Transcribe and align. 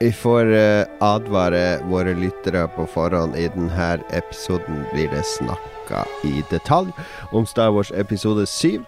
Vi 0.00 0.12
får 0.12 0.46
uh, 0.46 0.84
advare 1.00 1.78
våre 1.88 2.14
lyttere 2.18 2.66
på 2.74 2.86
forhånd. 2.90 3.36
I 3.38 3.46
denne 3.54 3.94
episoden 4.10 4.82
blir 4.92 5.08
det 5.12 5.22
snakka 5.36 6.04
i 6.26 6.42
detalj 6.50 6.90
om 7.32 7.46
Star 7.46 7.70
Wars 7.74 7.92
episode 7.94 8.46
7. 8.46 8.82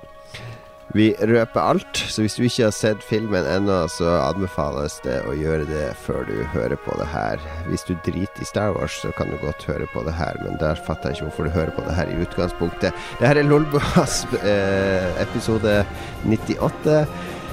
Vi 0.97 1.11
røper 1.19 1.61
alt, 1.61 1.99
så 2.09 2.23
hvis 2.23 2.37
du 2.39 2.45
ikke 2.47 2.69
har 2.69 2.75
sett 2.75 3.03
filmen 3.05 3.45
ennå, 3.51 3.83
så 3.91 4.07
anbefales 4.23 4.97
det 5.05 5.19
å 5.29 5.35
gjøre 5.37 5.67
det 5.69 5.91
før 6.07 6.25
du 6.29 6.39
hører 6.55 6.79
på 6.87 6.95
det 7.01 7.09
her. 7.11 7.43
Hvis 7.67 7.85
du 7.89 7.93
driter 8.07 8.43
i 8.43 8.49
Star 8.49 8.73
Wars, 8.77 8.97
så 9.03 9.13
kan 9.19 9.29
du 9.29 9.37
godt 9.43 9.67
høre 9.69 9.89
på 9.93 10.07
det 10.07 10.15
her, 10.17 10.39
men 10.47 10.57
der 10.63 10.79
fatter 10.89 11.11
jeg 11.11 11.19
ikke 11.19 11.29
hvorfor 11.29 11.51
du 11.51 11.57
hører 11.59 11.75
på 11.77 11.85
det 11.89 11.99
her 11.99 12.13
i 12.13 12.19
utgangspunktet. 12.25 13.07
Det 13.21 13.29
her 13.29 13.43
er 13.43 13.51
Lolbuas 13.51 14.23
eh, 14.41 15.23
episode 15.27 15.83
98. 16.25 17.01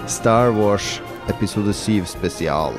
Star 0.08 0.54
Wars 0.56 1.00
episode 1.34 1.74
7 1.76 2.06
spesial. 2.16 2.78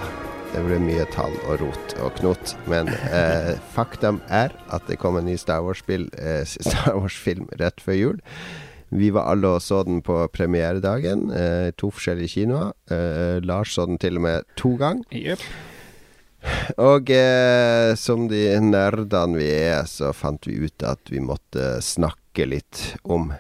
Det 0.55 0.61
ble 0.63 0.77
mye 0.79 1.03
tall 1.11 1.33
og 1.49 1.65
rot 1.65 1.95
og 1.99 2.13
knot. 2.21 2.53
Men 2.71 2.87
eh, 3.11 3.57
faktum 3.75 4.21
er 4.31 4.53
at 4.71 4.87
det 4.87 5.01
kom 5.03 5.19
en 5.19 5.27
ny 5.27 5.35
Star 5.41 5.63
Wars-film 5.67 6.13
eh, 6.15 6.95
Wars 6.95 7.19
rett 7.59 7.83
før 7.83 7.99
jul. 7.99 8.21
Vi 8.95 9.09
var 9.11 9.33
alle 9.33 9.57
og 9.57 9.63
så 9.65 9.80
den 9.83 9.99
på 10.07 10.21
premieredagen. 10.30 11.27
Eh, 11.35 11.73
to 11.75 11.91
forskjellige 11.91 12.37
kinoer. 12.37 12.71
Eh, 12.87 13.43
Lars 13.43 13.75
så 13.75 13.89
den 13.91 13.99
til 13.99 14.21
og 14.21 14.27
med 14.29 14.47
to 14.55 14.77
ganger. 14.79 15.03
Yep. 15.11 15.43
Og 16.79 17.11
eh, 17.11 17.95
som 17.99 18.29
de 18.30 18.45
nerdene 18.63 19.41
vi 19.41 19.49
er, 19.51 19.89
så 19.91 20.13
fant 20.15 20.47
vi 20.47 20.61
ut 20.69 20.87
at 20.87 21.11
vi 21.11 21.25
måtte 21.25 21.80
snakke 21.83 22.47
litt 22.47 22.93
om 23.02 23.33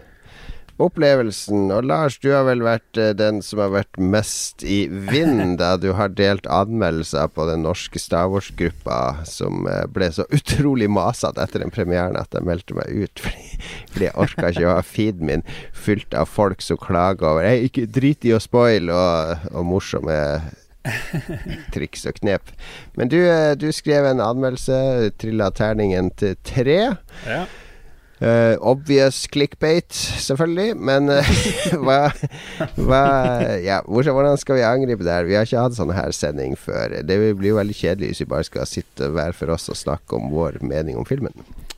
opplevelsen. 0.82 1.68
Og 1.74 1.86
Lars, 1.86 2.16
du 2.22 2.30
har 2.32 2.44
vel 2.48 2.64
vært 2.64 2.98
uh, 2.98 3.12
den 3.16 3.40
som 3.44 3.62
har 3.62 3.72
vært 3.74 3.98
mest 4.00 4.64
i 4.66 4.84
vinden 4.88 5.56
da 5.62 5.74
du 5.80 5.92
har 5.98 6.14
delt 6.16 6.48
anmeldelser 6.50 7.30
på 7.34 7.46
den 7.50 7.64
norske 7.66 8.00
Star 8.02 8.30
Wars-gruppa, 8.32 9.24
som 9.28 9.68
uh, 9.68 9.84
ble 9.90 10.10
så 10.14 10.26
utrolig 10.34 10.90
masete 10.90 11.42
etter 11.44 11.64
den 11.64 11.74
premieren 11.74 12.18
at 12.18 12.34
jeg 12.34 12.46
meldte 12.46 12.78
meg 12.78 12.90
ut. 12.90 13.24
Fordi, 13.24 13.62
fordi 13.92 14.08
jeg 14.08 14.18
orka 14.20 14.50
ikke 14.50 14.66
å 14.66 14.74
ha 14.74 14.82
feeden 14.84 15.28
min 15.28 15.42
fylt 15.72 16.14
av 16.18 16.28
folk 16.28 16.62
som 16.64 16.78
klager 16.80 17.28
over 17.30 17.46
Hei, 17.46 17.68
ikke 17.68 17.86
drit 17.88 18.26
i 18.26 18.34
å 18.34 18.40
spoile, 18.42 18.92
og, 18.92 19.48
og 19.54 19.66
morsomme 19.68 20.16
triks 21.74 22.04
og 22.08 22.18
knep. 22.18 22.50
Men 22.98 23.12
du, 23.12 23.20
uh, 23.22 23.54
du 23.56 23.70
skrev 23.72 24.10
en 24.10 24.22
anmeldelse, 24.24 25.12
trilla 25.20 25.50
terningen 25.54 26.10
til 26.18 26.36
tre. 26.44 26.80
Ja. 27.24 27.44
Uh, 28.22 28.54
obvious 28.62 29.26
clickbait, 29.26 29.90
selvfølgelig. 30.22 30.76
Men 30.78 31.10
uh, 31.10 31.32
hva, 31.84 31.98
hva 32.78 33.02
ja, 33.58 33.80
hvordan 33.88 34.38
skal 34.40 34.60
vi 34.60 34.66
angripe 34.66 35.06
det 35.06 35.16
her? 35.16 35.28
Vi 35.28 35.36
har 35.38 35.48
ikke 35.48 35.66
hatt 35.66 35.76
sånn 35.78 35.94
her 35.96 36.14
sending 36.14 36.54
før. 36.58 37.00
Det 37.02 37.18
blir 37.34 37.50
jo 37.50 37.58
veldig 37.58 37.76
kjedelig 37.80 38.12
hvis 38.12 38.24
vi 38.24 38.30
bare 38.30 38.46
skal 38.46 38.70
sitte 38.70 39.10
hver 39.14 39.34
for 39.36 39.54
oss 39.54 39.70
og 39.72 39.80
snakke 39.80 40.18
om 40.18 40.30
vår 40.34 40.62
mening 40.62 41.00
om 41.00 41.08
filmen. 41.08 41.34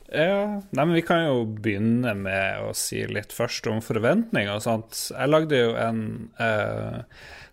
Ja, 0.07 0.61
nei, 0.71 0.85
men 0.85 0.93
Vi 0.95 1.01
kan 1.03 1.25
jo 1.25 1.41
begynne 1.43 2.13
med 2.15 2.61
å 2.63 2.69
si 2.77 3.01
litt 3.11 3.33
først 3.35 3.67
om 3.67 3.81
forventninger 3.83 4.53
og 4.53 4.63
sånt. 4.63 5.01
Jeg 5.11 5.31
lagde 5.31 5.59
jo 5.59 5.73
en 5.75 5.99
eh, 6.39 7.01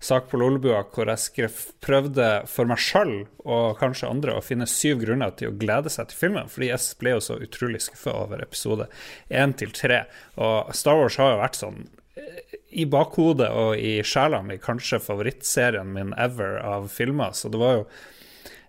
sak 0.04 0.28
på 0.30 0.38
Lolebua 0.38 0.84
hvor 0.94 1.10
jeg 1.10 1.22
skrev, 1.24 1.58
prøvde 1.82 2.28
for 2.50 2.70
meg 2.70 2.78
sjøl 2.78 3.14
og 3.42 3.80
kanskje 3.80 4.10
andre 4.12 4.36
å 4.38 4.44
finne 4.44 4.68
syv 4.70 5.02
grunner 5.02 5.34
til 5.34 5.50
å 5.50 5.58
glede 5.58 5.90
seg 5.90 6.12
til 6.12 6.20
filmen. 6.20 6.50
Fordi 6.52 6.70
jeg 6.70 6.98
ble 7.02 7.16
jo 7.16 7.26
så 7.26 7.40
utrolig 7.42 7.82
skuffa 7.82 8.14
over 8.22 8.46
episode 8.46 8.86
én 9.34 9.56
til 9.58 9.74
tre. 9.74 10.04
Og 10.38 10.70
Star 10.78 11.00
Wars 11.02 11.18
har 11.18 11.34
jo 11.34 11.42
vært 11.42 11.58
sånn 11.58 11.82
eh, 12.14 12.58
i 12.70 12.86
bakhodet 12.90 13.50
og 13.50 13.74
i 13.82 13.96
sjela 14.06 14.44
mi 14.46 14.60
kanskje 14.62 15.02
favorittserien 15.02 15.90
min 15.90 16.14
ever 16.14 16.60
av 16.62 16.86
filmer. 16.94 17.34
Så 17.34 17.50
det 17.50 17.58
var 17.58 17.80
jo 17.80 17.86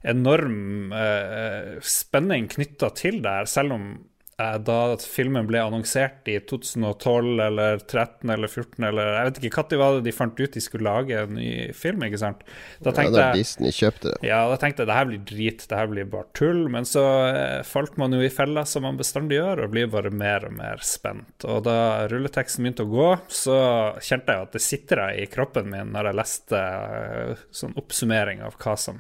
enorm 0.05 0.93
eh, 0.95 1.77
spenning 1.81 2.49
knytta 2.51 2.91
til 2.97 3.21
det 3.25 3.39
her, 3.39 3.49
selv 3.49 3.77
om 3.77 3.87
Eh, 4.35 4.55
da 4.67 4.97
filmen 4.99 5.45
ble 5.47 5.61
annonsert 5.63 6.27
i 6.27 6.33
2012 6.43 7.39
eller 7.39 7.77
13 7.79 8.33
eller 8.33 8.49
14 8.51 8.83
eller 8.83 9.11
Jeg 9.13 9.27
vet 9.29 9.37
ikke 9.39 9.61
når 9.61 9.79
var 9.79 9.93
det 9.95 10.01
de 10.09 10.13
fant 10.15 10.41
ut 10.41 10.57
de 10.57 10.63
skulle 10.63 10.83
lage 10.89 11.21
en 11.21 11.37
ny 11.37 11.51
film, 11.71 12.03
ikke 12.03 12.19
sant? 12.19 12.41
Da 12.83 12.91
tenkte 12.91 13.21
ja, 13.21 13.29
da 13.29 13.37
Disney 13.37 13.71
kjøpte 13.75 14.11
det. 14.11 14.17
Ja, 14.27 14.41
da 14.51 14.57
tenkte 14.59 14.83
jeg 14.83 14.89
det 14.91 14.97
her 14.97 15.07
blir 15.07 15.21
drit, 15.29 15.63
det 15.71 15.79
her 15.79 15.87
blir 15.91 16.09
bare 16.11 16.27
tull. 16.35 16.65
Men 16.73 16.89
så 16.89 17.05
eh, 17.29 17.61
falt 17.67 17.95
man 18.01 18.17
jo 18.17 18.19
i 18.25 18.33
fella, 18.33 18.65
som 18.67 18.83
man 18.83 18.99
bestandig 18.99 19.39
gjør, 19.39 19.63
og 19.63 19.71
blir 19.77 19.87
bare 19.93 20.11
mer 20.11 20.49
og 20.49 20.57
mer 20.59 20.83
spent. 20.83 21.47
Og 21.47 21.63
da 21.69 21.77
rulleteksten 22.11 22.67
begynte 22.67 22.83
å 22.83 22.91
gå, 22.91 23.09
så 23.31 23.57
kjente 24.03 24.35
jeg 24.35 24.49
at 24.49 24.59
det 24.59 24.65
sitter 24.65 25.05
i 25.15 25.29
kroppen 25.31 25.71
min 25.71 25.95
når 25.95 26.11
jeg 26.11 26.19
leste 26.19 26.59
eh, 26.59 27.47
sånn 27.55 27.79
oppsummering 27.79 28.43
av 28.43 28.59
hva 28.59 28.75
som 28.75 28.99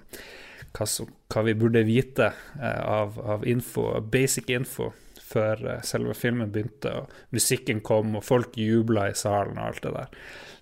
hva, 0.75 0.87
som, 0.89 1.09
hva 1.31 1.43
vi 1.47 1.55
burde 1.57 1.85
vite 1.87 2.29
eh, 2.59 2.81
av, 2.81 3.17
av 3.19 3.47
info, 3.47 3.87
basic 4.11 4.51
info 4.53 4.91
før 5.25 5.63
eh, 5.71 5.81
selve 5.87 6.15
filmen 6.17 6.51
begynte, 6.53 6.91
og 6.91 7.35
musikken 7.35 7.81
kom, 7.85 8.17
og 8.19 8.25
folk 8.25 8.57
jubla 8.59 9.09
i 9.11 9.17
salen 9.17 9.59
og 9.59 9.69
alt 9.69 9.83
det 9.85 9.95
der. 9.95 10.21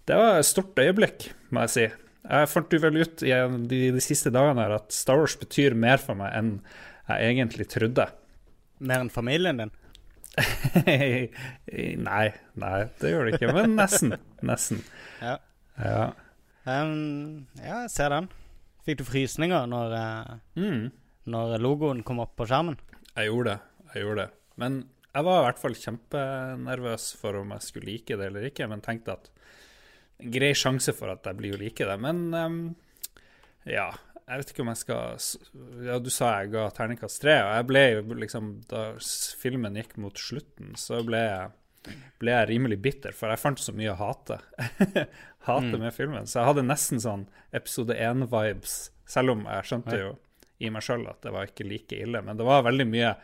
Det 0.09 0.19
var 0.19 0.39
et 0.39 0.49
stort 0.49 0.79
øyeblikk, 0.79 1.29
må 1.55 1.65
jeg 1.65 1.73
si. 1.73 1.85
Jeg 2.23 2.49
fant 2.51 2.73
jo 2.73 2.79
vel 2.79 3.01
ut 3.03 3.23
i 3.25 3.31
de, 3.67 3.79
de 3.95 4.03
siste 4.03 4.31
dagene 4.31 4.63
her 4.63 4.77
at 4.77 4.93
Star 4.95 5.19
Wars 5.19 5.35
betyr 5.39 5.75
mer 5.75 5.99
for 5.99 6.15
meg 6.19 6.35
enn 6.37 6.51
jeg 7.09 7.33
egentlig 7.33 7.67
trodde. 7.71 8.05
Mer 8.83 9.03
enn 9.03 9.11
familien 9.11 9.59
din? 9.59 9.73
nei, 12.07 12.27
nei, 12.57 12.77
det 13.01 13.11
gjør 13.11 13.27
det 13.27 13.35
ikke. 13.35 13.51
Men 13.53 13.75
nesten. 13.77 14.15
Nesten. 14.45 14.79
Ja. 15.19 15.35
Ja. 15.77 16.05
Um, 16.63 17.43
ja, 17.59 17.83
jeg 17.83 17.91
ser 17.91 18.15
den. 18.15 18.31
Fikk 18.83 18.99
du 18.99 19.05
frysninger 19.07 19.67
når, 19.71 19.93
uh, 19.95 20.39
mm. 20.59 20.87
når 21.31 21.55
logoen 21.63 22.03
kom 22.05 22.19
opp 22.23 22.35
på 22.39 22.47
skjermen? 22.49 22.79
Jeg 23.13 23.29
gjorde 23.29 23.53
det. 23.53 23.59
Jeg 23.93 24.05
gjorde 24.05 24.25
det. 24.25 24.31
Men 24.59 24.79
jeg 25.13 25.27
var 25.27 25.39
i 25.39 25.45
hvert 25.47 25.61
fall 25.61 25.75
kjempenervøs 25.77 27.11
for 27.19 27.37
om 27.41 27.53
jeg 27.53 27.65
skulle 27.67 27.91
like 27.91 28.17
det 28.17 28.29
eller 28.31 28.47
ikke, 28.49 28.67
men 28.69 28.81
tenkte 28.81 29.13
at 29.13 29.29
grei 30.33 30.53
sjanse 30.57 30.95
for 30.97 31.11
at 31.13 31.27
jeg 31.29 31.37
blir 31.37 31.55
å 31.55 31.61
like 31.61 31.85
det. 31.85 31.97
Men 32.01 32.23
um, 32.33 32.57
ja, 33.69 33.91
jeg 34.23 34.39
vet 34.39 34.53
ikke 34.53 34.63
om 34.63 34.71
jeg 34.71 34.81
skal 34.81 35.83
Ja, 35.85 35.99
du 35.99 36.09
sa 36.13 36.31
jeg 36.39 36.53
ga 36.55 36.67
terningkast 36.73 37.21
tre, 37.23 37.37
og 37.43 37.51
jeg 37.57 37.67
ble 37.69 37.83
liksom 38.23 38.53
Da 38.71 38.85
filmen 39.39 39.77
gikk 39.79 39.97
mot 40.01 40.19
slutten, 40.19 40.73
så 40.79 41.01
ble 41.05 41.21
jeg, 41.21 41.51
ble 42.21 42.33
jeg 42.33 42.49
rimelig 42.49 42.79
bitter, 42.83 43.15
for 43.15 43.31
jeg 43.31 43.41
fant 43.41 43.59
så 43.59 43.75
mye 43.75 43.93
å 43.93 43.99
hate. 43.99 44.39
hate 45.49 45.71
mm. 45.73 45.79
med 45.81 45.95
filmen. 45.95 46.27
Så 46.29 46.39
jeg 46.39 46.49
hadde 46.51 46.65
nesten 46.65 47.01
sånn 47.03 47.27
episode 47.51 47.97
1-vibes, 47.97 48.77
selv 49.09 49.35
om 49.35 49.47
jeg 49.49 49.69
skjønte 49.69 49.99
jo 49.99 50.11
i 50.63 50.69
meg 50.71 50.85
sjøl 50.85 51.07
at 51.11 51.23
det 51.25 51.33
var 51.35 51.49
ikke 51.49 51.67
like 51.67 51.97
ille. 51.99 52.21
Men 52.23 52.39
det 52.39 52.47
var 52.47 52.65
veldig 52.67 52.87
mye 52.87 53.15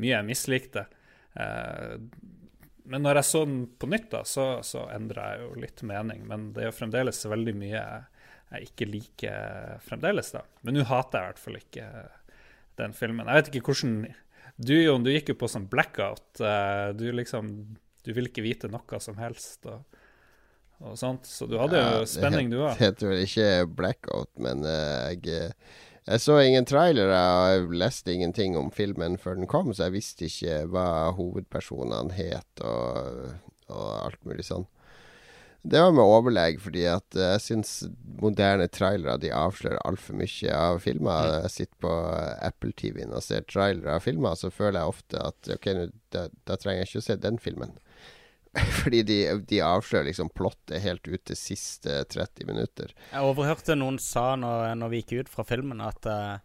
mye 0.00 0.14
jeg 0.14 0.28
mislikte. 0.28 0.86
Eh, 1.36 1.96
men 2.86 3.02
når 3.02 3.20
jeg 3.20 3.28
så 3.30 3.42
den 3.48 3.62
på 3.80 3.88
nytt, 3.90 4.10
da, 4.12 4.22
så, 4.28 4.46
så 4.66 4.86
endra 4.94 5.32
jeg 5.32 5.46
jo 5.46 5.62
litt 5.64 5.82
mening. 5.86 6.22
Men 6.28 6.50
det 6.54 6.64
er 6.64 6.70
jo 6.70 6.76
fremdeles 6.76 7.24
veldig 7.26 7.56
mye 7.58 7.86
jeg 8.46 8.68
ikke 8.68 8.86
liker 8.86 9.80
fremdeles, 9.82 10.30
da. 10.36 10.44
Men 10.62 10.78
nå 10.78 10.84
hater 10.86 11.18
jeg 11.18 11.24
i 11.24 11.32
hvert 11.32 11.42
fall 11.42 11.58
ikke 11.58 11.88
den 12.78 12.94
filmen. 12.94 13.26
Jeg 13.26 13.40
vet 13.40 13.50
ikke 13.50 13.72
hvordan 13.72 13.98
Du, 14.56 14.72
Jon, 14.72 15.02
du 15.04 15.10
gikk 15.10 15.32
jo 15.32 15.40
på 15.40 15.50
sånn 15.50 15.66
blackout. 15.68 16.38
Eh, 16.40 16.92
du 16.96 17.08
liksom 17.12 17.50
Du 18.06 18.12
vil 18.14 18.30
ikke 18.30 18.44
vite 18.46 18.70
noe 18.70 19.00
som 19.02 19.18
helst. 19.18 19.66
og 19.66 20.94
Så 21.26 21.50
du 21.50 21.58
hadde 21.58 21.82
jo 21.82 22.06
spenning, 22.08 22.52
du 22.52 22.60
òg. 22.62 22.78
Heter 22.84 23.10
vel 23.10 23.24
ikke 23.26 23.50
blackout, 23.78 24.30
men 24.38 24.62
uh, 24.66 25.10
jeg 25.10 25.52
jeg 26.06 26.22
så 26.22 26.36
ingen 26.38 26.66
trailere 26.68 27.18
og 27.18 27.48
jeg 27.50 27.78
leste 27.80 28.12
ingenting 28.14 28.54
om 28.58 28.70
filmen 28.70 29.16
før 29.18 29.40
den 29.40 29.48
kom, 29.50 29.72
så 29.74 29.88
jeg 29.88 29.96
visste 29.96 30.28
ikke 30.28 30.60
hva 30.70 31.10
hovedpersonene 31.16 32.14
het 32.14 32.62
og, 32.62 33.32
og 33.66 33.88
alt 34.04 34.20
mulig 34.28 34.46
sånn. 34.46 34.68
Det 35.66 35.80
var 35.82 35.90
med 35.90 36.06
overlegg, 36.06 36.60
fordi 36.62 36.84
at 36.86 37.16
jeg 37.18 37.42
syns 37.42 37.70
moderne 38.22 38.68
trailere 38.70 39.16
de 39.18 39.32
avslører 39.34 39.82
altfor 39.88 40.14
mye 40.20 40.52
av 40.54 40.78
filmer. 40.84 41.26
Mm. 41.26 41.38
Jeg 41.42 41.52
sitter 41.56 41.80
på 41.82 41.94
Apple-TV-en 42.52 43.16
og 43.16 43.24
ser 43.26 43.48
trailere 43.50 43.96
av 43.98 44.06
filmer, 44.06 44.38
så 44.38 44.52
føler 44.54 44.78
jeg 44.78 44.92
ofte 44.94 45.24
at 45.26 45.50
ok, 45.56 45.68
da, 46.14 46.28
da 46.46 46.58
trenger 46.62 46.84
jeg 46.84 46.92
ikke 46.92 47.02
å 47.02 47.08
se 47.08 47.18
den 47.24 47.42
filmen. 47.42 47.74
Fordi 48.80 49.02
de, 49.06 49.18
de, 49.48 49.60
avslører 49.64 50.08
liksom 50.08 50.30
plottet 50.36 50.82
helt 50.84 51.06
ut 51.08 51.22
til 51.28 51.38
siste 51.38 52.02
30 52.12 52.48
minutter. 52.48 52.92
Jeg 53.12 53.24
overhørte 53.24 53.76
noen 53.78 53.98
sa 54.02 54.34
når, 54.40 54.74
når 54.80 54.92
vi 54.92 55.02
gikk 55.02 55.26
ut 55.26 55.32
fra 55.32 55.44
filmen, 55.48 55.82
at, 55.84 56.08
uh, 56.08 56.38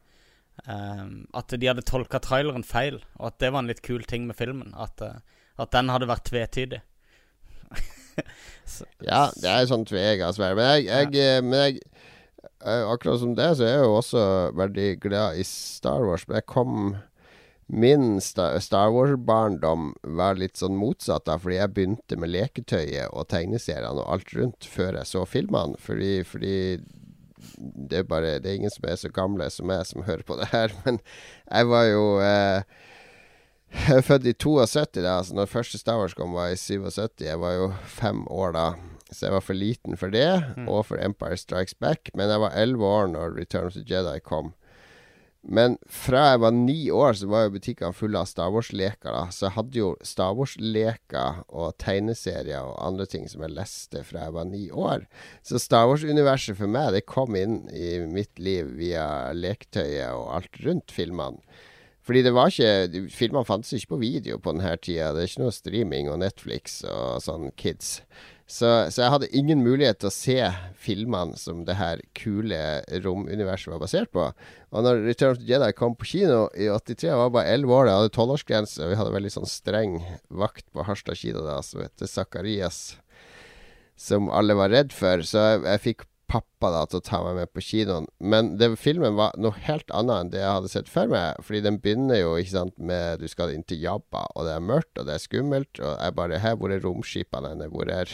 at 1.38 1.56
de 1.56 1.70
hadde 1.70 1.86
tolka 1.88 2.22
traileren 2.24 2.66
feil. 2.68 3.02
Og 3.20 3.32
at 3.32 3.40
det 3.44 3.52
var 3.54 3.64
en 3.64 3.72
litt 3.72 3.84
kul 3.86 4.04
ting 4.08 4.28
med 4.30 4.40
filmen. 4.40 4.74
At, 4.76 5.04
uh, 5.04 5.22
at 5.62 5.74
den 5.76 5.92
hadde 5.94 6.10
vært 6.12 6.28
tvetydig. 6.32 6.82
ja, 9.12 9.30
det 9.40 9.52
er 9.52 9.70
sånn 9.70 9.88
tvega 9.88 10.34
sverd. 10.36 10.60
Men 10.60 10.74
jeg, 10.76 10.90
jeg, 10.90 11.14
ja. 11.16 11.46
men 11.46 11.68
jeg 11.68 11.84
Akkurat 12.62 13.18
som 13.18 13.32
det, 13.34 13.48
så 13.58 13.66
er 13.66 13.72
jeg 13.72 13.86
jo 13.88 13.94
også 13.98 14.24
veldig 14.54 14.90
glad 15.02 15.40
i 15.42 15.46
Star 15.46 16.04
Wars. 16.06 16.28
Men 16.28 16.38
jeg 16.38 16.46
kom 16.50 16.76
Min 17.72 18.20
Star 18.20 18.90
Wars-barndom 18.92 19.94
var 20.18 20.36
litt 20.36 20.60
sånn 20.60 20.76
motsatt, 20.76 21.24
da, 21.30 21.38
fordi 21.40 21.56
jeg 21.56 21.72
begynte 21.76 22.18
med 22.20 22.34
leketøyet 22.34 23.14
og 23.16 23.30
tegneseriene 23.32 24.02
og 24.04 24.10
alt 24.12 24.34
rundt 24.36 24.68
før 24.68 24.98
jeg 25.00 25.08
så 25.08 25.22
filmene. 25.30 25.80
Fordi, 25.80 26.10
fordi 26.28 26.56
det 27.90 28.02
er 28.02 28.04
bare 28.10 28.36
Det 28.44 28.52
er 28.52 28.58
ingen 28.60 28.70
som 28.74 28.86
er 28.92 29.00
så 29.00 29.10
gamle 29.10 29.48
som 29.50 29.68
meg, 29.72 29.86
som 29.88 30.04
hører 30.04 30.24
på 30.28 30.36
det 30.42 30.50
her. 30.52 30.74
Men 30.86 31.00
jeg 31.48 31.70
var 31.72 31.86
jo 31.88 32.04
eh, 32.22 32.62
Jeg 33.72 33.98
er 34.02 34.06
født 34.06 34.28
i 34.28 34.34
72, 34.36 35.00
da. 35.02 35.18
Altså 35.22 35.36
når 35.40 35.48
første 35.50 35.80
Star 35.80 35.98
Wars 36.02 36.14
kom, 36.14 36.36
var 36.36 36.52
i 36.52 36.60
77. 36.60 37.24
Jeg 37.24 37.40
var 37.40 37.56
jo 37.56 37.72
fem 37.88 38.26
år 38.28 38.52
da. 38.58 38.68
Så 39.12 39.26
jeg 39.30 39.34
var 39.36 39.44
for 39.48 39.56
liten 39.58 39.96
for 40.00 40.12
det, 40.12 40.28
Mm. 40.58 40.68
og 40.72 40.86
for 40.88 41.00
Empire 41.00 41.38
Strikes 41.40 41.74
Back. 41.80 42.12
Men 42.16 42.30
jeg 42.30 42.40
var 42.44 42.54
elleve 42.56 42.84
år 42.88 43.08
når 43.16 43.34
Return 43.40 43.68
of 43.72 43.74
the 43.80 43.84
Jedi 43.88 44.20
kom. 44.24 44.54
Men 45.42 45.80
fra 45.90 46.28
jeg 46.32 46.42
var 46.44 46.54
ni 46.54 46.78
år, 46.94 47.16
så 47.18 47.28
var 47.32 47.48
jo 47.48 47.56
butikkene 47.56 47.98
fulle 47.98 48.20
av 48.20 48.28
Star 48.30 48.52
Wars-leker. 48.54 49.16
Så 49.34 49.48
jeg 49.48 49.56
hadde 49.56 49.80
jo 49.80 49.88
Star 50.06 50.36
Wars-leker 50.38 51.42
og 51.50 51.74
tegneserier 51.82 52.62
og 52.62 52.78
andre 52.86 53.08
ting 53.10 53.26
som 53.30 53.42
jeg 53.48 53.56
leste 53.58 54.04
fra 54.06 54.28
jeg 54.28 54.36
var 54.38 54.46
ni 54.52 54.68
år. 54.70 55.08
Så 55.42 55.58
Star 55.62 55.90
Wars-universet 55.90 56.60
for 56.60 56.70
meg, 56.70 56.94
det 56.94 57.08
kom 57.10 57.36
inn 57.40 57.64
i 57.74 57.98
mitt 58.06 58.38
liv 58.38 58.70
via 58.78 59.34
leketøyet 59.34 60.14
og 60.14 60.30
alt 60.38 60.62
rundt 60.66 60.94
filmene. 60.94 61.42
Fordi 62.02 62.24
det 62.26 62.34
var 62.34 62.50
ikke 62.50 63.10
Filmene 63.14 63.46
fantes 63.46 63.76
ikke 63.78 63.94
på 63.94 64.02
video 64.02 64.40
på 64.42 64.56
denne 64.56 64.74
tida. 64.82 65.12
Det 65.14 65.22
er 65.22 65.30
ikke 65.30 65.44
noe 65.44 65.54
streaming 65.54 66.10
og 66.10 66.22
Netflix 66.24 66.80
og 66.90 67.22
sånn 67.22 67.52
kids. 67.58 68.00
Så, 68.52 68.68
så 68.92 69.06
jeg 69.06 69.12
hadde 69.14 69.30
ingen 69.38 69.62
mulighet 69.64 70.02
til 70.02 70.10
å 70.10 70.14
se 70.14 70.36
filmene 70.82 71.38
som 71.40 71.62
det 71.68 71.78
her 71.80 72.02
kule 72.18 72.58
romuniverset 73.06 73.72
var 73.72 73.80
basert 73.80 74.12
på. 74.12 74.26
Og 74.76 74.84
når 74.84 75.06
Return 75.06 75.38
of 75.38 75.40
the 75.40 75.48
Jedi 75.48 75.70
kom 75.78 75.96
på 75.96 76.10
kino 76.10 76.42
i 76.52 76.68
83, 76.68 77.08
jeg 77.08 77.22
var 77.22 77.32
bare 77.32 77.54
11 77.56 77.76
år, 77.78 77.88
jeg 77.88 78.02
hadde 78.02 78.14
tolvårsgrense, 78.18 78.90
vi 78.92 78.98
hadde 79.00 79.16
veldig 79.16 79.32
sånn 79.38 79.48
streng 79.48 79.96
vakt 80.44 80.68
på 80.76 80.84
Harstad 80.84 81.22
kino 81.22 81.46
da, 81.46 81.62
som 81.64 81.86
heter 81.86 82.12
Zakarias, 82.12 82.82
som 83.96 84.28
alle 84.28 84.58
var 84.60 84.74
redd 84.76 84.92
for. 84.96 85.24
Så 85.24 85.40
jeg, 85.40 85.64
jeg 85.70 85.86
fikk 85.88 86.08
pappa 86.32 86.72
da 86.72 86.86
til 86.88 87.02
å 87.02 87.06
ta 87.06 87.20
meg 87.26 87.38
med 87.42 87.52
på 87.52 87.64
kinoen. 87.66 88.08
Men 88.24 88.54
det, 88.60 88.72
filmen 88.80 89.18
var 89.20 89.36
noe 89.42 89.58
helt 89.66 89.92
annet 89.96 90.18
enn 90.18 90.32
det 90.34 90.42
jeg 90.44 90.56
hadde 90.58 90.72
sett 90.72 90.92
før 90.92 91.12
meg. 91.12 91.42
Fordi 91.46 91.64
den 91.66 91.80
begynner 91.84 92.22
jo 92.22 92.38
ikke 92.40 92.56
sant, 92.56 92.78
med 92.80 93.22
du 93.22 93.28
skal 93.32 93.54
inn 93.54 93.66
til 93.68 93.84
Jabba, 93.84 94.28
og 94.36 94.48
det 94.48 94.56
er 94.56 94.66
mørkt, 94.72 94.94
og 94.96 95.10
det 95.10 95.18
er 95.18 95.26
skummelt. 95.26 95.82
Og 95.82 95.94
jeg 95.94 96.18
bare 96.18 96.42
Her, 96.42 96.58
hvor 96.58 96.74
er 96.74 96.84
romskipene 96.84 97.54
henne? 97.54 97.70
Hvor 97.74 97.92
er 97.92 98.10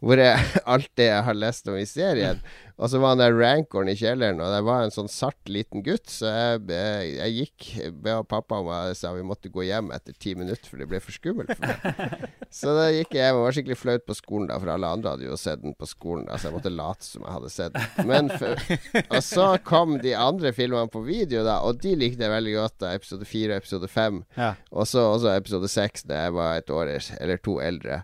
hvor 0.00 0.20
er 0.20 0.40
alt 0.72 0.90
det 0.98 1.10
jeg 1.10 1.24
har 1.26 1.36
lest 1.36 1.68
om 1.68 1.78
i 1.78 1.86
serien? 1.88 2.40
Og 2.80 2.88
så 2.88 2.96
var 2.96 3.12
han 3.12 3.20
der 3.20 3.34
rancoren 3.36 3.90
i 3.92 3.96
kjelleren, 3.98 4.38
og 4.40 4.48
det 4.54 4.60
var 4.64 4.86
en 4.86 4.94
sånn 4.94 5.10
sart 5.12 5.50
liten 5.52 5.82
gutt. 5.84 6.08
Så 6.08 6.30
jeg, 6.30 6.62
jeg, 6.72 7.10
jeg 7.18 7.34
gikk 7.36 7.66
med 8.06 8.28
pappa 8.30 8.62
om 8.62 8.70
jeg 8.72 8.96
sa 8.96 9.10
vi 9.12 9.24
måtte 9.26 9.52
gå 9.52 9.66
hjem 9.68 9.90
etter 9.92 10.16
ti 10.16 10.32
minutter, 10.38 10.64
for 10.64 10.80
det 10.80 10.88
ble 10.88 11.02
for 11.04 11.12
skummelt 11.12 11.52
for 11.52 11.66
meg. 11.68 12.24
Så 12.60 12.72
da 12.74 12.88
gikk 12.90 13.12
jeg 13.14 13.28
hjem 13.28 13.36
og 13.42 13.44
var 13.44 13.54
skikkelig 13.58 13.78
flaut 13.78 14.06
på 14.08 14.16
skolen, 14.16 14.48
da, 14.48 14.56
for 14.62 14.72
alle 14.72 14.88
andre 14.96 15.12
hadde 15.12 15.28
jo 15.28 15.36
sett 15.38 15.60
den 15.62 15.76
på 15.76 15.86
skolen. 15.86 16.24
Da, 16.26 16.40
så 16.40 16.48
jeg 16.48 16.56
måtte 16.56 16.72
late 16.72 17.06
som 17.06 17.22
jeg 17.22 17.36
hadde 17.36 17.52
sett 17.54 17.76
den. 17.76 18.08
Men 18.08 18.32
for, 18.32 18.64
og 19.14 19.20
så 19.22 19.46
kom 19.62 19.94
de 20.02 20.16
andre 20.18 20.50
filmene 20.56 20.90
på 20.90 21.04
video, 21.06 21.44
da, 21.46 21.60
og 21.62 21.78
de 21.84 21.92
likte 22.00 22.24
jeg 22.26 22.32
veldig 22.32 22.56
godt. 22.56 22.78
da 22.82 22.96
Episode 22.96 23.28
fire 23.28 23.54
og 23.54 23.62
episode 23.62 23.92
fem. 23.92 24.24
Ja. 24.40 24.54
Og 24.72 24.88
så 24.90 25.04
også 25.12 25.36
episode 25.36 25.70
seks, 25.70 26.08
da 26.08 26.24
jeg 26.24 26.34
var 26.40 26.58
et 26.58 26.74
år 26.74 26.96
eller 26.96 27.44
to 27.44 27.60
eldre. 27.62 28.02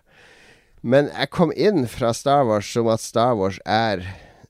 Men 0.81 1.09
jeg 1.09 1.31
kom 1.33 1.51
inn 1.55 1.87
fra 1.89 2.13
Star 2.13 2.45
Wars 2.47 2.69
som 2.69 2.89
at 2.91 3.01
Star 3.01 3.35
Wars 3.39 3.57
er 3.65 4.03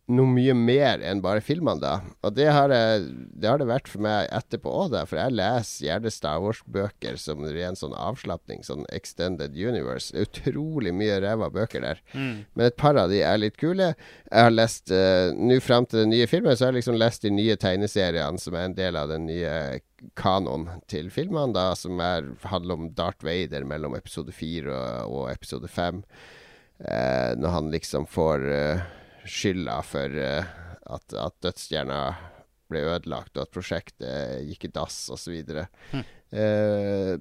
noe 0.07 0.29
mye 0.31 0.53
mer 0.55 1.01
enn 1.03 1.19
bare 1.23 1.41
filmene, 1.43 1.81
da. 1.83 1.95
Og 2.23 2.35
det 2.37 2.47
har, 2.47 2.71
jeg, 2.71 3.07
det 3.35 3.49
har 3.49 3.59
det 3.59 3.67
vært 3.67 3.89
for 3.91 4.03
meg 4.05 4.29
etterpå 4.31 4.71
òg, 4.71 4.93
da. 4.93 5.01
For 5.07 5.19
jeg 5.19 5.35
leser 5.35 5.87
gjerne 5.89 6.11
Star 6.13 6.39
Wars-bøker 6.43 7.17
som 7.19 7.43
ren 7.43 7.75
sånn 7.75 7.95
avslapning, 7.97 8.63
sånn 8.63 8.85
Extended 8.95 9.57
Universe. 9.59 10.13
Det 10.13 10.23
er 10.23 10.29
utrolig 10.29 10.93
mye 10.95 11.19
ræva 11.23 11.49
bøker 11.51 11.83
der. 11.83 11.99
Mm. 12.13 12.45
Men 12.55 12.69
et 12.69 12.79
par 12.79 12.99
av 12.99 13.11
de 13.11 13.19
er 13.19 13.41
litt 13.41 13.59
kule. 13.59 13.91
Jeg 14.29 14.47
har 14.47 14.53
lest 14.55 14.93
uh, 14.95 15.33
Nå 15.35 15.59
fram 15.63 15.87
til 15.89 16.05
den 16.05 16.13
nye 16.15 16.29
filmen, 16.29 16.55
så 16.55 16.67
har 16.67 16.73
jeg 16.73 16.81
liksom 16.81 16.99
lest 17.01 17.27
de 17.27 17.33
nye 17.33 17.57
tegneseriene 17.59 18.39
som 18.39 18.55
er 18.55 18.69
en 18.69 18.77
del 18.77 18.99
av 18.99 19.11
den 19.11 19.27
nye 19.27 19.53
kanon 20.15 20.69
til 20.87 21.09
filmene, 21.11 21.51
da, 21.57 21.71
som 21.75 21.99
er, 22.03 22.29
handler 22.47 22.79
om 22.79 22.91
Darth 22.95 23.25
Vader 23.27 23.65
mellom 23.67 23.97
episode 23.97 24.31
fire 24.35 24.71
og, 24.71 25.17
og 25.17 25.31
episode 25.33 25.67
fem. 25.67 26.03
Uh, 26.79 27.33
når 27.35 27.55
han 27.55 27.71
liksom 27.73 28.05
får 28.05 28.43
eh, 28.53 28.87
skylda 29.29 29.77
for 29.85 30.19
eh, 30.21 30.49
at, 30.87 31.15
at 31.19 31.37
dødsstjerna 31.43 32.01
ble 32.67 32.83
ødelagt, 32.83 33.35
og 33.37 33.45
at 33.45 33.55
prosjektet 33.55 34.43
gikk 34.49 34.67
i 34.67 34.73
dass, 34.75 34.99
osv. 35.13 35.39
Hm. 35.93 36.05
Eh, 36.35 37.13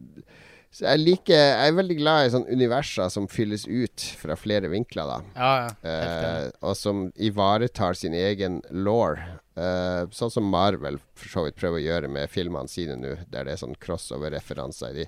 så 0.76 0.84
jeg 0.90 1.00
liker 1.00 1.38
Jeg 1.38 1.70
er 1.70 1.76
veldig 1.76 1.94
glad 1.96 2.26
i 2.26 2.32
sånne 2.34 2.56
universer 2.58 3.08
som 3.12 3.28
fylles 3.30 3.64
ut 3.64 4.02
fra 4.20 4.34
flere 4.36 4.68
vinkler, 4.68 5.08
da. 5.08 5.18
Ja, 5.38 5.52
ja. 5.62 5.70
Uh. 5.80 5.88
Eh, 5.92 6.48
og 6.68 6.76
som 6.76 7.06
ivaretar 7.16 7.96
sin 7.96 8.16
egen 8.16 8.60
law. 8.74 9.16
Uh, 9.56 10.04
sånn 10.12 10.34
som 10.34 10.50
Marvel 10.52 10.98
for 11.16 11.32
så 11.32 11.46
vidt 11.46 11.56
prøver 11.56 11.80
å 11.80 11.86
gjøre 11.86 12.10
med 12.12 12.28
filmene 12.28 12.68
sine 12.68 12.98
nå, 13.00 13.14
der 13.32 13.46
det 13.48 13.54
er 13.54 13.62
sånn 13.62 13.78
crossover-referanser 13.80 14.92
i 14.92 14.98
de. 14.98 15.06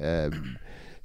Uh, 0.00 0.38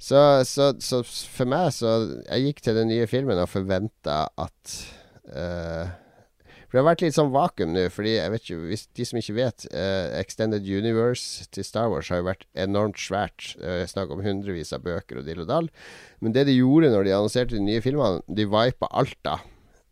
så, 0.02 0.42
så, 0.48 0.72
så 0.82 0.98
for 1.06 1.46
meg 1.46 1.68
så 1.76 1.92
Jeg 2.26 2.48
gikk 2.48 2.64
til 2.64 2.74
den 2.80 2.90
nye 2.90 3.06
filmen 3.06 3.38
og 3.38 3.50
forventa 3.52 4.24
at 4.34 4.72
eh, 4.74 5.01
For 6.72 6.78
det 6.78 6.86
har 6.86 6.94
vært 6.94 7.02
litt 7.04 7.16
sånn 7.18 7.34
vakuum 7.34 7.74
nå, 7.74 7.82
fordi 7.92 8.14
jeg 8.14 8.32
vet 8.32 8.46
ikke 8.46 8.76
De 8.96 9.04
som 9.04 9.18
ikke 9.20 9.34
vet, 9.36 9.64
uh, 9.76 10.14
Extended 10.16 10.64
Universe 10.64 11.44
til 11.52 11.66
Star 11.68 11.90
Wars 11.92 12.08
har 12.08 12.22
jo 12.22 12.30
vært 12.30 12.46
enormt 12.56 12.96
svært. 12.96 13.50
Uh, 13.60 13.82
er 13.82 13.90
snakk 13.90 14.14
om 14.14 14.22
hundrevis 14.24 14.72
av 14.72 14.80
bøker 14.86 15.20
og 15.20 15.26
dill 15.28 15.42
og 15.44 15.50
dall. 15.50 15.68
Men 16.24 16.32
det 16.32 16.46
de 16.48 16.54
gjorde 16.56 16.88
når 16.94 17.04
de 17.04 17.12
annonserte 17.12 17.58
de 17.58 17.66
nye 17.66 17.82
filmene, 17.84 18.24
de 18.24 18.48
vipa 18.48 18.88
alt 18.88 19.18
da. 19.20 19.36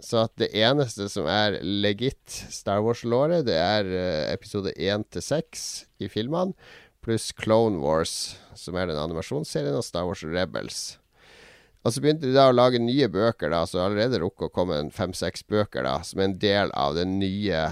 Så 0.00 0.22
at 0.22 0.32
det 0.40 0.48
eneste 0.56 1.10
som 1.12 1.28
er 1.28 1.58
legit 1.60 2.38
Star 2.48 2.81
Wars-låret, 2.81 3.44
det 3.44 3.60
er 3.60 3.92
uh, 3.92 4.32
episode 4.32 4.72
1 4.72 5.04
til 5.12 5.26
6 5.28 5.66
i 6.00 6.08
filmene, 6.08 6.56
pluss 7.04 7.28
Clone 7.37 7.84
Wars, 7.84 8.38
som 8.56 8.81
er 8.81 8.88
den 8.88 9.04
animasjonsserien, 9.04 9.76
og 9.76 9.84
Star 9.84 10.08
Wars 10.08 10.25
Rebels. 10.25 10.94
Og 11.81 11.94
så 11.94 12.03
begynte 12.05 12.29
de 12.29 12.37
da 12.37 12.50
å 12.50 12.55
lage 12.55 12.81
nye 12.82 13.09
bøker, 13.09 13.53
da, 13.53 13.62
så 13.67 13.81
allerede 13.87 14.21
rukket 14.21 14.50
å 14.50 14.53
komme 14.53 14.82
fem-seks 14.93 15.47
bøker, 15.49 15.87
da, 15.87 16.00
som 16.05 16.21
er 16.21 16.29
en 16.29 16.38
del 16.43 16.73
av 16.77 16.99
den 16.99 17.19
nye 17.23 17.71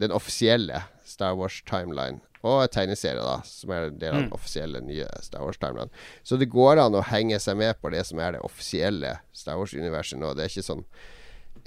Den 0.00 0.10
offisielle 0.10 0.80
Star 1.06 1.36
Wars-timeline. 1.38 2.22
Og 2.42 2.64
tegneserie, 2.74 3.22
da, 3.22 3.36
som 3.46 3.70
er 3.70 3.84
en 3.86 3.98
del 4.00 4.16
av 4.16 4.22
den 4.24 4.32
offisielle 4.34 4.80
nye 4.82 5.06
Star 5.22 5.44
Wars-timeline. 5.44 5.92
Så 6.26 6.38
det 6.40 6.48
går 6.50 6.80
an 6.82 6.96
å 6.98 7.04
henge 7.06 7.38
seg 7.38 7.60
med 7.60 7.78
på 7.78 7.92
det 7.94 8.02
som 8.08 8.18
er 8.18 8.34
det 8.34 8.40
offisielle 8.42 9.18
Star 9.36 9.60
Wars-universet 9.60 10.18
nå. 10.18 10.32
Det 10.34 10.46
er 10.46 10.50
ikke 10.50 10.66
sånn 10.72 10.82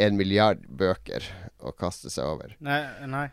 en 0.01 0.17
milliard 0.19 0.65
bøker 0.67 1.23
å 1.63 1.71
kaste 1.71 2.11
seg 2.11 2.27
over. 2.27 2.57
Nei, 2.65 2.81
nei. 3.07 3.29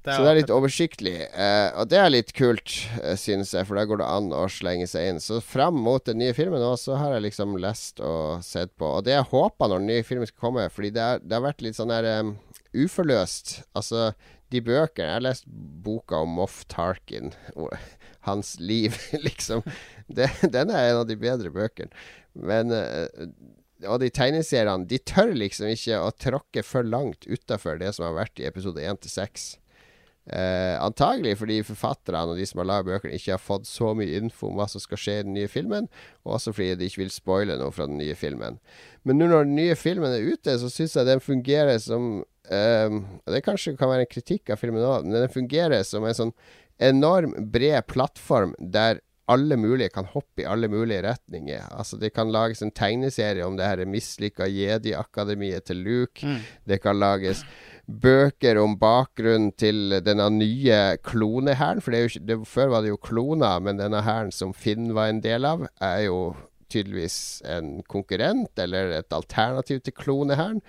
Så 0.00 0.22
det 0.24 0.30
er 0.30 0.38
litt 0.38 0.52
oversiktlig, 0.54 1.14
eh, 1.28 1.66
og 1.76 1.90
det 1.92 1.98
er 2.00 2.12
litt 2.12 2.30
kult, 2.32 2.72
eh, 3.02 3.18
synes 3.20 3.50
jeg, 3.52 3.66
for 3.68 3.76
da 3.76 3.84
går 3.84 4.00
det 4.00 4.06
an 4.08 4.30
å 4.32 4.46
slenge 4.48 4.86
seg 4.88 5.10
inn. 5.10 5.20
Så 5.20 5.42
fram 5.44 5.76
mot 5.76 6.06
den 6.08 6.22
nye 6.22 6.32
filmen 6.36 6.62
nå, 6.62 6.70
så 6.80 6.96
har 6.96 7.12
jeg 7.18 7.26
liksom 7.26 7.58
lest 7.60 8.00
og 8.00 8.40
sett 8.46 8.72
på. 8.80 8.88
Og 8.96 9.04
det 9.04 9.12
jeg 9.18 9.28
håper 9.28 9.68
når 9.68 9.84
den 9.84 9.90
nye 9.92 10.06
filmen 10.08 10.30
skal 10.30 10.46
komme, 10.48 10.66
fordi 10.72 10.94
det, 10.96 11.04
er, 11.04 11.20
det 11.20 11.36
har 11.36 11.44
vært 11.44 11.60
litt 11.66 11.76
sånn 11.76 11.92
der 11.92 12.08
um, 12.24 12.32
uforløst. 12.72 13.58
Altså, 13.76 14.14
de 14.50 14.64
bøkene 14.64 15.04
Jeg 15.04 15.18
har 15.18 15.28
lest 15.28 15.44
boka 15.84 16.24
om 16.24 16.32
Moff 16.40 16.64
Tarkin, 16.72 17.34
hans 18.24 18.56
liv, 18.56 18.96
liksom. 19.28 19.60
Det, 20.08 20.32
den 20.48 20.72
er 20.72 20.94
en 20.94 21.04
av 21.04 21.08
de 21.12 21.20
bedre 21.20 21.52
bøkene. 21.52 21.92
Men 22.32 22.72
uh, 22.72 23.04
og 23.88 24.00
de 24.02 24.10
tegneseriene 24.12 24.84
De 24.88 24.98
tør 25.08 25.32
liksom 25.34 25.70
ikke 25.72 25.96
å 25.98 26.12
tråkke 26.12 26.64
for 26.64 26.86
langt 26.86 27.24
utafor 27.28 27.80
det 27.80 27.94
som 27.96 28.06
har 28.08 28.16
vært 28.18 28.40
i 28.40 28.48
episode 28.48 28.80
1 28.80 29.04
til 29.04 29.12
6. 29.12 29.50
Eh, 30.28 30.76
antagelig 30.78 31.38
fordi 31.40 31.56
forfatterne 31.66 32.34
og 32.34 32.38
de 32.38 32.44
som 32.46 32.60
har 32.60 32.68
laget 32.68 32.90
bøkene, 32.90 33.16
ikke 33.16 33.32
har 33.34 33.42
fått 33.42 33.66
så 33.66 33.94
mye 33.98 34.20
info 34.20 34.50
om 34.50 34.60
hva 34.60 34.68
som 34.70 34.82
skal 34.82 35.00
skje 35.00 35.16
i 35.18 35.26
den 35.26 35.34
nye 35.34 35.50
filmen, 35.50 35.88
og 36.26 36.36
også 36.36 36.52
fordi 36.54 36.76
de 36.78 36.90
ikke 36.90 37.02
vil 37.02 37.14
spoile 37.14 37.56
noe 37.58 37.72
fra 37.74 37.88
den 37.90 37.98
nye 37.98 38.14
filmen. 38.18 38.60
Men 39.08 39.18
nå 39.18 39.30
når 39.32 39.48
den 39.48 39.56
nye 39.58 39.78
filmen 39.80 40.12
er 40.12 40.28
ute, 40.28 40.58
så 40.60 40.70
syns 40.70 40.94
jeg 40.98 41.08
den 41.08 41.24
fungerer 41.24 41.80
som 41.82 42.20
eh, 42.52 43.00
Det 43.32 43.44
kanskje 43.46 43.78
kan 43.80 43.90
være 43.90 44.06
en 44.06 44.12
kritikk 44.12 44.52
av 44.52 44.60
filmen 44.60 44.84
òg, 44.84 45.08
men 45.08 45.22
den 45.24 45.32
fungerer 45.32 45.86
som 45.88 46.04
en 46.04 46.18
sånn 46.18 46.34
enorm 46.80 47.34
bred 47.52 47.88
plattform 47.90 48.54
der 48.60 49.02
alle 49.30 49.56
mulige 49.60 49.92
kan 49.94 50.08
hoppe 50.10 50.42
i 50.42 50.46
alle 50.48 50.68
mulige 50.68 51.04
retninger. 51.04 51.68
Altså 51.70 51.96
Det 51.96 52.10
kan 52.14 52.32
lages 52.32 52.62
en 52.62 52.72
tegneserie 52.74 53.46
om 53.46 53.56
det 53.56 53.68
her 53.68 53.84
mislykka 53.86 54.48
jedi-akademiet 54.50 55.68
til 55.70 55.84
Luke. 55.86 56.26
Mm. 56.26 56.40
Det 56.66 56.80
kan 56.82 56.98
lages 56.98 57.44
bøker 57.90 58.60
om 58.62 58.76
bakgrunnen 58.80 59.50
til 59.58 59.96
denne 60.04 60.28
nye 60.34 60.78
klonehæren. 61.06 61.82
For 61.82 61.96
ikke, 61.96 62.22
det, 62.28 62.38
før 62.48 62.74
var 62.74 62.84
det 62.84 62.92
jo 62.92 63.00
kloner, 63.02 63.58
men 63.64 63.80
denne 63.80 64.04
hæren 64.06 64.32
som 64.34 64.54
Finn 64.54 64.92
var 64.96 65.10
en 65.10 65.22
del 65.24 65.48
av, 65.48 65.66
er 65.82 66.06
jo 66.06 66.22
tydeligvis 66.70 67.42
en 67.50 67.80
konkurrent 67.90 68.58
eller 68.62 68.94
et 69.00 69.14
alternativ 69.16 69.82
til 69.82 69.96
klonehæren. 69.96 70.62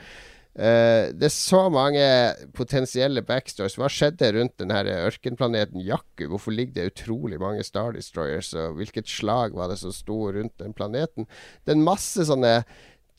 Uh, 0.51 1.07
det 1.15 1.29
er 1.29 1.31
så 1.31 1.61
mange 1.71 2.03
potensielle 2.57 3.21
backstories. 3.23 3.77
Hva 3.79 3.87
skjedde 3.87 4.33
rundt 4.35 4.57
denne 4.59 4.81
ørkenplaneten 5.05 5.79
Jakku? 5.87 6.25
Hvorfor 6.27 6.51
ligger 6.51 6.75
det 6.75 6.89
utrolig 6.91 7.39
mange 7.39 7.63
Star 7.63 7.95
Destroyers? 7.95 8.51
Og 8.59 8.75
hvilket 8.81 9.07
slag 9.07 9.55
var 9.55 9.71
det 9.71 9.79
som 9.79 9.95
sto 9.95 10.25
rundt 10.35 10.57
den 10.59 10.75
planeten? 10.75 11.29
Det 11.63 11.71
er 11.71 11.79
en 11.79 11.87
masse 11.87 12.27
sånne 12.27 12.57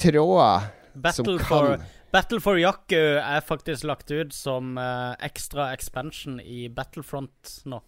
tråder 0.03 0.69
som 0.93 1.25
Battle 1.25 1.39
kan 1.41 1.49
for, 1.49 1.87
Battle 2.13 2.43
for 2.45 2.59
Yaku 2.61 2.99
er 3.17 3.41
faktisk 3.41 3.87
lagt 3.89 4.11
ut 4.13 4.35
som 4.37 4.77
uh, 4.77 5.15
ekstra 5.25 5.71
expansion 5.73 6.41
i 6.41 6.67
Battlefront 6.69 7.55
nå. 7.65 7.79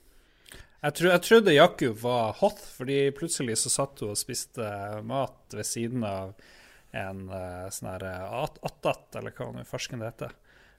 Jeg, 0.84 0.94
tro, 0.96 1.08
jeg 1.10 1.22
trodde 1.24 1.52
Yaku 1.52 1.90
var 2.00 2.32
hot, 2.40 2.60
fordi 2.76 2.98
plutselig 3.16 3.58
så 3.60 3.72
satt 3.72 4.00
hun 4.00 4.14
og 4.14 4.20
spiste 4.20 4.64
mat 5.04 5.52
ved 5.56 5.68
siden 5.68 6.04
av 6.08 6.32
en 6.96 7.26
uh, 7.28 7.66
sånn 7.72 7.90
her 7.90 8.06
uh, 8.08 8.46
attat, 8.64 9.18
eller 9.20 9.34
hva 9.36 9.50
nå 9.52 9.64
farsken 9.68 10.00
det 10.00 10.08
heter. 10.12 10.32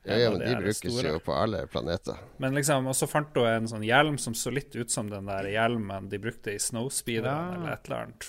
Ja, 0.06 0.18
ja, 0.22 0.32
men 0.32 0.42
de 0.42 0.56
brukes 0.62 0.98
jo 1.06 1.20
på 1.26 1.34
alle 1.34 1.64
planeter. 1.70 2.18
Men 2.38 2.54
liksom, 2.58 2.86
Og 2.90 2.94
så 2.98 3.08
fant 3.10 3.34
hun 3.38 3.50
en 3.50 3.70
sånn 3.70 3.86
hjelm 3.86 4.20
som 4.22 4.36
så 4.38 4.54
litt 4.54 4.76
ut 4.78 4.94
som 4.94 5.10
den 5.10 5.26
der 5.30 5.50
hjelmen 5.50 6.10
de 6.10 6.20
brukte 6.22 6.54
i 6.54 6.62
Snowspeeder 6.62 7.30
Ja. 7.30 7.54
eller 7.56 7.72
et 7.74 7.90
eller 7.90 8.04
annet. 8.04 8.28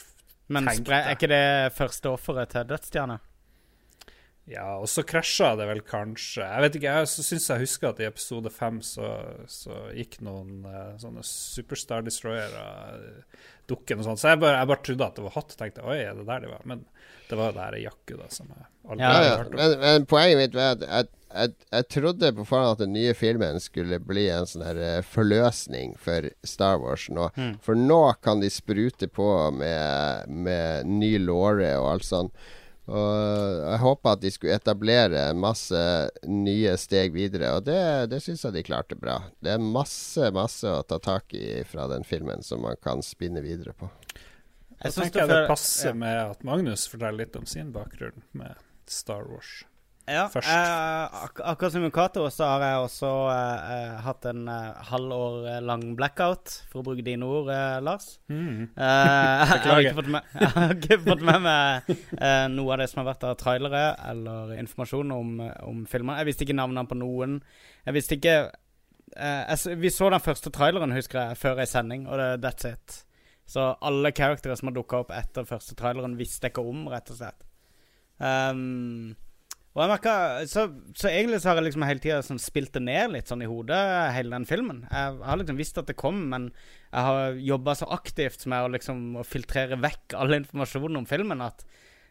Men 0.49 0.70
spre, 0.73 1.00
er 1.02 1.16
ikke 1.18 1.28
det 1.28 1.73
første 1.76 2.12
offeret 2.12 2.52
til 2.54 2.68
dødsstjerne? 2.70 3.18
Ja, 4.47 4.76
og 4.79 4.87
så 4.87 5.03
krasja 5.03 5.57
det 5.59 5.65
vel 5.67 5.81
kanskje 5.83 6.45
Jeg 6.45 6.62
vet 6.62 6.76
ikke, 6.79 6.91
jeg 7.00 7.09
syns 7.11 7.49
jeg 7.50 7.65
husker 7.65 7.88
at 7.91 7.99
i 7.99 8.07
episode 8.07 8.50
fem 8.55 8.79
så, 8.85 9.09
så 9.50 9.88
gikk 9.97 10.21
noen 10.23 10.61
uh, 10.62 10.93
sånne 11.03 11.25
Superstar 11.26 12.05
Destroyere 12.07 12.62
uh, 12.62 13.49
dukken 13.67 13.99
og 13.99 14.07
sånn. 14.07 14.21
Så 14.21 14.31
jeg 14.31 14.41
bare, 14.45 14.61
jeg 14.61 14.71
bare 14.71 14.85
trodde 14.87 15.09
at 15.09 15.19
det 15.19 15.25
var 15.25 15.35
hot. 15.35 15.55
Tenkte 15.59 15.83
oi, 15.83 15.99
er 15.99 16.15
det 16.15 16.26
der 16.29 16.45
de 16.45 16.50
var? 16.53 16.62
Men 16.71 16.85
det 17.26 17.38
var 17.38 17.50
jo 17.50 17.57
det 17.57 17.65
her 17.65 17.76
Jakku, 17.83 18.15
da, 18.21 18.29
som 18.31 18.50
jeg 18.53 18.67
aldri 18.87 19.03
Ja, 19.03 19.12
Ja, 19.25 19.37
hørte 19.41 19.50
om. 19.50 19.61
Men, 19.61 19.79
men 19.83 20.07
poenget 20.12 20.38
mitt 20.38 20.55
var 20.55 20.76
at 20.76 20.85
jeg, 20.87 21.09
jeg, 21.35 21.55
jeg 21.75 21.88
trodde 21.97 22.31
på 22.37 22.47
forhånd 22.47 22.76
at 22.76 22.85
den 22.85 22.95
nye 22.95 23.15
filmen 23.19 23.59
skulle 23.62 23.99
bli 23.99 24.29
en 24.31 24.47
sånn 24.47 24.62
her 24.69 24.79
eh, 24.79 25.00
forløsning 25.11 25.97
for 25.99 26.31
Star 26.47 26.79
Wars 26.83 27.09
nå. 27.11 27.33
Mm. 27.35 27.57
For 27.67 27.79
nå 27.79 28.00
kan 28.23 28.45
de 28.45 28.53
sprute 28.55 29.11
på 29.11 29.26
med, 29.59 30.31
med 30.31 30.87
ny 30.87 31.17
låre 31.26 31.75
og 31.81 31.97
alt 31.97 32.07
sånn. 32.07 32.31
Og 32.87 33.12
jeg 33.66 33.78
håpa 33.83 34.12
at 34.14 34.23
de 34.23 34.31
skulle 34.31 34.55
etablere 34.55 35.25
masse 35.35 35.78
nye 36.31 36.75
steg 36.78 37.16
videre, 37.16 37.57
og 37.59 37.66
det, 37.66 37.81
det 38.12 38.21
syns 38.23 38.45
jeg 38.47 38.55
de 38.55 38.62
klarte 38.66 38.99
bra. 38.99 39.19
Det 39.43 39.57
er 39.57 39.62
masse, 39.62 40.31
masse 40.35 40.71
å 40.71 40.85
ta 40.87 41.00
tak 41.02 41.35
i 41.35 41.64
fra 41.66 41.88
den 41.90 42.07
filmen 42.07 42.47
som 42.47 42.62
man 42.62 42.78
kan 42.83 43.02
spinne 43.02 43.43
videre 43.43 43.75
på. 43.75 43.90
Jeg 44.85 44.93
synes 44.93 45.14
det 45.16 45.40
passer 45.49 45.90
ja. 45.90 45.99
med 45.99 46.19
at 46.37 46.45
Magnus 46.47 46.87
forteller 46.90 47.25
litt 47.25 47.38
om 47.38 47.47
sin 47.49 47.73
bakgrunn 47.75 48.23
med 48.37 48.55
Star 48.87 49.25
Wars. 49.26 49.64
Ja, 50.07 50.29
først. 50.31 50.47
eh, 50.47 51.23
ak 51.25 51.41
akkurat 51.43 51.73
som 51.75 51.91
Cato, 51.91 52.29
så 52.31 52.47
har 52.47 52.63
jeg 52.63 52.83
også 52.85 53.09
eh, 53.33 53.71
eh, 53.75 53.95
hatt 54.05 54.27
en 54.31 54.45
eh, 54.49 54.83
halvår 54.91 55.49
eh, 55.51 55.63
lang 55.67 55.83
blackout, 55.99 56.53
for 56.71 56.81
å 56.81 56.87
bruke 56.87 57.03
dine 57.03 57.27
ord, 57.27 57.51
eh, 57.51 57.81
Lars. 57.83 58.21
Mm. 58.31 58.69
Eh, 58.71 59.43
jeg, 59.51 59.65
har 59.67 59.83
ikke 59.83 59.97
fått 59.99 60.13
med, 60.15 60.37
ikke 60.77 61.01
fått 61.09 61.25
med 61.27 61.43
meg 61.49 61.91
eh, 61.91 62.47
noe 62.55 62.77
av 62.77 62.85
det 62.85 62.87
som 62.93 63.03
har 63.03 63.09
vært 63.11 63.27
av 63.27 63.35
trailere 63.41 63.83
eller 64.13 64.55
informasjon 64.61 65.17
om, 65.17 65.35
om 65.67 65.83
filmer. 65.91 66.23
Jeg 66.23 66.31
visste 66.31 66.47
ikke 66.47 66.59
navnene 66.61 66.87
på 66.87 67.01
noen. 67.03 67.41
Jeg 67.89 67.99
visste 67.99 68.21
ikke 68.21 68.37
eh, 68.47 69.43
jeg, 69.51 69.77
Vi 69.83 69.91
så 69.91 70.13
den 70.15 70.23
første 70.23 70.55
traileren, 70.55 70.95
husker 70.95 71.25
jeg, 71.25 71.43
før 71.43 71.67
ei 71.67 71.69
sending, 71.71 72.07
og 72.07 72.23
det, 72.23 72.31
that's 72.47 72.71
it. 72.71 73.03
Så 73.47 73.73
alle 73.83 74.15
karakterer 74.15 74.59
som 74.59 74.71
har 74.71 74.79
dukka 74.79 75.03
opp 75.03 75.13
etter 75.15 75.47
første 75.47 75.75
traileren, 75.79 76.15
visste 76.19 76.47
jeg 76.47 76.55
ikke 76.55 76.67
om, 76.67 76.87
rett 76.95 77.11
og 77.11 77.19
slett. 77.19 77.43
Um, 78.23 79.17
og 79.76 79.83
jeg 79.83 79.90
merket, 79.92 80.49
så, 80.49 80.62
så 80.97 81.11
egentlig 81.11 81.42
så 81.42 81.50
har 81.50 81.59
jeg 81.61 81.66
liksom 81.66 81.83
hele 81.85 82.00
tida 82.00 82.23
sånn 82.25 82.40
spilt 82.40 82.73
det 82.73 82.80
ned 82.87 83.12
litt 83.12 83.28
sånn 83.28 83.45
i 83.45 83.49
hodet, 83.50 83.80
hele 84.16 84.33
den 84.33 84.49
filmen. 84.49 84.78
Jeg 84.88 85.18
har 85.28 85.37
liksom 85.37 85.59
visst 85.61 85.80
at 85.83 85.90
det 85.90 85.99
kom, 86.00 86.23
men 86.33 86.47
jeg 86.88 87.09
har 87.11 87.37
jobba 87.45 87.75
så 87.76 87.90
aktivt 87.92 88.47
med 88.49 88.64
å 88.64 88.71
liksom 88.73 89.21
å 89.21 89.26
filtrere 89.26 89.76
vekk 89.83 90.16
all 90.16 90.38
informasjonen 90.38 91.02
om 91.02 91.09
filmen 91.11 91.45
at 91.45 91.66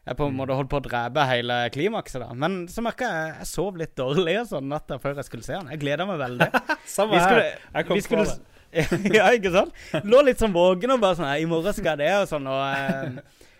jeg 0.05 0.17
på 0.19 0.27
en 0.29 0.35
måte 0.37 0.53
holdt 0.53 0.69
på 0.69 0.77
å 0.77 0.85
drepe 0.85 1.23
hele 1.25 1.55
klimakset. 1.73 2.21
da 2.21 2.35
Men 2.37 2.67
så 2.69 2.83
merka 2.85 3.07
jeg 3.09 3.31
jeg 3.39 3.47
sov 3.49 3.79
litt 3.81 3.95
dårlig 3.97 4.35
og 4.43 4.51
sånn 4.51 4.67
natta 4.69 4.99
før 5.01 5.17
jeg 5.17 5.25
skulle 5.25 5.47
se 5.47 5.55
den. 5.55 5.71
Jeg 5.73 5.81
gleda 5.81 6.05
meg 6.05 6.19
veldig. 6.21 6.49
Samme 6.95 7.17
Vi 7.17 7.23
skulle, 7.23 7.47
her. 7.47 7.63
Jeg 7.79 7.87
kom 7.89 8.01
skulle, 8.05 8.27
på 8.29 8.35
det. 8.35 8.51
ja, 9.17 9.31
ikke 9.33 9.53
sant? 9.55 9.81
Lå 10.05 10.21
litt 10.27 10.41
sånn 10.41 10.53
våken 10.53 10.93
og 10.93 11.01
bare 11.01 11.17
sånn 11.17 11.31
I 11.31 11.47
morgen 11.49 11.73
skal 11.73 11.95
jeg 11.95 12.03
det, 12.03 12.11
og 12.21 12.29
sånn. 12.29 12.45
Og, 12.51 12.61
eh, 12.69 13.41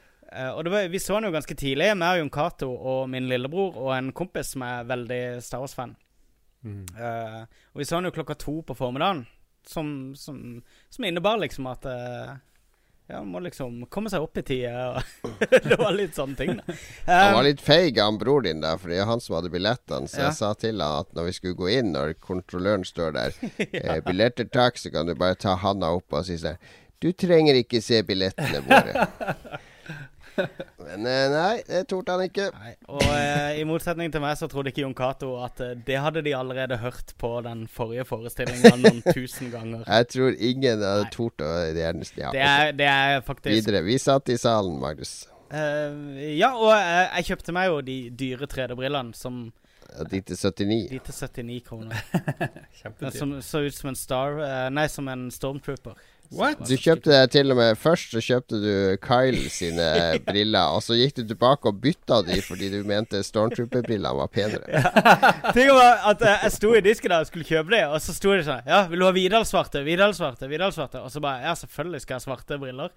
og 0.56 0.64
det 0.68 0.72
var, 0.74 0.88
vi 0.92 1.00
så 1.00 1.18
den 1.20 1.30
jo 1.30 1.36
ganske 1.36 1.56
tidlig, 1.58 1.92
med 1.98 2.08
og 2.16 2.20
Jon 2.24 2.34
Cato 2.34 2.72
og 2.76 3.06
min 3.12 3.30
lillebror 3.32 3.78
og 3.86 3.92
en 3.98 4.12
kompis 4.16 4.54
som 4.56 4.66
er 4.68 4.88
veldig 4.90 5.22
Star 5.46 5.62
Wars-fan. 5.64 5.96
Mm. 6.66 6.82
Eh, 6.98 7.42
og 7.74 7.80
vi 7.82 7.86
så 7.86 8.00
den 8.00 8.10
jo 8.10 8.16
klokka 8.16 8.36
to 8.42 8.58
på 8.66 8.76
formiddagen, 8.76 9.26
som, 9.68 9.88
som, 10.18 10.42
som 10.90 11.06
innebar 11.08 11.38
liksom 11.42 11.68
at 11.72 11.86
eh, 11.90 12.34
ja, 13.08 13.20
man 13.22 13.28
må 13.36 13.40
liksom 13.46 13.84
komme 13.94 14.10
seg 14.10 14.24
opp 14.26 14.40
i 14.42 14.44
tide. 14.46 14.72
og 14.74 15.30
det 15.70 15.78
var 15.78 15.94
litt 15.94 16.18
sånne 16.18 16.40
ting, 16.40 16.56
da. 16.58 16.78
Han 17.06 17.36
var 17.38 17.44
Um, 17.44 17.50
litt 17.52 17.62
feig, 17.62 18.00
han 18.02 18.18
bror 18.18 18.42
din, 18.48 18.64
der, 18.66 18.80
for 18.82 18.90
det 18.90 18.98
er 19.04 19.06
han 19.10 19.22
som 19.22 19.38
hadde 19.38 19.52
billettene. 19.54 20.10
Så 20.10 20.24
Ja. 20.24 20.32
jeg 20.32 20.40
sa 20.40 20.54
til 20.58 20.82
han 20.82 21.04
at 21.06 21.14
når 21.14 21.30
vi 21.30 21.36
skulle 21.38 21.60
gå 21.60 21.70
inn, 21.78 21.94
når 21.94 22.16
kontrolløren 22.18 22.86
står 22.88 23.14
der 23.14 23.38
eh, 23.62 24.02
'Billetter 24.02 24.50
takk', 24.50 24.82
så 24.82 24.90
kan 24.92 25.06
du 25.06 25.14
bare 25.14 25.38
ta 25.38 25.54
handa 25.62 25.94
opp 25.94 26.14
og 26.18 26.26
si 26.26 26.38
sånn 26.42 26.58
'Du 27.00 27.12
trenger 27.14 27.54
ikke 27.62 27.82
se 27.84 28.02
billettene 28.02 28.66
våre'. 28.66 29.06
Men 30.36 31.06
eh, 31.10 31.26
nei, 31.34 31.54
det 31.68 31.84
torde 31.92 32.16
han 32.16 32.24
ikke. 32.26 32.48
Nei, 32.56 32.74
og 32.92 33.04
eh, 33.12 33.60
i 33.62 33.66
motsetning 33.68 34.12
til 34.14 34.24
meg 34.24 34.38
så 34.40 34.50
trodde 34.52 34.72
ikke 34.74 34.84
Jon 34.84 34.96
Cato 34.98 35.34
at 35.44 35.62
eh, 35.64 35.76
det 35.88 36.00
hadde 36.02 36.24
de 36.26 36.34
allerede 36.38 36.78
hørt 36.82 37.14
på 37.22 37.32
den 37.46 37.66
forrige 37.72 38.06
forestillinga 38.10 38.74
noen 38.82 39.02
tusen 39.16 39.52
ganger. 39.54 39.86
Jeg 39.88 40.10
tror 40.14 40.36
ingen 40.40 40.82
hadde 40.84 41.06
Nei. 41.08 41.14
tort 41.16 41.46
å 41.46 41.52
gjerne 41.70 42.10
ja, 42.20 42.32
Det 42.36 42.44
er, 42.48 42.74
det 42.82 42.90
er 42.92 43.22
faktisk 43.28 43.54
Videre. 43.56 43.84
Vi 43.88 43.98
satt 44.02 44.30
i 44.34 44.38
salen, 44.42 44.80
Magnus. 44.82 45.16
Eh, 45.54 46.34
Ja, 46.40 46.54
og 46.58 46.72
jeg, 46.74 47.06
jeg 47.20 47.30
kjøpte 47.32 47.54
meg 47.56 47.70
jo 47.70 47.78
de 47.86 48.00
dyre 48.24 48.48
3D-brillene 48.50 49.16
som 49.18 49.46
Ja, 49.86 50.04
De 50.10 50.20
til 50.26 50.36
79. 50.38 50.90
De 50.90 51.00
til 51.06 51.14
79 51.46 51.62
kroner. 51.68 52.02
Kjempedyrt. 52.82 53.16
Som 53.20 53.36
så 53.46 53.62
ut 53.68 53.76
som 53.78 53.92
en 53.94 54.00
Star 54.00 54.40
eh, 54.44 54.68
Nei, 54.74 54.88
som 54.92 55.08
en 55.12 55.28
Stormtrooper. 55.32 55.96
What? 56.34 56.62
Du 56.68 56.74
kjøpte 56.78 57.12
det 57.12 57.32
til 57.36 57.52
og 57.54 57.58
med 57.60 57.78
Først 57.78 58.14
så 58.16 58.22
kjøpte 58.24 58.58
du 58.64 58.72
Kyle 59.04 59.50
sine 59.54 59.86
briller, 60.28 60.74
og 60.76 60.82
så 60.84 60.98
gikk 60.98 61.18
du 61.20 61.24
tilbake 61.30 61.70
og 61.70 61.82
bytta 61.84 62.22
de 62.28 62.40
fordi 62.46 62.72
du 62.74 62.80
mente 62.88 63.22
Stormtrooper-brillene 63.24 64.14
var 64.18 64.32
penere. 64.34 64.82
Ting 65.56 65.70
var 65.76 66.02
at 66.12 66.26
Jeg 66.26 66.56
sto 66.58 66.74
i 66.76 66.82
disken 66.86 67.14
da 67.14 67.22
og 67.24 67.30
skulle 67.30 67.48
kjøpe 67.48 67.76
de, 67.76 67.84
og 67.88 68.00
så 68.04 68.16
sto 68.16 68.34
det 68.34 68.48
sånn 68.48 68.66
Ja, 68.70 68.86
vil 68.92 69.04
du 69.04 69.08
ha 69.08 69.14
Vidal-svarte? 69.16 69.84
Vidal-svarte? 69.86 70.50
Vidal-svarte? 70.52 71.04
Og 71.06 71.14
så 71.14 71.22
bare 71.24 71.46
Ja, 71.46 71.54
selvfølgelig 71.60 72.02
skal 72.06 72.18
jeg 72.18 72.24
ha 72.24 72.28
svarte 72.30 72.60
briller. 72.62 72.96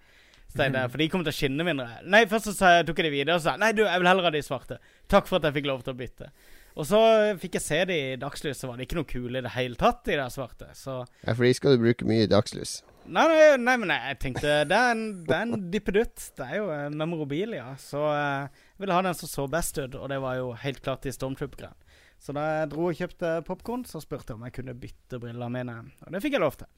Steine, 0.49 0.87
For 0.89 0.97
de 0.97 1.09
kommer 1.13 1.29
til 1.29 1.35
å 1.35 1.37
skinne 1.37 1.65
mindre. 1.67 1.89
Nei, 2.09 2.23
først 2.29 2.49
så 2.57 2.71
tok 2.89 3.03
jeg 3.03 3.11
de 3.11 3.17
videre 3.19 3.37
og 3.37 3.43
sa 3.45 3.59
Nei, 3.61 3.75
du, 3.77 3.83
jeg 3.85 4.01
vil 4.01 4.09
heller 4.09 4.25
ha 4.31 4.33
de 4.33 4.41
svarte. 4.47 4.79
Takk 5.13 5.29
for 5.29 5.37
at 5.37 5.51
jeg 5.51 5.59
fikk 5.59 5.69
lov 5.69 5.83
til 5.85 5.93
å 5.93 5.99
bytte. 5.99 6.31
Og 6.79 6.87
så 6.87 7.01
fikk 7.43 7.59
jeg 7.59 7.65
se 7.65 7.79
de 7.91 7.97
i 8.13 8.17
dagslys, 8.21 8.61
så 8.63 8.69
var 8.71 8.79
det 8.79 8.87
ikke 8.87 9.01
noe 9.01 9.09
kule 9.09 9.41
i 9.41 9.45
det 9.45 9.51
hele 9.57 9.77
tatt, 9.77 10.05
de 10.07 10.15
der 10.17 10.31
svarte. 10.33 10.71
Så 10.79 11.01
Ja, 11.27 11.35
for 11.35 11.45
de 11.45 11.51
skal 11.59 11.75
du 11.75 11.83
bruke 11.83 12.07
mye 12.09 12.25
i 12.25 12.31
dagslys. 12.31 12.79
Nei, 13.09 13.25
nei, 13.31 13.57
nei 13.63 13.75
men 13.81 13.93
jeg 13.95 14.17
tenkte 14.21 14.55
Det 14.69 14.77
er 14.77 14.91
en, 14.93 15.05
det 15.25 15.35
er 15.35 15.45
en 15.47 15.67
dippedutt. 15.73 16.25
Det 16.37 16.47
er 16.47 16.61
jo 16.61 16.71
en 16.75 16.97
memorabilia. 17.01 17.71
Så 17.81 18.03
eh, 18.13 18.49
jeg 18.75 18.85
ville 18.85 18.97
ha 18.97 19.05
den 19.07 19.17
som 19.17 19.31
så 19.31 19.47
best 19.51 19.79
ut, 19.81 19.97
og 19.97 20.09
det 20.13 20.21
var 20.23 20.39
jo 20.41 20.51
helt 20.61 20.83
klart 20.85 21.09
i 21.09 21.15
Stormtrooper-greien. 21.15 21.77
Så 22.19 22.35
da 22.35 22.45
jeg 22.49 22.73
dro 22.73 22.89
og 22.89 22.99
kjøpte 22.99 23.37
popkorn, 23.47 23.85
så 23.87 24.03
spurte 24.03 24.33
jeg 24.33 24.41
om 24.41 24.45
jeg 24.49 24.57
kunne 24.59 24.75
bytte 24.79 25.21
brillene 25.23 25.49
mine. 25.55 25.79
Og 26.05 26.13
det 26.15 26.23
fikk 26.25 26.37
jeg 26.39 26.45
lov 26.45 26.59
til. 26.61 26.73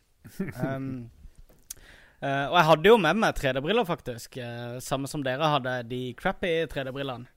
Um, 0.60 1.08
uh, 2.20 2.46
og 2.50 2.56
jeg 2.58 2.66
hadde 2.68 2.90
jo 2.90 2.96
med 3.00 3.16
meg 3.22 3.38
3D-briller, 3.38 3.86
faktisk. 3.88 4.36
samme 4.84 5.08
som 5.08 5.22
dere 5.24 5.48
hadde 5.54 5.78
de 5.88 6.00
crappy 6.18 6.66
3D-brillene. 6.68 7.30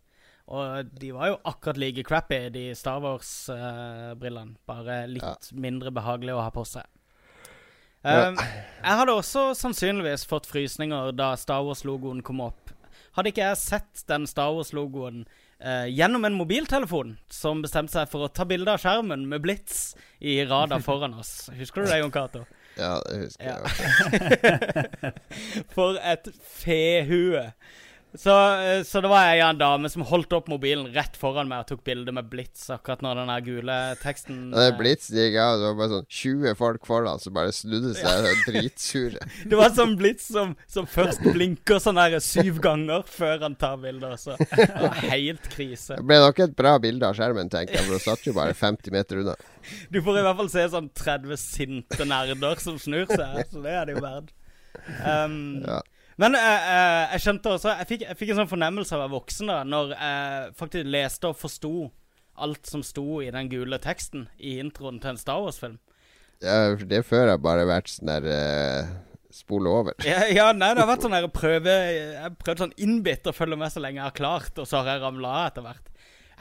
Og 0.51 0.89
de 0.99 1.13
var 1.15 1.29
jo 1.31 1.37
akkurat 1.47 1.79
like 1.79 2.03
crappy, 2.03 2.49
de 2.51 2.65
Star 2.75 2.99
Wars-brillene. 2.99 4.57
bare 4.67 5.05
litt 5.07 5.53
mindre 5.55 5.93
behagelige 5.95 6.35
å 6.35 6.43
ha 6.43 6.51
på 6.51 6.65
seg. 6.67 6.83
Ja. 8.03 8.29
Um, 8.29 8.37
jeg 8.83 8.97
hadde 8.99 9.13
også 9.15 9.43
sannsynligvis 9.55 10.25
fått 10.27 10.47
frysninger 10.49 11.13
da 11.15 11.33
Star 11.39 11.63
Wars-logoen 11.63 12.19
kom 12.25 12.41
opp. 12.43 12.73
Hadde 13.15 13.29
ikke 13.31 13.45
jeg 13.45 13.59
sett 13.61 14.03
den 14.09 14.25
Star 14.27 14.51
Wars-logoen 14.57 15.21
uh, 15.63 15.85
gjennom 15.87 16.25
en 16.27 16.35
mobiltelefon 16.35 17.13
som 17.31 17.61
bestemte 17.63 17.93
seg 17.95 18.09
for 18.11 18.25
å 18.25 18.31
ta 18.33 18.43
bilde 18.49 18.73
av 18.73 18.81
skjermen 18.83 19.23
med 19.31 19.43
blits 19.45 19.93
i 20.19 20.41
radar 20.49 20.83
foran 20.87 21.15
oss. 21.21 21.49
Husker 21.55 21.85
du 21.85 21.91
det, 21.93 22.01
Jon 22.01 22.11
Cato? 22.11 22.43
Ja, 22.75 22.95
det 23.05 23.19
husker 23.21 23.45
Ja. 23.45 23.57
jeg. 23.61 25.13
For 25.75 25.99
et 26.01 26.25
fehue. 26.41 27.43
Så, 28.15 28.61
eh, 28.61 28.83
så 28.83 29.01
det 29.01 29.09
var 29.09 29.31
ei 29.31 29.39
en 29.41 29.57
dame 29.57 29.89
som 29.89 30.03
holdt 30.05 30.33
opp 30.37 30.49
mobilen 30.51 30.85
rett 30.93 31.15
foran 31.17 31.49
meg 31.49 31.63
og 31.63 31.71
tok 31.71 31.83
bilde 31.87 32.13
med 32.13 32.27
blits 32.29 32.67
akkurat 32.73 33.01
når 33.01 33.23
den 33.23 33.31
gule 33.47 33.77
teksten 34.03 34.51
ja, 34.53 34.67
det 34.67 34.75
Blitz 34.77 35.07
blitsen 35.09 35.17
gikk 35.17 35.37
av, 35.41 35.55
det 35.57 35.65
var 35.65 35.79
bare 35.79 35.91
sånn 35.95 36.09
20 36.19 36.57
folk 36.59 36.85
foran 36.85 37.23
som 37.23 37.33
bare 37.33 37.55
snudde 37.55 37.93
seg 37.97 38.27
ja. 38.27 38.33
dritsure. 38.45 39.23
Det 39.49 39.57
var 39.57 39.73
sånn 39.73 39.95
blits 40.01 40.27
som, 40.35 40.53
som 40.69 40.85
først 40.89 41.25
blinker 41.25 41.81
sånn 41.81 41.97
der 41.97 42.19
syv 42.23 42.59
ganger 42.63 43.01
før 43.09 43.47
han 43.47 43.57
tar 43.57 43.79
bilder. 43.81 44.13
Så 44.21 44.37
det 44.37 44.69
var 44.69 44.99
helt 45.09 45.49
krise. 45.49 45.97
Det 45.97 46.05
ble 46.05 46.19
nok 46.21 46.43
et 46.45 46.53
bra 46.57 46.75
bilde 46.83 47.09
av 47.09 47.17
skjermen, 47.17 47.49
tenker 47.53 47.79
jeg, 47.79 47.87
for 47.87 47.97
det 47.97 48.03
satt 48.05 48.27
jo 48.29 48.35
bare 48.37 48.53
50 48.57 48.93
meter 48.93 49.23
unna. 49.23 49.33
Du 49.89 50.01
får 50.05 50.19
i 50.19 50.25
hvert 50.27 50.37
fall 50.43 50.51
se 50.53 50.67
sånn 50.75 50.91
30 51.01 51.41
sinte 51.41 52.05
nerder 52.05 52.61
som 52.61 52.77
snur 52.81 53.07
seg, 53.09 53.41
så 53.49 53.63
det 53.63 53.73
er 53.73 53.89
det 53.89 53.97
jo 53.97 54.05
verdt. 54.05 54.31
Um, 55.01 55.63
Ja. 55.63 55.81
Men 56.21 56.37
eh, 56.37 56.69
eh, 56.73 57.13
jeg 57.15 57.23
skjønte 57.23 57.55
også 57.55 57.71
Jeg 57.79 57.87
fikk, 57.89 58.03
jeg 58.05 58.17
fikk 58.19 58.31
en 58.33 58.43
sånn 58.43 58.51
fornemmelse 58.51 58.93
av 58.93 58.99
å 58.99 59.03
være 59.07 59.15
voksen 59.15 59.49
da 59.49 59.55
Når 59.65 59.93
jeg 59.95 60.51
faktisk 60.59 60.91
leste 60.93 61.31
og 61.31 61.39
forsto 61.39 61.73
alt 62.33 62.69
som 62.69 62.83
sto 62.85 63.21
i 63.21 63.31
den 63.33 63.49
gule 63.49 63.77
teksten 63.81 64.27
i 64.41 64.57
introen 64.61 64.99
til 65.01 65.11
en 65.11 65.19
Star 65.21 65.41
Wars-film. 65.43 65.75
Ja, 66.41 66.73
det 66.73 67.03
før 67.05 67.29
har 67.29 67.41
bare 67.41 67.67
vært 67.69 67.91
sånn 67.93 68.09
der 68.09 68.25
uh, 68.25 68.89
spole 69.33 69.69
over. 69.69 69.93
Ja, 70.01 70.23
ja, 70.25 70.47
nei, 70.55 70.71
det 70.73 70.81
har 70.81 70.89
vært 70.89 71.05
sånn 71.05 71.13
der 71.15 71.27
prøve 71.33 71.75
Jeg 71.93 72.17
har 72.23 72.33
prøvd 72.41 72.63
sånn 72.65 72.75
innbitt 72.81 73.29
å 73.29 73.35
følge 73.35 73.59
med 73.59 73.73
så 73.73 73.83
lenge 73.83 74.01
jeg 74.01 74.07
har 74.07 74.17
klart, 74.17 74.57
og 74.57 74.65
så 74.69 74.81
har 74.81 74.95
jeg 74.95 75.03
ramla 75.05 75.35
av 75.43 75.51
etter 75.51 75.67
hvert. 75.67 75.91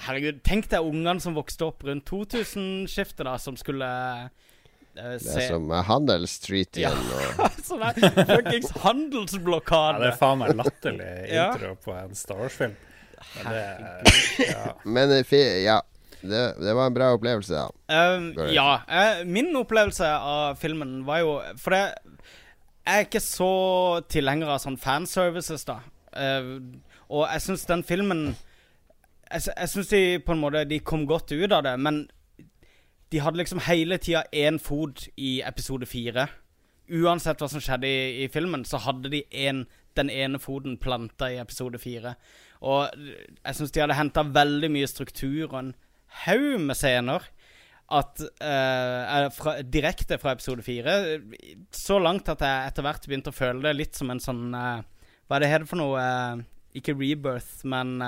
Herregud, 0.06 0.40
tenk 0.48 0.70
deg 0.72 0.88
ungene 0.88 1.20
som 1.22 1.36
vokste 1.36 1.68
opp 1.68 1.84
rundt 1.86 2.08
2000-skiftet, 2.08 3.26
da, 3.28 3.36
som 3.38 3.58
skulle 3.60 3.86
eh, 3.86 4.51
Det 4.92 5.04
er 5.16 5.46
som 5.48 5.70
handelstreatyen 5.88 6.82
Ja. 6.84 6.90
Og, 7.40 7.60
Sånn 7.68 7.84
er 7.86 7.96
fuckings 7.96 8.72
Ja, 8.76 8.92
det 9.96 10.10
er 10.10 10.18
faen 10.20 10.42
meg 10.42 10.56
latterlig 10.58 11.12
Ja. 11.32 11.52
intro 11.54 11.76
på 11.80 11.94
en 11.96 12.12
Star 12.18 12.42
Wars-film. 12.42 12.76
Men 13.38 13.48
det 13.48 13.62
ja. 14.50 14.74
men 14.84 15.12
eh, 15.14 15.62
ja, 15.62 15.78
det, 16.20 16.42
det 16.60 16.74
var 16.74 16.90
en 16.90 16.94
bra 16.94 17.12
opplevelse, 17.16 17.54
da. 17.54 17.70
Uh, 17.88 18.52
ja. 18.52 18.82
Uh, 18.90 19.22
min 19.26 19.50
opplevelse 19.56 20.06
av 20.06 20.58
filmen 20.60 21.00
var 21.06 21.22
jo 21.22 21.36
For 21.60 21.74
det 21.74 21.84
jeg 22.82 22.98
er 22.98 23.04
ikke 23.06 23.22
så 23.22 23.52
tilhenger 24.10 24.48
av 24.50 24.58
sånn 24.58 24.76
fanservices, 24.80 25.62
da. 25.68 25.78
Uh, 26.10 26.58
og 27.12 27.28
jeg 27.28 27.44
syns 27.44 27.68
den 27.68 27.84
filmen 27.86 28.24
Jeg, 29.30 29.46
jeg 29.48 29.70
syns 29.70 29.92
de 29.92 30.00
på 30.20 30.34
en 30.34 30.42
måte 30.42 30.64
De 30.68 30.80
kom 30.84 31.06
godt 31.08 31.32
ut 31.32 31.54
av 31.54 31.62
det, 31.64 31.72
men 31.80 32.02
de 33.12 33.20
hadde 33.20 33.40
liksom 33.42 33.60
hele 33.66 33.98
tida 34.00 34.24
én 34.32 34.58
fot 34.62 35.06
i 35.20 35.40
episode 35.44 35.86
fire. 35.88 36.26
Uansett 36.92 37.42
hva 37.42 37.48
som 37.50 37.62
skjedde 37.62 37.88
i, 37.88 38.24
i 38.24 38.28
filmen, 38.32 38.64
så 38.68 38.80
hadde 38.82 39.12
de 39.12 39.22
en, 39.46 39.66
den 39.98 40.10
ene 40.12 40.40
foten 40.40 40.78
planta 40.80 41.28
i 41.32 41.40
episode 41.42 41.80
fire. 41.82 42.16
Og 42.64 42.88
jeg 42.96 43.58
syns 43.58 43.74
de 43.74 43.82
hadde 43.84 43.98
henta 43.98 44.24
veldig 44.24 44.70
mye 44.72 44.88
struktur 44.90 45.44
og 45.50 45.58
en 45.60 45.72
haug 46.24 46.60
med 46.62 46.78
scener 46.78 47.28
at 47.92 48.22
er 48.40 49.26
fra, 49.36 49.58
direkte 49.60 50.16
fra 50.20 50.32
episode 50.32 50.64
fire. 50.64 50.94
Så 51.76 51.98
langt 52.00 52.30
at 52.32 52.40
jeg 52.40 52.70
etter 52.70 52.86
hvert 52.86 53.08
begynte 53.08 53.32
å 53.32 53.36
føle 53.36 53.66
det 53.66 53.74
litt 53.76 53.98
som 53.98 54.12
en 54.12 54.22
sånn 54.22 54.46
uh, 54.56 54.80
Hva 55.28 55.36
er 55.36 55.44
det 55.44 55.50
heter 55.52 55.68
for 55.68 55.82
noe? 55.82 56.00
Uh, 56.00 56.46
ikke 56.78 56.96
rebirth, 56.96 57.66
men 57.68 57.98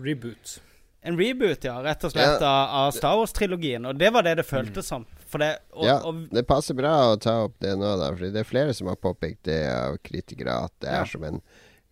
Reboot. 0.00 0.56
En 1.02 1.16
reboot, 1.18 1.64
ja. 1.64 1.76
Rett 1.82 2.04
og 2.04 2.10
slett 2.12 2.40
Ja. 2.42 2.66
av, 2.66 2.90
Star 2.92 3.16
Wars-trilogien. 3.16 3.86
Og 3.86 3.98
det 3.98 4.10
var 4.12 4.22
det 4.22 4.34
det 4.36 4.46
føltes 4.46 4.86
som. 4.86 5.06
Det 5.32 5.58
og, 5.72 5.84
ja, 5.84 5.98
og, 6.04 6.28
det 6.32 6.46
passer 6.48 6.74
bra 6.74 7.12
å 7.12 7.20
ta 7.20 7.44
opp 7.44 7.54
det 7.60 7.76
nå, 7.78 7.96
da. 8.00 8.10
For 8.16 8.30
det 8.32 8.40
er 8.40 8.48
flere 8.48 8.74
som 8.74 8.88
har 8.88 8.96
påpekt 8.96 9.44
det 9.44 9.60
av 9.70 9.98
kritikere, 10.02 10.64
at 10.64 10.72
det 10.80 10.88
er 10.88 11.04
Ja. 11.04 11.04
som 11.04 11.24
en 11.24 11.40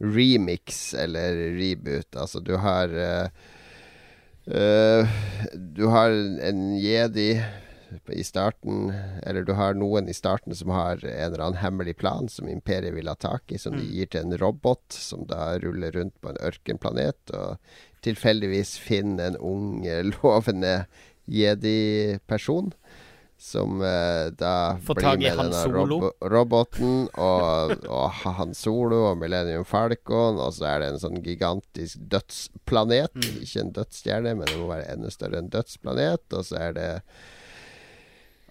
remix 0.01 0.95
eller 0.95 1.37
reboot. 1.57 2.17
Altså, 2.17 2.41
du 2.45 2.57
har 2.57 2.89
uh, 2.89 3.29
uh, 4.49 5.07
Du 5.55 5.87
har 5.89 6.11
en 6.11 6.77
jedi 6.81 7.31
i 8.11 8.23
starten, 8.27 8.91
eller 9.23 9.45
du 9.47 9.53
har 9.55 9.75
noen 9.79 10.09
i 10.11 10.15
starten 10.15 10.55
som 10.59 10.73
har 10.75 10.99
en 11.05 11.33
eller 11.33 11.45
annen 11.45 11.61
hemmelig 11.63 11.97
plan 11.97 12.27
som 12.29 12.49
imperiet 12.51 12.93
vil 12.97 13.07
ha 13.09 13.15
tak 13.15 13.53
i, 13.55 13.59
som 13.63 13.77
de 13.77 13.85
Mm. 13.85 13.93
gir 13.95 14.07
til 14.11 14.21
en 14.25 14.39
robot 14.39 14.83
som 14.93 15.25
da 15.25 15.57
ruller 15.63 15.93
rundt 15.93 16.21
på 16.21 16.29
en 16.29 16.37
ørkenplanet, 16.43 17.31
og 17.33 17.59
tilfeldigvis 18.07 18.77
finner 18.83 19.33
en 19.33 19.39
ung, 19.43 19.85
lovende 20.15 20.79
jedi-person. 21.27 22.73
Som 23.39 23.83
eh, 23.85 24.31
da 24.33 24.79
Får 24.81 24.97
blir 24.97 25.19
med 25.21 25.37
denne 25.37 25.63
rob 25.69 26.05
roboten 26.25 27.03
og, 27.21 27.75
og 27.85 28.15
Han 28.25 28.55
Solo 28.57 29.03
og 29.11 29.19
Millennium 29.21 29.67
Falcon, 29.69 30.39
og 30.41 30.55
så 30.57 30.71
er 30.71 30.81
det 30.81 30.89
en 30.95 31.03
sånn 31.03 31.21
gigantisk 31.21 32.01
dødsplanet. 32.15 33.13
Mm. 33.13 33.43
Ikke 33.45 33.61
en 33.67 33.75
dødsstjerne, 33.77 34.33
men 34.39 34.49
det 34.49 34.57
må 34.57 34.71
være 34.71 34.89
enda 34.95 35.13
større 35.13 35.43
enn 35.43 35.53
dødsplanet. 35.53 36.25
Og 36.33 36.49
så 36.49 36.63
er 36.71 36.79
det 36.79 36.89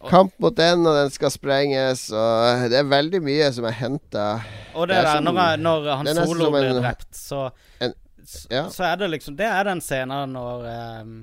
kamp 0.05 0.37
mot 0.37 0.53
den, 0.53 0.85
og 0.85 0.99
den 1.01 1.09
skal 1.17 1.33
sprenges. 1.33 2.05
Og 2.13 2.69
det 2.69 2.77
er 2.83 2.93
veldig 2.93 3.25
mye 3.25 3.49
som 3.57 3.65
er 3.65 3.79
henta 3.81 4.27
og 4.75 4.85
det, 4.85 4.93
det 4.93 4.99
er 4.99 5.05
der, 5.07 5.13
sånn, 5.17 5.29
når, 5.33 5.61
når 5.65 5.91
Han 6.03 6.13
Solo 6.19 6.53
blir 6.53 6.73
drept, 6.77 7.09
så 7.15 7.47
en- 7.81 7.97
ja. 8.49 8.65
Så 8.73 8.85
er 8.87 8.97
det 9.01 9.11
liksom 9.13 9.35
Det 9.37 9.45
er 9.45 9.67
den 9.67 9.83
scenen 9.83 10.33
når 10.33 10.65
um, 11.03 11.13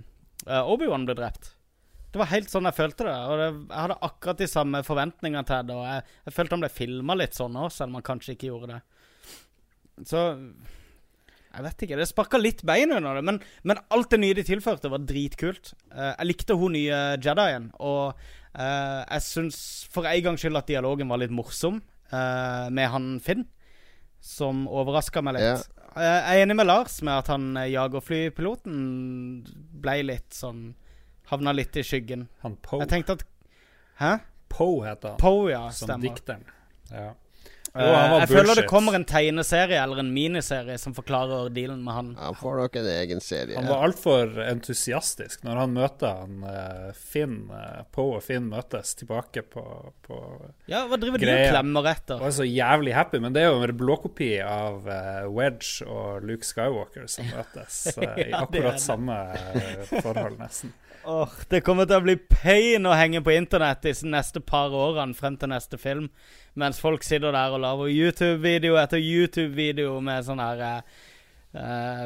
Obi-Wan 0.47 1.07
blir 1.09 1.19
drept. 1.19 1.53
Det 2.13 2.21
var 2.21 2.29
helt 2.29 2.51
sånn 2.53 2.69
jeg 2.69 2.77
følte 2.77 3.07
det. 3.09 3.15
Og 3.17 3.41
det, 3.41 3.49
jeg 3.71 3.79
hadde 3.79 4.03
akkurat 4.05 4.41
de 4.43 4.49
samme 4.51 4.83
forventningene 4.85 5.47
til 5.49 5.69
det. 5.69 5.77
Og 5.79 5.87
jeg, 5.89 6.05
jeg 6.29 6.37
følte 6.37 6.57
han 6.59 6.65
ble 6.65 6.71
filma 6.73 7.17
litt 7.17 7.39
sånn 7.39 7.57
òg, 7.57 7.71
selv 7.73 7.93
om 7.93 7.99
han 7.99 8.07
kanskje 8.11 8.35
ikke 8.37 8.51
gjorde 8.51 8.75
det. 8.75 8.81
Så 10.09 10.23
Jeg 11.53 11.65
vet 11.67 11.85
ikke. 11.85 11.97
Det 12.01 12.09
sparka 12.09 12.41
litt 12.41 12.63
bein 12.69 12.93
under 12.93 13.17
det. 13.17 13.25
Men, 13.29 13.41
men 13.65 13.81
alt 13.93 14.13
det 14.13 14.21
nye 14.21 14.37
de 14.37 14.45
tilførte, 14.45 14.93
var 14.93 15.05
dritkult. 15.09 15.73
Uh, 15.93 16.13
jeg 16.13 16.29
likte 16.31 16.57
hun 16.61 16.77
nye 16.77 17.01
Jedien, 17.21 17.71
og 17.81 18.13
uh, 18.13 19.01
jeg 19.09 19.27
syns 19.27 19.59
for 19.93 20.09
en 20.09 20.29
gangs 20.29 20.45
skyld 20.45 20.61
at 20.61 20.69
dialogen 20.69 21.13
var 21.13 21.21
litt 21.21 21.33
morsom 21.33 21.81
uh, 22.13 22.69
med 22.73 22.89
han 22.93 23.13
Finn, 23.25 23.45
som 24.23 24.67
overraska 24.71 25.25
meg 25.25 25.41
litt. 25.41 25.65
Eh, 25.65 25.82
Jeg 25.97 26.37
er 26.37 26.43
enig 26.45 26.57
med 26.57 26.67
Lars 26.69 27.01
med 27.05 27.13
at 27.23 27.29
han 27.33 27.57
eh, 27.57 27.71
jagerflypiloten 27.73 28.77
ble 29.83 29.99
litt 30.09 30.37
sånn 30.37 30.71
Havna 31.33 31.53
litt 31.55 31.77
i 31.79 31.85
skyggen. 31.87 32.27
Han 32.43 32.57
Poe. 32.61 32.83
Jeg 32.83 32.91
tenkte 32.91 33.15
at 33.17 33.23
Hæ? 34.01 34.11
Poe 34.53 34.83
heter 34.85 35.15
han. 35.15 35.21
Poe, 35.21 35.47
ja. 35.53 35.63
som 35.73 35.89
Stemmer. 35.89 36.03
dikteren. 36.09 36.43
Ja. 36.91 37.13
Jo, 37.73 37.87
jeg 38.21 38.29
føler 38.29 38.59
det 38.59 38.65
kommer 38.69 38.93
en 38.99 39.05
tegneserie 39.09 39.79
eller 39.81 40.03
en 40.03 40.11
miniserie 40.13 40.75
som 40.79 40.93
forklarer 40.93 41.47
dealen 41.57 41.79
med 41.87 41.95
han. 41.97 42.11
Han 42.21 42.35
får 42.37 42.59
nok 42.61 42.75
en 42.77 42.89
egen 42.93 43.23
serie. 43.25 43.57
Han 43.57 43.65
var 43.71 43.87
altfor 43.87 44.35
entusiastisk 44.45 45.41
når 45.47 45.61
han 45.63 45.73
møter 45.79 46.19
han 46.21 46.43
eh, 46.51 46.91
Finn. 46.99 47.39
eh, 47.49 47.81
Poe 47.97 48.19
og 48.19 48.27
Finn 48.27 48.51
møtes 48.53 48.93
tilbake 49.01 49.41
på, 49.55 49.65
på 50.05 50.19
Ja, 50.69 50.83
hva 50.91 50.99
driver 51.01 51.23
greia. 51.23 51.39
du 51.39 51.49
og 51.49 51.55
klemmer 51.57 51.89
etter? 51.95 52.21
var 52.21 52.37
så 52.37 52.45
jævlig 52.45 52.93
happy, 52.99 53.23
men 53.25 53.33
det 53.33 53.47
er 53.47 53.51
jo 53.55 53.65
en 53.65 53.77
blåkopi 53.81 54.31
av 54.45 54.85
Wedge 55.33 55.89
og 55.89 56.29
Luke 56.29 56.45
Skywalker 56.45 57.09
som 57.09 57.25
møtes 57.33 57.81
ja, 57.97 58.13
i 58.13 58.29
det 58.29 58.29
er 58.35 58.39
akkurat 58.43 58.77
det. 58.77 58.85
samme 58.85 59.17
forhold, 60.03 60.37
nesten. 60.45 60.75
Åh, 61.09 61.33
Det 61.51 61.65
kommer 61.67 61.89
til 61.91 61.99
å 61.99 62.05
bli 62.05 62.15
pain 62.31 62.85
å 62.87 62.93
henge 62.95 63.25
på 63.27 63.33
internett 63.35 63.81
disse 63.83 64.07
neste 64.07 64.39
par 64.45 64.71
årene 64.71 65.17
frem 65.19 65.35
til 65.41 65.51
neste 65.51 65.81
film, 65.81 66.13
mens 66.59 66.81
folk 66.83 67.05
sitter 67.07 67.33
der 67.35 67.55
og 67.55 67.63
lager 67.63 67.93
YouTube-video 67.93 68.77
etter 68.81 69.01
YouTube-video 69.01 69.97
med 70.05 70.27
sånn 70.27 70.43
her 70.43 70.63
eh, 70.67 71.01
eh, 71.57 72.05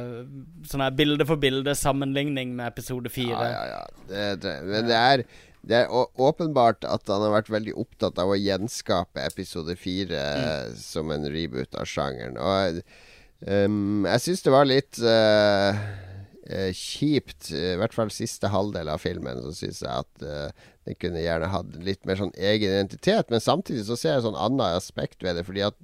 Sånn 0.71 0.85
her 0.85 0.95
bilde 0.97 1.27
for 1.29 1.41
bilde-sammenligning 1.43 2.55
med 2.59 2.71
episode 2.71 3.11
fire. 3.13 3.35
Ja, 3.35 3.51
ja, 3.51 3.67
ja. 3.75 4.07
Det, 4.11 4.25
det, 4.45 4.55
men 4.69 4.89
det 4.91 5.01
er, 5.01 5.25
det 5.67 5.81
er 5.83 5.91
åpenbart 5.91 6.87
at 6.87 7.11
han 7.11 7.25
har 7.27 7.35
vært 7.41 7.51
veldig 7.51 7.75
opptatt 7.83 8.21
av 8.23 8.31
å 8.31 8.39
gjenskape 8.39 9.25
episode 9.27 9.75
fire 9.81 10.23
mm. 10.39 10.77
som 10.79 11.11
en 11.15 11.27
reboot 11.33 11.75
av 11.75 11.89
sjangeren. 11.91 12.39
Og 12.39 12.83
um, 13.51 14.07
jeg 14.07 14.27
syns 14.29 14.47
det 14.47 14.55
var 14.55 14.71
litt 14.71 15.03
uh, 15.03 15.11
eh, 15.11 15.87
kjipt, 16.77 17.51
i 17.51 17.75
hvert 17.81 17.95
fall 17.97 18.13
siste 18.15 18.51
halvdel 18.53 18.91
av 18.93 19.03
filmen, 19.03 19.43
så 19.43 19.53
syns 19.57 19.83
jeg 19.83 20.05
at 20.05 20.25
eh, 20.25 20.67
den 20.87 20.99
kunne 21.03 21.25
gjerne 21.25 21.51
hatt 21.51 21.77
litt 21.83 22.07
mer 22.07 22.21
sånn 22.21 22.35
egen 22.37 22.71
identitet. 22.71 23.33
Men 23.33 23.43
samtidig 23.43 23.87
så 23.89 23.99
ser 23.99 24.17
jeg 24.17 24.27
sånn 24.29 24.39
annet 24.39 24.79
aspekt 24.79 25.25
ved 25.27 25.39
det, 25.39 25.47
fordi 25.49 25.65
at 25.67 25.79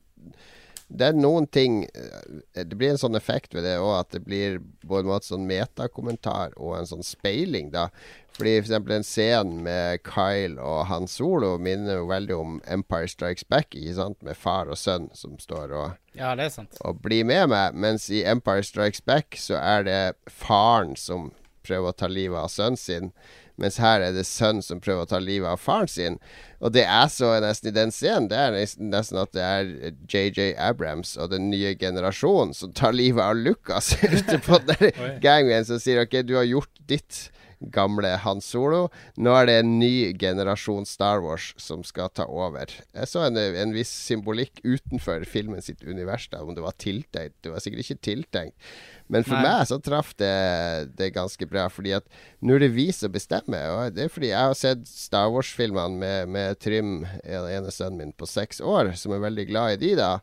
det 0.92 1.07
er 1.09 1.16
noen 1.16 1.46
ting 1.48 1.87
eh, 1.96 2.40
Det 2.53 2.77
blir 2.77 2.92
en 2.92 3.01
sånn 3.01 3.16
effekt 3.16 3.55
ved 3.57 3.64
det 3.66 3.79
òg, 3.81 3.94
at 4.03 4.11
det 4.14 4.22
blir 4.27 4.59
både 4.85 5.09
en 5.09 5.25
sånn 5.25 5.48
metakommentar 5.48 6.57
og 6.59 6.77
en 6.79 6.90
sånn 6.90 7.07
speiling, 7.07 7.72
da. 7.72 7.88
Fordi 8.37 8.55
for 8.59 8.66
eksempel 8.66 8.96
en 8.96 9.07
scene 9.07 9.64
med 9.64 10.05
Kyle 10.07 10.61
og 10.61 10.87
Han 10.88 11.09
Solo 11.11 11.57
minner 11.61 12.01
jo 12.01 12.09
veldig 12.12 12.37
om 12.37 12.61
Empire 12.64 13.11
Strikes 13.11 13.48
Back, 13.48 13.75
ikke 13.77 13.96
sant? 13.98 14.20
Med 14.25 14.38
far 14.38 14.70
og 14.72 14.81
sønn 14.81 15.11
som 15.16 15.37
står 15.40 15.75
og, 15.77 15.98
Ja, 16.18 16.35
det 16.37 16.48
er 16.48 16.55
sant. 16.55 16.81
og 16.85 17.01
bli 17.05 17.22
med 17.25 17.48
meg. 17.53 17.75
Mens 17.75 18.09
i 18.12 18.25
Empire 18.29 18.64
Strikes 18.66 19.01
Back 19.01 19.38
så 19.40 19.57
er 19.61 19.87
det 19.88 20.01
faren 20.29 20.96
som 20.96 21.31
prøver 21.66 21.92
å 21.92 21.96
ta 21.96 22.11
livet 22.11 22.38
av 22.40 22.51
sønnen 22.53 22.81
sin. 22.81 23.12
Mens 23.61 23.77
her 23.79 24.01
er 24.03 24.14
det 24.16 24.25
sønnen 24.27 24.64
som 24.64 24.81
prøver 24.83 25.05
å 25.05 25.11
ta 25.11 25.20
livet 25.22 25.46
av 25.51 25.61
faren 25.61 25.90
sin. 25.90 26.16
Og 26.62 26.72
det 26.75 26.87
jeg 26.87 27.12
så 27.14 27.33
nesten 27.44 27.70
i 27.70 27.75
den 27.77 27.92
scenen, 27.94 28.29
det 28.33 28.38
er 28.40 28.57
nesten, 28.81 29.20
at 29.20 29.33
det 29.37 29.44
er 29.44 29.92
JJ 30.11 30.55
Abrams 30.61 31.14
og 31.20 31.31
den 31.35 31.51
nye 31.53 31.75
generasjonen 31.79 32.55
som 32.57 32.72
tar 32.77 32.96
livet 32.96 33.22
av 33.22 33.37
Lucas 33.38 33.92
ute 34.16 34.40
på 34.42 34.59
der 34.70 34.90
gangen, 35.22 35.66
som 35.68 35.81
sier 35.83 36.03
OK, 36.05 36.22
du 36.27 36.37
har 36.40 36.48
gjort 36.48 36.72
ditt. 36.90 37.29
Gamle 37.72 38.14
Han 38.25 38.40
Solo. 38.44 38.87
Nå 39.16 39.35
er 39.37 39.48
det 39.48 39.57
en 39.61 39.77
ny 39.79 40.12
generasjon 40.18 40.87
Star 40.88 41.22
Wars 41.25 41.53
som 41.61 41.85
skal 41.87 42.11
ta 42.14 42.27
over. 42.27 42.72
Jeg 42.94 43.11
så 43.11 43.27
en, 43.27 43.38
en 43.38 43.75
viss 43.77 43.92
symbolikk 43.92 44.62
utenfor 44.64 45.27
filmen 45.29 45.62
sitt 45.62 45.85
univers, 45.85 46.29
da, 46.33 46.42
om 46.42 46.57
det 46.57 46.64
var 46.64 46.77
tiltenkt. 46.83 47.38
Det 47.44 47.53
var 47.53 47.62
sikkert 47.62 47.85
ikke 47.87 48.05
tiltenkt. 48.09 48.57
Men 49.12 49.27
for 49.27 49.37
Nei. 49.37 49.44
meg 49.44 49.66
så 49.68 49.77
traff 49.83 50.14
det, 50.20 50.33
det 50.96 51.11
ganske 51.12 51.46
bra, 51.48 51.66
fordi 51.72 51.92
at 51.98 52.07
nå 52.40 52.57
er 52.57 52.64
det 52.64 52.70
vi 52.72 52.87
som 52.96 53.12
bestemmer. 53.12 53.66
Og 53.75 53.96
det 53.96 54.07
er 54.07 54.12
fordi 54.12 54.31
jeg 54.31 54.53
har 54.53 54.57
sett 54.57 54.87
Star 54.88 55.29
Wars-filmene 55.35 55.98
med, 56.01 56.33
med 56.33 56.61
Trym, 56.62 57.03
den 57.27 57.51
ene 57.51 57.75
sønnen 57.75 58.01
min, 58.01 58.14
på 58.16 58.29
seks 58.31 58.62
år, 58.64 58.94
som 58.96 59.12
er 59.12 59.25
veldig 59.27 59.48
glad 59.51 59.77
i 59.77 59.83
de, 59.83 59.92
da. 60.01 60.14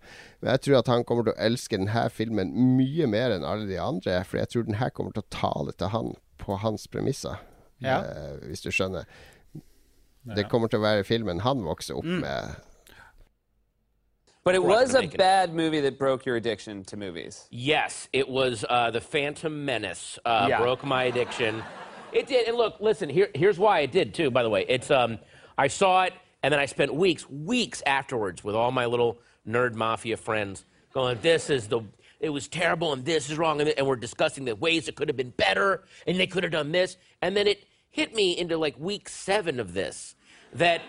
Men 0.41 0.55
jeg 0.55 0.65
tror 0.65 0.79
at 0.79 0.89
han 0.89 1.05
kommer 1.05 1.27
til 1.27 1.35
å 1.35 1.43
elske 1.49 1.77
denne 1.77 2.07
filmen 2.13 2.55
mye 2.79 3.09
mer 3.11 3.35
enn 3.35 3.45
alle 3.45 3.69
de 3.69 3.77
andre, 3.81 4.23
for 4.25 4.41
jeg 4.41 4.53
tror 4.53 4.65
den 4.65 4.81
her 4.81 4.93
kommer 4.95 5.13
til 5.13 5.25
å 5.25 5.31
tale 5.37 5.75
til 5.77 5.93
han 5.93 6.15
på 6.49 6.53
på 6.57 6.61
hans 6.61 6.87
premisser, 6.87 7.35
Ja. 7.81 7.99
eh, 7.99 8.47
hvis 8.47 8.61
du 8.61 8.71
skjønner. 8.71 9.03
Ja. 10.25 10.33
Det 10.35 10.49
kommer 10.49 10.67
til 10.67 10.79
å 10.79 10.81
være 10.81 11.03
filmen 11.03 11.39
han 11.41 11.63
vokser 11.63 11.95
opp 11.95 12.05
med. 12.05 12.55
But 14.43 14.55
it 14.55 14.63
was 14.63 14.95
a 14.95 15.07
bad 15.17 15.53
movie 15.53 15.81
that 15.81 15.99
broke 15.99 16.25
your 16.25 16.37
addiction 16.37 16.83
to 16.85 16.97
movies. 16.97 17.47
Yes, 17.51 18.07
it 18.13 18.27
was 18.27 18.65
uh, 18.69 18.89
the 18.91 19.01
Phantom 19.01 19.65
Menace. 19.65 20.17
Uh, 20.25 20.47
Yeah. 20.49 20.61
Broke 20.61 20.83
my 20.87 21.03
addiction. 21.03 21.61
It 22.13 22.27
did, 22.27 22.47
and 22.47 22.57
look, 22.57 22.79
listen. 22.79 23.09
Here, 23.09 23.29
here's 23.35 23.59
why 23.59 23.81
it 23.83 23.91
did 23.91 24.13
too. 24.13 24.31
By 24.31 24.41
the 24.43 24.49
way, 24.49 24.65
it's 24.67 24.89
um, 24.89 25.19
I 25.57 25.67
saw 25.69 26.05
it, 26.05 26.13
and 26.41 26.51
then 26.51 26.59
I 26.59 26.65
spent 26.67 26.91
weeks, 26.93 27.29
weeks 27.29 27.83
afterwards 27.85 28.43
with 28.43 28.55
all 28.55 28.71
my 28.71 28.85
little 28.87 29.17
nerd 29.45 29.75
mafia 29.75 30.17
friends, 30.17 30.65
going, 30.93 31.19
"This 31.21 31.49
is 31.49 31.67
the." 31.67 31.81
It 32.19 32.29
was 32.29 32.47
terrible, 32.47 32.91
and 32.91 33.05
this 33.05 33.29
is 33.29 33.37
wrong, 33.37 33.61
and, 33.61 33.69
and 33.69 33.87
we're 33.87 33.95
discussing 33.95 34.45
the 34.45 34.55
ways 34.55 34.87
it 34.87 34.95
could 34.95 35.07
have 35.07 35.17
been 35.17 35.31
better, 35.31 35.83
and 36.05 36.19
they 36.19 36.27
could 36.27 36.43
have 36.43 36.51
done 36.51 36.71
this, 36.71 36.97
and 37.21 37.35
then 37.35 37.47
it 37.47 37.65
hit 37.89 38.13
me 38.13 38.37
into 38.37 38.57
like 38.57 38.77
week 38.79 39.09
seven 39.09 39.59
of 39.59 39.73
this, 39.73 40.15
that, 40.53 40.81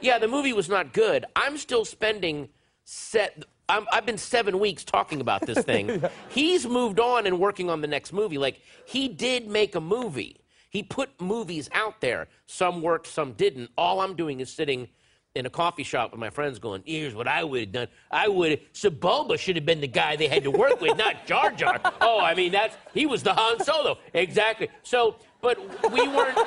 yeah, 0.00 0.18
the 0.18 0.28
movie 0.28 0.52
was 0.52 0.68
not 0.68 0.92
good. 0.92 1.24
I'm 1.36 1.56
still 1.56 1.84
spending 1.84 2.48
set. 2.84 3.44
I'm, 3.68 3.86
I've 3.92 4.06
been 4.06 4.18
seven 4.18 4.58
weeks 4.58 4.84
talking 4.84 5.20
about 5.20 5.46
this 5.46 5.64
thing. 5.64 6.02
He's 6.28 6.66
moved 6.66 6.98
on 6.98 7.26
and 7.26 7.38
working 7.38 7.70
on 7.70 7.80
the 7.80 7.86
next 7.86 8.12
movie. 8.12 8.38
Like 8.38 8.60
he 8.84 9.08
did 9.08 9.48
make 9.48 9.74
a 9.74 9.80
movie. 9.80 10.40
He 10.68 10.82
put 10.82 11.20
movies 11.20 11.68
out 11.72 12.00
there. 12.00 12.28
Some 12.46 12.82
worked, 12.82 13.06
some 13.06 13.32
didn't. 13.34 13.70
All 13.76 14.00
I'm 14.00 14.16
doing 14.16 14.40
is 14.40 14.50
sitting 14.50 14.88
in 15.34 15.46
a 15.46 15.50
coffee 15.50 15.82
shop 15.82 16.10
with 16.10 16.20
my 16.20 16.30
friends, 16.30 16.58
going, 16.58 16.82
"Here's 16.84 17.14
what 17.14 17.26
I 17.26 17.42
would 17.44 17.60
have 17.60 17.72
done. 17.72 17.88
I 18.10 18.28
would. 18.28 18.60
Sebulba 18.72 19.38
should 19.38 19.56
have 19.56 19.64
been 19.64 19.80
the 19.80 19.88
guy 19.88 20.16
they 20.16 20.28
had 20.28 20.44
to 20.44 20.50
work 20.50 20.80
with, 20.80 20.96
not 20.96 21.26
Jar 21.26 21.50
Jar. 21.50 21.80
Oh, 22.00 22.20
I 22.20 22.34
mean 22.34 22.52
that's 22.52 22.76
he 22.92 23.06
was 23.06 23.22
the 23.22 23.32
Han 23.32 23.60
Solo, 23.60 23.98
exactly. 24.12 24.68
So." 24.82 25.16
But 25.40 25.58
we 25.90 26.06
weren't 26.06 26.38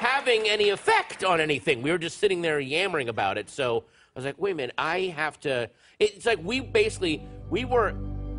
having 0.00 0.48
any 0.48 0.68
effect 0.68 1.24
on 1.24 1.40
anything. 1.40 1.82
We 1.82 1.90
were 1.90 1.98
just 1.98 2.18
sitting 2.18 2.42
there 2.42 2.60
yammering 2.60 3.08
about 3.08 3.38
it. 3.38 3.50
So 3.50 3.82
I 4.14 4.18
was 4.20 4.24
like, 4.24 4.38
wait 4.38 4.52
a 4.52 4.54
minute, 4.54 4.74
I 4.78 5.12
have 5.16 5.40
to. 5.40 5.68
It's 5.98 6.24
like 6.26 6.38
we 6.44 6.60
basically 6.60 7.26
we 7.50 7.64
were. 7.64 7.92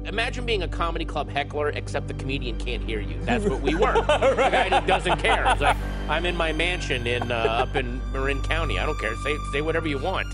Imagine 0.08 0.46
being 0.46 0.64
a 0.64 0.68
comedy 0.68 1.04
club 1.04 1.30
heckler, 1.30 1.70
except 1.70 2.08
the 2.08 2.14
comedian 2.14 2.58
can't 2.58 2.82
hear 2.82 3.02
you. 3.02 3.18
That's 3.24 3.44
what 3.44 3.62
we 3.62 3.76
were. 3.84 3.94
The 3.94 4.50
guy 4.52 4.70
that 4.70 4.88
doesn't 4.88 5.20
care. 5.20 5.46
It's 5.48 5.60
like 5.60 5.76
I'm 6.08 6.26
in 6.26 6.36
my 6.36 6.54
mansion 6.54 7.06
in 7.06 7.30
uh, 7.32 7.36
up 7.36 7.76
in 7.76 8.02
Marin 8.14 8.42
County. 8.42 8.80
I 8.80 8.86
don't 8.86 8.98
care. 9.00 9.16
Say 9.18 9.36
say 9.52 9.62
whatever 9.62 9.88
you 9.88 10.00
want. 10.00 10.28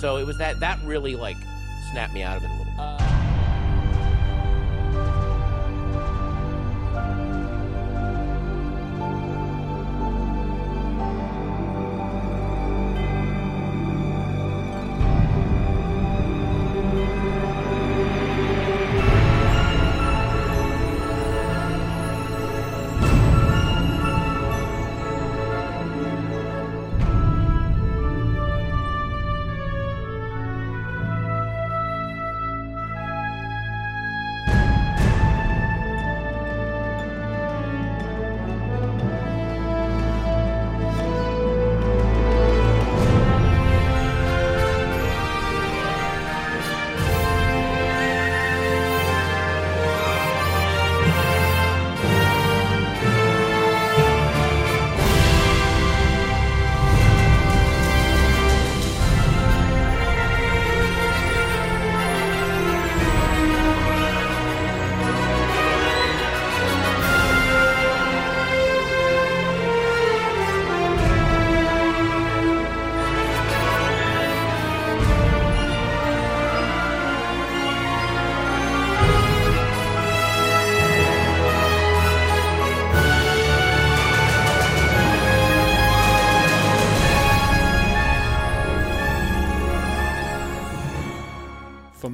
So 0.00 0.16
it 0.16 0.26
was 0.26 0.38
that 0.38 0.60
that 0.60 0.78
really 0.84 1.16
like 1.16 1.36
snapped 1.90 2.14
me 2.14 2.22
out 2.22 2.36
of 2.36 2.44
it 2.44 2.50
a 2.50 2.56
little. 2.56 2.98
For 2.98 3.05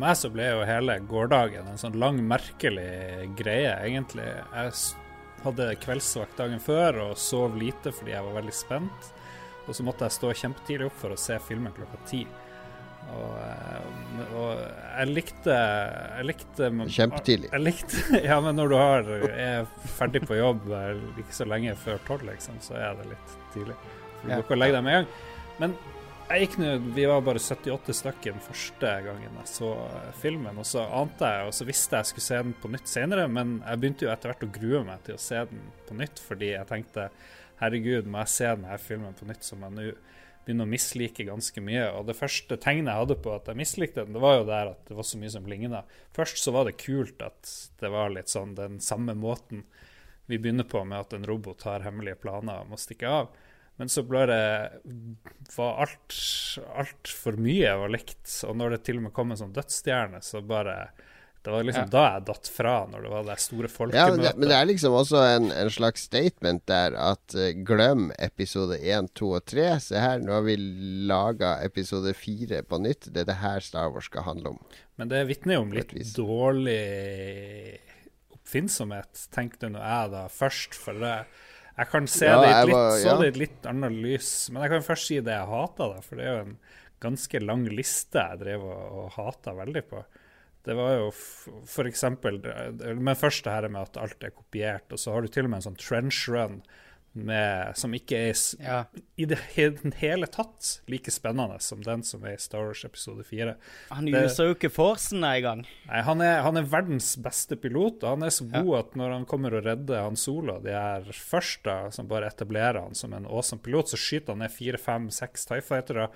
meg 0.02 0.18
så 0.18 0.30
ble 0.32 0.48
jo 0.48 0.66
hele 0.68 0.98
gårsdagen 1.08 1.70
en 1.70 1.80
sånn 1.80 1.98
lang, 2.00 2.20
merkelig 2.28 3.32
greie, 3.38 3.72
egentlig. 3.86 4.28
Jeg 4.28 4.74
hadde 5.42 5.72
kveldsvakt 5.82 6.38
dagen 6.38 6.62
før 6.62 7.00
og 7.08 7.18
sov 7.18 7.56
lite 7.58 7.94
fordi 7.94 8.14
jeg 8.14 8.26
var 8.28 8.38
veldig 8.40 8.54
spent. 8.56 9.12
Og 9.68 9.76
så 9.78 9.84
måtte 9.86 10.08
jeg 10.08 10.16
stå 10.16 10.32
kjempetidlig 10.42 10.88
opp 10.88 10.96
for 10.98 11.14
å 11.14 11.20
se 11.20 11.38
filmen 11.42 11.74
klokka 11.74 12.00
ti. 12.10 12.24
Og, 13.12 13.32
eh, 13.42 14.34
og 14.38 14.60
jeg 14.62 15.08
likte 15.10 15.54
Jeg 15.56 16.26
likte 16.28 16.68
Kjempetidlig. 16.70 17.50
Jeg 17.50 17.64
likte, 17.64 18.02
ja, 18.30 18.38
men 18.44 18.56
når 18.56 18.70
du 18.70 18.76
har, 18.78 19.10
er 19.32 19.66
ferdig 19.98 20.22
på 20.28 20.38
jobb 20.38 20.70
eh, 20.70 21.02
ikke 21.20 21.36
så 21.36 21.48
lenge 21.50 21.74
før 21.82 22.00
tolv, 22.06 22.28
liksom, 22.30 22.60
så 22.64 22.78
er 22.78 22.96
det 23.00 23.10
litt 23.10 23.36
tidlig. 23.54 23.76
Du 24.22 24.30
går 24.30 24.44
ikke 24.44 24.56
og 24.56 24.62
legger 24.62 24.78
deg 24.78 24.86
med 24.86 24.98
en 24.98 25.02
gang. 25.02 25.28
Men 25.62 25.76
jeg 26.28 26.46
gikk 26.46 26.56
nå 26.60 26.70
Vi 26.96 27.04
var 27.08 27.24
bare 27.24 27.40
78 27.42 27.94
stykker 27.98 28.34
den 28.34 28.44
første 28.44 28.94
gangen 29.06 29.38
jeg 29.40 29.50
så 29.50 29.72
eh, 29.86 30.08
filmen, 30.22 30.58
og 30.60 30.66
så 30.68 30.86
ante 31.00 31.28
jeg, 31.28 31.48
og 31.48 31.54
så 31.56 31.66
visste 31.68 31.96
jeg 31.96 32.06
jeg 32.06 32.10
skulle 32.12 32.28
se 32.28 32.40
den 32.46 32.56
på 32.62 32.70
nytt 32.72 32.90
senere, 32.90 33.28
men 33.28 33.58
jeg 33.60 33.82
begynte 33.82 34.06
jo 34.06 34.12
etter 34.12 34.32
hvert 34.32 34.46
å 34.46 34.52
grue 34.54 34.82
meg 34.88 35.04
til 35.06 35.18
å 35.18 35.22
se 35.22 35.44
den 35.50 35.68
på 35.88 35.98
nytt, 35.98 36.22
fordi 36.22 36.52
jeg 36.54 36.68
tenkte 36.70 37.10
herregud, 37.62 38.10
må 38.10 38.24
jeg 38.24 38.34
se 38.34 38.50
denne 38.50 38.80
filmen 38.82 39.14
på 39.18 39.28
nytt 39.28 39.46
som 39.46 39.62
jeg 39.66 39.76
nå 39.76 39.86
begynner 40.42 40.66
å 40.66 40.72
mislike 40.72 41.26
ganske 41.28 41.62
mye. 41.62 41.84
Og 41.94 42.08
det 42.08 42.18
første 42.18 42.58
tegnet 42.58 42.90
jeg 42.90 43.02
hadde 43.04 43.18
på 43.22 43.34
at 43.36 43.48
jeg 43.50 43.60
mislikte 43.60 44.02
den, 44.02 44.16
det 44.16 44.22
var 44.24 44.40
jo 44.40 44.48
der 44.48 44.72
at 44.72 44.82
det 44.88 44.96
var 44.98 45.06
så 45.06 45.20
mye 45.20 45.30
som 45.34 45.46
ligna. 45.46 45.84
Først 46.16 46.42
så 46.42 46.54
var 46.54 46.66
det 46.66 46.80
kult 46.82 47.22
at 47.22 47.52
det 47.78 47.92
var 47.92 48.10
litt 48.14 48.32
sånn 48.32 48.56
den 48.58 48.80
samme 48.82 49.14
måten 49.18 49.62
vi 50.26 50.38
begynner 50.38 50.66
på 50.66 50.82
med 50.88 50.98
at 50.98 51.14
en 51.14 51.26
robot 51.28 51.62
har 51.68 51.86
hemmelige 51.86 52.20
planer 52.22 52.64
om 52.64 52.74
å 52.74 52.80
stikke 52.80 53.10
av. 53.10 53.30
Men 53.80 53.88
så 53.88 54.04
ble 54.06 54.26
det 54.28 54.42
var 55.56 55.80
alt 55.86 56.18
altfor 56.78 57.38
mye 57.40 57.72
var 57.80 57.92
likt. 57.92 58.26
Og 58.48 58.58
når 58.58 58.76
det 58.76 58.84
til 58.88 59.00
og 59.00 59.08
med 59.08 59.16
kom 59.16 59.32
en 59.32 59.40
sånn 59.40 59.56
dødsstjerne, 59.56 60.20
så 60.24 60.42
bare 60.44 60.76
Det 61.42 61.50
var 61.50 61.64
liksom 61.66 61.88
da 61.90 62.02
jeg 62.06 62.22
datt 62.28 62.48
fra, 62.54 62.72
når 62.86 63.02
det 63.02 63.08
var 63.10 63.24
det 63.26 63.34
store 63.42 63.70
Ja, 63.90 64.04
men 64.12 64.20
det, 64.22 64.30
men 64.38 64.46
det 64.46 64.54
er 64.54 64.68
liksom 64.68 64.94
også 64.94 65.24
en, 65.26 65.48
en 65.50 65.70
slags 65.74 66.04
statement 66.06 66.62
der 66.70 66.94
at 66.94 67.34
uh, 67.34 67.48
glem 67.66 68.12
episode 68.22 68.78
1, 68.78 69.10
2 69.18 69.30
og 69.40 69.48
3. 69.50 69.64
Se 69.82 69.98
her, 69.98 70.22
nå 70.22 70.36
har 70.36 70.44
vi 70.46 70.54
laga 71.10 71.56
episode 71.66 72.14
4 72.14 72.62
på 72.62 72.78
nytt. 72.84 73.10
Det 73.10 73.24
er 73.24 73.32
det 73.32 73.40
her 73.42 73.58
Star 73.58 73.90
Wars 73.90 74.06
skal 74.06 74.28
handle 74.28 74.54
om. 74.54 74.62
Men 75.00 75.10
det 75.10 75.24
vitner 75.32 75.58
jo 75.58 75.64
om 75.64 75.74
litt 75.74 75.96
dårlig 76.14 76.78
oppfinnsomhet, 78.36 79.26
tenkte 79.34 79.72
nå 79.72 79.82
jeg 79.82 80.14
da 80.14 80.28
først. 80.30 80.78
For 80.78 81.02
det, 81.02 81.16
jeg 81.78 81.88
kan 81.88 82.06
se 82.10 82.26
Ja, 82.28 82.40
det 82.42 82.48
i 82.48 82.52
et 82.54 82.66
litt, 82.68 82.74
var- 82.76 82.98
ja. 83.00 83.14
et 83.28 83.36
litt 83.40 83.66
annet 83.70 83.92
lys. 83.92 84.30
Men 84.52 84.62
jeg 84.66 84.70
kan 84.74 84.82
først 84.86 85.06
si 85.08 85.20
det 85.20 85.32
jeg 85.32 85.48
hata, 85.48 85.88
da, 85.94 86.00
for 86.04 86.16
det 86.20 86.26
er 86.26 86.34
jo 86.36 86.42
en 86.50 86.58
ganske 87.00 87.40
lang 87.42 87.64
liste 87.72 88.18
jeg 88.20 88.38
drev 88.44 88.62
og, 88.68 88.82
og 89.02 89.10
hata 89.16 89.54
veldig 89.56 89.82
på. 89.88 90.04
Det 90.62 90.76
var 90.78 90.92
jo 90.94 91.08
f.eks. 91.10 92.04
Men 92.22 93.14
først 93.18 93.44
det 93.48 93.52
her 93.56 93.68
med 93.72 93.82
at 93.88 93.96
alt 94.04 94.22
er 94.28 94.30
kopiert, 94.36 94.92
og 94.94 95.00
så 95.00 95.12
har 95.16 95.22
du 95.24 95.28
til 95.32 95.48
og 95.48 95.50
med 95.50 95.58
en 95.62 95.66
sånn 95.72 95.80
trench 95.80 96.28
run 96.30 96.60
med, 97.12 97.76
som 97.76 97.92
ikke 97.94 98.16
er 98.30 98.34
Ja. 98.62 98.84
i 99.20 99.24
det 99.28 99.38
hele 99.54 100.26
tatt 100.26 100.80
like 100.88 101.10
spennende 101.12 101.58
som 101.60 101.82
den 101.84 102.02
som 102.02 102.24
er 102.24 102.34
i 102.34 102.40
Star 102.40 102.64
Wars 102.64 102.84
episode 102.84 103.24
4. 103.24 103.54
Han 103.90 104.08
user 104.08 104.48
jo 104.48 104.54
ikke 104.54 104.70
forcen 104.72 105.22
engang. 105.24 105.66
Han 105.88 106.20
er, 106.24 106.40
han 106.42 106.56
er 106.56 106.62
verdens 106.62 107.16
beste 107.22 107.56
pilot, 107.60 108.02
og 108.02 108.16
han 108.16 108.22
er 108.22 108.30
så 108.30 108.48
god 108.50 108.78
at 108.78 108.94
når 108.96 109.12
han 109.18 109.26
kommer 109.28 109.58
og 109.58 109.64
redder 109.66 110.02
han 110.06 110.16
Solo, 110.16 110.58
de 110.64 110.70
er 110.72 111.02
første 111.12 111.76
som 111.92 112.08
bare 112.08 112.30
etablerer 112.32 112.80
han 112.80 112.94
som 112.94 113.12
en 113.12 113.26
awesome 113.26 113.60
pilot, 113.62 113.92
så 113.92 114.00
skyter 114.00 114.32
han 114.32 114.38
ned 114.46 114.50
fire, 114.54 114.78
fem, 114.80 115.10
seks 115.10 115.44
TIE 115.46 115.60
Fightere 115.60 116.08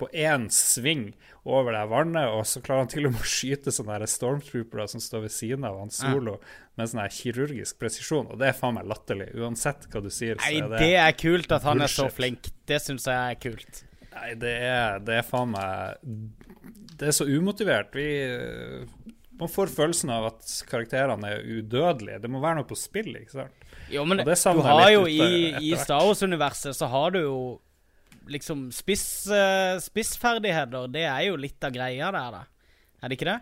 på 0.00 0.08
én 0.10 0.48
sving 0.52 1.12
over 1.44 1.74
det 1.76 1.82
vannet, 1.90 2.30
og 2.32 2.46
så 2.48 2.62
klarer 2.64 2.84
han 2.86 2.90
til 2.92 3.06
og 3.08 3.14
med 3.14 3.22
å 3.22 3.28
skyte 3.28 3.72
sånne 3.74 3.98
her 3.98 4.06
stormtroopere 4.08 4.86
som 4.90 5.02
står 5.02 5.26
ved 5.26 5.34
siden 5.34 5.66
av 5.68 5.76
han 5.82 5.92
solo, 5.92 6.38
med 6.74 6.90
sånn 6.90 7.02
her 7.04 7.12
kirurgisk 7.14 7.78
presisjon, 7.82 8.30
og 8.32 8.40
det 8.40 8.48
er 8.50 8.56
faen 8.58 8.78
meg 8.78 8.88
latterlig. 8.90 9.28
Uansett 9.36 9.84
hva 9.92 10.02
du 10.04 10.08
sier, 10.10 10.40
så 10.40 10.48
Nei, 10.48 10.62
er 10.62 10.72
det 10.72 10.80
det 10.80 10.94
er 11.02 11.18
kult 11.20 11.52
at 11.54 11.66
han 11.68 11.84
er 11.84 11.92
så 11.92 12.08
flink. 12.12 12.48
Det 12.66 12.80
syns 12.82 13.06
jeg 13.10 13.34
er 13.36 13.40
kult. 13.42 13.82
Nei, 14.14 14.30
det 14.40 14.54
er, 14.62 15.02
det 15.04 15.18
er 15.20 15.26
faen 15.26 15.50
meg 15.50 15.98
Det 16.94 17.08
er 17.10 17.16
så 17.16 17.26
umotivert. 17.26 17.90
Vi 17.98 18.06
Man 19.34 19.50
får 19.50 19.72
følelsen 19.74 20.12
av 20.14 20.28
at 20.30 20.50
karakterene 20.70 21.32
er 21.34 21.42
udødelige. 21.42 22.20
Det 22.22 22.30
må 22.30 22.40
være 22.42 22.60
noe 22.60 22.68
på 22.70 22.78
spill, 22.78 23.10
ikke 23.18 23.34
sant? 23.42 23.64
Jo, 23.92 24.04
men 24.08 24.22
du 24.22 24.30
har 24.64 24.90
jo 24.94 25.04
i, 25.10 25.52
i. 25.60 25.74
Star 25.76 26.06
Wars-universet 26.06 26.76
så 26.78 26.88
har 26.88 27.12
du 27.12 27.20
jo 27.20 27.38
liksom 28.30 28.68
spiss, 28.72 29.26
eh, 29.26 29.78
spissferdigheter. 29.82 30.88
Det 30.92 31.04
er 31.08 31.22
jo 31.28 31.36
litt 31.40 31.64
av 31.64 31.74
greia 31.74 32.10
der, 32.14 32.38
da. 32.38 32.44
Er 33.02 33.10
det 33.10 33.18
ikke 33.18 33.30
det? 33.32 33.40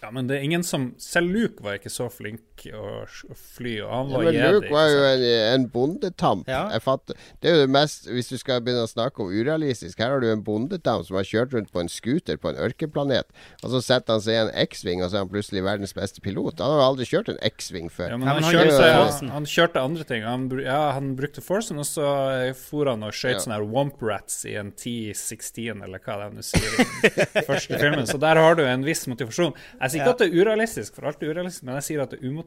Ja, 0.00 0.10
men 0.14 0.28
det 0.28 0.38
er 0.38 0.46
ingen 0.46 0.64
som 0.64 0.92
Selv 1.00 1.32
Luke 1.32 1.64
var 1.64 1.78
ikke 1.78 1.92
så 1.92 2.10
flink 2.12 2.53
å 2.74 3.04
og 3.04 3.36
fly, 3.36 3.72
og 3.84 3.90
han 3.90 4.10
var 4.12 4.22
men 4.24 4.34
jedi. 4.36 4.52
Luke 4.54 4.70
var 4.72 4.86
jo 4.88 5.00
en, 5.08 5.24
en 5.54 5.64
bondetamp. 5.68 6.46
Ja. 6.48 6.62
Jeg 6.72 6.82
fatter. 6.84 7.18
Det 7.42 7.50
er 7.50 7.56
jo 7.56 7.62
det 7.66 7.70
mest 7.74 8.06
Hvis 8.08 8.28
du 8.30 8.36
skal 8.40 8.60
begynne 8.64 8.84
å 8.86 8.90
snakke 8.90 9.20
om 9.24 9.28
urealistisk 9.34 9.98
Her 10.00 10.14
har 10.14 10.20
du 10.22 10.28
en 10.30 10.42
bondetamp 10.46 11.04
som 11.06 11.16
har 11.18 11.26
kjørt 11.28 11.52
rundt 11.56 11.72
på 11.74 11.80
en 11.82 11.88
scooter 11.92 12.36
på 12.40 12.48
en 12.52 12.56
ørkenplanet, 12.64 13.26
og 13.62 13.70
så 13.74 13.80
setter 13.84 14.14
han 14.16 14.22
seg 14.24 14.34
i 14.34 14.40
en 14.44 14.52
X-Wing, 14.64 15.02
og 15.04 15.10
så 15.10 15.18
er 15.18 15.24
han 15.26 15.32
plutselig 15.32 15.64
verdens 15.66 15.92
beste 15.96 16.22
pilot. 16.24 16.62
Han 16.62 16.76
har 16.78 16.84
aldri 16.86 17.06
kjørt 17.10 17.28
en 17.34 17.40
X-Wing 17.50 17.90
før. 17.92 18.14
Ja, 18.14 18.18
men 18.20 18.28
han, 18.30 18.42
han 18.46 18.54
kjørte, 18.54 18.78
Forcen. 19.02 19.32
han 19.34 19.48
kjørte 19.50 19.82
andre 19.84 20.04
ting. 20.08 20.24
Han, 20.28 20.46
ja, 20.62 20.80
han 20.96 21.12
brukte 21.18 21.42
Forcen, 21.44 21.78
og 21.82 21.88
så 21.90 22.06
eh, 22.38 22.52
for 22.56 22.88
han 22.92 23.02
og 23.04 23.12
skjøt 23.16 23.34
Ja. 23.36 23.42
sånne 23.44 23.58
her 23.58 23.66
Womp 23.74 24.00
Rats 24.04 24.40
i 24.48 24.54
en 24.60 24.70
T16, 24.72 25.82
eller 25.84 25.98
hva 26.04 26.16
det 26.20 26.30
er 26.30 26.38
du 26.38 26.42
sier 26.46 26.70
i 26.70 27.12
den 27.34 27.46
første 27.50 27.78
filmen. 27.80 28.06
Så 28.08 28.18
der 28.22 28.40
har 28.40 28.54
du 28.58 28.64
en 28.66 28.84
viss 28.86 29.04
motivasjon. 29.10 29.54
Jeg 29.80 29.90
sier 29.90 30.00
ikke 30.04 30.10
Ja. 30.10 30.14
at 30.14 30.22
det 30.22 30.28
er 30.30 30.40
urealistisk, 30.44 30.94
for 30.96 31.08
alt 31.10 31.22
er 31.24 31.32
urealistisk, 31.34 31.64
men 31.66 31.78
jeg 31.80 31.86
sier 31.90 32.02
at 32.04 32.10
det 32.14 32.20
er 32.20 32.28
umotivert, 32.28 32.43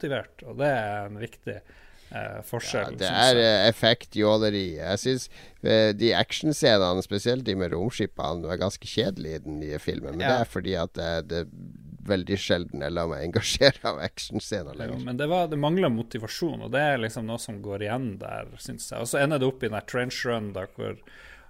og 0.48 0.58
det 0.60 0.68
er 0.70 1.06
en 1.08 1.18
viktig 1.22 1.56
eh, 1.58 1.76
Ja, 2.12 2.42
forskjell. 2.48 2.98
det 2.98 3.08
er 3.10 3.36
jeg. 3.36 3.44
eh, 3.44 3.68
effektjåleri. 3.70 4.66
Jeg 4.78 5.00
syns 5.00 5.30
eh, 5.64 5.92
de 5.94 6.14
actionscenene, 6.16 7.04
spesielt 7.04 7.44
de 7.44 7.56
med 7.56 7.74
romskipene, 7.74 8.46
var 8.48 8.58
ganske 8.62 8.88
kjedelige 8.88 9.36
i 9.36 9.44
den 9.44 9.60
nye 9.60 9.80
filmen. 9.80 10.16
Men 10.16 10.22
Ja. 10.22 10.38
det 10.38 10.40
er 10.48 10.52
fordi 10.54 10.76
at 10.80 10.94
det, 10.94 11.28
det 11.28 11.42
veldig 12.08 12.38
sjelden 12.40 12.80
jeg 12.86 12.94
lar 12.96 13.08
meg 13.12 13.26
engasjere 13.28 13.84
av 13.84 13.98
actionscener 14.00 14.78
Ja, 14.80 14.96
men 15.04 15.18
det, 15.20 15.28
var, 15.28 15.48
det 15.52 15.58
mangler 15.60 15.90
motivasjon, 15.92 16.62
og 16.64 16.72
det 16.72 16.80
er 16.80 16.98
liksom 17.04 17.26
noe 17.28 17.38
som 17.44 17.60
går 17.62 17.84
igjen 17.84 18.18
der, 18.22 18.48
syns 18.64 18.88
jeg. 18.94 19.02
Og 19.04 19.08
så 19.12 19.20
ender 19.20 19.40
det 19.44 19.48
opp 19.50 19.64
i 19.64 19.68
den 19.68 19.82
trench 19.92 20.22
run 20.26 20.54
da, 20.56 20.64
hvor 20.78 20.96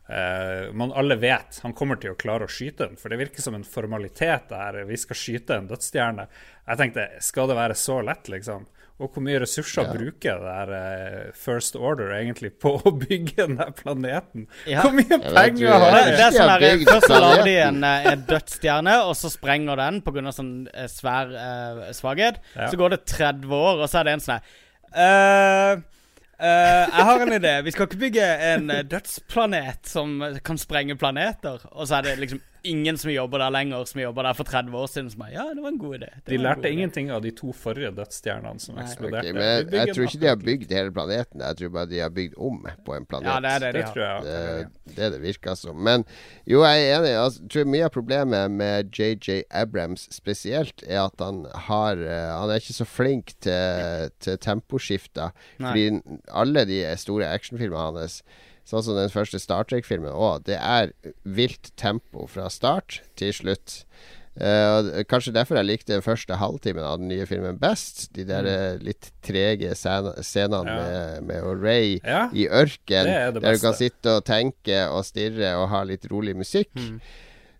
eh, 0.09 0.71
man 0.73 0.93
alle 0.95 1.15
vet 1.21 1.59
han 1.63 1.73
kommer 1.77 1.99
til 2.01 2.13
å 2.13 2.19
klare 2.19 2.47
å 2.47 2.51
skyte 2.51 2.87
den. 2.87 2.97
For 2.97 3.09
det 3.09 3.19
virker 3.19 3.41
som 3.43 3.55
en 3.57 3.63
formalitet 3.67 4.49
der. 4.49 4.83
Vi 4.87 4.97
skal 4.97 5.15
skyte 5.19 5.57
en 5.59 5.67
dødsstjerne. 5.69 6.27
Jeg 6.67 6.77
tenkte, 6.81 7.07
skal 7.23 7.47
det 7.51 7.55
være 7.59 7.75
så 7.79 8.01
lett, 8.05 8.27
liksom? 8.31 8.65
Og 8.97 9.13
hvor 9.13 9.21
mye 9.21 9.37
ressurser 9.43 9.85
Ja. 9.85 9.91
bruker 9.93 10.39
det 10.41 10.47
der 10.49 10.69
uh, 10.73 11.33
First 11.37 11.75
Order 11.77 12.15
egentlig 12.15 12.49
på 12.57 12.71
å 12.81 12.91
bygge 12.97 13.35
den 13.43 13.59
der 13.59 13.69
planeten? 13.77 14.47
Ja. 14.65 14.81
Hvor 14.81 14.95
mye 14.97 15.19
penger 15.21 15.69
har 15.69 15.91
Det, 15.93 15.99
de? 16.01 16.15
det 16.17 16.23
er 16.25 16.31
de 16.31 16.37
sånn 16.39 16.49
her, 16.49 16.65
Først 16.89 17.13
lager 17.13 17.43
de 17.45 17.53
en, 17.67 17.83
eh, 17.85 18.07
en 18.13 18.23
dødsstjerne, 18.31 18.95
og 19.05 19.13
så 19.19 19.29
sprenger 19.29 19.77
den 19.77 20.01
pga. 20.01 20.31
sånn 20.33 20.49
eh, 20.73 20.87
svær 20.89 21.29
uh, 21.29 21.83
svakhet. 21.93 22.41
Ja. 22.55 22.71
Så 22.71 22.79
går 22.81 22.95
det 22.95 23.03
30 23.05 23.53
år, 23.53 23.83
og 23.83 23.85
så 23.85 23.99
er 24.01 24.09
det 24.09 24.15
en 24.17 24.25
sånn 24.25 24.39
her 24.97 25.83
eh, 26.39 26.83
Jeg 26.97 27.05
har 27.09 27.23
en 27.23 27.33
idé. 27.33 27.53
Vi 27.65 27.71
skal 27.71 27.87
ikke 27.87 28.01
bygge 28.05 28.27
en 28.53 28.69
eh, 28.71 28.83
dødsplanet 28.85 29.87
som 29.89 30.21
kan 30.45 30.57
sprenge 30.57 30.97
planeter. 30.97 31.65
Og 31.71 31.87
så 31.87 31.99
er 31.99 32.01
det 32.09 32.19
liksom 32.19 32.41
ingen 32.69 32.97
som 32.99 33.11
jobber 33.11 33.41
der 33.41 33.53
lenger, 33.55 33.85
som 33.89 34.01
jobber 34.01 34.27
der 34.27 34.37
for 34.37 34.43
30 34.49 34.75
år 34.77 34.87
siden. 34.91 35.09
Som 35.13 35.21
er, 35.25 35.31
ja, 35.33 35.45
det 35.55 35.63
var 35.63 35.71
en 35.73 35.79
god 35.81 35.95
idé. 35.99 36.09
Det 36.25 36.33
De 36.33 36.37
lærte 36.41 36.71
ingenting 36.71 37.11
av 37.11 37.21
de 37.23 37.31
to 37.37 37.51
forrige 37.55 37.91
dødsstjernene 37.97 38.59
som 38.63 38.75
Nei. 38.77 38.85
eksploderte. 38.85 39.23
Okay, 39.25 39.33
men 39.37 39.47
jeg, 39.47 39.67
jeg 39.73 39.95
tror 39.95 40.07
ikke 40.09 40.21
de 40.23 40.29
har 40.31 40.41
bygd 40.43 40.73
hele 40.77 40.93
planeten. 40.95 41.43
Jeg 41.47 41.59
tror 41.61 41.73
bare 41.77 41.89
de 41.91 41.99
har 42.03 42.13
bygd 42.17 42.37
om 42.37 42.59
på 42.85 42.97
en 42.97 43.05
planet. 43.09 43.29
Ja, 43.31 43.39
det 43.45 43.51
er 43.55 43.59
det 43.65 43.71
de 43.71 43.77
Det 43.77 43.85
har. 43.85 43.93
tror 43.93 44.05
jeg. 44.05 44.67
Det, 44.87 44.95
det 44.97 45.11
det 45.15 45.21
virker 45.23 45.55
som. 45.59 45.75
Men 45.89 46.05
jo, 46.47 46.63
jeg 46.63 46.83
er 46.89 46.97
enig. 46.99 47.13
Altså, 47.17 47.41
jeg 47.45 47.51
tror 47.55 47.69
mye 47.75 47.85
av 47.87 47.93
problemet 47.97 48.51
med 48.51 48.91
JJ 48.99 49.41
Abrams 49.51 50.07
spesielt, 50.15 50.83
er 50.87 51.05
at 51.05 51.23
han 51.23 51.43
har 51.67 51.97
eh, 52.03 52.33
Han 52.37 52.49
er 52.53 52.61
ikke 52.61 52.73
så 52.77 52.85
flink 52.87 53.33
til, 53.41 54.11
til 54.19 54.37
temposkifter. 54.43 55.31
Fordi 55.59 55.87
alle 56.31 56.65
de 56.69 56.81
store 56.99 57.29
actionfilmene 57.33 58.01
hans, 58.01 58.21
sånn 58.67 58.83
som 58.83 58.97
den 58.97 59.11
første 59.13 59.39
Star 59.39 59.67
Trek-filmen 59.67 60.11
òg, 60.11 60.45
det 60.49 60.59
er 60.59 60.91
vilt 61.23 61.71
tempo 61.79 62.27
fra 62.31 62.49
start 62.51 63.01
til 63.19 63.33
slutt. 63.35 63.83
Uh, 64.37 65.01
kanskje 65.09 65.33
derfor 65.33 65.57
jeg 65.57 65.65
likte 65.65 65.95
den 65.95 66.03
første 66.05 66.35
halvtimen 66.37 66.83
av 66.85 66.99
den 67.01 67.09
nye 67.09 67.25
filmen 67.25 67.57
best. 67.57 68.03
De 68.13 68.25
der 68.27 68.45
mm. 68.45 68.83
litt 68.85 69.09
trege 69.25 69.71
scenene. 69.73 70.59
Ja. 70.67 70.75
med, 70.77 71.23
med 71.31 71.63
Ray 71.63 71.95
Ja. 72.03 72.27
i 72.29 72.45
ørken, 72.45 73.09
er 73.09 73.31
der 73.33 73.57
du 73.57 73.63
kan 73.63 73.77
sitte 73.77 74.19
og 74.19 74.27
tenke 74.29 74.83
og 74.91 75.07
stirre 75.07 75.55
og 75.57 75.71
ha 75.73 75.81
litt 75.89 76.05
rolig 76.11 76.35
musikk. 76.37 76.69
Mm. 76.77 76.99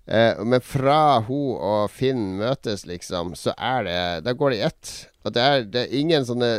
Uh, 0.08 0.46
men 0.46 0.64
fra 0.64 1.20
hun 1.26 1.58
og 1.58 1.90
Finn 1.92 2.38
møtes, 2.38 2.86
liksom, 2.88 3.34
så 3.36 3.52
er 3.58 3.84
det 3.84 4.00
Da 4.28 4.38
går 4.38 4.54
det 4.54 4.60
i 4.60 4.66
ett. 4.70 4.94
Og 5.26 5.34
det 5.34 5.44
er, 5.44 5.66
det 5.66 5.82
er 5.82 5.98
ingen 5.98 6.30
sånne 6.30 6.52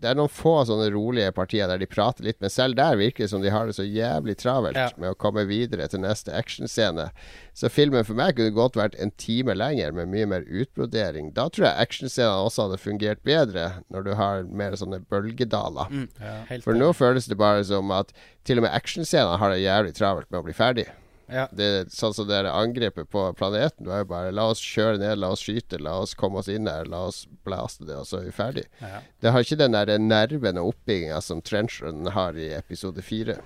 Det 0.00 0.10
er 0.10 0.16
noen 0.18 0.28
få 0.28 0.52
sånne 0.68 0.90
rolige 0.92 1.30
partier 1.32 1.68
der 1.70 1.78
de 1.80 1.86
prater 1.88 2.24
litt, 2.26 2.40
men 2.42 2.50
selv 2.52 2.74
der 2.76 2.96
virker 3.00 3.24
det 3.24 3.30
som 3.30 3.40
de 3.42 3.48
har 3.54 3.66
det 3.70 3.76
så 3.76 3.84
jævlig 3.86 4.34
travelt 4.36 4.76
Ja. 4.76 4.90
med 4.98 5.10
å 5.14 5.16
komme 5.16 5.46
videre 5.48 5.86
til 5.88 6.00
neste 6.00 6.32
actionscene. 6.34 7.10
Så 7.54 7.70
filmen 7.70 8.04
for 8.04 8.14
meg 8.18 8.36
kunne 8.36 8.50
godt 8.52 8.74
vært 8.76 8.98
en 9.00 9.12
time 9.16 9.54
lenger, 9.54 9.92
med 9.92 10.08
mye 10.08 10.26
mer 10.26 10.42
utbrodering. 10.44 11.32
Da 11.32 11.48
tror 11.48 11.68
jeg 11.70 11.86
actionscenene 11.86 12.44
også 12.44 12.66
hadde 12.68 12.80
fungert 12.82 13.22
bedre, 13.24 13.82
når 13.90 14.04
du 14.04 14.14
har 14.14 14.42
mer 14.44 14.72
sånne 14.76 15.00
bølgedaler. 15.08 15.88
Mm, 15.90 16.08
Ja. 16.20 16.58
For 16.60 16.74
nå 16.74 16.92
føles 16.92 17.26
det 17.26 17.38
bare 17.38 17.64
som 17.64 17.90
at 17.90 18.12
til 18.44 18.58
og 18.58 18.62
med 18.66 18.72
actionscenene 18.72 19.38
har 19.38 19.50
det 19.50 19.62
jævlig 19.64 19.94
travelt 19.94 20.30
med 20.30 20.40
å 20.40 20.44
bli 20.44 20.52
ferdig. 20.52 20.86
Ja. 21.26 21.46
Det 21.52 21.64
er 21.64 21.88
sånn 21.92 22.14
som 22.16 22.28
det 22.28 22.42
angrepet 22.50 23.08
på 23.10 23.24
planeten 23.38 23.88
var 23.88 24.02
jo 24.02 24.10
bare 24.10 24.34
La 24.34 24.48
oss 24.52 24.60
kjøre 24.60 25.00
ned, 25.00 25.18
la 25.22 25.32
oss 25.34 25.44
skyte, 25.46 25.80
la 25.82 25.96
oss 26.02 26.14
komme 26.18 26.42
oss 26.42 26.50
inn 26.52 26.68
her, 26.70 26.88
la 26.90 27.06
oss 27.08 27.24
blaste 27.46 27.86
det, 27.88 27.96
og 27.96 28.08
så 28.08 28.20
er 28.20 28.28
vi 28.28 28.36
ferdig. 28.36 28.68
Ja. 28.82 29.00
Det 29.20 29.34
har 29.34 29.44
ikke 29.44 29.60
den 29.60 29.76
der 29.76 29.98
nerven 29.98 30.60
og 30.60 30.74
oppbygginga 30.74 31.20
som 31.24 31.42
Trenchron 31.44 32.12
har 32.14 32.36
i 32.36 32.52
episode 32.56 33.04
fire. 33.04 33.40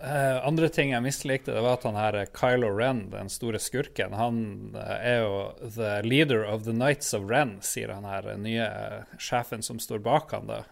Uh, 0.00 0.40
andre 0.48 0.70
ting 0.72 0.94
jeg 0.94 1.04
mislikte, 1.04 1.52
det 1.52 1.60
var 1.60 1.76
at 1.76 1.82
han 1.84 1.98
her 1.98 2.16
eh, 2.22 2.30
Kylo 2.32 2.70
Ren, 2.72 3.02
den 3.12 3.28
store 3.28 3.58
skurken, 3.60 4.14
han 4.16 4.38
uh, 4.72 4.94
er 4.96 5.18
jo 5.20 5.34
the 5.60 5.98
leader 6.06 6.40
of 6.40 6.64
the 6.64 6.72
Knights 6.72 7.12
of 7.12 7.26
Ren, 7.28 7.58
sier 7.60 7.92
han 7.92 8.08
her 8.08 8.30
nye 8.40 8.64
uh, 8.64 9.18
sjefen 9.20 9.60
som 9.60 9.76
står 9.82 10.00
bak 10.06 10.32
han 10.32 10.48
da. 10.48 10.62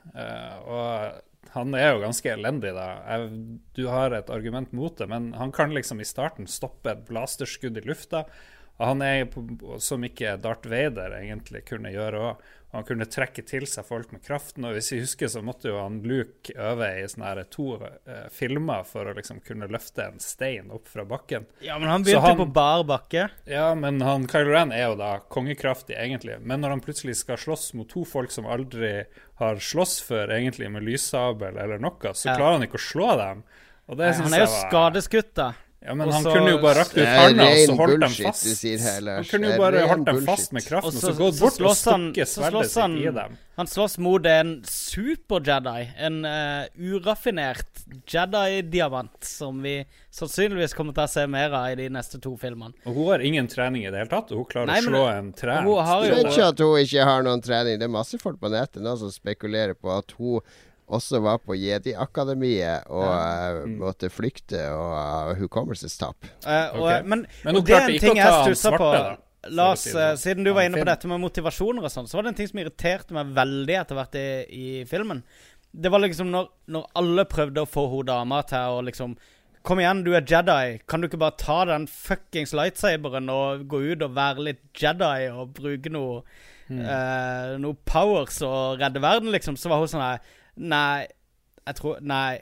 Og 0.65 1.21
han 1.55 1.75
er 1.77 1.93
jo 1.93 2.03
ganske 2.03 2.31
elendig, 2.33 2.75
da. 2.77 2.87
Jeg, 3.09 3.59
du 3.79 3.87
har 3.91 4.15
et 4.17 4.31
argument 4.33 4.73
mot 4.77 4.95
det, 4.99 5.09
men 5.11 5.33
han 5.39 5.53
kan 5.55 5.75
liksom 5.75 6.03
i 6.03 6.09
starten 6.09 6.49
stoppe 6.51 6.93
et 6.93 7.05
blasterskudd 7.09 7.81
i 7.81 7.85
lufta. 7.87 8.25
Og 8.79 8.93
han 8.93 9.03
er 9.03 9.25
som 9.83 10.05
ikke 10.07 10.37
Darth 10.43 10.71
Vader 10.71 11.17
egentlig 11.19 11.65
kunne 11.67 11.91
gjøre 11.95 12.23
òg. 12.31 12.45
Han 12.73 12.85
kunne 12.85 13.07
trekke 13.09 13.41
til 13.49 13.65
seg 13.65 13.87
folk 13.89 14.11
med 14.13 14.21
kraften. 14.23 14.67
Og 14.69 14.75
hvis 14.77 14.91
vi 14.93 14.99
husker, 15.01 15.31
så 15.33 15.41
måtte 15.43 15.71
jo 15.71 15.79
han 15.81 16.03
Luke 16.05 16.53
øve 16.53 16.89
i 17.01 17.07
sånne 17.09 17.25
her 17.31 17.39
to 17.49 17.79
eh, 17.81 18.27
filmer 18.31 18.85
for 18.85 19.09
å 19.09 19.15
liksom 19.17 19.41
kunne 19.41 19.69
løfte 19.73 20.05
en 20.05 20.19
stein 20.21 20.69
opp 20.71 20.87
fra 20.87 21.07
bakken. 21.09 21.47
Ja, 21.65 21.79
men 21.81 21.89
han 21.89 22.05
begynte 22.05 22.27
han- 22.27 22.37
på 22.43 22.53
bar 22.53 22.85
bakke. 22.85 23.31
Ja, 23.49 23.71
men 23.75 24.03
han 24.05 24.27
Kylo 24.29 24.53
Ren 24.53 24.73
er 24.77 24.91
jo 24.91 24.97
da 25.01 25.15
kongekraftig, 25.33 25.97
egentlig. 25.97 26.37
Men 26.45 26.61
når 26.61 26.69
han 26.77 26.81
plutselig 26.85 27.17
skal 27.17 27.37
slåss 27.41 27.73
mot 27.75 27.89
to 27.89 28.05
folk 28.05 28.31
som 28.31 28.45
aldri 28.45 29.07
har 29.41 29.57
slåss 29.57 30.03
før, 30.05 30.29
egentlig 30.37 30.71
med 30.71 30.83
lyssabel 30.85 31.57
eller 31.57 31.79
noe, 31.79 32.13
så 32.13 32.27
Ja. 32.29 32.37
klarer 32.37 32.59
han 32.59 32.67
ikke 32.69 32.77
å 32.77 32.85
slå 32.93 33.17
dem. 33.17 33.45
Det 33.89 34.15
synes 34.15 34.29
Han 34.29 34.35
er 34.35 34.45
jo 34.45 34.53
var- 34.53 34.71
skadeskutt, 34.71 35.33
da. 35.35 35.53
Ja, 35.81 35.95
men 35.95 36.09
også, 36.09 36.17
han 36.19 36.25
kunne 36.35 36.51
jo 36.51 36.59
bare 36.59 36.75
rakt 36.81 36.97
ut 36.99 37.07
hånda, 37.07 37.45
og 37.47 37.59
så 37.69 37.75
holdt 37.79 38.01
dem 38.03 38.15
fast. 38.27 38.43
du 38.45 38.55
sier 38.59 38.79
Han 39.15 39.25
kunne 39.31 39.51
jo 39.53 39.59
bare 39.63 39.83
holdt 39.87 40.07
dem 40.09 40.25
fast 40.27 40.53
med 40.53 40.65
kraften, 40.67 40.89
Og 40.89 40.95
og 40.95 41.01
så- 41.01 41.13
så 41.13 41.19
gått 41.19 41.39
bort 41.39 41.53
og 41.53 41.59
slåss 41.61 41.83
stukket 41.85 42.29
sverdet 42.33 42.71
sitt 42.73 42.99
i 43.07 43.11
dem. 43.15 43.37
Han 43.57 43.67
slåss 43.67 43.99
mot 43.99 44.27
en 44.27 44.63
super-Jedi. 44.67 45.89
En 45.99 46.25
uh, 46.25 46.67
uraffinert 46.79 47.85
Jedi-diamant 48.07 49.25
som 49.25 49.63
vi 49.63 49.85
sannsynligvis 50.15 50.75
kommer 50.75 50.95
til 50.97 51.05
å 51.07 51.09
se 51.13 51.27
mer 51.31 51.55
av 51.55 51.71
i 51.71 51.75
de 51.79 51.89
neste 51.95 52.21
to 52.23 52.35
filmene. 52.37 52.75
Og 52.87 52.95
hun 52.99 53.07
har 53.13 53.19
ingen 53.25 53.47
trening 53.51 53.87
i 53.87 53.91
det 53.91 53.99
hele 54.03 54.11
tatt, 54.13 54.31
og 54.33 54.43
hun 54.43 54.51
klarer 54.51 54.67
Nei, 54.73 54.81
å 54.83 54.91
slå 54.91 55.05
en 55.13 55.33
trent. 55.33 55.65
hun 55.67 55.85
har 55.85 56.03
Jeg 56.05 56.11
jo- 56.11 56.17
vet 56.23 56.33
ikke 56.33 56.49
at 56.49 56.59
hun 56.59 56.79
ikke 56.85 57.05
har 57.05 57.23
noen 57.23 57.43
trening. 57.43 57.79
Det 57.79 57.87
er 57.89 57.95
masse 57.95 58.19
folk 58.21 58.41
på 58.41 58.51
nettet 58.51 58.83
nå 58.83 58.97
som 58.99 59.11
spekulerer 59.11 59.75
på 59.75 59.97
at 59.97 60.11
hun 60.19 60.41
også 60.89 61.21
var 61.25 61.41
på 61.45 61.57
Jedi-akademiet 61.59 62.89
og 62.93 63.07
eh, 63.13 63.63
måtte 63.79 64.11
flykte 64.13 64.63
og 64.73 64.93
uh, 64.97 65.33
hukommelsestap. 65.39 66.29
Uh, 66.47 66.81
okay. 66.81 67.03
Men, 67.05 67.25
Men 67.45 67.55
hun 67.57 67.61
og 67.61 67.67
det 67.69 67.75
er 67.75 67.79
klarte 67.79 67.89
en 67.89 67.97
ikke 67.97 68.07
ting 68.07 68.21
å 68.21 68.23
ta 68.23 68.31
jeg 68.31 68.47
stussa 68.49 68.73
på. 68.75 68.91
da, 68.95 69.17
Lars, 69.55 69.85
sånn. 69.87 70.19
siden 70.21 70.49
du 70.49 70.53
var 70.57 70.67
inne 70.67 70.81
på 70.81 70.89
dette 70.89 71.09
med 71.11 71.23
motivasjoner 71.23 71.87
og 71.87 71.93
sånn, 71.93 72.09
så 72.11 72.19
var 72.19 72.27
det 72.27 72.35
en 72.35 72.39
ting 72.41 72.51
som 72.51 72.61
irriterte 72.63 73.17
meg 73.17 73.33
veldig 73.37 73.81
etter 73.81 73.99
hvert 73.99 74.19
i, 74.19 74.29
i 74.49 74.69
filmen. 74.89 75.23
Det 75.71 75.93
var 75.93 76.03
liksom 76.03 76.33
når, 76.33 76.49
når 76.75 76.87
alle 76.99 77.25
prøvde 77.29 77.63
å 77.63 77.69
få 77.69 77.87
hun 77.93 78.09
dama 78.09 78.43
til 78.49 78.79
å 78.79 78.87
liksom 78.87 79.19
Kom 79.67 79.81
igjen, 79.83 80.05
du 80.07 80.13
er 80.17 80.25
Jedi. 80.25 80.79
Kan 80.89 81.03
du 81.03 81.09
ikke 81.09 81.19
bare 81.21 81.37
ta 81.37 81.59
den 81.69 81.83
fuckings 81.91 82.55
lightsaberen 82.57 83.27
og 83.29 83.67
gå 83.69 83.81
ut 83.91 84.05
og 84.07 84.15
være 84.17 84.45
litt 84.47 84.61
Jedi 84.81 85.27
og 85.29 85.51
bruke 85.59 85.91
noe 85.93 86.23
eh, 86.71 87.57
Noe 87.61 87.77
powers 87.89 88.39
og 88.47 88.81
redde 88.81 89.03
verden, 89.03 89.33
liksom? 89.35 89.59
Så 89.61 89.69
var 89.69 89.83
hun 89.83 89.91
sånn 89.91 90.05
her 90.05 90.23
Nei, 90.59 91.07
jeg 91.69 91.79
tror 91.79 91.99
Nei. 92.03 92.39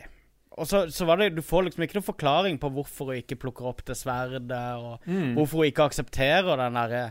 Og 0.56 0.64
så, 0.68 0.86
så 0.88 1.04
var 1.04 1.20
det 1.20 1.34
Du 1.36 1.42
får 1.44 1.66
liksom 1.66 1.84
ikke 1.84 1.98
noen 1.98 2.06
forklaring 2.06 2.58
på 2.62 2.70
hvorfor 2.72 3.10
hun 3.12 3.18
ikke 3.20 3.36
plukker 3.42 3.68
opp 3.68 3.82
det 3.84 3.96
sverdet, 3.98 4.50
og 4.80 5.02
hvorfor 5.36 5.60
hun 5.62 5.68
ikke 5.68 5.88
aksepterer 5.90 6.62
den 6.62 6.78
derre 6.80 7.02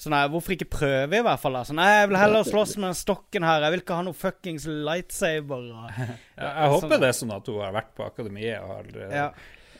Sånn 0.00 0.14
her, 0.16 0.30
Hvorfor 0.32 0.54
ikke 0.54 0.70
prøve, 0.72 1.18
i 1.18 1.24
hvert 1.24 1.40
fall? 1.42 1.58
Sånn, 1.68 1.76
nei, 1.76 1.90
Jeg 1.98 2.08
vil 2.08 2.16
heller 2.22 2.46
slåss 2.48 2.78
med 2.78 2.86
den 2.88 2.96
stokken 2.96 3.44
her. 3.44 3.66
Jeg 3.66 3.74
vil 3.74 3.82
ikke 3.82 3.98
ha 3.98 4.04
noe 4.06 4.16
fuckings 4.16 4.64
lightsaber. 4.64 5.66
Og, 5.76 5.90
Jeg, 5.98 6.14
jeg 6.40 6.70
håper 6.72 7.02
det 7.02 7.10
er 7.10 7.18
sånn 7.18 7.34
at 7.36 7.50
hun 7.52 7.58
har 7.60 7.74
vært 7.76 7.90
på 7.98 8.06
akademiet 8.06 8.62
og 8.64 8.70
har 8.72 8.88
eh, 8.96 9.16
ja. 9.18 9.26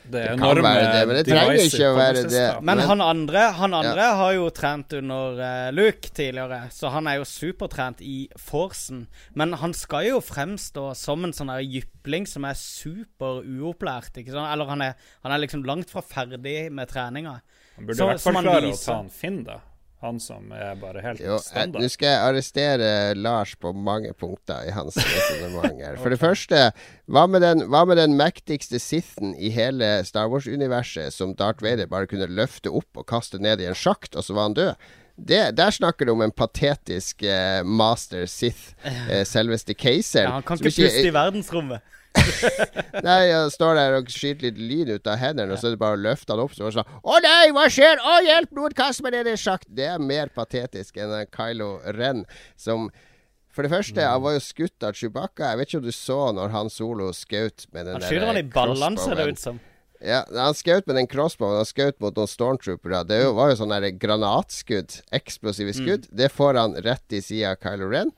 Det 0.09 0.23
kan 0.39 0.57
være 0.63 0.85
det, 0.93 1.01
men 1.07 1.15
det 1.15 1.25
trenger 1.27 1.59
ikke 1.61 1.89
å 1.91 1.95
være 1.97 2.23
det. 2.29 2.45
Men 2.61 2.77
Men- 2.77 2.87
han 2.87 3.01
andre, 3.01 3.43
han 3.53 3.73
andre 3.73 4.07
har 4.17 4.33
jo 4.33 4.49
trent 4.49 4.93
under 4.97 5.39
uh, 5.39 5.71
Luke 5.71 6.09
tidligere, 6.09 6.71
så 6.71 6.89
han 6.91 7.07
er 7.07 7.19
jo 7.19 7.23
supertrent 7.29 8.01
i 8.01 8.27
Forcen. 8.37 9.07
Men 9.35 9.53
han 9.53 9.73
skal 9.73 10.07
jo 10.09 10.19
fremstå 10.19 10.95
som 10.95 11.23
en 11.23 11.33
sånn 11.33 11.53
jypling 11.61 12.27
som 12.27 12.45
er 12.45 12.53
super 12.57 13.43
uopplært. 13.45 14.17
ikke 14.17 14.31
sant? 14.31 14.49
Eller 14.51 14.65
han 14.65 14.81
er, 14.81 14.95
han 15.23 15.31
er 15.31 15.37
liksom 15.45 15.63
langt 15.63 15.89
fra 15.89 16.01
ferdig 16.01 16.71
med 16.71 16.89
treninga. 16.89 17.41
Han 17.75 17.85
burde 17.85 17.97
Så- 17.97 18.03
i 18.03 18.07
hvert 18.15 18.21
fall 18.21 18.43
klare 18.43 18.71
å 18.71 18.85
ta 18.85 18.95
han 18.95 19.09
Finn, 19.09 19.43
da. 19.43 19.59
Han 20.01 20.17
som 20.21 20.49
er 20.55 20.75
bare 20.81 21.01
helt 21.05 21.19
Jo, 21.21 21.35
standard. 21.43 21.83
nå 21.83 21.89
skal 21.93 22.09
jeg 22.09 22.21
arrestere 22.25 22.87
Lars 23.17 23.51
på 23.61 23.69
mange 23.73 24.13
punkter 24.17 24.65
i 24.65 24.71
hans 24.73 24.97
resonnement 24.97 25.77
her. 25.77 25.99
For 26.01 26.09
det 26.09 26.17
første, 26.25 26.63
hva 27.05 27.27
med, 27.29 27.43
den, 27.45 27.67
hva 27.69 27.83
med 27.85 28.01
den 28.01 28.15
mektigste 28.17 28.81
Sithen 28.81 29.35
i 29.37 29.51
hele 29.53 29.99
Star 30.07 30.31
Wars-universet 30.31 31.13
som 31.13 31.35
Darth 31.37 31.61
Vader 31.61 31.85
bare 31.91 32.09
kunne 32.09 32.25
løfte 32.33 32.73
opp 32.73 32.97
og 32.97 33.05
kaste 33.13 33.37
ned 33.41 33.61
i 33.61 33.69
en 33.69 33.77
sjakt, 33.77 34.17
og 34.17 34.25
så 34.25 34.33
var 34.37 34.49
han 34.49 34.57
død? 34.57 34.89
Det, 35.21 35.41
der 35.53 35.69
snakker 35.75 36.07
du 36.09 36.15
om 36.15 36.21
en 36.25 36.33
patetisk 36.33 37.21
eh, 37.27 37.61
master 37.61 38.25
Sith, 38.25 38.73
eh, 38.87 39.21
selveste 39.35 39.75
Keiser. 39.77 40.25
Ja, 40.25 40.37
han 40.39 40.45
kan 40.47 40.57
ikke 40.57 40.71
puste 40.81 41.05
i 41.05 41.13
verdensrommet. 41.13 41.85
Nei, 43.07 43.19
jeg 43.29 43.53
står 43.53 43.77
der 43.77 43.95
og 43.97 44.09
skyter 44.11 44.49
litt 44.49 44.59
lyn 44.59 44.91
ut 44.95 45.07
av 45.09 45.19
hendene, 45.21 45.55
og 45.55 45.61
så 45.61 45.69
er 45.69 45.75
det 45.75 45.81
bare 45.81 45.97
å 45.97 46.01
løfte 46.01 46.33
han 46.33 46.43
opp. 46.43 46.55
Så 46.57 46.71
sånn 46.75 46.97
Å 47.01 47.21
nei, 47.23 47.53
hva 47.55 47.67
skjer? 47.71 48.01
Å, 48.01 48.17
hjelp! 48.25 48.51
Noen 48.57 48.75
kaster 48.77 49.07
meg 49.07 49.15
ned 49.15 49.31
i 49.31 49.37
sjakk! 49.39 49.65
Det 49.67 49.87
er 49.93 50.03
mer 50.03 50.31
patetisk 50.35 50.99
enn 51.01 51.15
Kylo 51.33 51.73
Ren, 51.97 52.25
som 52.59 52.89
For 53.51 53.67
det 53.67 53.73
første, 53.73 54.03
han 54.03 54.21
var 54.23 54.37
jo 54.37 54.43
skutt 54.43 54.85
av 54.87 54.95
Chewbacca. 54.95 55.49
Jeg 55.51 55.59
vet 55.59 55.71
ikke 55.71 55.81
om 55.81 55.87
du 55.89 55.95
så 55.95 56.21
når 56.37 56.53
han 56.53 56.71
solo 56.71 57.09
skjøt 57.15 57.67
med 57.75 57.89
den 57.89 57.97
Han 57.97 58.07
skyter 58.07 58.29
han 58.31 58.39
i 58.39 58.47
ballene, 58.47 59.01
ser 59.01 59.19
det 59.19 59.27
ut 59.33 59.41
som. 59.41 59.59
Ja, 60.01 60.23
han 60.33 60.55
skjøt 60.57 60.87
med 60.89 60.97
den 60.97 61.09
crossbowen. 61.09 61.59
Han 61.59 61.67
skjøt 61.67 61.99
mot 62.01 62.15
noen 62.17 62.31
stormtroopere. 62.31 63.03
Det 63.09 63.19
var 63.37 63.51
jo 63.51 63.57
sånn 63.59 63.73
der 63.75 63.91
granatskudd. 64.01 64.95
Eksplosive 65.13 65.75
skudd. 65.77 66.07
Det 66.09 66.31
får 66.33 66.57
han 66.57 66.79
rett 66.87 67.13
i 67.13 67.19
sida 67.21 67.51
av 67.53 67.59
Kylo 67.61 67.91
Ren. 67.91 68.15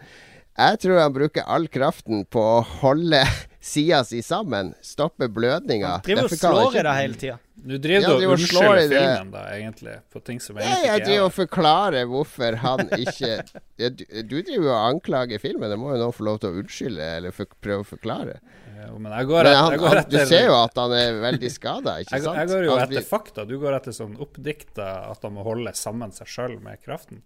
Jeg 0.54 0.80
tror 0.84 1.02
han 1.02 1.16
bruker 1.16 1.50
all 1.50 1.66
kraften 1.74 2.28
på 2.30 2.40
å 2.40 2.62
holde 2.84 3.24
sida 3.64 4.04
si 4.04 4.22
sammen. 4.22 4.74
Stoppe 4.82 5.30
blødninga. 5.32 5.88
Han 5.88 6.06
driver 6.06 6.28
og 6.28 6.36
slår 6.36 6.62
ikke... 6.68 6.80
i 6.80 6.86
det 6.88 6.96
hele 7.00 7.20
tida. 7.22 7.38
Nå 7.64 7.78
driver 7.80 8.04
Ja, 8.04 8.10
du 8.10 8.18
driver 8.20 8.34
og 8.34 8.42
unnskylder 8.42 8.80
det. 8.82 8.88
filmen, 8.90 9.30
da, 9.32 9.44
egentlig, 9.56 9.94
på 10.12 10.20
ting 10.28 10.42
som 10.44 10.58
egentlig 10.58 10.74
Nei, 10.74 10.82
er 10.84 10.90
jeg 10.90 11.04
driver 11.06 11.22
er 11.22 11.28
og 11.28 11.36
forklarer 11.38 12.10
hvorfor 12.12 12.58
han 12.60 12.90
ikke 12.98 13.30
du, 13.94 14.04
du 14.04 14.36
driver 14.42 14.66
jo 14.66 14.74
og 14.74 14.82
anklager 14.82 15.40
filmen. 15.40 15.72
Det 15.72 15.78
må 15.80 15.94
jo 15.94 16.02
noen 16.02 16.18
få 16.18 16.28
lov 16.28 16.42
til 16.44 16.52
å 16.52 16.64
unnskylde, 16.64 17.08
eller 17.22 17.36
for, 17.36 17.56
prøve 17.64 17.86
å 17.86 17.88
forklare. 17.88 18.36
Jo, 18.84 18.98
Men 19.00 19.16
jeg 19.16 19.30
går, 19.30 19.48
Men 19.48 19.56
han, 19.56 19.72
jeg 19.78 19.84
går 19.86 20.02
etter 20.02 20.12
du 20.18 20.34
ser 20.34 20.46
jo 20.50 20.58
at 20.58 20.82
han 20.84 20.98
er 20.98 21.22
veldig 21.24 21.54
skada, 21.54 21.96
ikke 22.04 22.16
jeg, 22.18 22.26
sant? 22.26 22.42
jeg 22.42 22.52
går 22.52 22.68
jo 22.68 22.78
etter 22.84 23.08
fakta. 23.14 23.48
Du 23.48 23.56
går 23.62 23.78
etter 23.80 23.96
sånn 23.96 24.20
oppdikta 24.28 24.90
at 25.14 25.24
han 25.24 25.38
må 25.38 25.48
holde 25.48 25.72
sammen 25.80 26.12
seg 26.16 26.36
sjøl 26.36 26.58
med 26.60 26.84
kraften. 26.84 27.24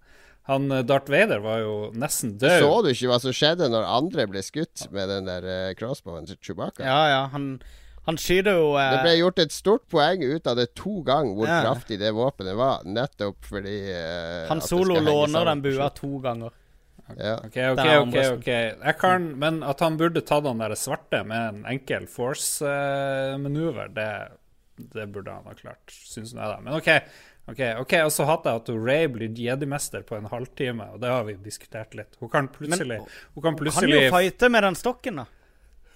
Han 0.48 0.72
eh, 0.72 0.84
Darth 0.88 1.12
Vader 1.12 1.42
var 1.44 1.60
jo 1.64 1.74
nesten 1.98 2.38
død. 2.40 2.62
Så 2.64 2.76
du 2.86 2.92
ikke 2.94 3.10
hva 3.12 3.20
som 3.24 3.36
skjedde 3.36 3.68
når 3.72 3.90
andre 3.98 4.28
ble 4.32 4.44
skutt 4.46 4.88
med 4.96 5.12
den 5.12 5.28
der 5.28 5.48
uh, 5.48 5.74
crossbowen 5.80 6.30
til 6.30 6.40
Chewbacca? 6.40 6.86
Ja, 6.88 7.02
ja. 7.12 7.22
Han, 7.34 7.58
han 8.08 8.20
skyter 8.22 8.56
jo 8.56 8.70
eh, 8.80 8.94
Det 8.96 9.02
ble 9.04 9.16
gjort 9.20 9.42
et 9.44 9.56
stort 9.56 9.84
poeng 9.92 10.24
ut 10.24 10.48
av 10.48 10.56
det 10.60 10.70
to 10.80 11.02
ganger 11.08 11.36
hvor 11.36 11.52
Ja. 11.52 11.60
kraftig 11.66 12.00
det 12.00 12.14
våpenet 12.16 12.56
var, 12.56 12.88
nettopp 12.88 13.44
fordi 13.50 13.76
eh, 13.92 14.48
Han 14.48 14.64
solo 14.64 15.02
låner 15.04 15.52
den 15.52 15.66
bua 15.66 15.92
to 15.96 16.16
ganger. 16.24 16.56
Ja. 17.16 17.38
OK, 17.40 17.56
OK, 17.72 17.86
OK. 18.02 18.18
ok 18.36 18.48
Jeg 18.52 18.96
kan, 19.00 19.30
Men 19.40 19.62
at 19.64 19.80
han 19.84 19.96
burde 20.00 20.24
tatt 20.28 20.48
han 20.48 20.60
der 20.60 20.76
svarte 20.80 21.24
med 21.28 21.44
en 21.54 21.62
enkel 21.72 22.08
force-manøver, 22.12 23.92
det, 23.96 24.10
det 24.96 25.08
burde 25.12 25.36
han 25.36 25.48
ha 25.48 25.56
klart, 25.56 25.84
syns 25.88 26.34
jeg, 26.36 26.40
da. 26.40 26.60
Men 26.64 26.80
OK. 26.80 26.90
Ok, 27.52 27.62
ok, 27.84 27.94
Og 28.06 28.12
så 28.12 28.28
hater 28.30 28.52
jeg 28.52 28.64
at 28.64 28.70
Ray 28.90 29.08
blir 29.08 29.30
jedi-mester 29.48 30.04
på 30.08 30.18
en 30.20 30.30
halvtime, 30.32 30.92
og 30.94 31.02
det 31.04 31.10
har 31.14 31.24
vi 31.28 31.38
diskutert 31.46 31.96
litt. 31.98 32.20
Hun 32.20 32.30
kan 32.30 32.48
plutselig, 32.52 33.02
hun 33.36 33.44
kan 33.44 33.58
Kan 33.58 33.90
jo 33.90 34.06
fighte 34.14 34.50
med 34.54 34.64
den 34.64 34.76
stokken, 34.76 35.24
da. 35.24 35.28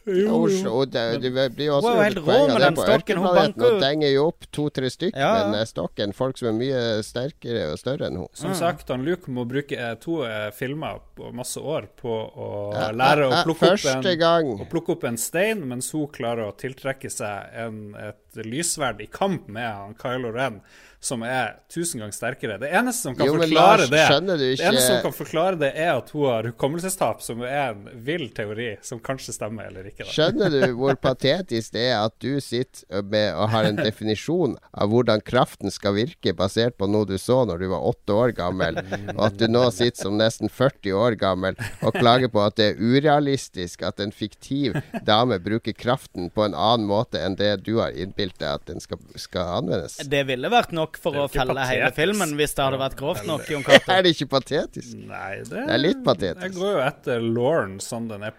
Jo, 0.02 0.48
jo. 0.50 0.72
og 0.80 0.90
det, 0.90 1.02
det 1.22 1.30
blir 1.54 1.68
jo 1.68 1.76
også 1.78 1.90
Hun 1.92 1.92
er 1.92 1.98
jo 2.00 2.06
helt 2.08 2.22
rå 2.26 2.38
med 2.50 2.64
den 2.64 2.78
stokken. 2.80 3.20
Hun 3.22 3.36
banker 3.38 3.68
jo- 3.76 3.82
denger 3.84 4.10
jo 4.10 4.24
opp 4.32 4.48
to-tre 4.52 4.90
stykker 4.90 5.20
Ja, 5.22 5.32
med 5.46 5.60
den 5.60 5.70
stokken. 5.70 6.14
Folk 6.18 6.40
som 6.42 6.48
er 6.50 6.56
mye 6.58 6.82
sterkere 7.06 7.68
og 7.70 7.78
større 7.78 8.08
enn 8.10 8.18
hun. 8.18 8.28
Som 8.34 8.56
sagt, 8.58 8.90
han 8.90 9.06
Luke 9.06 9.30
må 9.30 9.46
bruke 9.46 9.78
eh, 9.78 9.94
to 10.02 10.24
eh, 10.26 10.50
filmer 10.58 10.98
og 11.22 11.36
masse 11.38 11.62
år 11.62 11.86
på 12.02 12.10
å 12.10 12.50
Ja, 12.74 12.90
lære 12.98 13.28
å 13.30 13.32
ja, 13.36 13.44
plukke 13.46 13.74
opp, 13.76 13.86
en, 13.94 14.54
å 14.66 14.70
plukke 14.74 14.96
opp 14.98 15.06
en 15.12 15.22
stein, 15.22 15.62
mens 15.70 15.92
hun 15.94 16.08
klarer 16.10 16.50
å 16.50 16.56
tiltrekke 16.58 17.12
seg 17.14 17.54
en, 17.62 17.82
et 18.02 18.42
lyssverd 18.42 19.06
i 19.06 19.10
kamp 19.12 19.52
med 19.54 19.70
han 19.70 19.94
Kylo 20.02 20.34
Ren, 20.34 20.64
som 21.02 21.24
er 21.26 21.56
tusen 21.72 21.98
ganger 22.00 22.14
sterkere. 22.14 22.60
Det 22.62 22.70
eneste 22.78 23.08
som 23.08 23.16
kan 23.18 23.26
Jo, 23.26 23.34
forklare 23.40 23.88
Lars, 23.88 23.90
det 23.90 24.38
Det 24.38 24.50
ikke- 24.54 24.68
eneste 24.70 24.88
som 24.88 25.02
kan 25.02 25.14
forklare 25.18 25.58
det, 25.60 25.72
er 25.76 25.98
at 25.98 26.10
hun 26.14 26.26
har 26.30 26.44
hukommelsestap, 26.52 27.22
som 27.26 27.42
er 27.42 27.72
en 27.72 27.88
vill 28.06 28.30
teori, 28.30 28.78
som 28.84 29.00
kanskje 29.00 29.34
stemmer 29.34 29.66
eller 29.68 29.84
ikke. 29.90 30.06
Da. 30.06 30.12
Skjønner 30.14 30.50
du 30.54 30.76
hvor 30.78 30.94
patetisk 30.96 31.72
det 31.74 31.88
er 31.90 32.06
at 32.06 32.14
du 32.20 32.40
sitter 32.40 33.02
med 33.02 33.34
og 33.34 33.50
har 33.50 33.64
en 33.66 33.76
definisjon 33.82 34.56
av 34.74 34.90
hvordan 34.94 35.24
kraften 35.26 35.72
skal 35.74 35.96
virke, 35.98 36.36
basert 36.38 36.78
på 36.78 36.88
noe 36.88 37.06
du 37.10 37.18
så 37.18 37.42
når 37.50 37.60
du 37.60 37.68
var 37.70 37.82
åtte 37.82 38.14
år 38.14 38.36
gammel, 38.38 38.78
og 39.18 39.26
at 39.26 39.38
du 39.38 39.48
nå 39.48 39.72
sitter 39.74 40.04
som 40.04 40.18
nesten 40.22 40.50
40 40.54 40.94
år 40.94 41.18
gammel 41.18 41.56
og 41.82 41.94
klager 41.98 42.30
på 42.30 42.46
at 42.46 42.56
det 42.62 42.76
er 42.76 42.80
urealistisk 42.80 43.82
at 43.88 44.00
en 44.00 44.12
fiktiv 44.14 44.78
dame 45.04 45.40
bruker 45.42 45.74
kraften 45.74 46.30
på 46.30 46.46
en 46.46 46.54
annen 46.54 46.86
måte 46.86 47.18
enn 47.20 47.36
det 47.40 47.64
du 47.66 47.80
har 47.80 47.90
innbilt 47.92 48.38
deg 48.38 48.50
at 48.54 48.66
den 48.70 48.80
skal, 48.80 49.00
skal 49.16 49.64
anvendes? 49.64 49.98
Det 50.08 50.26
ville 50.30 50.50
vært 50.52 50.72
nok 50.72 50.91
for 51.00 51.16
er 51.16 51.24
å 51.24 51.28
felle 51.32 51.54
patetisk. 51.56 51.74
hele 51.78 51.92
filmen 51.96 52.36
hvis 52.40 52.56
det 52.58 52.66
hadde 52.66 52.80
vært 52.82 52.98
grovt 53.00 53.28
nok. 53.30 53.48
Jon 53.52 53.66
Er 53.96 54.04
det 54.06 54.14
ikke 54.16 54.30
patetisk? 54.36 54.96
Nei, 54.98 55.42
det, 55.46 55.50
Det 55.56 55.76
er 55.78 55.82
litt 55.82 56.04
patetisk. 56.06 56.44
Jeg 56.48 56.58
går 56.58 56.74
jo 56.76 56.84
etter 56.86 57.26
Lauren 57.26 57.80
som 57.84 58.08
den 58.12 58.28
er 58.28 58.38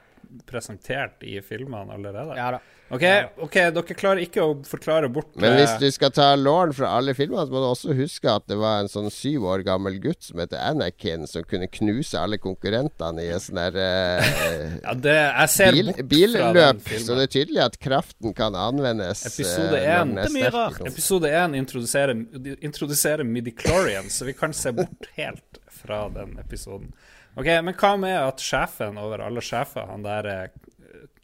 presentert 0.49 1.23
i 1.29 1.39
filmene 1.45 1.93
allerede. 1.97 2.37
Ja 2.39 2.51
da. 2.57 2.63
OK, 2.93 3.05
ok, 3.47 3.55
dere 3.73 3.95
klarer 3.97 4.21
ikke 4.21 4.43
å 4.45 4.51
forklare 4.69 5.09
bort 5.13 5.31
Men 5.41 5.55
eh, 5.55 5.63
hvis 5.63 5.79
du 5.81 5.87
skal 5.95 6.11
ta 6.13 6.27
Lauren 6.37 6.75
fra 6.77 6.91
alle 6.99 7.15
filmene, 7.17 7.47
så 7.49 7.55
må 7.55 7.63
du 7.63 7.69
også 7.71 7.95
huske 7.97 8.29
at 8.29 8.45
det 8.51 8.59
var 8.61 8.83
en 8.83 8.91
sånn 8.93 9.09
syv 9.13 9.47
år 9.49 9.65
gammel 9.65 9.97
gutt 10.03 10.27
som 10.27 10.43
heter 10.43 10.61
Anakin, 10.61 11.25
som 11.31 11.47
kunne 11.49 11.71
knuse 11.73 12.21
alle 12.21 12.37
konkurrentene 12.43 13.25
i 13.25 13.31
en 13.33 13.41
sånn 13.41 13.61
der 13.63 13.79
eh, 13.81 14.35
ja, 14.85 14.93
det, 15.07 15.17
Jeg 15.17 15.53
ser 15.55 15.79
bil, 15.79 15.93
billøp. 16.11 16.83
Så 16.93 17.17
det 17.17 17.29
er 17.31 17.33
tydelig 17.39 17.63
at 17.65 17.79
kraften 17.81 18.37
kan 18.37 18.59
anvendes. 18.61 19.25
eh, 19.25 19.33
Episode 19.33 19.71
når 19.73 19.89
én. 19.95 20.13
Det 20.19 20.27
er 20.27 20.37
mye 20.37 20.53
rart. 20.59 20.83
Episode 20.93 21.33
1 21.41 21.57
introduserer, 21.63 22.23
introduserer 22.61 23.25
midichlorian, 23.29 24.13
så 24.13 24.29
vi 24.29 24.37
kan 24.37 24.53
se 24.53 24.75
bort 24.77 25.09
helt 25.17 25.63
fra 25.81 26.05
den 26.13 26.37
episoden. 26.45 26.93
Ok, 27.41 27.47
Men 27.65 27.73
hva 27.73 27.95
med 27.97 28.19
at 28.21 28.43
sjefen 28.45 28.99
over 29.01 29.25
alle 29.25 29.41
sjefer, 29.41 29.89
han 29.89 30.05
der 30.05 30.29
eh, 30.29 30.49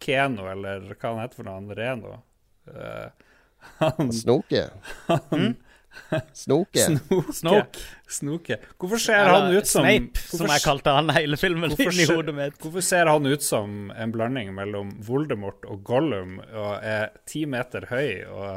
Keno, 0.02 0.48
eller 0.50 0.88
hva 0.94 1.14
han 1.14 1.22
heter 1.24 1.40
for 1.40 1.48
noe, 1.48 1.58
han 1.58 1.74
Reno 1.78 2.16
uh, 2.70 3.08
Han 3.82 4.12
Snoke. 4.14 4.68
Snoke. 6.32 6.78
Snoke. 6.84 7.32
Snoke. 7.32 7.80
Snoke. 8.08 8.58
Hvorfor 8.78 9.00
ser 9.02 9.28
han 9.28 9.50
ut 9.52 9.68
som 9.68 9.84
Snape, 9.84 10.20
som 10.30 10.50
jeg 10.50 10.62
kalte 10.64 10.94
han 10.94 11.10
hele 11.16 11.38
filmen 11.40 11.72
Hvorfor 11.74 12.12
hodet 12.14 12.34
mitt. 12.36 12.60
Hvorfor 12.62 12.84
ser 12.84 13.10
han 13.10 13.26
ut 13.26 13.44
som 13.44 13.90
en 13.90 14.14
blanding 14.14 14.52
mellom 14.56 14.94
Voldemort 15.04 15.66
og 15.68 15.82
Gollum, 15.88 16.38
og 16.52 16.78
er 16.78 17.10
ti 17.28 17.44
meter 17.50 17.88
høy 17.90 18.24
og 18.28 18.48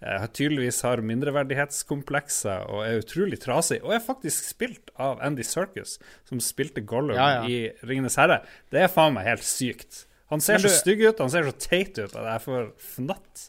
eh, 0.00 0.26
tydeligvis 0.34 0.82
har 0.86 1.04
mindreverdighetskomplekser 1.06 2.68
og 2.68 2.84
er 2.88 3.00
utrolig 3.04 3.40
trasig, 3.42 3.80
og 3.84 3.94
er 3.96 4.04
faktisk 4.04 4.50
spilt 4.50 4.92
av 5.00 5.22
Andy 5.24 5.46
Serkis, 5.46 5.98
som 6.28 6.42
spilte 6.44 6.84
Gollum 6.84 7.16
Ja, 7.16 7.40
ja. 7.40 7.48
i 7.48 7.86
'Ringenes 7.86 8.18
herre'? 8.20 8.42
Det 8.72 8.84
er 8.84 8.92
faen 8.92 9.16
meg 9.16 9.28
helt 9.30 9.46
sykt. 9.46 10.06
Han 10.30 10.40
ser 10.42 10.58
du- 10.58 10.68
så 10.68 10.74
stygg 10.80 11.00
ut, 11.08 11.18
han 11.18 11.30
ser 11.32 11.46
så 11.48 11.54
teit 11.58 11.98
ut 11.98 12.14
at 12.14 12.26
jeg 12.32 12.42
får 12.46 12.68
fnatt. 12.96 13.46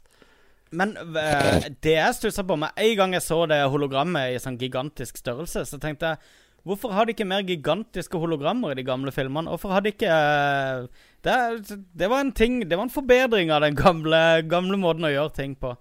Men 0.72 0.94
uh, 0.98 1.66
det 1.84 1.98
jeg 1.98 2.16
stussa 2.16 2.46
på 2.48 2.56
med 2.58 2.72
en 2.80 2.94
gang 2.98 3.14
jeg 3.18 3.26
så 3.26 3.42
det 3.52 3.58
hologrammet 3.74 4.32
i 4.36 4.40
sånn 4.40 4.56
gigantisk 4.62 5.18
størrelse, 5.20 5.66
så 5.68 5.80
tenkte 5.82 6.14
jeg 6.14 6.38
Hvorfor 6.62 6.92
har 6.94 7.08
de 7.10 7.16
ikke 7.16 7.26
mer 7.26 7.42
gigantiske 7.42 8.20
hologrammer 8.22 8.70
i 8.72 8.76
de 8.78 8.84
gamle 8.86 9.10
filmene? 9.12 9.50
Hvorfor 9.50 9.72
har 9.74 9.82
de 9.82 9.90
ikke 9.96 10.06
uh, 10.14 10.86
det, 11.26 11.34
det 11.98 12.10
var 12.12 12.22
en 12.22 12.30
ting 12.38 12.60
Det 12.70 12.78
var 12.78 12.86
en 12.86 12.94
forbedring 12.94 13.50
av 13.52 13.64
den 13.66 13.74
gamle, 13.80 14.20
gamle 14.46 14.78
måten 14.78 15.08
å 15.10 15.12
gjøre 15.12 15.34
ting 15.40 15.56
på. 15.58 15.74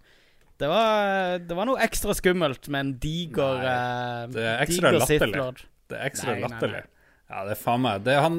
Det 0.60 0.68
var, 0.68 1.36
det 1.44 1.56
var 1.56 1.68
noe 1.68 1.80
ekstra 1.84 2.16
skummelt 2.16 2.66
med 2.72 2.80
en 2.80 2.90
diger 3.00 3.62
eh, 3.64 4.24
det 4.32 4.42
er 4.44 4.58
ekstra 4.66 4.90
latterlig. 4.92 5.44
Det 5.88 5.96
er 5.96 6.08
ekstra 6.10 6.34
Nei, 6.34 6.40
nei, 6.40 6.48
latterlig. 6.48 6.82
nei. 6.84 7.30
Ja, 7.30 7.44
det 7.46 7.54
er 7.54 7.60
faen 7.62 7.80
meg 7.84 8.02
det, 8.04 8.16
er 8.18 8.24
han, 8.26 8.36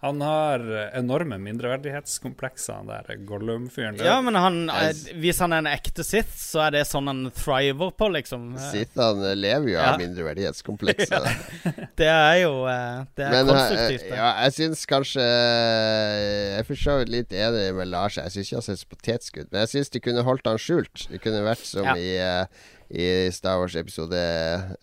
han 0.00 0.20
har 0.22 0.62
enorme 0.94 1.38
mindreverdighetskomplekser, 1.42 2.72
han 2.78 2.86
der 2.86 3.16
Gollum-fyren. 3.26 3.96
Ja, 3.98 4.20
men 4.22 4.36
han, 4.38 4.58
eh, 4.70 4.92
hvis 5.18 5.40
han 5.42 5.52
er 5.56 5.64
en 5.64 5.70
ekte 5.72 6.04
Sith, 6.06 6.36
så 6.38 6.60
er 6.68 6.76
det 6.76 6.84
sånn 6.86 7.10
han 7.10 7.24
thriver 7.34 7.90
på, 7.98 8.06
liksom. 8.14 8.52
Sith, 8.58 8.92
Sithene 8.94 9.32
lever 9.34 9.72
jo 9.72 9.76
Ja. 9.78 9.88
av 9.94 9.98
mindreverdighetskomplekser 9.98 11.26
Det 11.98 12.06
er 12.06 12.36
jo 12.44 12.52
eh, 12.70 13.02
Det 13.18 13.26
er 13.26 13.34
Men 13.34 13.48
eh, 13.48 13.52
konstruktivt, 13.52 14.06
det. 14.08 14.16
ja, 14.20 14.30
jeg 14.44 14.56
syns 14.60 14.86
kanskje 14.86 15.26
Jeg 15.28 16.58
er 16.62 16.68
for 16.70 16.78
så 16.86 16.96
vidt 17.00 17.12
litt 17.12 17.32
enig 17.34 17.66
med 17.76 17.90
Lars. 17.90 18.16
Jeg 18.20 18.30
syns 18.34 18.46
ikke 18.52 18.60
han 18.60 18.66
ser 18.68 18.78
så 18.80 18.90
potetskudd 18.94 19.50
Men 19.52 19.64
jeg 19.66 19.72
syns 19.74 19.90
de 19.94 20.00
kunne 20.04 20.24
holdt 20.26 20.46
han 20.46 20.58
skjult. 20.62 21.08
Det 21.10 21.20
kunne 21.24 21.42
vært 21.46 21.66
som 21.66 21.84
Ja. 21.90 21.94
i, 21.98 22.10
eh, 22.22 22.46
i 22.88 23.08
Star 23.34 23.58
Wars 23.60 23.74
episode 23.76 24.16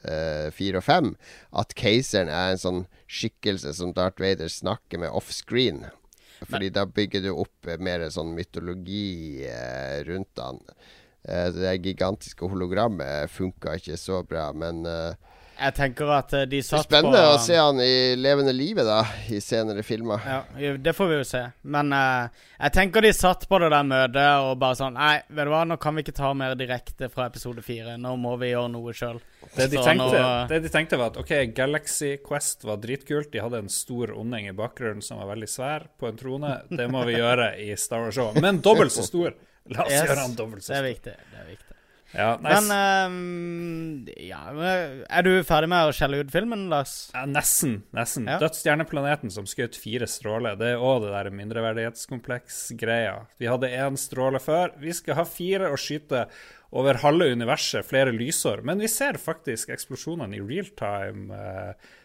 eh, 0.06 0.52
fire 0.54 0.78
og 0.78 0.84
fem. 0.86 1.16
At 1.56 1.74
keiseren 1.78 2.30
er 2.30 2.52
en 2.54 2.62
sånn 2.62 2.84
skikkelse 3.16 3.74
som 3.78 3.94
Darth 3.96 4.22
Vader 4.22 4.52
snakker 4.52 5.02
med 5.02 5.16
offscreen. 5.16 5.86
Fordi 6.46 6.70
da 6.74 6.84
bygger 6.86 7.24
du 7.24 7.32
opp 7.32 7.68
eh, 7.70 7.80
mer 7.80 8.04
sånn 8.12 8.34
mytologi 8.36 9.46
eh, 9.48 10.04
rundt 10.08 10.42
han. 10.42 10.60
Eh, 11.24 11.48
det 11.56 11.78
gigantiske 11.86 12.46
hologrammet 12.52 13.32
funka 13.32 13.78
ikke 13.80 13.98
så 13.98 14.22
bra, 14.28 14.50
men 14.54 14.84
eh, 14.90 15.16
Jeg 15.56 15.76
tenker 15.78 16.10
at 16.12 16.34
eh, 16.36 16.44
de 16.50 16.60
det 16.60 16.74
er 16.76 16.84
spennende 16.84 17.22
å 17.32 17.38
se 17.40 17.56
han 17.56 17.80
i 17.80 18.16
levende 18.20 18.52
livet, 18.56 18.84
da, 18.88 19.00
i 19.32 19.40
senere 19.44 19.84
filmer. 19.88 20.26
Ja, 20.28 20.74
det 20.82 20.94
får 20.98 21.10
vi 21.12 21.20
jo 21.20 21.28
se. 21.28 21.42
Men 21.76 21.94
eh, 21.96 22.44
jeg 22.60 22.76
tenker 22.76 23.06
de 23.06 23.12
satt 23.16 23.48
på 23.50 23.60
det 23.64 23.70
der 23.72 23.88
møtet 23.88 24.44
og 24.44 24.58
bare 24.62 24.78
sånn 24.80 24.96
Nei, 25.00 25.16
vet 25.30 25.48
du 25.48 25.54
hva, 25.54 25.64
nå 25.68 25.78
kan 25.82 25.96
vi 25.96 26.06
ikke 26.06 26.16
ta 26.18 26.34
mer 26.38 26.56
direkte 26.60 27.10
fra 27.14 27.30
episode 27.32 27.64
fire. 27.66 27.96
Nå 28.02 28.16
må 28.20 28.36
vi 28.42 28.52
gjøre 28.52 28.72
noe 28.76 28.96
sjøl. 28.96 29.22
Det 29.56 29.70
de, 29.72 29.80
tenkte, 29.80 30.22
det 30.52 30.62
de 30.66 30.72
tenkte 30.74 31.00
var 31.00 31.14
at 31.14 31.20
ok, 31.22 31.34
Galaxy 31.56 32.16
Quest 32.26 32.68
var 32.68 32.82
dritkult. 32.84 33.32
De 33.34 33.44
hadde 33.44 33.64
en 33.64 33.72
stor 33.72 34.12
onding 34.16 34.50
i 34.52 34.56
bakgrunnen 34.58 35.04
som 35.06 35.22
var 35.22 35.32
veldig 35.36 35.52
svær 35.52 35.88
på 36.00 36.10
en 36.10 36.20
trone. 36.20 36.56
Det 36.72 36.90
må 36.92 37.06
vi 37.08 37.18
gjøre 37.22 37.54
i 37.64 37.72
Star 37.80 38.08
Wars 38.08 38.20
òg. 38.22 38.42
Men 38.44 38.60
dobbelt 38.66 38.96
så 38.96 39.06
stor. 39.08 39.36
La 39.72 39.86
oss 39.86 39.94
Yes, 39.94 40.04
gjøre 40.04 40.20
han 40.22 40.36
dobbelt 40.38 40.66
så 40.66 40.70
stor. 40.70 40.76
Det 40.76 40.82
er 40.84 40.92
viktig. 40.92 41.16
Det 41.32 41.40
er 41.42 41.48
viktig. 41.54 41.65
Ja, 42.16 42.36
nice. 42.42 42.62
Men 42.66 44.06
uh, 44.08 44.14
Ja, 44.24 44.42
er 45.06 45.26
du 45.28 45.32
ferdig 45.48 45.70
med 45.72 45.90
å 45.90 45.96
skjelle 45.96 46.22
ut 46.24 46.32
filmen, 46.34 46.68
Lars? 46.72 46.96
ja, 47.14 47.26
nesten. 47.30 47.82
nesten. 47.96 48.30
Ja. 48.32 48.38
Dødsstjerneplaneten 48.44 49.34
som 49.34 49.48
skjøt 49.50 49.78
fire 49.80 50.08
stråler, 50.10 50.58
det 50.60 50.74
er 50.74 50.84
òg 50.84 51.04
det 51.06 51.12
der 51.14 51.32
mindreverdighetskompleks-greia. 51.42 53.18
Vi 53.42 53.50
hadde 53.52 53.74
én 53.74 54.00
stråle 54.00 54.42
før. 54.44 54.74
Vi 54.82 54.96
skal 54.96 55.20
ha 55.20 55.28
fire 55.28 55.74
og 55.74 55.82
skyte 55.82 56.26
over 56.76 57.00
halve 57.04 57.30
universet, 57.36 57.86
flere 57.88 58.16
lysår. 58.16 58.64
Men 58.68 58.82
vi 58.84 58.90
ser 58.92 59.20
faktisk 59.22 59.72
eksplosjonene 59.76 60.40
i 60.40 60.44
real 60.44 60.72
time. 60.80 61.30
Uh, 61.36 62.02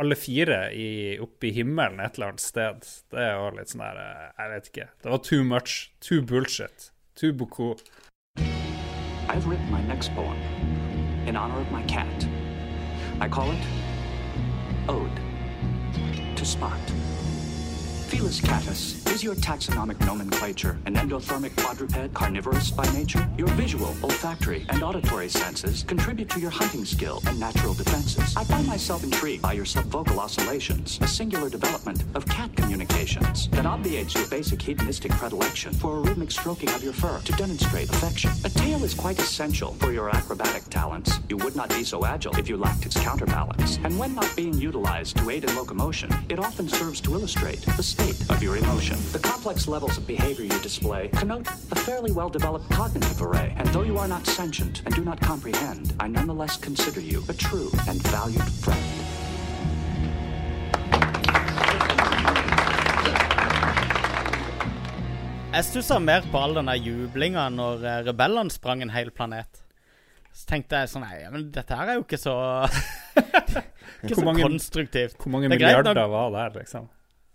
alle 0.00 0.16
fire 0.16 0.70
i, 0.72 1.18
oppe 1.20 1.50
i 1.50 1.52
himmelen 1.52 2.00
et 2.00 2.16
eller 2.16 2.32
annet 2.32 2.44
sted. 2.44 2.86
Det 3.12 3.20
er 3.20 3.34
jo 3.36 3.50
litt 3.58 3.72
sånn 3.72 3.82
der 3.84 3.98
eh, 4.00 4.22
Jeg 4.38 4.52
vet 4.54 4.70
ikke. 4.70 4.86
Det 5.04 5.12
var 5.12 5.20
too 5.26 5.44
much. 5.44 5.74
Too 6.00 6.22
bullshit. 6.24 6.88
Too 7.20 7.34
beaucoup. 7.36 7.82
I've 9.30 9.46
written 9.46 9.70
my 9.70 9.80
next 9.82 10.12
poem 10.16 10.36
in 11.24 11.36
honor 11.36 11.60
of 11.60 11.70
my 11.70 11.84
cat. 11.84 12.26
I 13.20 13.28
call 13.28 13.52
it 13.52 13.62
Ode 14.88 15.20
to 16.34 16.44
Spot. 16.44 16.80
Felis 18.10 18.40
catus 18.40 19.08
is 19.14 19.22
your 19.22 19.36
taxonomic 19.36 20.04
nomenclature, 20.04 20.76
an 20.86 20.96
endothermic 20.96 21.54
quadruped 21.56 22.12
carnivorous 22.12 22.72
by 22.72 22.84
nature. 22.92 23.28
Your 23.38 23.46
visual, 23.50 23.94
olfactory, 24.02 24.66
and 24.68 24.82
auditory 24.82 25.28
senses 25.28 25.84
contribute 25.84 26.28
to 26.30 26.40
your 26.40 26.50
hunting 26.50 26.84
skill 26.84 27.22
and 27.28 27.38
natural 27.38 27.72
defenses. 27.72 28.36
I 28.36 28.42
find 28.42 28.66
myself 28.66 29.04
intrigued 29.04 29.42
by 29.42 29.52
your 29.52 29.64
subvocal 29.64 30.18
oscillations, 30.18 30.98
a 31.02 31.06
singular 31.06 31.48
development 31.48 32.02
of 32.16 32.26
cat 32.26 32.54
communications 32.56 33.48
that 33.50 33.64
obviates 33.64 34.16
your 34.16 34.26
basic 34.26 34.60
hedonistic 34.60 35.12
predilection 35.12 35.72
for 35.72 35.98
a 35.98 36.00
rhythmic 36.00 36.32
stroking 36.32 36.70
of 36.70 36.82
your 36.82 36.92
fur 36.92 37.20
to 37.20 37.32
demonstrate 37.34 37.90
affection. 37.90 38.32
A 38.44 38.48
tail 38.48 38.82
is 38.82 38.92
quite 38.92 39.20
essential 39.20 39.74
for 39.74 39.92
your 39.92 40.10
acrobatic 40.10 40.64
talents. 40.68 41.20
You 41.28 41.36
would 41.38 41.54
not 41.54 41.68
be 41.68 41.84
so 41.84 42.04
agile 42.04 42.36
if 42.36 42.48
you 42.48 42.56
lacked 42.56 42.86
its 42.86 42.98
counterbalance. 42.98 43.78
And 43.84 43.96
when 43.96 44.16
not 44.16 44.34
being 44.34 44.54
utilized 44.54 45.16
to 45.18 45.30
aid 45.30 45.44
in 45.44 45.54
locomotion, 45.54 46.12
it 46.28 46.40
often 46.40 46.68
serves 46.68 47.00
to 47.02 47.14
illustrate 47.14 47.60
the 47.76 47.82
state 48.00 48.30
of 48.30 48.42
your 48.42 48.56
emotion. 48.56 48.98
The 49.12 49.18
complex 49.18 49.68
levels 49.68 49.98
of 49.98 50.06
behavior 50.06 50.44
you 50.44 50.58
display 50.60 51.08
connote 51.08 51.46
a 51.70 51.74
fairly 51.76 52.12
well-developed 52.12 52.70
cognitive 52.70 53.20
array. 53.22 53.54
And 53.56 53.68
though 53.68 53.82
you 53.82 53.98
are 53.98 54.08
not 54.08 54.26
sentient 54.26 54.82
and 54.86 54.94
do 54.94 55.04
not 55.04 55.20
comprehend, 55.20 55.94
I 56.00 56.08
nonetheless 56.08 56.56
consider 56.56 57.00
you 57.00 57.22
a 57.28 57.34
true 57.34 57.70
and 57.88 58.00
valued 58.08 58.42
friend. 58.64 58.86
Jeg 65.50 65.64
stussa 65.66 65.98
mer 65.98 66.22
på 66.30 66.38
all 66.38 66.54
den 66.54 66.68
jublinga 66.78 67.48
når 67.50 67.82
eh, 67.82 67.96
rebellene 68.06 68.52
sprang 68.54 68.82
en 68.84 68.92
hel 68.94 69.10
planet. 69.10 69.58
Så 70.32 70.46
tenkte 70.46 70.78
jeg 70.78 70.92
sånn 70.92 71.02
Nei, 71.02 71.24
men 71.32 71.48
dette 71.52 71.74
her 71.74 71.90
er 71.90 71.98
jo 71.98 72.04
ikke 72.06 72.20
så 72.22 72.34
Ikke 74.00 74.14
Hvor 74.14 74.20
så 74.20 74.24
mange- 74.28 74.44
konstruktivt. 74.46 75.16
Hvor 75.18 75.32
mange 75.34 75.48
Det 75.50 75.56
er 75.58 75.64
milliarder 75.66 75.94
nok- 75.98 76.12
var 76.14 76.30
der, 76.36 76.60
liksom? 76.62 76.86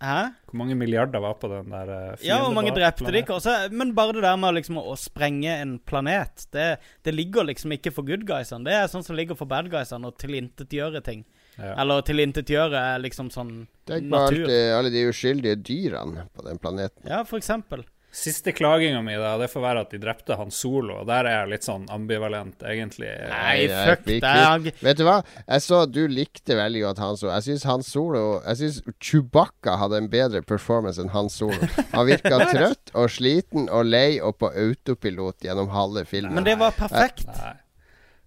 Hæ? 0.02 0.16
Hvor 0.50 0.58
mange 0.60 0.74
milliarder 0.76 1.22
var 1.24 1.38
på 1.40 1.48
den 1.48 1.70
der 1.72 1.88
uh, 1.88 2.24
Ja, 2.24 2.42
hvor 2.44 2.52
mange 2.52 2.74
drepte 2.76 3.08
de 3.08 3.22
ikke? 3.22 3.38
Også, 3.38 3.54
men 3.72 3.94
bare 3.96 4.12
det 4.12 4.26
der 4.26 4.36
med 4.36 4.58
liksom 4.58 4.76
å, 4.76 4.84
å 4.92 4.96
sprenge 5.00 5.54
en 5.62 5.78
planet, 5.88 6.44
det, 6.52 6.66
det 7.06 7.14
ligger 7.16 7.48
liksom 7.48 7.72
ikke 7.78 7.94
for 7.96 8.04
good 8.04 8.26
guysene. 8.28 8.66
Det 8.68 8.74
er 8.76 8.90
sånn 8.92 9.06
som 9.06 9.16
ligger 9.16 9.38
for 9.38 9.48
bad 9.48 9.70
guysene, 9.72 10.10
å 10.10 10.12
tilintetgjøre 10.20 11.00
ting. 11.06 11.24
Ja. 11.56 11.72
Eller 11.80 12.04
tilintetgjøre 12.04 12.82
er 12.92 13.00
liksom 13.00 13.30
sånn 13.32 13.54
Tenk 13.88 14.10
på 14.12 14.20
alt, 14.20 14.36
natur. 14.36 14.52
eh, 14.52 14.76
alle 14.76 14.92
de 14.92 15.06
uskyldige 15.08 15.56
dyrene 15.64 16.26
på 16.36 16.44
den 16.44 16.60
planeten. 16.60 17.00
Ja, 17.08 17.22
for 17.24 17.40
eksempel. 17.40 17.86
Siste 18.16 18.52
klaginga 18.56 19.02
mi 19.04 19.12
da, 19.20 19.34
det 19.36 19.50
får 19.52 19.60
være 19.60 19.80
at 19.84 19.90
de 19.92 19.98
drepte 20.00 20.36
han 20.40 20.48
Solo. 20.54 21.02
Og 21.02 21.08
der 21.08 21.26
er 21.28 21.34
jeg 21.42 21.50
litt 21.50 21.66
sånn 21.66 21.82
ambivalent, 21.92 22.62
egentlig. 22.64 23.10
Nei, 23.28 23.66
Nei, 23.68 23.82
fuck 23.90 24.06
deg! 24.08 24.70
Vet 24.80 24.96
du 24.96 25.04
hva? 25.04 25.18
Jeg 25.42 25.64
så 25.66 25.82
at 25.84 25.92
du 25.92 26.00
likte 26.08 26.56
veldig 26.56 26.80
godt 26.86 27.02
Han 27.04 27.20
Solo. 27.20 27.34
Jeg 27.34 27.44
syns 27.50 27.66
Han 27.68 27.84
Solo 27.84 28.22
Jeg 28.38 28.60
syns 28.62 28.80
Chewbacca 29.04 29.76
hadde 29.82 30.00
en 30.00 30.08
bedre 30.08 30.40
performance 30.48 31.02
enn 31.02 31.12
Han 31.12 31.28
Solo. 31.28 31.68
Han 31.92 32.08
virka 32.08 32.40
trøtt 32.54 32.94
og 32.96 33.12
sliten 33.12 33.68
og 33.68 33.84
lei 33.84 34.16
og 34.16 34.38
på 34.40 34.48
autopilot 34.64 35.44
gjennom 35.44 35.68
halve 35.76 36.06
filmen. 36.08 36.38
Men 36.40 36.48
det 36.48 36.56
var 36.62 36.72
perfekt. 36.78 37.28
Nei. 37.36 37.52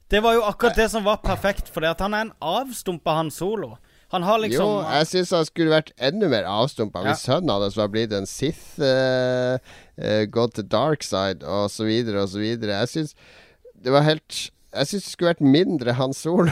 Det 0.10 0.22
var 0.26 0.38
jo 0.38 0.46
akkurat 0.46 0.78
det 0.78 0.92
som 0.94 1.04
var 1.06 1.18
perfekt, 1.26 1.68
for 1.70 1.86
han 1.86 2.14
er 2.14 2.28
en 2.28 2.36
avstumpa 2.42 3.18
Han 3.18 3.34
Solo. 3.34 3.76
Han 4.10 4.26
har 4.26 4.40
liksom 4.42 4.66
Jo, 4.66 4.78
jeg 4.90 5.10
syns 5.12 5.34
han 5.38 5.46
skulle 5.46 5.74
vært 5.74 5.92
enda 6.02 6.30
mer 6.32 6.48
avstumpa 6.50 7.04
hvis 7.06 7.26
sønnen 7.28 7.52
hans 7.54 7.78
var 7.78 7.92
blitt 7.94 8.14
en 8.16 8.26
Sith, 8.30 8.80
uh, 8.82 9.60
gått 10.34 10.58
til 10.58 10.70
dark 10.72 11.06
side 11.06 11.46
så 11.70 12.42
videre. 12.42 12.82
Jeg 12.86 12.94
syns 12.96 13.14
det 13.80 13.94
var 13.94 14.04
helt 14.08 14.50
Jeg 14.74 14.90
syns 14.90 15.06
det 15.06 15.14
skulle 15.14 15.34
vært 15.34 15.46
mindre 15.46 15.96
Han 15.98 16.14
Solo 16.14 16.52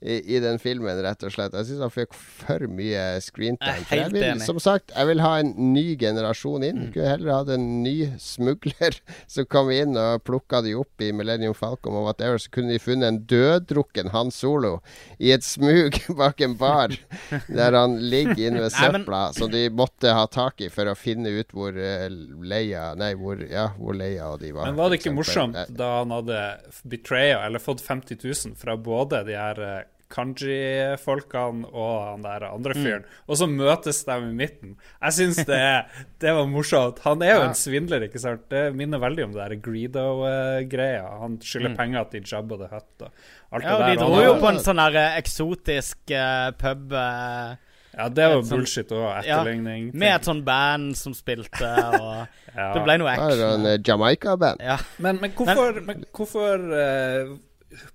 i, 0.00 0.36
i 0.36 0.40
den 0.40 0.58
filmen, 0.58 0.96
rett 1.04 1.22
og 1.26 1.32
slett. 1.34 1.52
Jeg 1.56 1.68
syns 1.68 1.82
han 1.84 1.92
fikk 1.92 2.14
for 2.16 2.64
mye 2.72 3.02
screentime. 3.20 3.84
Jeg 3.90 4.12
vil, 4.14 4.24
enig. 4.30 4.46
som 4.46 4.60
sagt, 4.62 4.94
jeg 4.96 5.08
vil 5.10 5.20
ha 5.20 5.32
en 5.42 5.50
ny 5.74 5.84
generasjon 6.00 6.64
inn. 6.64 6.78
Mm. 6.80 6.88
Skulle 6.92 7.10
heller 7.12 7.32
hatt 7.34 7.52
en 7.56 7.66
ny 7.84 7.94
smugler 8.20 8.96
som 9.34 9.48
kom 9.52 9.70
inn 9.74 9.96
og 10.00 10.24
plukka 10.24 10.62
de 10.64 10.72
opp 10.80 11.04
i 11.04 11.10
Millennium 11.16 11.54
Falcon 11.56 11.98
og 12.00 12.08
whatever. 12.08 12.40
Så 12.40 12.52
kunne 12.54 12.72
de 12.72 12.80
funnet 12.82 13.10
en 13.10 13.20
døddrukken 13.30 14.10
Han 14.14 14.32
Solo 14.34 14.78
i 15.18 15.32
et 15.34 15.44
smug 15.44 15.98
bak 16.20 16.40
en 16.44 16.56
bar, 16.60 16.94
der 17.60 17.76
han 17.76 17.98
ligger 18.00 18.38
inne 18.40 18.64
ved 18.64 18.72
Nei, 18.72 18.88
men- 18.92 19.04
søpla, 19.04 19.22
som 19.36 19.52
de 19.52 19.66
måtte 19.70 20.14
ha 20.16 20.24
tak 20.32 20.64
i 20.64 20.70
for 20.72 20.88
å 20.88 20.96
finne 20.98 21.28
ut 21.40 21.52
hvor 21.56 21.76
eh, 21.76 22.06
Leia 22.10 22.94
Nei, 22.98 23.12
hvor, 23.20 23.40
ja, 23.44 23.68
hvor 23.76 23.96
Leia 23.98 24.30
og 24.32 24.40
de 24.42 24.54
var. 24.56 24.70
Men 24.70 24.78
var 24.80 24.90
det 24.92 25.00
ikke 25.02 25.14
morsomt 25.16 25.56
Eh, 25.60 25.66
da 25.74 25.86
han 25.98 26.12
hadde 26.14 26.40
betraya, 26.88 27.40
eller 27.46 27.58
fått 27.62 27.80
50 27.82 28.20
000 28.22 28.54
fra 28.60 28.76
både 28.78 29.24
de 29.26 29.34
her 29.36 29.58
eh, 29.66 29.80
Kanji-folkene 30.10 31.68
og 31.70 31.94
han 32.06 32.22
der 32.24 32.44
andre 32.50 32.74
Mm. 32.74 32.82
fyren, 32.84 33.04
og 33.28 33.36
så 33.38 33.46
møtes 33.50 34.04
de 34.04 34.16
i 34.18 34.32
midten? 34.34 34.76
Jeg 35.02 35.12
syns 35.18 35.40
det, 35.46 35.60
det 36.20 36.34
var 36.34 36.46
morsomt. 36.50 36.98
Han 37.06 37.22
er 37.22 37.34
jo 37.36 37.42
en 37.48 37.54
svindler, 37.58 38.04
ikke 38.08 38.20
sant? 38.22 38.48
Det 38.50 38.74
minner 38.74 38.98
veldig 39.02 39.24
om 39.28 39.32
det 39.34 39.40
der 39.48 39.56
Greedo-greia. 39.64 41.06
Han 41.20 41.38
skylder 41.40 41.76
penger 41.78 42.04
til 42.12 42.22
Jabba 42.26 42.56
the 42.60 42.68
Hutt 42.74 43.06
og 43.06 43.10
alt 43.52 43.64
Ja, 43.64 43.74
og 43.76 43.82
det 43.86 43.96
de 43.98 44.04
dro 44.04 44.20
jo 44.22 44.34
på 44.40 44.48
en 44.52 44.60
sånn 44.62 44.78
der 44.82 44.96
eh, 45.00 45.18
eksotisk 45.22 46.14
uh, 46.14 46.50
pub 46.58 46.92
Uh, 46.92 47.56
Ja, 47.90 48.04
det 48.08 48.22
var 48.30 48.42
bullshit 48.46 48.92
òg. 48.94 49.24
ja, 49.26 49.40
Etterligning. 49.40 49.90
med 49.98 50.14
et 50.14 50.22
sånn 50.28 50.44
band 50.46 50.94
som 50.96 51.12
spilte, 51.12 51.66
og 51.98 52.28
Ja. 52.54 52.72
det 52.74 52.82
ble 52.86 52.94
noe 53.02 53.14
Det 53.16 53.38
var 53.40 53.54
en 53.74 53.82
Jamaica-band. 53.82 54.60
Ja. 54.62 54.76
Men, 54.98 55.18
men 55.20 55.32
hvorfor, 55.34 55.80
men 55.84 56.04
hvorfor 56.14 56.62
uh, 56.70 57.34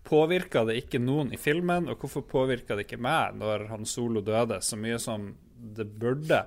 påvirka 0.07 0.63
det 0.67 0.77
ikke 0.79 1.01
noen 1.03 1.33
i 1.35 1.39
filmen, 1.41 1.89
og 1.91 1.99
hvorfor 1.99 2.23
påvirka 2.29 2.77
det 2.77 2.87
ikke 2.87 3.01
meg 3.01 3.35
når 3.39 3.67
han 3.71 3.89
Solo 3.89 4.23
døde, 4.25 4.61
så 4.63 4.79
mye 4.79 4.99
som 5.01 5.33
det 5.55 5.87
burde? 5.99 6.45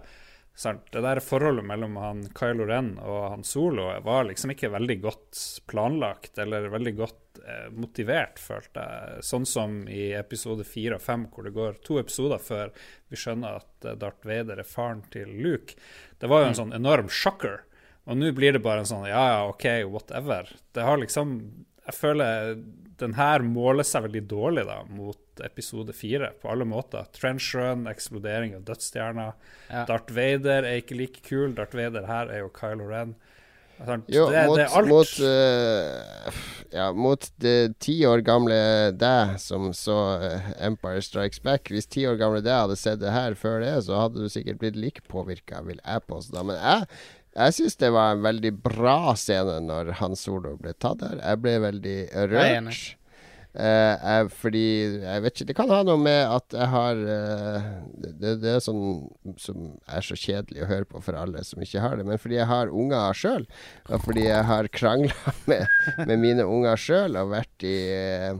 Sant? 0.58 0.88
Det 0.90 1.04
der 1.04 1.20
forholdet 1.22 1.62
mellom 1.68 1.94
han 2.02 2.24
Kylo 2.34 2.64
Ren 2.66 2.96
og 2.98 3.18
han 3.30 3.44
Solo 3.46 3.92
var 4.02 4.24
liksom 4.26 4.50
ikke 4.56 4.72
veldig 4.74 4.96
godt 5.04 5.42
planlagt 5.70 6.40
eller 6.42 6.66
veldig 6.72 6.92
godt 6.98 7.38
eh, 7.44 7.68
motivert, 7.70 8.40
følte 8.42 8.82
jeg. 8.82 9.22
Sånn 9.28 9.46
som 9.46 9.76
i 9.86 10.08
episode 10.18 10.66
fire 10.66 10.98
og 10.98 11.04
fem, 11.04 11.28
hvor 11.30 11.46
det 11.46 11.54
går 11.54 11.78
to 11.86 12.00
episoder 12.02 12.42
før 12.42 12.74
vi 13.06 13.20
skjønner 13.22 13.60
at 13.60 13.86
eh, 13.86 13.94
Darth 14.02 14.26
Vader 14.26 14.58
er 14.58 14.66
faren 14.66 15.04
til 15.14 15.30
Luke. 15.30 15.78
Det 16.18 16.26
var 16.32 16.42
jo 16.42 16.50
en 16.50 16.60
sånn 16.64 16.74
enorm 16.74 17.06
shocker. 17.06 17.60
Og 18.10 18.18
nå 18.18 18.32
blir 18.34 18.56
det 18.56 18.64
bare 18.64 18.82
en 18.82 18.90
sånn 18.90 19.06
ja, 19.06 19.22
ja, 19.36 19.40
OK, 19.46 19.68
whatever. 19.92 20.50
Det 20.74 20.82
har 20.82 20.98
liksom 20.98 21.38
Jeg 21.86 21.96
føler 21.96 22.56
den 22.98 23.14
her 23.18 23.44
måler 23.46 23.86
seg 23.86 24.08
veldig 24.08 24.24
dårlig 24.30 24.64
da 24.68 24.80
mot 24.90 25.42
episode 25.46 25.94
fire 25.94 26.32
på 26.42 26.50
alle 26.50 26.66
måter. 26.68 27.06
Trench 27.14 27.52
run, 27.54 27.86
eksplodering 27.90 28.56
av 28.58 28.66
dødsstjerner. 28.68 29.36
Ja. 29.70 29.84
Darth 29.88 30.14
Vader 30.14 30.66
er 30.66 30.82
ikke 30.82 30.98
like 30.98 31.22
kul. 31.26 31.52
Darth 31.56 31.78
Vader 31.78 32.08
her 32.10 32.32
er 32.32 32.42
jo 32.42 32.52
Kylo 32.54 32.90
Ren. 32.90 33.14
Jo, 34.10 34.24
det, 34.26 34.40
mot, 34.48 34.56
det 34.58 34.64
er 34.64 34.72
alt. 34.74 34.88
mot 34.90 35.10
uh, 35.22 36.38
Ja, 36.74 36.88
mot 36.92 37.28
det 37.38 37.78
ti 37.78 37.94
år 38.08 38.24
gamle 38.26 38.56
deg 38.98 39.36
som 39.38 39.70
så 39.76 39.94
eh, 40.18 40.48
Empire 40.66 41.00
Strikes 41.04 41.38
Back. 41.44 41.70
Hvis 41.72 41.86
ti 41.86 42.02
år 42.10 42.18
gamle 42.20 42.42
deg 42.42 42.52
hadde 42.52 42.76
sett 42.76 42.98
det 43.00 43.14
her 43.14 43.38
før 43.38 43.62
det, 43.62 43.76
så 43.86 44.02
hadde 44.02 44.24
du 44.24 44.32
sikkert 44.32 44.58
blitt 44.60 44.76
like 44.76 45.04
påvirka, 45.08 45.62
vil 45.64 45.78
jeg 45.78 46.04
påstå. 46.10 46.42
Men 46.50 46.58
jeg, 46.58 46.90
jeg 47.38 47.56
syns 47.56 47.78
det 47.80 47.90
var 47.94 48.14
en 48.14 48.24
veldig 48.26 48.52
bra 48.64 49.14
scene 49.18 49.58
når 49.64 49.94
Hans 50.02 50.26
Solo 50.26 50.56
ble 50.60 50.74
tatt 50.74 51.04
her. 51.06 51.20
Jeg 51.22 51.42
ble 51.44 51.58
veldig 51.62 51.98
rørt. 52.32 52.94
Eh, 53.58 53.94
jeg, 53.96 54.26
fordi 54.38 54.64
Jeg 55.02 55.22
vet 55.24 55.32
ikke 55.32 55.46
Det 55.48 55.54
kan 55.56 55.70
ha 55.72 55.78
noe 55.82 55.96
med 55.98 56.20
at 56.20 56.52
jeg 56.52 56.68
har 56.68 56.98
uh, 57.00 57.64
det, 57.96 58.34
det 58.42 58.50
er 58.52 58.60
sånn 58.62 59.08
som 59.40 59.70
er 59.88 60.04
så 60.04 60.14
kjedelig 60.20 60.62
å 60.62 60.68
høre 60.68 60.86
på 60.86 61.00
for 61.02 61.16
alle 61.18 61.42
som 61.46 61.62
ikke 61.64 61.82
har 61.82 61.96
det. 61.98 62.06
Men 62.06 62.20
fordi 62.20 62.38
jeg 62.38 62.50
har 62.50 62.70
unger 62.70 63.16
sjøl, 63.16 63.48
og 63.88 64.04
fordi 64.04 64.28
jeg 64.28 64.44
har 64.50 64.68
krangla 64.70 65.34
med, 65.50 65.66
med 66.04 66.22
mine 66.22 66.46
unger 66.46 66.78
sjøl 66.78 67.18
og 67.18 67.32
vært 67.32 67.66
i 67.66 67.76
eh, 67.96 68.38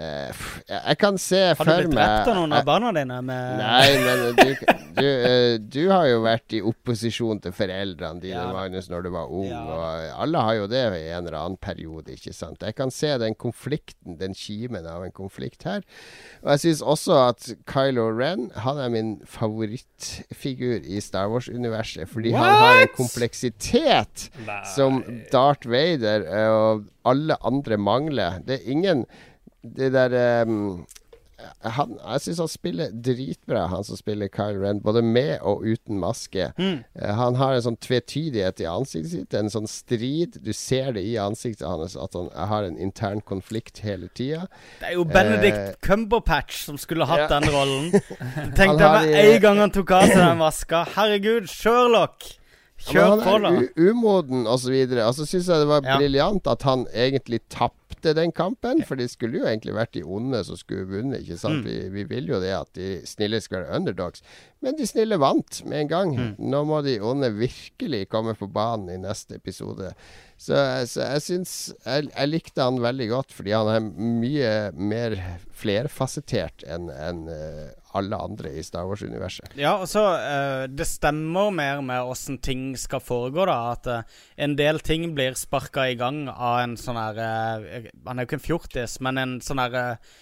eh, 0.00 0.42
jeg, 0.68 0.96
kan 1.00 1.18
se 1.20 1.40
Har 1.58 1.68
du 1.68 1.72
blitt 1.84 1.92
drept 1.94 2.30
av 2.32 2.38
noen 2.38 2.54
av 2.56 2.64
barna 2.66 2.92
dine 2.96 3.18
Nei, 3.22 3.88
men 4.00 4.22
du, 4.38 4.52
du, 4.96 5.06
eh, 5.08 5.56
du 5.60 5.82
har 5.90 6.06
jo 6.08 6.22
vært 6.24 6.56
i 6.56 6.62
opposisjon 6.64 7.42
til 7.44 7.54
foreldrene 7.56 8.22
dine, 8.22 8.40
Ja. 8.40 8.48
Magnus, 8.52 8.88
når 8.90 9.06
du 9.06 9.10
var 9.14 9.30
ung. 9.32 9.48
Ja. 9.50 9.60
Og 9.62 10.22
alle 10.24 10.42
har 10.46 10.56
jo 10.60 10.66
det 10.70 10.82
i 10.98 11.10
en 11.12 11.26
eller 11.26 11.38
annen 11.38 11.58
periode, 11.60 12.14
ikke 12.16 12.34
sant. 12.36 12.62
Jeg 12.64 12.76
kan 12.78 12.92
se 12.94 13.12
den 13.20 13.36
konflikten, 13.38 14.16
den 14.20 14.36
kimen 14.36 14.86
av 14.88 15.04
en 15.06 15.14
konflikt 15.14 15.66
her. 15.68 15.84
Og 16.42 16.52
jeg 16.54 16.64
syns 16.66 16.84
også 16.94 17.18
at 17.28 17.48
Kylo 17.68 18.08
Ren 18.16 18.48
Han 18.64 18.80
er 18.82 18.90
min 18.92 19.12
favorittfigur 19.28 20.82
i 20.84 21.00
Star 21.04 21.30
Wars-universet. 21.32 22.08
Fordi 22.10 22.32
han 22.36 22.56
har 22.62 22.82
en 22.82 22.94
kompleksitet 22.96 24.28
Nei. 24.46 24.62
som 24.74 25.02
Darth 25.32 25.68
Vader 25.70 26.26
eh, 26.26 26.48
og 26.52 26.88
alle 27.08 27.36
andre 27.46 27.78
mangler. 27.78 28.40
Det 28.46 28.60
er 28.60 28.70
ingen 28.70 29.06
Det 29.62 29.92
der 29.94 30.42
um, 30.46 30.84
han, 31.62 31.94
Jeg 32.12 32.20
syns 32.24 32.38
han 32.42 32.50
spiller 32.50 32.90
dritbra, 33.04 33.66
han 33.70 33.84
som 33.86 33.96
spiller 33.98 34.28
Kyle 34.32 34.60
Ren. 34.62 34.80
Både 34.82 35.02
med 35.02 35.38
og 35.40 35.64
uten 35.66 35.98
maske. 36.02 36.50
Mm. 36.58 36.82
Eh, 36.94 37.14
han 37.18 37.38
har 37.38 37.56
en 37.56 37.64
sånn 37.64 37.78
tvetydighet 37.82 38.62
i 38.62 38.68
ansiktet 38.70 39.12
sitt. 39.14 39.34
En 39.34 39.50
sånn 39.52 39.66
strid. 39.70 40.38
Du 40.42 40.52
ser 40.56 40.92
det 40.96 41.02
i 41.06 41.16
ansiktet 41.22 41.66
hans 41.68 41.96
at 41.98 42.14
han 42.18 42.30
har 42.34 42.68
en 42.68 42.78
intern 42.78 43.22
konflikt 43.26 43.82
hele 43.86 44.10
tida. 44.14 44.46
Det 44.80 44.92
er 44.92 44.98
jo 44.98 45.06
Benedict 45.08 45.58
Eh, 45.62 45.74
Cumberpatch 45.84 46.62
som 46.66 46.78
skulle 46.80 47.06
hatt 47.08 47.26
ja. 47.26 47.40
den 47.40 47.50
rollen. 47.52 47.90
Tenk 48.58 48.78
jeg 48.78 48.92
med 48.92 49.18
en 49.22 49.40
gang 49.42 49.64
han 49.66 49.74
tok 49.74 49.90
av 49.98 50.06
seg 50.08 50.22
den 50.22 50.38
maska. 50.40 50.86
Herregud, 50.94 51.50
Sherlock! 51.50 52.30
Kjør 52.82 53.20
på, 53.22 53.36
da. 53.38 53.50
han 53.50 53.58
er 53.62 53.90
umoden 53.90 54.46
osv. 54.50 54.72
Og 54.74 54.90
så. 54.90 55.02
Og 55.06 55.14
så 55.20 55.26
syns 55.28 55.50
jeg 55.52 55.62
det 55.62 55.68
var 55.70 55.84
Ja. 55.86 55.98
briljant 56.00 56.46
at 56.50 56.62
han 56.66 56.86
egentlig 56.90 57.40
tapte 57.48 57.78
den 58.02 58.32
kampen. 58.34 58.82
For 58.88 58.98
de 58.98 59.06
skulle 59.10 59.38
jo 59.38 59.46
egentlig 59.46 59.76
vært 59.76 59.94
de 59.94 60.02
onde 60.02 60.42
som 60.46 60.58
skulle 60.58 60.88
vunnet. 60.90 61.22
Ikke 61.22 61.38
sant? 61.40 61.62
Mm. 61.62 61.68
Vi, 61.68 61.76
vi 61.94 62.04
vil 62.10 62.32
jo 62.32 62.40
det 62.42 62.52
at 62.56 62.72
de 62.78 62.88
snille 63.08 63.40
skal 63.44 63.62
være 63.62 63.78
underdogs. 63.78 64.24
Men 64.62 64.76
de 64.78 64.86
snille 64.86 65.18
vant 65.22 65.62
med 65.66 65.84
en 65.84 65.92
gang. 65.92 66.12
Mm. 66.18 66.34
Nå 66.52 66.64
må 66.68 66.82
de 66.86 66.98
onde 67.02 67.32
virkelig 67.38 68.04
komme 68.12 68.34
på 68.38 68.50
banen 68.50 68.90
i 68.94 69.00
neste 69.00 69.38
episode. 69.38 69.92
Så, 70.42 70.58
så 70.90 71.06
jeg 71.06 71.22
syns 71.22 71.52
jeg, 71.84 72.08
jeg 72.10 72.30
likte 72.30 72.66
han 72.66 72.82
veldig 72.82 73.08
godt, 73.12 73.34
fordi 73.36 73.54
han 73.54 73.70
er 73.70 73.84
mye 73.86 74.52
mer 74.74 75.14
flerfasettert 75.54 76.64
enn 76.66 76.90
enn, 76.90 77.28
eh, 77.30 77.70
alle 77.98 78.16
andre 78.16 78.52
i 78.56 78.62
Star 78.64 78.86
Wars-universet. 78.88 79.52
Ja, 79.58 79.74
og 79.80 79.88
så 79.90 80.04
eh, 80.16 80.64
Det 80.72 80.86
stemmer 80.88 81.52
mer 81.54 81.82
med 81.84 82.08
åssen 82.08 82.38
ting 82.42 82.72
skal 82.80 83.02
foregå, 83.04 83.46
da. 83.48 83.58
At 83.72 83.88
uh, 83.88 84.20
en 84.36 84.56
del 84.58 84.80
ting 84.84 85.10
blir 85.16 85.36
sparka 85.38 85.88
i 85.90 85.96
gang 86.00 86.24
av 86.32 86.62
en 86.62 86.76
sånn 86.80 86.98
her 86.98 87.20
uh, 87.20 87.88
Han 88.06 88.18
er 88.18 88.24
jo 88.24 88.30
ikke 88.30 88.38
en 88.40 88.46
fjortis, 88.46 88.98
men 89.04 89.20
en 89.20 89.38
sånn 89.44 89.60
her 89.62 89.78
eh, 89.78 90.12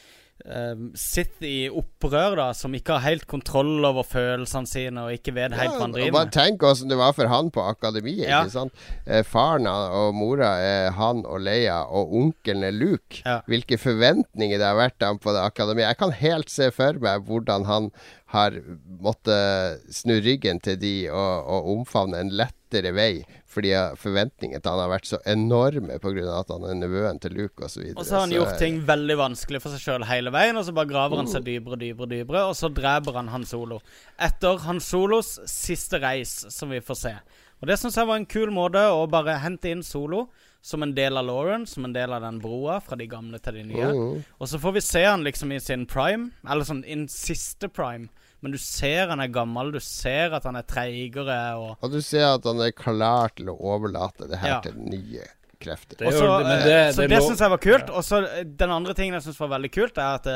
eh, 0.45 0.85
Sitt 0.99 1.43
i 1.47 1.69
opprør, 1.69 2.37
da, 2.39 2.47
som 2.57 2.75
ikke 2.77 2.97
har 2.99 3.05
helt 3.05 3.27
kontroll 3.31 3.85
over 3.87 4.07
følelsene 4.07 4.69
sine, 4.69 5.07
og 5.07 5.17
ikke 5.17 5.35
vet 5.37 5.57
helt 5.57 5.77
hva 5.77 5.85
han 5.85 5.95
driver 5.97 6.17
med. 6.17 6.33
tenk 6.35 6.65
åssen 6.67 6.93
det 6.93 6.99
var 7.01 7.15
for 7.17 7.31
han 7.31 7.51
på 7.55 7.65
akademiet. 7.65 8.29
Ja. 8.29 8.43
ikke 8.45 8.57
sant? 8.57 8.87
Eh, 9.07 9.25
faren 9.27 9.69
og 9.71 10.15
mora 10.17 10.53
er 10.63 10.95
han 10.99 11.25
og 11.27 11.43
Leia, 11.47 11.83
og 11.87 12.15
onkelen 12.23 12.67
er 12.67 12.77
Luke. 12.77 13.23
Ja. 13.25 13.41
Hvilke 13.51 13.81
forventninger 13.81 14.61
det 14.61 14.67
har 14.67 14.79
vært 14.79 15.07
han 15.07 15.21
på 15.23 15.35
det 15.37 15.45
akademiet. 15.45 15.89
Jeg 15.91 16.01
kan 16.03 16.17
helt 16.21 16.53
se 16.53 16.71
for 16.75 17.01
meg 17.03 17.27
hvordan 17.29 17.69
han 17.69 17.91
har 18.31 18.57
måttet 19.03 19.83
snu 19.91 20.21
ryggen 20.23 20.61
til 20.63 20.79
de 20.81 20.95
og, 21.11 21.47
og 21.51 21.71
omfavne 21.75 22.21
en 22.23 22.31
lettere 22.71 22.93
vei, 22.95 23.25
fordi 23.51 23.73
forventningene 23.99 24.61
til 24.63 24.71
han 24.71 24.81
har 24.81 24.93
vært 24.93 25.09
så 25.09 25.19
enorme 25.27 25.99
pga. 26.01 26.41
at 26.41 26.51
han 26.51 26.65
er 26.65 26.75
nevøen 26.75 27.21
til 27.21 27.33
Luke 27.33 27.65
osv. 27.65 27.93
Og 27.97 28.05
så 28.05 28.15
har 28.15 28.21
han 28.21 28.31
gjort 28.31 28.59
ting 28.59 28.81
veldig 28.87 29.17
vanskelig 29.19 29.61
for 29.63 29.71
seg 29.71 29.81
sjøl 29.81 30.07
hele 30.07 30.31
veien, 30.31 30.57
og 30.57 30.65
så 30.65 30.73
bare 30.73 30.89
graver 30.89 31.17
han 31.17 31.29
seg 31.29 31.45
dypere 31.45 31.75
og 31.75 31.81
dypere, 31.81 32.03
og 32.03 32.11
dypere, 32.11 32.45
og 32.47 32.57
så 32.57 32.69
dreper 32.69 33.17
han 33.17 33.29
Han 33.29 33.45
Solo. 33.45 33.81
Etter 34.19 34.59
Han 34.67 34.81
Solos 34.81 35.41
siste 35.47 36.01
reis, 36.01 36.47
som 36.51 36.71
vi 36.71 36.81
får 36.81 36.95
se. 36.95 37.15
Og 37.61 37.69
det 37.69 37.77
syns 37.79 37.97
jeg 37.97 38.09
var 38.09 38.17
en 38.17 38.27
kul 38.27 38.51
måte 38.51 38.81
å 38.81 39.05
bare 39.11 39.41
hente 39.43 39.69
inn 39.71 39.83
Solo 39.83 40.29
som 40.63 40.83
en 40.83 40.95
del 40.95 41.17
av 41.17 41.25
Lauren, 41.25 41.67
som 41.67 41.85
en 41.85 41.93
del 41.93 42.13
av 42.13 42.23
den 42.23 42.39
broa 42.41 42.81
fra 42.85 42.97
de 42.97 43.07
gamle 43.09 43.39
til 43.41 43.55
de 43.55 43.65
nye. 43.65 43.93
Mhm. 43.93 44.25
Og 44.39 44.49
så 44.49 44.61
får 44.61 44.73
vi 44.73 44.81
se 44.81 45.05
han 45.05 45.25
liksom 45.25 45.53
i 45.53 45.59
sin 45.59 45.87
prime, 45.87 46.33
eller 46.49 46.65
sånn 46.65 46.85
in 46.85 47.09
siste 47.09 47.69
prime. 47.69 48.09
Men 48.43 48.53
du 48.55 48.59
ser 48.59 49.09
han 49.13 49.21
er 49.21 49.29
gammel, 49.35 49.73
du 49.75 49.81
ser 49.85 50.33
at 50.39 50.47
han 50.49 50.57
er 50.57 50.65
treigere 50.69 51.37
og 51.61 51.83
Og 51.85 51.93
du 51.93 52.01
ser 52.01 52.25
at 52.35 52.45
han 52.49 52.61
er 52.65 52.73
klar 52.73 53.35
til 53.37 53.51
å 53.53 53.59
overlate 53.61 54.29
det 54.31 54.39
her 54.41 54.55
Ja. 54.57 54.61
til 54.65 54.79
nye 54.81 55.27
krefter. 55.61 55.99
Det 56.01 56.07
Også, 56.09 56.21
det, 56.25 56.25
så, 56.25 56.39
men 56.41 56.57
eh, 56.57 56.65
det- 56.65 56.95
så 56.97 57.03
det 57.05 57.11
det 57.11 57.21
syns 57.23 57.41
jeg 57.45 57.51
var 57.53 57.59
kult. 57.61 57.91
Og 57.91 58.03
så 58.07 58.23
eh, 58.25 58.45
Den 58.45 58.71
andre 58.73 58.95
tingen 58.97 59.13
jeg 59.19 59.23
syns 59.29 59.41
var 59.43 59.51
veldig 59.59 59.71
kult, 59.75 59.99
er 59.99 60.15
at 60.17 60.27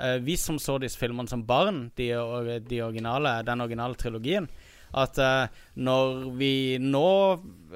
uh, 0.00 0.16
vi 0.24 0.36
som 0.40 0.56
så 0.58 0.78
disse 0.80 0.96
filmene 0.96 1.28
som 1.28 1.42
barn, 1.44 1.90
de, 1.96 2.08
de 2.64 2.80
originale, 2.82 3.42
den 3.44 3.60
originale 3.60 3.94
trilogien 4.00 4.48
At 4.96 5.18
uh, 5.20 5.46
når 5.76 6.32
vi 6.40 6.78
nå, 6.80 7.04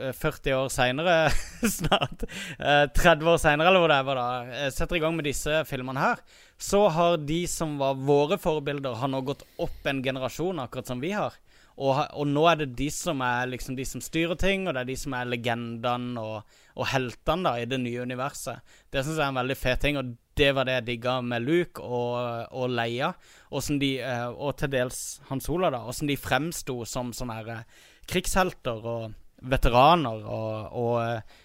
eh, 0.01 0.13
40 0.17 0.57
år 0.63 0.73
seinere, 0.73 1.19
snart 1.77 2.25
uh, 2.59 2.87
30 2.89 3.29
år 3.35 3.37
seinere, 3.39 3.69
eller 3.69 3.85
hvor 3.85 3.93
det 3.93 4.01
var 4.09 4.17
da, 4.19 4.71
setter 4.75 4.97
i 4.97 5.05
gang 5.05 5.15
med 5.15 5.29
disse 5.29 5.61
filmene 5.69 6.01
her, 6.01 6.25
så 6.65 6.87
har 6.89 7.17
de 7.29 7.43
som 7.51 7.77
var 7.79 7.99
våre 8.01 8.39
forbilder, 8.41 8.97
har 8.97 9.11
nå 9.13 9.21
gått 9.27 9.43
opp 9.61 9.89
en 9.91 10.01
generasjon, 10.05 10.63
akkurat 10.63 10.89
som 10.89 11.03
vi 11.03 11.11
har. 11.13 11.37
Og, 11.75 11.99
og 12.15 12.29
nå 12.31 12.45
er 12.47 12.61
det 12.61 12.69
de 12.79 12.87
som 12.95 13.21
er 13.27 13.51
liksom 13.51 13.75
de 13.77 13.85
som 13.89 14.03
styrer 14.03 14.39
ting, 14.41 14.65
og 14.65 14.73
det 14.73 14.85
er 14.85 14.91
de 14.93 14.97
som 14.97 15.17
er 15.19 15.29
legendene 15.29 16.23
og, 16.23 16.55
og 16.79 16.89
heltene 16.93 17.49
da 17.49 17.55
i 17.59 17.67
det 17.69 17.81
nye 17.83 18.07
universet. 18.07 18.63
Det 18.89 19.03
syns 19.03 19.19
jeg 19.19 19.27
er 19.27 19.35
en 19.35 19.41
veldig 19.43 19.59
fet 19.59 19.83
ting, 19.83 19.99
og 20.01 20.15
det 20.39 20.53
var 20.55 20.67
det 20.67 20.79
jeg 20.79 20.87
digga 20.89 21.19
med 21.27 21.45
Luke 21.45 21.83
og, 21.83 22.15
og 22.55 22.71
Leia. 22.73 23.13
Hvordan 23.51 23.83
de, 23.83 23.91
eh, 24.07 24.29
og 24.31 24.57
til 24.59 24.73
dels 24.73 25.03
Hans 25.29 25.51
Ola, 25.51 25.73
da. 25.75 25.83
Åssen 25.91 26.11
de 26.11 26.19
fremsto 26.19 26.81
som 26.89 27.13
sånne 27.15 27.39
her, 27.41 27.53
eh, 27.59 27.91
krigshelter 28.11 28.89
og 28.95 29.13
veteraner 29.45 30.25
og, 30.25 30.79
og 30.81 30.97
eh, 31.03 31.41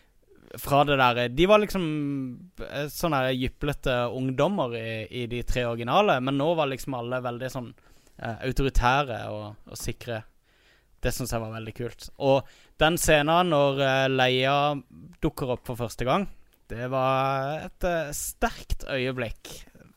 fra 0.57 0.83
det 0.83 0.97
der 0.97 1.29
De 1.29 1.45
var 1.45 1.61
liksom 1.61 1.83
eh, 2.65 2.87
sånne 2.89 3.21
jyplete 3.35 3.95
ungdommer 4.15 4.73
i, 4.77 4.89
i 5.21 5.27
de 5.29 5.43
tre 5.43 5.65
originale, 5.69 6.19
men 6.21 6.39
nå 6.39 6.53
var 6.57 6.71
liksom 6.71 6.97
alle 6.97 7.21
veldig 7.21 7.51
sånn 7.53 7.69
uh, 7.69 8.35
autoritære 8.47 9.21
og, 9.33 9.69
og 9.69 9.79
sikre. 9.79 10.23
Det 10.99 11.13
syns 11.15 11.31
jeg 11.31 11.43
var 11.43 11.53
veldig 11.55 11.75
kult. 11.77 12.09
Og 12.25 12.49
den 12.81 12.97
scenen 12.99 13.53
når 13.53 13.81
uh, 13.83 14.07
Leia 14.11 14.57
dukker 15.21 15.55
opp 15.55 15.69
for 15.69 15.79
første 15.79 16.07
gang, 16.07 16.27
det 16.69 16.89
var 16.91 17.65
et 17.65 17.87
uh, 17.87 18.11
sterkt 18.15 18.87
øyeblikk, 18.89 19.53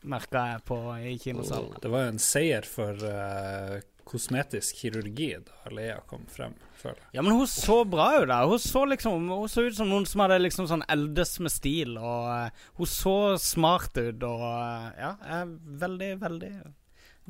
merka 0.09 0.45
jeg 0.53 0.63
på 0.67 0.77
i 0.99 1.17
kinosalen. 1.21 1.75
Det 1.81 1.91
var 1.91 2.05
jo 2.05 2.13
en 2.13 2.21
seier 2.21 2.65
for 2.67 3.05
eh, 3.07 3.77
kosmetisk 4.03 4.81
kirurgi 4.81 5.29
da 5.45 5.71
Leia 5.71 6.01
kom 6.09 6.25
frem, 6.27 6.55
føler 6.83 6.99
jeg. 6.99 7.09
Ja, 7.17 7.23
men 7.25 7.37
hun 7.39 7.49
så 7.49 7.79
bra 7.87 8.09
ut 8.19 8.29
der. 8.29 8.45
Hun 8.49 8.61
så 8.61 8.83
liksom 8.91 9.27
Hun 9.31 9.49
så 9.51 9.65
ut 9.65 9.77
som 9.77 9.89
noen 9.91 10.05
som 10.09 10.23
hadde 10.25 10.41
liksom 10.43 10.69
sånn 10.69 10.85
eldes 10.91 11.35
med 11.43 11.53
stil, 11.53 11.97
og 11.97 12.29
uh, 12.29 12.69
hun 12.79 12.89
så 12.89 13.17
smart 13.41 13.97
ut, 13.97 14.23
og 14.27 14.45
uh, 14.45 14.93
ja, 14.99 15.15
jeg 15.23 15.41
er 15.41 15.51
veldig, 15.83 16.13
veldig 16.23 16.53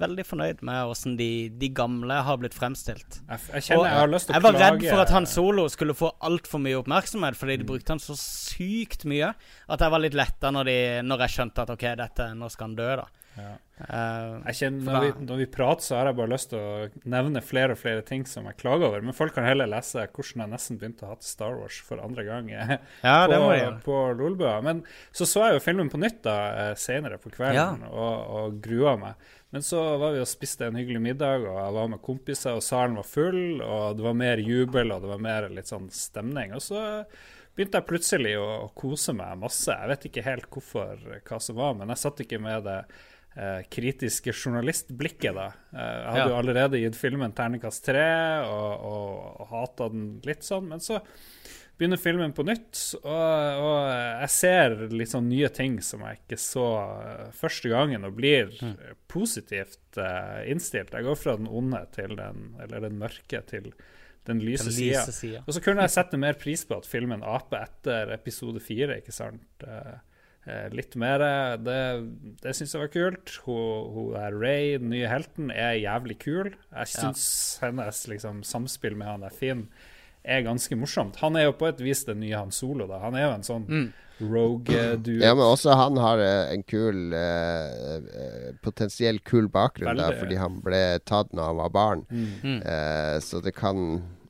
veldig 0.01 0.23
fornøyd 0.25 0.61
med 0.65 0.89
åssen 0.89 1.17
de, 1.19 1.49
de 1.61 1.67
gamle 1.75 2.15
har 2.25 2.39
blitt 2.41 2.55
fremstilt. 2.57 3.19
Jeg, 3.27 3.41
jeg 3.53 3.65
kjenner 3.67 3.91
jeg 3.91 3.99
har 4.01 4.09
lyst 4.09 4.25
til 4.25 4.33
å 4.33 4.39
jeg 4.39 4.45
var 4.47 4.55
redd 4.57 4.85
for 4.87 5.01
at 5.03 5.13
Han 5.13 5.27
Solo 5.29 5.65
skulle 5.69 5.95
få 5.97 6.09
altfor 6.25 6.63
mye 6.63 6.79
oppmerksomhet, 6.79 7.37
fordi 7.37 7.59
de 7.61 7.67
brukte 7.69 7.93
han 7.93 8.01
så 8.01 8.17
sykt 8.17 9.05
mye 9.09 9.29
at 9.33 9.83
jeg 9.85 9.93
var 9.93 10.01
litt 10.01 10.17
letta 10.17 10.49
når, 10.53 10.71
når 11.05 11.27
jeg 11.27 11.35
skjønte 11.35 11.65
at 11.65 11.75
OK, 11.75 11.85
dette, 11.99 12.31
nå 12.39 12.49
skal 12.49 12.71
han 12.71 12.79
dø, 12.79 12.89
da. 13.03 13.05
Ja. 13.33 13.53
Jeg 13.83 14.55
kjenner, 14.59 14.85
når, 14.85 15.03
vi, 15.03 15.25
når 15.25 15.39
vi 15.41 15.47
prater, 15.49 15.83
så 15.83 15.95
har 15.97 16.09
jeg 16.09 16.17
bare 16.19 16.31
lyst 16.31 16.51
til 16.51 16.61
å 16.61 17.07
nevne 17.09 17.41
flere 17.43 17.73
og 17.75 17.79
flere 17.81 18.03
ting 18.05 18.23
som 18.29 18.45
jeg 18.47 18.59
klager 18.61 18.87
over. 18.87 19.03
Men 19.03 19.17
folk 19.17 19.33
kan 19.35 19.47
heller 19.47 19.69
lese 19.69 20.05
hvordan 20.05 20.45
jeg 20.45 20.53
nesten 20.53 20.79
begynte 20.79 21.07
å 21.07 21.13
hate 21.13 21.27
Star 21.27 21.57
Wars 21.57 21.79
for 21.83 22.03
andre 22.03 22.25
gang 22.27 22.51
eh, 22.53 22.75
ja, 23.07 23.15
det 23.29 23.39
på, 23.41 23.71
på 23.87 23.99
Lolbua. 24.19 24.59
Men 24.65 24.83
så 25.11 25.27
så 25.29 25.47
jeg 25.47 25.57
jo 25.57 25.65
filmen 25.65 25.91
på 25.91 26.01
nytt 26.01 26.21
da 26.27 26.37
eh, 26.51 26.73
senere 26.79 27.19
på 27.21 27.33
kvelden 27.33 27.87
og, 27.89 28.35
og 28.37 28.59
grua 28.63 28.95
meg. 29.01 29.29
Men 29.53 29.65
så 29.65 29.81
var 30.01 30.15
vi 30.15 30.21
og 30.23 30.29
spiste 30.29 30.65
en 30.65 30.77
hyggelig 30.79 31.01
middag, 31.03 31.43
og 31.45 31.59
jeg 31.59 31.73
var 31.75 31.89
med 31.91 32.01
kompiser, 32.01 32.55
og 32.57 32.63
salen 32.65 32.95
var 32.97 33.05
full, 33.05 33.61
og 33.61 33.99
det 33.99 34.05
var 34.05 34.15
mer 34.17 34.41
jubel, 34.41 34.89
og 34.95 35.03
det 35.03 35.11
var 35.11 35.21
mer 35.21 35.45
litt 35.53 35.69
sånn 35.69 35.91
stemning. 35.93 36.55
Og 36.57 36.63
så 36.65 36.81
begynte 37.53 37.77
jeg 37.77 37.89
plutselig 37.89 38.31
å, 38.41 38.47
å 38.63 38.71
kose 38.73 39.13
meg 39.13 39.37
masse. 39.43 39.69
Jeg 39.69 39.91
vet 39.91 40.07
ikke 40.09 40.25
helt 40.25 40.47
hvorfor, 40.49 41.03
hva 41.27 41.37
som 41.37 41.59
var, 41.59 41.75
men 41.77 41.93
jeg 41.93 42.01
satt 42.01 42.23
ikke 42.25 42.41
med 42.41 42.65
det 42.65 42.79
eh, 43.35 43.61
kritiske 43.69 44.33
journalistblikket 44.33 45.35
da. 45.37 45.47
Eh, 45.73 45.79
jeg 45.79 46.09
hadde 46.11 46.19
Ja. 46.23 46.27
jo 46.29 46.39
allerede 46.41 46.81
gitt 46.83 46.95
filmen 46.99 47.33
terningkast 47.33 47.83
tre, 47.85 48.07
og, 48.47 48.85
og, 48.85 49.41
og 49.41 49.47
hata 49.53 49.89
den 49.89 50.19
litt 50.25 50.43
sånn, 50.43 50.67
men 50.69 50.79
så 50.83 50.99
begynner 51.73 51.97
filmen 51.97 52.31
på 52.37 52.43
nytt, 52.45 52.77
og, 53.01 53.09
og 53.09 53.87
jeg 54.21 54.29
ser 54.29 54.75
litt 54.93 55.09
sånn 55.09 55.25
nye 55.27 55.49
ting 55.49 55.79
som 55.81 56.03
jeg 56.05 56.19
ikke 56.21 56.37
så 56.39 56.67
eh, 57.01 57.31
første 57.33 57.71
gangen, 57.73 58.05
og 58.05 58.13
blir 58.19 58.53
Mm. 58.61 58.75
positivt 59.09 59.97
eh, 59.97 60.43
innstilt. 60.51 60.93
Jeg 60.93 61.03
går 61.07 61.17
fra 61.17 61.35
den 61.39 61.47
onde 61.49 61.81
til 61.95 62.15
den, 62.15 62.53
eller 62.61 62.85
den 62.85 62.99
mørke 63.01 63.41
til 63.49 63.71
den 64.25 64.39
lyse 64.39 64.69
Den 64.69 64.77
lyse 64.77 65.11
sida. 65.11 65.41
Og 65.47 65.53
så 65.57 65.59
kunne 65.65 65.81
jeg 65.83 65.91
sette 65.97 66.17
mer 66.21 66.37
pris 66.39 66.61
på 66.63 66.77
at 66.77 66.85
filmen 66.87 67.23
aper 67.27 67.65
etter 67.65 68.13
episode 68.15 68.61
fire, 68.63 69.01
ikke 69.01 69.11
sant. 69.11 69.43
Eh, 69.67 69.97
litt 70.75 70.95
mer. 70.99 71.21
Det, 71.63 71.77
det 72.43 72.51
syns 72.57 72.73
jeg 72.75 72.81
var 72.83 72.91
kult. 72.91 73.31
Hun, 73.45 73.91
hun 73.95 74.15
er 74.19 74.35
Ray, 74.35 74.73
den 74.81 74.89
nye 74.91 75.07
helten, 75.07 75.49
er 75.55 75.77
jævlig 75.79 76.17
kul. 76.19 76.49
Jeg 76.73 76.91
syns 76.91 77.25
hennes 77.63 78.01
liksom, 78.11 78.41
samspill 78.43 78.95
med 78.99 79.07
han 79.07 79.23
er 79.23 79.31
fin 79.33 79.67
er 80.23 80.39
ganske 80.45 80.75
morsomt. 80.79 81.17
Han 81.19 81.35
er 81.35 81.49
jo 81.49 81.55
på 81.59 81.67
et 81.67 81.81
vis 81.83 82.05
den 82.07 82.21
nye 82.23 82.37
Han 82.39 82.51
Solo, 82.55 82.85
da. 82.87 83.01
Han 83.03 83.15
er 83.19 83.25
jo 83.25 83.31
en 83.35 83.43
sånn 83.43 83.65
Mm. 83.67 83.87
rogue-dude. 84.23 85.19
Ja, 85.23 85.33
men 85.35 85.43
også 85.43 85.73
han 85.75 85.97
har 85.99 86.21
eh, 86.23 86.53
en 86.53 86.63
kul 86.63 87.11
eh, 87.17 87.97
eh, 87.97 88.53
Potensiell 88.63 89.19
kul 89.27 89.49
bakgrunn, 89.51 89.97
da, 89.97 90.09
Veldig. 90.11 90.19
fordi 90.21 90.37
han 90.39 90.59
ble 90.63 90.81
tatt 91.03 91.33
når 91.35 91.49
han 91.49 91.59
var 91.59 91.73
barn. 91.75 92.05
Mm. 92.11 92.59
Eh, 92.61 93.17
så 93.25 93.41
det 93.43 93.55
kan, 93.57 93.81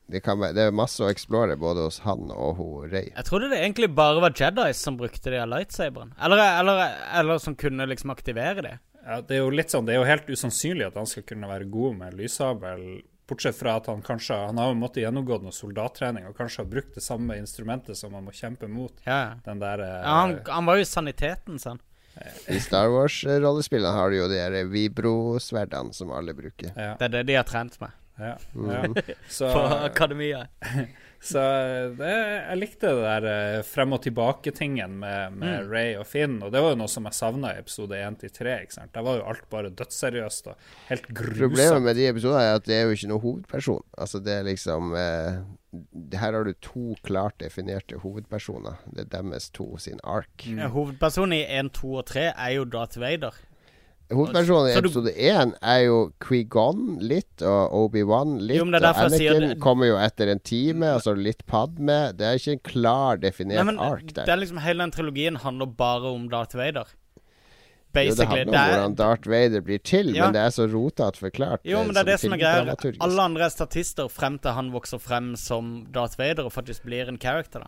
det 0.06 0.20
kan 0.20 0.36
være 0.40 0.52
Det 0.56 0.64
er 0.68 0.74
masse 0.76 1.00
å 1.00 1.08
explore 1.08 1.56
både 1.56 1.86
hos 1.86 2.00
han 2.04 2.26
og 2.34 2.58
hun 2.58 2.90
Rey. 2.92 3.08
Jeg 3.14 3.24
trodde 3.28 3.48
det 3.52 3.62
egentlig 3.62 3.88
bare 3.96 4.20
var 4.20 4.34
Jedis 4.36 4.82
som 4.84 4.98
brukte 5.00 5.32
de 5.32 5.40
lightsaberne. 5.48 6.12
Eller, 6.20 6.42
eller, 6.60 6.82
eller 7.20 7.40
som 7.40 7.56
kunne 7.56 7.86
liksom 7.88 8.12
aktivere 8.12 8.62
de. 8.66 8.74
Ja, 9.04 9.20
det 9.24 9.36
er 9.38 9.42
jo 9.44 9.50
litt 9.52 9.72
sånn 9.72 9.84
Det 9.84 9.94
er 9.94 10.00
jo 10.02 10.06
helt 10.08 10.28
usannsynlig 10.32 10.86
at 10.86 10.94
han 10.96 11.08
skal 11.08 11.26
kunne 11.28 11.48
være 11.48 11.66
god 11.72 11.96
med 11.98 12.14
lyssabel, 12.16 12.84
bortsett 13.28 13.56
fra 13.56 13.74
at 13.76 13.88
han 13.92 14.00
kanskje 14.04 14.36
Han 14.46 14.60
har 14.60 14.70
jo 14.70 14.78
måttet 14.80 15.02
gjennomgå 15.04 15.40
noe 15.44 15.52
soldattrening 15.52 16.28
og 16.28 16.36
kanskje 16.38 16.62
har 16.62 16.70
brukt 16.72 16.94
det 16.96 17.04
samme 17.04 17.36
instrumentet 17.40 17.96
som 18.00 18.12
han 18.16 18.24
må 18.28 18.32
kjempe 18.36 18.68
mot. 18.68 18.94
Ja, 19.08 19.18
ja. 19.18 19.34
Den 19.44 19.60
der 19.64 19.84
eh, 19.84 19.98
Ja, 20.04 20.14
han, 20.22 20.38
han 20.48 20.68
var 20.68 20.80
jo 20.80 20.86
saniteten, 20.88 21.58
sa. 21.60 21.76
I 22.48 22.60
Star 22.62 22.92
Wars-rollespillene 22.92 23.90
har 23.96 24.12
du 24.12 24.20
jo 24.20 24.28
de 24.30 24.62
Vibro-sverdene 24.70 25.92
som 25.96 26.12
alle 26.14 26.36
bruker. 26.36 26.70
ja, 26.76 26.92
Det 27.00 27.08
er 27.08 27.14
det 27.18 27.22
de 27.32 27.38
har 27.40 27.48
trent 27.48 27.80
med 27.82 27.90
ja, 28.18 28.36
ja. 28.54 28.84
Så, 29.28 29.52
på 29.52 29.58
akademia. 29.58 30.46
så 31.24 31.40
det, 31.98 32.10
jeg 32.12 32.58
likte 32.60 32.92
det 32.92 33.02
der 33.02 33.26
eh, 33.30 33.62
frem 33.66 33.96
og 33.96 34.02
tilbake-tingen 34.04 34.98
med, 35.00 35.38
med 35.40 35.70
Ray 35.72 35.96
og 35.98 36.06
Finn. 36.06 36.36
Og 36.44 36.52
det 36.54 36.62
var 36.62 36.74
jo 36.74 36.80
noe 36.82 36.90
som 36.90 37.08
jeg 37.08 37.18
savna 37.18 37.54
i 37.54 37.62
episode 37.62 37.98
1 37.98 38.20
til 38.22 38.34
3. 38.38 38.56
Ikke 38.66 38.76
sant? 38.76 38.92
Der 38.94 39.06
var 39.06 39.18
jo 39.18 39.26
alt 39.32 39.48
bare 39.50 39.72
dødsseriøst 39.74 40.52
og 40.52 40.68
helt 40.90 41.08
Problemet 41.10 41.82
med 41.82 41.98
de 41.98 42.06
episodene 42.12 42.44
er 42.44 42.60
at 42.60 42.68
det 42.68 42.76
er 42.78 42.86
jo 42.86 42.98
ikke 42.98 43.10
noen 43.10 43.24
hovedperson. 43.24 43.82
Altså 43.98 44.20
det 44.22 44.36
er 44.36 44.46
liksom 44.50 44.94
eh, 45.00 45.40
Her 46.14 46.38
har 46.38 46.46
du 46.46 46.52
to 46.62 46.94
klart 47.06 47.40
definerte 47.42 47.98
hovedpersoner. 48.04 48.78
Det 48.92 49.08
er 49.08 49.10
deres 49.16 49.50
to 49.50 49.72
sin 49.82 49.98
ark. 50.04 50.46
Mm. 50.46 50.68
Hovedpersonen 50.76 51.40
i 51.40 51.42
1, 51.58 51.74
2 51.80 51.98
og 51.98 52.06
3 52.12 52.30
er 52.30 52.54
jo 52.60 52.68
Darth 52.76 53.00
Vader. 53.02 53.34
Hovedpersonen 54.12 54.68
i 54.68 54.78
episode 54.78 55.12
én 55.16 55.54
er 55.64 55.78
jo 55.86 56.12
Qui-Gon 56.20 56.98
litt, 57.00 57.40
og 57.42 57.72
Obi-Wan 57.72 58.34
litt. 58.42 58.58
Jo, 58.58 58.64
det 58.68 58.82
er 58.82 58.88
og 58.90 58.98
Anakin 59.06 59.48
det- 59.48 59.60
kommer 59.60 59.86
jo 59.88 59.96
etter 59.96 60.28
en 60.28 60.40
time, 60.40 60.90
og 60.94 61.00
så 61.02 61.12
er 61.14 61.22
litt 61.24 61.46
Padme. 61.46 62.12
Det 62.16 62.20
er 62.28 62.34
ikke 62.36 62.52
en 62.52 62.64
klar 62.72 63.16
definert 63.16 63.64
Nei, 63.64 63.76
ark 63.80 64.12
det 64.12 64.28
er 64.28 64.36
liksom 64.36 64.60
Hele 64.60 64.84
den 64.84 64.90
trilogien 64.92 65.36
handler 65.40 65.66
bare 65.66 66.12
om 66.12 66.28
Darth 66.28 66.54
Vader. 66.54 66.84
Jo, 67.94 68.12
det 68.14 68.26
handler 68.26 68.48
om 68.48 68.54
hvordan 68.54 68.94
Darth 68.96 69.28
Vader 69.30 69.60
blir 69.62 69.78
til, 69.82 70.14
Ja. 70.14 70.24
men 70.24 70.32
det 70.34 70.40
er 70.42 70.50
så 70.50 70.66
rotete 70.66 71.16
forklart. 71.16 71.60
Jo, 71.64 71.78
men 71.84 71.94
det 71.94 71.98
er 72.02 72.04
det 72.04 72.20
som 72.20 72.32
er 72.32 72.38
greia. 72.38 72.94
Alle 73.00 73.22
andre 73.22 73.44
er 73.44 73.50
statister 73.50 74.08
frem 74.10 74.38
til 74.38 74.50
han 74.50 74.72
vokser 74.72 74.98
frem 75.00 75.36
som 75.36 75.86
Darth 75.92 76.18
Vader 76.18 76.44
og 76.44 76.52
faktisk 76.52 76.82
blir 76.84 77.08
en 77.08 77.16
character, 77.18 77.60
da. 77.60 77.66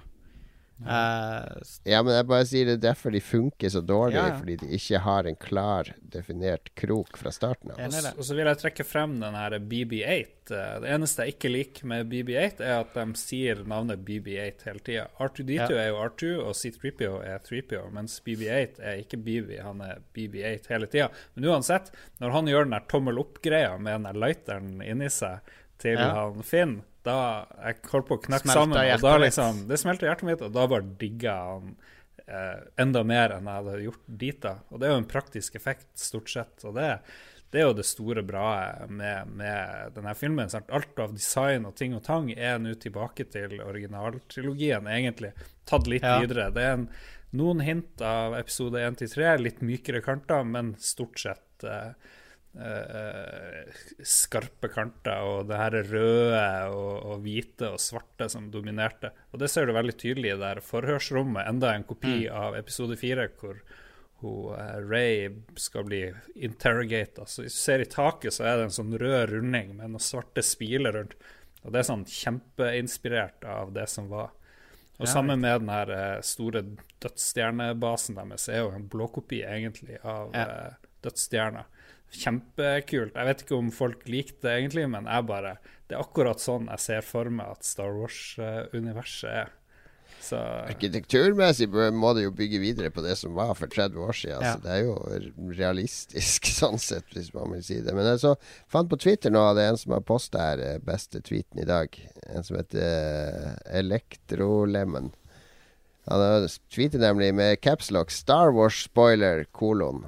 S- 1.63 1.81
Ja, 1.89 2.03
men 2.05 2.13
jeg 2.15 2.27
bare 2.29 2.45
sier 2.49 2.67
det 2.69 2.75
er 2.79 2.83
derfor 2.93 3.11
de 3.15 3.21
funker 3.25 3.71
så 3.73 3.81
dårlig, 3.81 4.15
Ja, 4.19 4.27
ja. 4.29 4.39
fordi 4.39 4.57
de 4.61 4.67
ikke 4.77 4.99
har 5.01 5.25
en 5.27 5.37
klar, 5.41 5.85
definert 6.13 6.69
krok 6.77 7.17
fra 7.17 7.31
starten 7.33 7.71
av. 7.73 7.79
Enig. 7.81 8.03
Og 8.19 8.25
så 8.25 8.35
vil 8.37 8.45
jeg 8.51 8.59
trekke 8.61 8.85
frem 8.85 9.19
den 9.21 9.35
her 9.35 9.57
BB8. 9.59 10.51
Eh, 10.53 10.81
Det 10.81 10.91
eneste 10.93 11.25
jeg 11.25 11.35
ikke 11.35 11.51
liker 11.53 11.87
med 11.87 12.09
BB8, 12.11 12.61
er 12.61 12.81
at 12.81 12.93
de 12.95 13.07
sier 13.19 13.65
navnet 13.65 14.05
BB8 14.05 14.65
hele 14.69 14.79
tida. 14.81 15.07
R2D2 15.19 15.71
Ja. 15.73 15.81
er 15.83 15.89
jo 15.89 15.97
R2, 15.97 16.39
og 16.45 16.55
C3PO 16.55 17.23
er 17.25 17.39
3PO, 17.39 17.91
mens 17.93 18.21
BB8 18.21 18.79
er 18.81 19.01
ikke 19.03 19.17
BB, 19.19 19.59
han 19.63 19.81
er 19.81 19.99
BB8 20.15 20.69
hele 20.69 20.87
tida. 20.87 21.09
Men 21.35 21.45
uansett, 21.51 21.91
når 22.21 22.31
han 22.33 22.47
gjør 22.47 22.65
den 22.65 22.71
der 22.77 22.87
tommel 22.89 23.19
opp-greia 23.19 23.79
med 23.81 23.93
den 23.95 24.03
der 24.13 24.21
lighteren 24.27 24.83
inni 24.85 25.09
seg 25.09 25.41
til 25.79 25.97
Ja. 25.99 26.13
han 26.15 26.43
Finn, 26.43 26.83
da 27.07 27.19
jeg 27.63 27.79
holdt 27.93 28.09
på 28.11 28.17
å 28.19 28.23
knekke 28.27 28.51
sammen. 28.53 28.77
Og 28.97 29.05
da 29.07 29.15
liksom, 29.23 29.63
det 29.71 29.79
smelter 29.83 30.11
hjertet 30.11 30.29
mitt, 30.29 30.43
og 30.43 30.53
da 30.57 30.67
bare 30.71 30.89
digga 31.01 31.37
han 31.53 31.71
eh, 32.27 32.61
enda 32.83 33.05
mer 33.07 33.37
enn 33.39 33.47
jeg 33.49 33.63
hadde 33.63 33.79
gjort 33.87 34.05
dit 34.25 34.41
da. 34.43 34.57
Og 34.71 34.83
det 34.83 34.89
er 34.89 34.95
jo 34.97 35.01
en 35.05 35.09
praktisk 35.15 35.57
effekt, 35.61 35.89
stort 36.03 36.31
sett. 36.33 36.65
Og 36.67 36.75
det, 36.77 36.89
det 37.55 37.63
er 37.63 37.69
jo 37.69 37.77
det 37.79 37.87
store 37.87 38.25
bra 38.27 38.49
med, 38.91 39.31
med 39.39 39.95
denne 39.97 40.15
filmen. 40.19 40.51
Sant? 40.53 40.71
Alt 40.75 40.99
av 41.03 41.15
design 41.15 41.69
og 41.71 41.77
ting 41.79 41.95
og 41.97 42.03
tang 42.07 42.31
er 42.35 42.59
nå 42.63 42.75
tilbake 42.83 43.29
til 43.33 43.59
originaltrilogien, 43.63 44.87
egentlig. 44.91 45.33
Tatt 45.67 45.87
litt 45.91 46.03
Ja. 46.07 46.19
videre. 46.23 46.51
Det 46.55 46.63
er 46.67 46.77
en, 46.81 46.89
noen 47.37 47.61
hint 47.67 48.03
av 48.03 48.35
episode 48.39 48.81
1 48.83 48.99
til 49.03 49.09
3, 49.15 49.33
litt 49.43 49.63
mykere 49.67 50.03
kanter, 50.05 50.45
men 50.47 50.75
stort 50.83 51.19
sett 51.23 51.65
eh, 51.67 51.93
eh, 52.61 53.73
skarpe 54.07 54.69
kanter, 54.73 55.23
og 55.27 55.49
det 55.51 55.59
her 55.61 55.77
røde 55.91 56.45
og, 56.73 56.93
og 57.13 57.25
hvite 57.25 57.71
og 57.75 57.81
svarte 57.83 58.29
som 58.33 58.51
dominerte. 58.53 59.11
Og 59.33 59.41
det 59.43 59.51
ser 59.53 59.67
du 59.69 59.75
veldig 59.77 59.97
tydelig 60.01 60.33
i 60.35 60.39
det 60.41 60.53
her 60.55 60.63
forhørsrommet, 60.65 61.47
enda 61.51 61.75
en 61.77 61.85
kopi 61.89 62.27
av 62.33 62.57
episode 62.59 62.97
4, 63.01 63.29
hvor 63.41 63.61
hun, 64.23 64.55
eh, 64.57 64.79
Ray 64.89 65.29
skal 65.61 65.85
bli 65.89 66.03
interrogata. 66.37 67.27
Så 67.29 67.45
hvis 67.45 67.57
du 67.59 67.63
ser 67.67 67.85
i 67.85 67.91
taket, 67.93 68.33
så 68.33 68.47
er 68.49 68.57
det 68.63 68.69
en 68.71 68.77
sånn 68.79 68.97
rød 68.99 69.31
runding 69.35 69.75
med 69.77 69.93
noen 69.93 70.03
svarte 70.03 70.45
spiler 70.47 70.97
rundt. 70.97 71.15
Og 71.67 71.73
det 71.75 71.81
er 71.83 71.89
sånn 71.91 72.05
kjempeinspirert 72.07 73.45
av 73.51 73.73
det 73.75 73.89
som 73.91 74.09
var. 74.13 74.31
Og 74.97 75.05
Ja, 75.05 75.11
sammen 75.13 75.41
med 75.43 75.61
den 75.61 75.69
her 75.69 75.91
eh, 75.93 76.21
store 76.25 76.63
dødsstjernebasen 77.05 78.17
deres 78.17 78.47
er 78.49 78.63
jo 78.63 78.71
en 78.73 78.87
blåkopi 78.89 79.43
egentlig 79.45 79.99
av 80.05 80.31
Ja. 80.33 80.45
eh, 80.47 80.73
dødsstjerna. 81.05 81.65
Kjempekult. 82.15 83.17
Jeg 83.17 83.29
vet 83.29 83.43
ikke 83.45 83.59
om 83.59 83.71
folk 83.75 84.07
likte 84.09 84.47
det 84.47 84.57
egentlig, 84.61 84.87
men 84.89 85.09
jeg 85.11 85.27
bare 85.29 85.57
Det 85.87 85.97
er 85.97 86.03
akkurat 86.03 86.43
sånn 86.43 86.71
jeg 86.71 86.83
ser 86.83 87.07
for 87.07 87.31
meg 87.31 87.57
at 87.57 87.67
Star 87.67 87.95
Wars-universet 87.95 89.31
er. 89.31 89.55
Så 90.23 90.39
Arkitekturmessig 90.41 91.69
må 91.95 92.11
det 92.17 92.25
jo 92.25 92.33
bygge 92.35 92.59
videre 92.63 92.91
på 92.95 93.03
det 93.05 93.15
som 93.21 93.37
var 93.37 93.53
for 93.59 93.71
30 93.71 94.01
år 94.03 94.17
siden. 94.17 94.43
Ja. 94.43 94.55
Så 94.57 94.65
det 94.65 94.73
er 94.73 94.83
jo 94.87 95.53
realistisk 95.55 96.49
sånn 96.61 96.81
sett, 96.83 97.07
hvis 97.15 97.33
man 97.35 97.55
vil 97.55 97.63
si 97.67 97.79
det. 97.85 97.95
Men 97.95 98.09
jeg 98.11 98.23
så, 98.25 98.35
fant 98.73 98.91
på 98.91 98.99
Twitter 99.03 99.35
nå 99.35 99.45
det 99.55 99.67
er 99.67 99.75
en 99.75 99.81
som 99.81 99.95
har 99.97 100.07
posta 100.07 100.43
her 100.51 100.65
eh, 100.65 100.83
beste 100.83 101.23
tweeten 101.27 101.63
i 101.63 101.69
dag. 101.69 101.95
En 102.33 102.47
som 102.47 102.59
heter 102.59 102.83
eh, 102.83 103.55
Elektrolemon. 103.83 105.13
Han 106.07 106.23
har 106.23 106.47
tweetet 106.71 107.03
nemlig 107.03 107.33
med 107.35 107.61
capslock 107.61 108.13
'Star 108.15 108.55
Wars 108.55 108.79
spoiler', 108.87 109.45
kolon. 109.51 110.05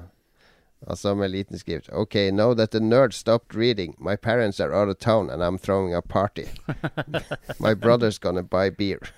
Altså 0.87 1.15
med 1.15 1.31
liten 1.31 1.59
skrift. 1.59 1.89
OK, 1.91 2.15
now 2.31 2.53
that 2.55 2.71
the 2.71 2.79
nerd 2.79 3.13
stopped 3.13 3.55
reading. 3.55 3.95
My 3.99 4.15
parents 4.15 4.59
are 4.59 4.73
out 4.73 4.89
of 4.89 4.97
town 4.99 5.29
and 5.29 5.43
I'm 5.43 5.57
throwing 5.57 5.93
a 5.93 6.01
party. 6.01 6.45
My 7.59 7.73
brother's 7.73 8.17
gonna 8.17 8.43
buy 8.43 8.69
beer. 8.69 8.99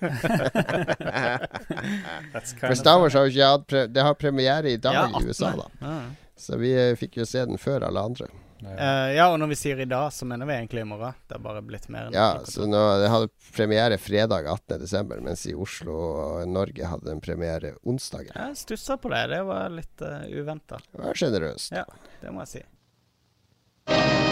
For 2.60 2.74
Star 2.74 2.98
Wars 2.98 3.14
har 3.14 3.20
jo 3.26 3.30
ikke 3.30 3.46
hatt 3.46 3.68
Det 3.94 4.02
har 4.02 4.14
premiere 4.14 4.70
i 4.70 4.76
dag 4.76 4.94
Ja, 4.94 5.20
i 5.20 5.24
USA, 5.24 5.52
da. 5.56 5.68
Ah. 5.80 6.02
Så 6.36 6.56
vi 6.58 6.74
uh, 6.74 6.96
fikk 6.98 7.16
jo 7.16 7.26
se 7.26 7.44
den 7.46 7.58
før 7.58 7.86
alle 7.86 8.00
andre. 8.00 8.26
Eh, 8.62 9.12
ja, 9.16 9.26
og 9.32 9.38
når 9.42 9.52
vi 9.52 9.58
sier 9.58 9.80
i 9.82 9.86
dag, 9.88 10.12
så 10.14 10.26
mener 10.28 10.46
vi 10.46 10.54
egentlig 10.54 10.84
i 10.84 10.88
morgen. 10.88 11.16
Det 11.26 11.34
har 11.36 11.44
bare 11.44 11.62
blitt 11.66 11.88
mer 11.92 12.08
enn 12.08 12.16
Ja, 12.16 12.42
så 12.46 12.66
nå, 12.68 12.82
Det 13.02 13.10
hadde 13.10 13.30
premiere 13.56 13.98
fredag 13.98 14.46
18.12., 14.46 15.14
mens 15.26 15.46
i 15.50 15.54
Oslo 15.54 15.96
og 15.96 16.48
Norge 16.48 16.92
hadde 16.92 17.10
den 17.10 17.22
premiere 17.24 17.74
onsdag. 17.82 18.30
Jeg 18.34 18.60
stussa 18.62 18.98
på 19.00 19.12
det. 19.12 19.24
Det 19.34 19.42
var 19.48 19.72
litt 19.74 20.06
uh, 20.06 20.22
uventa. 20.30 20.80
Det 20.92 21.02
var 21.02 21.24
sjenerøst. 21.24 21.74
Ja, 21.74 21.86
det 22.22 22.34
må 22.34 22.46
jeg 22.46 22.54
si. 22.56 24.31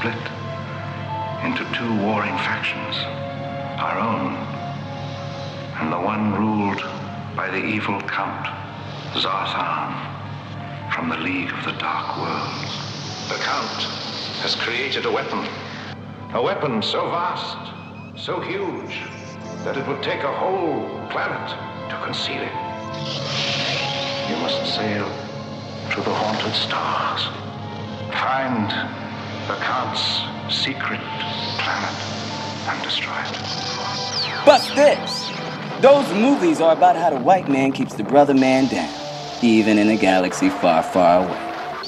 Split 0.00 0.14
into 1.44 1.62
two 1.76 1.94
warring 2.02 2.36
factions 2.38 2.96
our 3.76 3.98
own, 3.98 4.32
and 5.78 5.92
the 5.92 6.00
one 6.00 6.32
ruled 6.32 6.80
by 7.36 7.50
the 7.50 7.62
evil 7.62 8.00
Count 8.08 8.46
Zarthan 9.12 9.92
from 10.94 11.10
the 11.10 11.18
League 11.18 11.52
of 11.52 11.62
the 11.66 11.72
Dark 11.72 12.16
Worlds. 12.16 13.28
The 13.28 13.44
Count 13.44 13.82
has 14.40 14.54
created 14.54 15.04
a 15.04 15.12
weapon, 15.12 15.46
a 16.32 16.40
weapon 16.40 16.80
so 16.80 17.10
vast, 17.10 17.60
so 18.18 18.40
huge, 18.40 19.02
that 19.64 19.76
it 19.76 19.86
would 19.86 20.02
take 20.02 20.22
a 20.22 20.32
whole 20.32 20.88
planet 21.10 21.50
to 21.90 22.00
conceal 22.02 22.40
it. 22.40 22.56
You 24.30 24.36
must 24.40 24.74
sail 24.74 25.04
to 25.90 26.00
the 26.00 26.14
haunted 26.14 26.54
stars. 26.54 27.28
Find 28.14 28.99
the 29.50 29.56
Count's 29.56 30.00
secret 30.48 31.00
planet 31.58 31.96
and 32.68 32.82
destroy 32.84 33.18
it. 33.18 34.46
Bust 34.46 34.72
this! 34.76 35.28
Those 35.80 36.08
movies 36.14 36.60
are 36.60 36.72
about 36.72 36.94
how 36.94 37.10
the 37.10 37.16
white 37.16 37.48
man 37.48 37.72
keeps 37.72 37.94
the 37.94 38.04
brother 38.04 38.32
man 38.32 38.68
down, 38.68 38.94
even 39.42 39.76
in 39.76 39.88
a 39.88 39.96
galaxy 39.96 40.50
far, 40.50 40.84
far 40.84 41.24
away. 41.24 41.82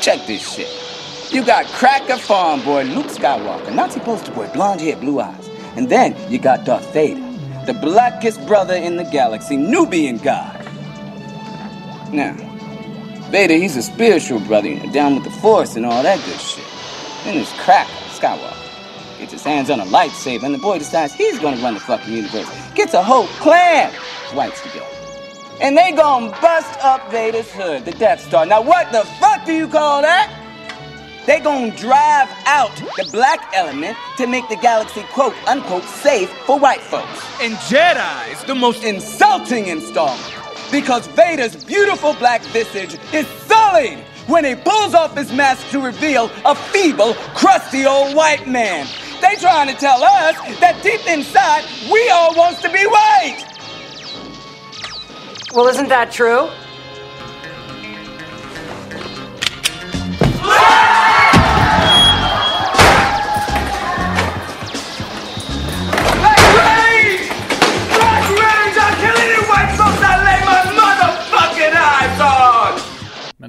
Check 0.00 0.24
this 0.28 0.54
shit. 0.54 1.34
You 1.34 1.44
got 1.44 1.66
cracker 1.66 2.16
farm 2.16 2.62
boy 2.62 2.84
Luke 2.84 3.06
Skywalker, 3.06 3.74
Nazi 3.74 3.98
poster 3.98 4.30
boy, 4.30 4.48
blonde 4.52 4.80
hair, 4.80 4.96
blue 4.96 5.18
eyes. 5.18 5.48
And 5.74 5.88
then 5.88 6.14
you 6.30 6.38
got 6.38 6.64
Darth 6.64 6.92
Vader, 6.92 7.20
the 7.66 7.74
blackest 7.74 8.46
brother 8.46 8.74
in 8.74 8.96
the 8.96 9.04
galaxy, 9.04 9.56
Nubian 9.56 10.18
god. 10.18 10.64
Now, 12.12 12.34
Vader, 13.30 13.54
he's 13.54 13.76
a 13.76 13.82
spiritual 13.82 14.38
brother, 14.40 14.68
you 14.68 14.78
know, 14.78 14.92
down 14.92 15.16
with 15.16 15.24
the 15.24 15.30
Force 15.30 15.74
and 15.74 15.84
all 15.84 16.04
that 16.04 16.24
good 16.24 16.40
shit. 16.40 16.69
Then 17.24 17.34
there's 17.34 17.52
Crack 17.54 17.86
Skywalker. 18.16 18.56
Gets 19.18 19.32
his 19.32 19.44
hands 19.44 19.68
on 19.68 19.80
a 19.80 19.84
lightsaber, 19.84 20.44
and 20.44 20.54
the 20.54 20.58
boy 20.58 20.78
decides 20.78 21.12
he's 21.12 21.38
gonna 21.38 21.60
run 21.62 21.74
the 21.74 21.80
fucking 21.80 22.12
universe. 22.12 22.48
Gets 22.74 22.94
a 22.94 23.02
whole 23.02 23.26
clan 23.42 23.94
of 23.94 24.36
whites 24.36 24.62
together. 24.62 24.86
And 25.60 25.76
they 25.76 25.92
gonna 25.92 26.30
bust 26.40 26.78
up 26.82 27.10
Vader's 27.10 27.50
hood, 27.52 27.84
the 27.84 27.92
Death 27.92 28.26
Star. 28.26 28.46
Now 28.46 28.62
what 28.62 28.90
the 28.92 29.04
fuck 29.20 29.44
do 29.44 29.52
you 29.52 29.68
call 29.68 30.00
that? 30.00 30.34
They 31.26 31.38
gonna 31.38 31.76
drive 31.76 32.30
out 32.46 32.74
the 32.96 33.06
black 33.12 33.52
element 33.54 33.98
to 34.16 34.26
make 34.26 34.48
the 34.48 34.56
galaxy 34.56 35.02
quote 35.12 35.34
unquote 35.46 35.84
safe 35.84 36.30
for 36.46 36.58
white 36.58 36.80
folks. 36.80 37.22
And 37.42 37.52
Jedi's 37.68 38.42
the 38.44 38.54
most 38.54 38.82
insulting 38.84 39.66
installment 39.66 40.34
because 40.72 41.06
Vader's 41.08 41.62
beautiful 41.62 42.14
black 42.14 42.40
visage 42.44 42.96
is 43.12 43.26
sullied 43.46 44.02
when 44.30 44.44
he 44.44 44.54
pulls 44.54 44.94
off 44.94 45.16
his 45.16 45.32
mask 45.32 45.68
to 45.70 45.80
reveal 45.80 46.30
a 46.44 46.54
feeble, 46.54 47.14
crusty 47.34 47.84
old 47.84 48.14
white 48.14 48.46
man. 48.46 48.86
They 49.20 49.34
trying 49.36 49.68
to 49.68 49.74
tell 49.74 50.02
us 50.02 50.36
that 50.60 50.80
deep 50.82 51.06
inside 51.06 51.64
we 51.90 52.08
all 52.10 52.34
wants 52.36 52.62
to 52.62 52.68
be 52.68 52.86
white. 52.86 53.44
Well, 55.52 55.66
isn't 55.66 55.88
that 55.88 56.12
true? 56.12 56.48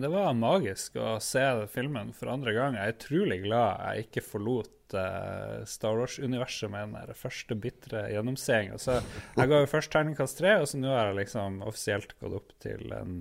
Men 0.02 0.10
det 0.10 0.18
var 0.18 0.34
magisk 0.34 0.96
å 0.98 1.20
se 1.22 1.42
filmen 1.70 2.08
for 2.18 2.32
andre 2.34 2.56
gang. 2.56 2.74
Jeg 2.74 2.90
er 2.90 2.96
utrolig 2.96 3.36
glad 3.44 3.84
jeg 3.86 4.06
ikke 4.08 4.24
forlot 4.26 4.96
uh, 4.98 5.60
Star 5.70 6.00
Wars-universet 6.00 6.72
med 6.74 6.96
den 6.96 7.20
første 7.20 7.54
bitre 7.54 8.08
gjennomseingen. 8.10 8.82
Så 8.82 8.96
jeg 8.98 9.52
ga 9.52 9.60
jo 9.62 9.68
først 9.70 9.92
terningkast 9.94 10.40
tre, 10.42 10.56
og 10.58 10.66
så 10.72 10.80
nå 10.82 10.90
har 10.90 11.12
jeg 11.12 11.20
liksom 11.20 11.60
offisielt 11.70 12.16
gått 12.18 12.34
opp 12.40 12.56
til 12.66 12.96
en 12.98 13.20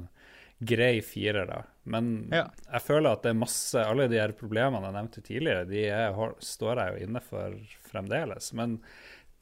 grei 0.73 1.03
firer, 1.05 1.51
da. 1.53 1.59
Men 1.85 2.09
Ja. 2.33 2.47
jeg 2.71 2.87
føler 2.87 3.11
at 3.13 3.29
det 3.29 3.35
er 3.35 3.39
masse 3.43 3.85
Alle 3.85 4.09
de 4.09 4.17
her 4.23 4.33
problemene 4.41 4.89
jeg 4.89 4.97
nevnte 4.97 5.27
tidligere, 5.29 5.69
de 5.69 5.85
er, 5.85 6.17
står 6.41 6.81
jeg 6.81 6.95
jo 6.97 7.11
inne 7.11 7.25
for 7.29 7.61
fremdeles. 7.93 8.55
Men 8.57 8.79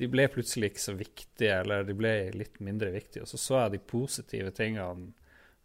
de 0.03 0.11
ble 0.11 0.27
plutselig 0.35 0.73
ikke 0.73 0.87
så 0.89 0.99
viktige, 0.99 1.55
eller 1.63 1.87
de 1.87 1.95
ble 2.03 2.17
litt 2.35 2.59
mindre 2.59 2.91
viktige. 2.99 3.23
Og 3.23 3.31
så 3.31 3.39
så 3.39 3.63
jeg 3.63 3.77
de 3.79 3.85
positive 3.95 4.51
tingene 4.59 5.13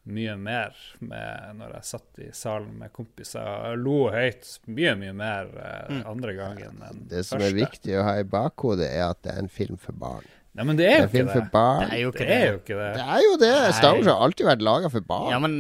mye 0.04 0.34
mer 0.36 0.76
med 1.00 1.56
når 1.60 1.76
jeg 1.78 1.88
satt 1.88 2.20
i 2.20 2.30
salen 2.36 2.74
med 2.82 2.92
kompiser 2.92 3.46
og 3.72 3.78
lo 3.80 3.98
høyt 4.12 4.50
mye, 4.68 4.96
mye 5.00 5.14
mer 5.16 5.52
eh, 5.64 6.02
andre 6.10 6.34
gangen 6.36 6.74
enn 6.76 6.82
første. 6.84 7.10
Det 7.14 7.26
som 7.26 7.40
første. 7.40 7.52
er 7.54 7.60
viktig 7.62 7.96
å 8.00 8.04
ha 8.10 8.16
i 8.20 8.26
bakhodet, 8.28 8.90
er 8.92 9.06
at 9.14 9.22
det 9.24 9.32
er 9.36 9.44
en 9.46 9.52
film 9.52 9.80
for 9.80 9.96
barn. 9.96 10.28
Nei, 10.54 10.66
men 10.70 10.78
det 10.78 10.86
er 10.86 11.08
Det 11.08 11.18
er 11.18 11.24
jo 11.24 11.30
ikke 11.32 11.48
det. 11.50 11.88
Det 11.90 11.96
er 11.96 12.02
jo 12.04 12.12
ikke 12.12 12.20
Det 12.20 12.28
er 12.28 12.44
det. 12.44 12.52
jo 12.52 12.60
ikke 12.60 12.76
det. 12.78 12.90
Det 13.00 13.06
er 13.16 13.24
jo 13.26 13.38
det! 13.42 13.54
Star 13.74 13.96
Wars 13.96 14.06
har 14.12 14.20
alltid 14.28 14.46
vært 14.46 14.62
laga 14.68 14.92
for 14.94 15.02
barn. 15.02 15.32
Ja, 15.34 15.40
men 15.42 15.56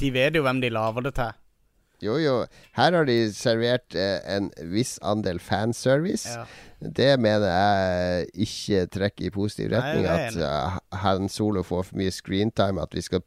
de 0.00 0.10
vet 0.10 0.34
jo 0.34 0.42
hvem 0.42 0.60
de 0.64 0.70
lager 0.74 1.04
det 1.06 1.12
til. 1.20 1.36
Jo, 2.02 2.16
jo. 2.18 2.34
Her 2.74 2.92
har 2.98 3.06
de 3.06 3.16
servert 3.36 3.94
eh, 3.94 4.18
en 4.36 4.50
viss 4.72 4.96
andel 5.06 5.38
fanservice. 5.42 6.26
Ja. 6.28 6.44
Det 6.82 7.12
mener 7.22 7.46
jeg 7.46 8.30
ikke 8.42 8.80
trekker 8.90 9.28
i 9.28 9.30
positiv 9.30 9.68
Nei, 9.70 9.78
retning. 9.78 10.06
er 10.10 10.24
at 10.26 10.38
uh, 10.42 10.78
Han 11.04 11.28
Solo 11.30 11.62
får 11.62 11.84
for 11.86 12.00
mye 12.00 12.10
screentime. 12.10 12.82
At 12.82 12.96
vi 12.98 13.04
skal 13.06 13.22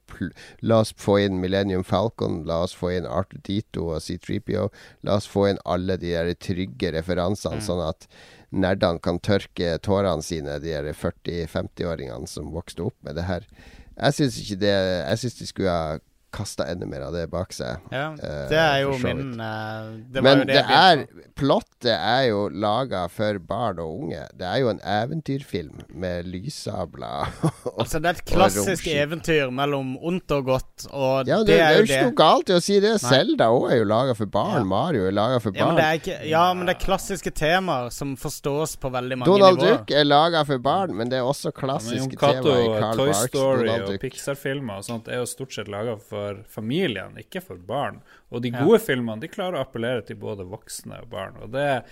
La 0.59 0.81
oss 0.83 0.91
få 0.99 1.21
inn 1.23 1.39
Millennium 1.39 1.85
Falcon, 1.87 2.41
la 2.43 2.65
oss 2.65 2.75
få 2.75 2.91
inn 2.97 3.07
Arthur 3.07 3.39
Dito 3.47 3.85
og 3.95 4.01
C3PO. 4.03 4.67
La 5.07 5.15
oss 5.21 5.29
få 5.31 5.47
inn 5.53 5.61
alle 5.63 5.95
de 6.01 6.11
der 6.11 6.33
trygge 6.35 6.91
referansene, 6.97 7.61
Mm. 7.61 7.63
sånn 7.63 7.83
at 7.87 8.09
nerdene 8.51 8.99
kan 8.99 9.19
tørke 9.23 9.77
tårene 9.79 10.23
sine, 10.23 10.59
de 10.59 10.75
der 10.75 10.91
40-50-åringene 10.91 12.27
som 12.27 12.51
vokste 12.51 12.83
opp 12.89 12.95
med 13.07 13.15
det 13.15 13.23
her. 13.29 13.47
Jeg 13.95 14.13
syns 14.17 14.37
ikke 14.41 14.59
det 14.59 14.73
Jeg 14.75 15.17
syns 15.21 15.39
de 15.39 15.45
skulle 15.47 15.71
ha 15.71 15.99
kasta 16.35 16.65
enda 16.71 16.85
mer 16.89 17.05
av 17.07 17.13
det 17.15 17.25
bak 17.31 17.53
seg. 17.55 17.79
Ja, 17.93 18.09
eh, 18.19 18.41
det 18.51 18.59
er 18.59 18.81
jo 18.83 18.95
min 19.01 19.39
eh, 19.39 19.87
det 20.11 20.21
var 20.21 20.27
Men 20.27 20.41
jo 20.43 20.47
det, 20.51 20.57
det 20.59 20.79
er. 20.81 21.05
Plottet 21.35 21.91
er 21.95 22.27
jo 22.29 22.45
laga 22.51 23.05
for 23.11 23.39
barn 23.43 23.79
og 23.83 24.03
unge. 24.05 24.21
Det 24.39 24.45
er 24.47 24.61
jo 24.63 24.69
en 24.71 24.79
eventyrfilm 24.79 25.81
med 25.95 26.27
lyssabler. 26.31 27.31
og- 27.65 27.81
Altså, 27.85 27.99
det 28.01 28.09
er 28.09 28.17
et 28.19 28.25
klassisk 28.25 28.87
eventyr 28.89 29.51
mellom 29.53 29.95
ondt 30.01 30.31
og 30.35 30.45
godt, 30.47 30.85
og 30.91 31.27
Ja, 31.27 31.39
det, 31.43 31.47
det, 31.47 31.53
det 31.53 31.57
er 31.59 31.65
er 31.65 31.73
jo 31.75 31.81
jo 31.83 31.87
ikke 31.89 32.05
noe 32.07 32.15
galt 32.21 32.49
i 32.49 32.55
å 32.55 32.61
si 32.63 32.79
det. 32.83 32.93
Selda 33.03 33.49
òg 33.53 33.67
er 33.71 33.77
jo 33.81 33.87
laga 33.89 34.15
for 34.17 34.25
barn. 34.31 34.61
Ja. 34.63 34.63
Mario 34.71 35.05
er 35.09 35.13
laga 35.15 35.39
for 35.43 35.53
Ja 35.55 35.65
barn. 35.65 35.75
men, 35.75 35.81
det 35.81 35.85
er 35.85 35.99
ikke, 36.01 36.17
ja, 36.31 36.45
men 36.57 36.65
det 36.69 36.75
er 36.75 36.81
klassiske 36.85 37.31
temaer 37.35 37.91
som 37.93 38.15
forstås 38.19 38.77
på 38.81 38.89
veldig 38.95 39.17
mange 39.21 39.29
Donald 39.31 39.59
nivåer. 39.61 39.77
Duck 39.83 39.91
er 39.91 40.07
laga 40.07 40.43
for 40.47 40.57
barn, 40.65 40.95
men 40.97 41.09
det 41.11 41.19
er 41.19 41.27
også 41.29 41.51
Ja, 41.51 41.53
men 41.53 41.61
klassiske 41.61 42.17
Cato, 42.17 42.41
temaer 42.49 42.63
i 42.65 42.79
Carl 42.79 42.97
Toy 42.97 43.11
Barks 43.11 43.27
Story 43.29 43.67
Donald 43.67 43.93
og 43.93 43.99
Pixar-filmer 44.01 44.77
og 44.81 44.87
sånt 44.87 45.07
er 45.11 45.21
jo 45.21 45.25
stort 45.29 45.53
sett 45.53 45.67
laga 45.69 45.97
for 46.01 46.24
familien, 46.49 47.15
ikke 47.21 47.41
for 47.43 47.57
barn. 47.57 48.01
Og 48.31 48.41
de 48.43 48.49
Ja. 48.51 48.63
gode 48.65 48.79
filmene 48.83 49.19
de 49.21 49.27
klarer 49.27 49.59
å 49.59 49.65
appellere 49.65 50.05
til 50.05 50.15
både 50.17 50.45
voksne 50.47 51.01
og 51.01 51.09
barn. 51.09 51.37
Og 51.41 51.51
det 51.51 51.83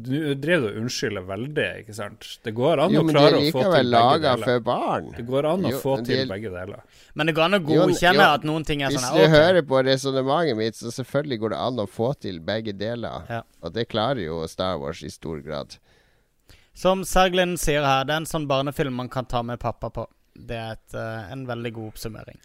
Du 0.00 0.34
driver 0.38 0.68
og 0.68 0.76
unnskylder 0.78 1.24
veldig, 1.26 1.64
ikke 1.80 1.94
sant? 1.96 2.26
Det 2.44 2.52
går 2.54 2.78
an 2.84 2.92
Jo, 2.92 3.00
å 3.02 3.08
klare 3.10 3.38
å 3.40 3.50
få 3.50 3.62
til 3.64 3.72
begge 3.72 3.90
laga 3.90 4.20
deler. 4.36 4.44
for 4.44 4.60
barn. 4.60 5.08
Det 5.16 5.24
går 5.26 5.44
an 5.52 5.64
å 5.64 5.70
Jo, 5.72 5.78
få 5.82 5.94
til 6.06 6.20
de- 6.28 6.28
begge 6.34 6.50
deler. 6.52 6.82
Men 7.16 7.26
det 7.26 7.34
går 7.34 7.44
an 7.44 7.54
å 7.58 7.60
godkjenne 7.66 8.14
jo, 8.22 8.34
at 8.34 8.42
noen 8.44 8.64
ting 8.64 8.82
er 8.82 8.90
sånn 8.90 9.00
Hvis 9.02 9.16
du 9.16 9.24
okay. 9.24 9.28
hører 9.34 9.62
på 9.62 9.82
resonnementet 9.84 10.56
mitt, 10.56 10.74
så 10.74 10.92
selvfølgelig 10.92 11.38
går 11.40 11.48
det 11.50 11.58
an 11.58 11.76
å 11.82 11.88
få 11.88 12.12
til 12.20 12.38
begge 12.38 12.72
deler. 12.78 13.26
Ja. 13.28 13.42
Og 13.60 13.72
det 13.72 13.88
klarer 13.88 14.22
jo 14.24 14.46
Star 14.46 14.78
Wars 14.78 15.02
i 15.02 15.08
stor 15.08 15.40
grad. 15.40 15.78
Som 16.74 17.02
Serglin 17.02 17.56
sier 17.56 17.82
her, 17.84 18.04
det 18.04 18.12
er 18.12 18.18
en 18.18 18.24
sånn 18.26 18.46
barnefilm 18.46 18.92
man 18.92 19.08
kan 19.08 19.24
ta 19.26 19.42
med 19.42 19.58
pappa 19.58 19.90
på. 19.90 20.06
Det 20.36 20.56
er 20.56 20.72
et, 20.76 20.94
eh, 20.94 21.32
en 21.32 21.44
veldig 21.44 21.72
god 21.72 21.92
oppsummering. 21.94 22.38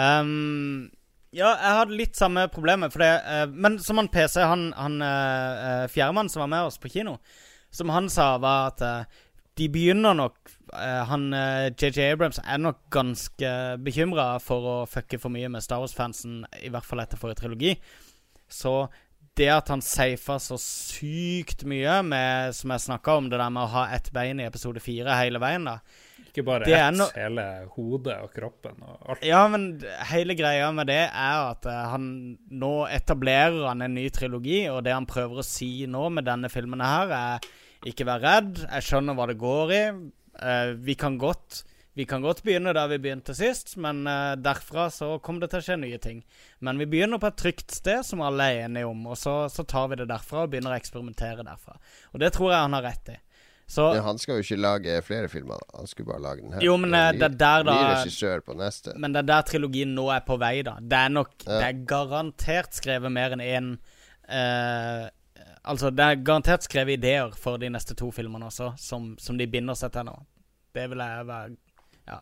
Ehm, 0.00 0.90
ja, 1.34 1.50
jeg 1.50 1.78
hadde 1.80 1.98
litt 1.98 2.18
samme 2.18 2.46
problemet, 2.52 2.94
det 2.98 3.10
uh, 3.26 3.44
Men 3.50 3.80
som 3.82 3.98
han 3.98 4.10
PC, 4.10 4.38
han, 4.42 4.68
han 4.78 5.00
uh, 5.02 5.86
fjerdemann 5.90 6.30
som 6.30 6.44
var 6.44 6.50
med 6.52 6.68
oss 6.68 6.78
på 6.78 6.90
kino, 6.92 7.16
som 7.74 7.90
han 7.90 8.06
sa, 8.10 8.36
var 8.42 8.72
at 8.72 8.84
uh, 8.86 9.22
de 9.58 9.68
begynner 9.70 10.16
nok 10.18 10.52
eh, 10.74 11.02
Han 11.10 11.28
eh, 11.36 11.70
JJ 11.70 12.12
Abrams 12.12 12.40
er 12.42 12.60
nok 12.62 12.80
ganske 12.94 13.50
bekymra 13.84 14.34
for 14.42 14.70
å 14.70 14.76
fucke 14.90 15.20
for 15.22 15.32
mye 15.34 15.50
med 15.52 15.62
Star 15.64 15.82
Wars-fansen, 15.82 16.42
i 16.58 16.72
hvert 16.74 16.86
fall 16.86 17.04
etter 17.04 17.20
forrige 17.20 17.44
trilogi. 17.44 17.74
Så 18.50 18.88
det 19.38 19.50
at 19.50 19.70
han 19.70 19.82
safa 19.82 20.38
så 20.42 20.58
sykt 20.60 21.64
mye 21.66 21.96
med 22.06 22.54
Som 22.54 22.70
jeg 22.70 22.84
snakka 22.84 23.16
om, 23.18 23.30
det 23.30 23.40
der 23.40 23.50
med 23.50 23.64
å 23.64 23.72
ha 23.72 23.88
ett 23.96 24.12
bein 24.14 24.42
i 24.42 24.46
episode 24.46 24.82
fire 24.82 25.16
hele 25.18 25.42
veien, 25.42 25.66
da. 25.70 25.78
Ikke 26.34 26.42
bare 26.48 26.66
ett, 26.66 26.96
no- 26.98 27.06
hele 27.14 27.44
hodet 27.76 28.16
og 28.24 28.32
kroppen 28.34 28.80
og 28.82 29.12
alt. 29.12 29.20
Ja, 29.22 29.44
men 29.46 29.68
hele 30.10 30.34
greia 30.34 30.72
med 30.74 30.88
det 30.90 31.04
er 31.06 31.44
at 31.52 31.68
eh, 31.70 31.82
han 31.92 32.08
nå 32.50 32.72
etablerer 32.90 33.68
han 33.68 33.84
en 33.86 33.94
ny 33.94 34.08
trilogi, 34.10 34.64
og 34.66 34.82
det 34.82 34.96
han 34.96 35.06
prøver 35.06 35.38
å 35.38 35.46
si 35.46 35.86
nå 35.86 36.08
med 36.10 36.26
denne 36.26 36.50
filmen 36.50 36.82
her, 36.82 37.14
er 37.14 37.86
ikke 37.86 38.08
vær 38.08 38.24
redd, 38.24 38.64
jeg 38.64 38.88
skjønner 38.88 39.14
hva 39.14 39.28
det 39.30 39.38
går 39.38 39.76
i. 39.76 39.84
Eh, 40.42 40.74
vi 40.82 40.98
kan 40.98 41.20
godt 41.22 41.62
vi 41.94 42.08
kan 42.10 42.24
godt 42.24 42.40
begynne 42.42 42.72
der 42.74 42.88
vi 42.90 42.96
begynte 42.98 43.36
sist, 43.38 43.76
men 43.78 44.00
uh, 44.10 44.34
derfra 44.34 44.88
så 44.90 45.12
kommer 45.22 45.44
det 45.44 45.52
til 45.52 45.60
å 45.60 45.66
skje 45.68 45.76
nye 45.78 45.98
ting. 46.02 46.24
Men 46.58 46.80
vi 46.82 46.88
begynner 46.90 47.20
på 47.22 47.28
et 47.30 47.36
trygt 47.38 47.70
sted 47.70 48.02
som 48.02 48.24
alle 48.26 48.48
er 48.50 48.64
enige 48.64 48.88
om, 48.88 49.04
og 49.06 49.14
så, 49.20 49.44
så 49.46 49.62
tar 49.62 49.92
vi 49.92 50.00
det 50.00 50.08
derfra 50.10 50.42
og 50.42 50.50
begynner 50.50 50.74
å 50.74 50.80
eksperimentere 50.80 51.46
derfra. 51.46 51.78
Og 52.10 52.18
det 52.18 52.32
tror 52.34 52.50
jeg 52.50 52.64
han 52.64 52.74
har 52.74 52.82
rett 52.88 53.12
i. 53.14 53.16
Så 53.66 53.86
Men 53.94 54.02
han 54.04 54.18
skal 54.20 54.36
jo 54.36 54.42
ikke 54.44 54.58
lage 54.60 54.98
flere 55.06 55.28
filmer. 55.32 55.58
Han 55.74 55.86
skulle 55.88 56.10
bare 56.12 56.20
lage 56.22 56.42
den 56.42 56.52
her. 56.52 56.60
Jo, 56.66 56.76
men, 56.76 56.90
Det 56.92 56.98
eh, 57.00 57.12
ny- 57.12 57.18
det 57.18 57.24
er 57.30 57.36
der 57.40 57.62
da- 57.64 57.76
regissør 57.94 58.40
på 58.44 58.54
neste. 58.58 58.92
Men 59.00 59.12
det 59.14 59.22
er 59.22 59.28
der 59.30 59.42
trilogien 59.48 59.94
nå 59.96 60.10
er 60.12 60.20
på 60.20 60.36
vei, 60.38 60.62
da. 60.62 60.76
Det 60.80 60.92
er 60.98 61.08
nok 61.08 61.32
Ja. 61.46 61.58
Det 61.58 61.68
er 61.70 61.84
garantert 61.86 62.74
skrevet 62.76 63.10
mer 63.12 63.30
enn 63.32 63.40
én 63.40 63.70
uh, 64.28 65.08
Altså, 65.64 65.88
det 65.90 66.04
er 66.04 66.16
garantert 66.22 66.62
skrevet 66.66 66.98
ideer 66.98 67.30
for 67.40 67.56
de 67.56 67.70
neste 67.72 67.94
to 67.96 68.10
filmene 68.12 68.44
også, 68.50 68.74
som, 68.78 69.14
som 69.18 69.38
de 69.38 69.46
binder 69.48 69.74
seg 69.74 69.92
til 69.94 70.04
nå. 70.04 70.18
Det 70.76 70.90
vil 70.90 70.98
jeg 70.98 71.26
være 71.26 71.56
Ja. 72.06 72.18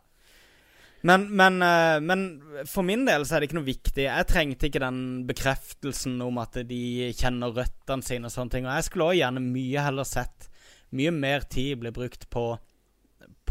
Men, 1.02 1.24
men, 1.34 1.56
uh, 1.60 1.98
men 2.00 2.22
for 2.70 2.82
min 2.86 3.04
del 3.04 3.24
så 3.26 3.34
er 3.34 3.40
det 3.42 3.48
ikke 3.50 3.58
noe 3.58 3.66
viktig. 3.66 4.04
Jeg 4.06 4.28
trengte 4.30 4.68
ikke 4.70 4.78
den 4.84 5.26
bekreftelsen 5.26 6.20
om 6.22 6.38
at 6.38 6.60
de 6.68 7.10
kjenner 7.18 7.50
røttene 7.56 8.06
sine 8.06 8.30
og 8.30 8.34
sånne 8.36 8.50
ting. 8.54 8.66
Og 8.70 8.76
jeg 8.78 8.84
skulle 8.86 9.08
også 9.10 9.18
gjerne 9.24 9.42
mye 9.42 9.82
heller 9.88 10.04
sett 10.06 10.48
mye 10.96 11.12
mer 11.14 11.46
tid 11.50 11.80
blir 11.82 11.94
brukt 11.96 12.28
på 12.30 12.46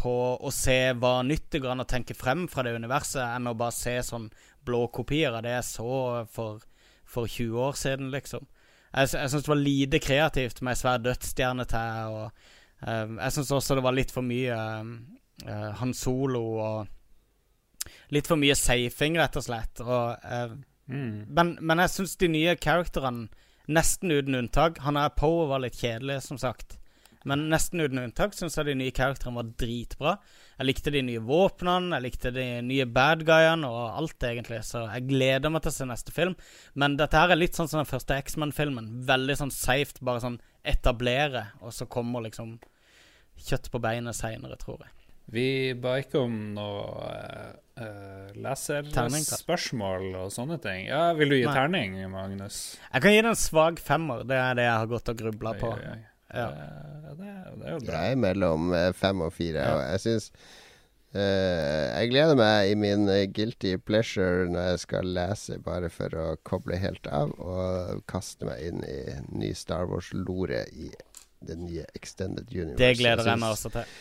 på 0.02 0.12
å 0.40 0.50
se 0.50 0.92
hva 0.98 1.20
nytt 1.22 1.50
det 1.52 1.60
går 1.62 1.72
an 1.74 1.84
å 1.84 1.88
tenke 1.88 2.14
frem 2.16 2.46
fra 2.50 2.64
det 2.66 2.72
universet, 2.74 3.22
enn 3.22 3.46
å 3.46 3.54
bare 3.54 3.74
se 3.76 3.94
sånn 4.02 4.26
blå 4.66 4.86
kopier 4.94 5.36
av 5.36 5.44
det 5.44 5.52
jeg 5.54 5.66
så 5.68 5.92
for, 6.32 6.64
for 7.06 7.30
20 7.30 7.60
år 7.62 7.78
siden, 7.78 8.10
liksom. 8.10 8.48
Jeg, 8.92 9.12
jeg 9.14 9.30
syns 9.30 9.46
det 9.46 9.52
var 9.52 9.60
lite 9.60 10.00
kreativt 10.02 10.60
med 10.66 10.80
svær 10.80 10.98
dødsstjerne 11.04 11.66
til, 11.70 12.16
og 12.16 12.26
uh, 12.82 13.14
jeg 13.20 13.36
syns 13.36 13.54
også 13.54 13.78
det 13.78 13.86
var 13.86 13.96
litt 13.96 14.12
for 14.12 14.26
mye 14.26 14.58
uh, 14.58 15.70
Han 15.80 15.94
Solo 15.96 16.42
og 16.58 16.98
Litt 18.14 18.28
for 18.30 18.38
mye 18.38 18.54
safing, 18.54 19.16
rett 19.18 19.34
og 19.38 19.42
slett. 19.42 19.80
Og, 19.82 20.26
uh, 20.26 20.58
Mm. 20.90 21.26
men, 21.30 21.52
men 21.62 21.78
jeg 21.78 21.92
syns 21.92 22.16
de 22.18 22.28
nye 22.28 22.56
characterene, 22.58 23.28
nesten 23.70 24.10
uten 24.10 24.34
unntak 24.34 24.80
Han 24.82 24.98
er 24.98 25.12
Poe 25.14 25.46
var 25.46 25.62
litt 25.62 25.78
kjedelig, 25.78 26.18
som 26.26 26.40
sagt. 26.42 26.74
Men 27.28 27.46
nesten 27.52 27.82
uten 27.82 28.00
unntak 28.02 28.34
syns 28.36 28.56
jeg 28.58 28.68
de 28.68 28.76
nye 28.78 28.94
karakterene 28.94 29.38
var 29.38 29.50
dritbra. 29.60 30.14
Jeg 30.58 30.68
likte 30.68 30.94
de 30.94 31.02
nye 31.06 31.22
våpnene, 31.22 31.96
jeg 31.96 32.06
likte 32.06 32.32
de 32.34 32.46
nye 32.66 32.86
bad 32.86 33.24
guyene 33.28 33.68
og 33.68 33.98
alt, 34.00 34.18
egentlig. 34.28 34.62
Så 34.66 34.84
jeg 34.88 35.08
gleder 35.10 35.52
meg 35.52 35.64
til 35.64 35.72
å 35.72 35.76
se 35.76 35.88
neste 35.90 36.14
film. 36.14 36.36
Men 36.74 36.98
dette 37.00 37.18
her 37.18 37.34
er 37.34 37.40
litt 37.40 37.58
sånn 37.58 37.70
som 37.70 37.82
den 37.82 37.90
første 37.90 38.18
X-Men-filmen. 38.24 38.90
Veldig 39.08 39.38
sånn 39.44 39.54
safe, 39.54 40.02
bare 40.02 40.24
sånn 40.24 40.40
etablere, 40.62 41.48
og 41.62 41.74
så 41.74 41.88
kommer 41.90 42.22
liksom 42.26 42.58
kjøtt 43.42 43.70
på 43.72 43.80
beinet 43.82 44.16
seinere, 44.18 44.58
tror 44.60 44.82
jeg. 44.84 44.92
Vi 45.32 45.72
ba 45.78 45.96
ikke 46.02 46.20
om 46.26 46.34
noe 46.56 47.08
uh, 47.78 48.30
leserspørsmål 48.36 50.08
og 50.20 50.32
sånne 50.34 50.58
ting. 50.62 50.86
Ja, 50.90 51.12
Vil 51.16 51.32
du 51.32 51.38
gi 51.38 51.46
Nei. 51.46 51.54
terning, 51.56 51.94
Magnus? 52.12 52.62
Jeg 52.90 53.04
kan 53.04 53.14
gi 53.14 53.22
det 53.22 53.30
en 53.30 53.38
svak 53.38 53.80
femmer. 53.82 54.26
Det 54.28 54.38
er 54.38 54.58
det 54.58 54.66
jeg 54.66 54.80
har 54.82 54.90
gått 54.90 55.12
og 55.12 55.22
grubla 55.22 55.54
på. 55.60 55.70
Oi, 55.72 55.86
oi, 55.86 55.94
oi. 55.94 56.11
Ja. 56.32 56.48
Eh, 56.48 57.14
det, 57.18 57.30
det 57.60 57.68
er 57.68 57.72
jo 57.76 57.80
bra. 57.86 58.02
Jeg 58.06 58.16
er 58.16 58.20
mellom 58.24 58.72
eh, 58.74 58.90
fem 58.96 59.20
og 59.20 59.32
fire, 59.36 59.62
Ja. 59.68 59.74
og 59.76 59.82
jeg 59.92 60.04
syns 60.08 60.30
Uh, 61.12 61.92
Jeg 62.00 62.08
gleder 62.08 62.38
meg 62.40 62.70
i 62.70 62.76
min 62.80 63.02
eh, 63.12 63.26
guilty 63.28 63.74
pleasure 63.84 64.46
når 64.48 64.70
jeg 64.70 64.78
skal 64.86 65.10
lese, 65.12 65.58
bare 65.60 65.90
for 65.92 66.14
å 66.16 66.22
koble 66.48 66.78
helt 66.80 67.04
av 67.12 67.34
og 67.36 67.98
kaste 68.08 68.48
meg 68.48 68.62
inn 68.64 68.78
i 68.88 69.18
ny 69.36 69.50
Star 69.52 69.84
Wars-lore 69.90 70.62
i 70.72 70.88
det 71.44 71.58
nye 71.60 71.84
Extended 71.98 72.48
Universe. 72.48 72.80
Det 72.80 72.94
gleder 72.96 73.26
jeg 73.28 73.34
jeg 73.34 73.42
meg 73.44 73.52
også 73.58 73.74
til. 73.74 73.92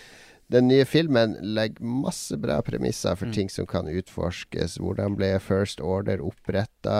Den 0.51 0.67
nye 0.67 0.83
filmen 0.85 1.37
legger 1.55 1.85
masse 1.87 2.35
bra 2.37 2.57
premisser 2.61 3.15
for 3.15 3.29
Mm. 3.29 3.33
ting 3.33 3.49
som 3.49 3.65
kan 3.65 3.87
utforskes. 3.87 4.77
Hvordan 4.77 5.15
ble 5.15 5.39
First 5.39 5.79
Order 5.79 6.19
oppretta? 6.19 6.97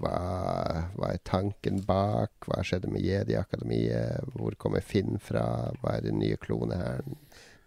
Hva, 0.00 0.88
hva 0.96 1.10
er 1.12 1.18
tanken 1.28 1.82
bak? 1.84 2.32
Hva 2.46 2.62
skjedde 2.64 2.88
med 2.88 3.04
Jedi-akademiet? 3.04 4.32
Hvor 4.32 4.56
kommer 4.56 4.80
Finn 4.80 5.18
fra? 5.20 5.72
Hva 5.82 5.98
er 5.98 6.06
den 6.08 6.18
nye 6.22 6.38
klonehæren? 6.40 7.18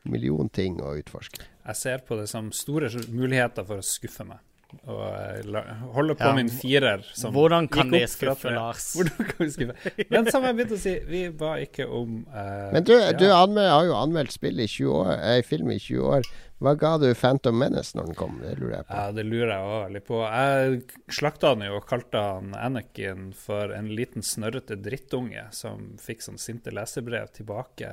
Million 0.05 0.49
ting 0.49 0.81
å 0.81 0.97
utforske. 0.97 1.45
Jeg 1.65 1.75
ser 1.75 2.01
på 2.07 2.17
det 2.19 2.27
som 2.27 2.49
store 2.51 2.89
muligheter 3.07 3.63
for 3.65 3.77
å 3.79 3.85
skuffe 3.85 4.25
meg. 4.27 4.39
Og 4.83 5.91
holder 5.95 6.17
på 6.19 6.29
Ja, 6.29 6.35
min 6.35 6.49
firer. 6.51 7.03
Som 7.15 7.35
Hvordan 7.35 7.67
kan 7.71 7.91
vi 7.93 8.03
skuffe. 8.07 8.51
Lars? 8.53 8.91
Hvordan 8.97 9.29
kan 9.29 9.45
vi 9.45 9.51
skuffe? 9.55 9.93
Men 10.09 10.31
som 10.31 10.45
jeg 10.47 10.57
begynte 10.57 10.79
å 10.79 10.83
si, 10.83 10.95
vi 11.07 11.25
ba 11.29 11.55
ikke 11.63 11.87
om 11.87 12.23
uh, 12.27 12.71
Men 12.75 12.87
du, 12.87 12.95
ja. 12.97 13.11
du 13.17 13.27
anmel, 13.31 13.69
har 13.71 13.85
jo 13.87 13.99
anmeldt 13.99 14.35
spill 14.35 14.59
i 14.59 14.67
20 14.67 14.97
år, 14.99 15.13
eh, 15.19 15.43
film 15.47 15.71
i 15.71 15.79
20 15.79 16.09
år. 16.17 16.33
Hva 16.63 16.75
ga 16.79 16.93
du 16.97 17.09
Phantom 17.11 17.57
Menace 17.59 17.97
når 17.97 18.09
den 18.09 18.15
kom? 18.15 18.37
Det 18.39 18.53
lurer 18.55 18.77
jeg 18.77 18.87
på. 18.87 18.95
Ja, 18.95 19.11
det 19.11 19.23
lurer 19.27 19.49
jeg 19.51 19.69
òg 19.69 19.79
veldig 19.83 20.01
på. 20.07 20.19
Jeg 20.23 21.15
slakta 21.17 21.51
han 21.51 21.65
jo 21.65 21.79
og 21.79 21.87
kalte 21.89 22.21
han 22.23 22.53
Anakin 22.55 23.31
for 23.35 23.73
en 23.75 23.89
liten 23.91 24.23
snørrete 24.23 24.77
drittunge 24.79 25.49
som 25.55 25.89
fikk 25.99 26.23
sånn 26.23 26.39
sinte 26.39 26.71
lesebrev 26.71 27.33
tilbake 27.35 27.89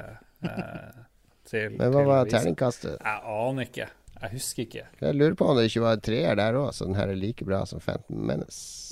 eh, 0.47 1.01
til 1.51 1.81
Men 1.81 1.91
hva 1.91 2.05
til 2.05 2.12
var 2.12 2.31
terningkastet? 2.31 3.01
Jeg 3.03 3.35
aner 3.41 3.66
ikke. 3.66 3.89
Jeg 4.21 4.31
husker 4.35 4.62
ikke. 4.66 4.85
Jeg 5.01 5.16
lurer 5.16 5.35
på 5.39 5.47
om 5.49 5.57
det 5.57 5.68
ikke 5.71 5.83
var 5.87 5.97
en 5.97 6.05
treer 6.05 6.37
der 6.37 6.59
òg, 6.61 6.71
så 6.77 6.85
den 6.89 6.99
her 6.99 7.09
er 7.12 7.16
like 7.18 7.45
bra 7.49 7.62
som 7.68 7.81
Phantom 7.81 8.21
Menace. 8.29 8.87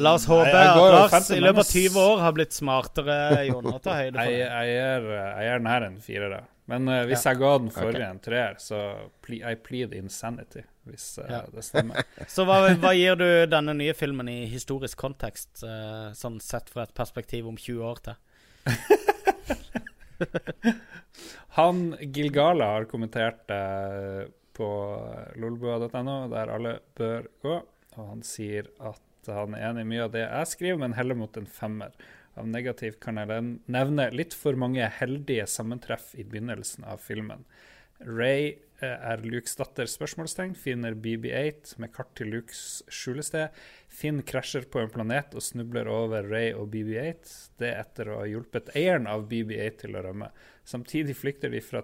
La 0.00 0.14
oss 0.16 0.24
håpe 0.26 0.48
at 0.56 0.78
Lars 0.80 1.28
i 1.30 1.38
løpet 1.42 1.60
av 1.60 1.68
20 1.68 1.98
år 2.00 2.22
har 2.24 2.32
blitt 2.34 2.54
smartere, 2.56 3.16
Jon. 3.50 3.66
Og 3.68 3.82
tar 3.84 4.00
høyde 4.00 4.16
for 4.16 4.30
Jeg, 4.32 4.40
det. 4.40 4.48
jeg, 4.48 4.70
gir, 4.72 5.10
jeg 5.12 5.46
gir 5.50 5.60
den 5.60 5.68
her 5.70 5.86
en 5.86 5.98
firer. 6.02 6.32
da. 6.34 6.40
Men 6.70 6.86
uh, 6.88 7.00
hvis 7.10 7.24
jeg 7.26 7.38
ga 7.40 7.50
den 7.58 7.70
forrige 7.74 8.08
en 8.14 8.20
treer, 8.22 8.54
så 8.62 8.80
ple 9.26 9.40
I 9.42 9.54
plead 9.58 9.94
insanity, 9.98 10.62
hvis 10.88 11.06
uh, 11.20 11.26
Ja. 11.30 11.40
det 11.52 11.64
stemmer. 11.66 12.06
Så 12.34 12.46
hva, 12.48 12.60
hva 12.80 12.92
gir 12.96 13.18
du 13.18 13.26
denne 13.50 13.74
nye 13.76 13.94
filmen 13.98 14.30
i 14.30 14.38
historisk 14.50 14.98
kontekst, 15.02 15.64
uh, 15.66 16.10
sånn 16.16 16.38
sett 16.42 16.70
fra 16.72 16.86
et 16.86 16.94
perspektiv 16.96 17.50
om 17.50 17.58
20 17.58 17.82
år 17.90 18.02
til? 18.06 18.18
Han 21.58 21.96
Gilgala 22.00 22.72
har 22.76 22.88
kommentert 22.90 23.50
eh, 23.54 24.28
på 24.56 24.70
lolbua.no, 25.40 26.16
der 26.32 26.54
alle 26.54 26.78
bør 26.98 27.28
gå. 27.42 27.58
Og 27.98 28.06
han 28.06 28.24
sier 28.26 28.70
at 28.78 29.30
han 29.30 29.54
er 29.56 29.70
enig 29.70 29.84
i 29.84 29.90
mye 29.90 30.06
av 30.06 30.14
det 30.14 30.24
jeg 30.24 30.50
skriver, 30.54 30.80
men 30.80 30.96
heller 30.96 31.18
mot 31.18 31.36
en 31.36 31.48
femmer. 31.50 31.94
Av 32.38 32.46
negativ 32.48 32.96
kan 33.02 33.18
jeg 33.18 33.42
nevne 33.72 34.06
litt 34.14 34.36
for 34.36 34.56
mange 34.58 34.86
heldige 35.00 35.48
sammentreff 35.50 36.12
i 36.14 36.24
begynnelsen 36.24 36.86
av 36.88 37.02
filmen. 37.02 37.42
Ray 38.00 38.54
er 38.86 39.22
Lukes 39.26 39.56
datter, 39.58 39.88
spørsmålstegn, 39.90 40.54
finner 40.58 40.94
BB-8 40.96 41.76
med 41.82 41.92
kart 41.94 42.12
til 42.18 42.30
Lukes 42.32 42.80
skjulested. 42.88 43.54
Finn 43.90 44.22
krasjer 44.26 44.64
på 44.70 44.80
en 44.82 44.92
planet 44.92 45.34
og 45.36 45.44
snubler 45.44 45.90
over 45.90 46.28
Ray 46.30 46.54
og 46.56 46.70
BB-8. 46.72 47.34
Det 47.60 47.70
etter 47.74 48.10
å 48.10 48.20
ha 48.22 48.28
hjulpet 48.30 48.72
eieren 48.78 49.08
av 49.10 49.26
BB-8 49.30 49.82
til 49.84 49.98
å 49.98 50.04
rømme. 50.06 50.30
Samtidig 50.70 51.16
flykter 51.18 51.52
de 51.52 51.60
fra 51.64 51.82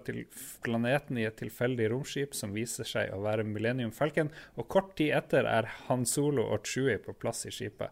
planeten 0.63 1.19
i 1.19 1.25
et 1.27 1.37
tilfeldig 1.39 1.89
romskip 1.91 2.37
som 2.37 2.55
viser 2.55 2.87
seg 2.87 3.13
å 3.13 3.21
være 3.25 3.45
Millennium 3.47 3.91
Falcon, 3.95 4.31
og 4.55 4.69
kort 4.71 4.95
tid 4.99 5.15
etter 5.17 5.49
er 5.49 5.67
Han 5.87 6.05
Solo 6.07 6.47
og 6.53 6.67
Chewie 6.67 6.99
på 7.03 7.17
plass 7.17 7.45
i 7.49 7.53
skipet. 7.53 7.91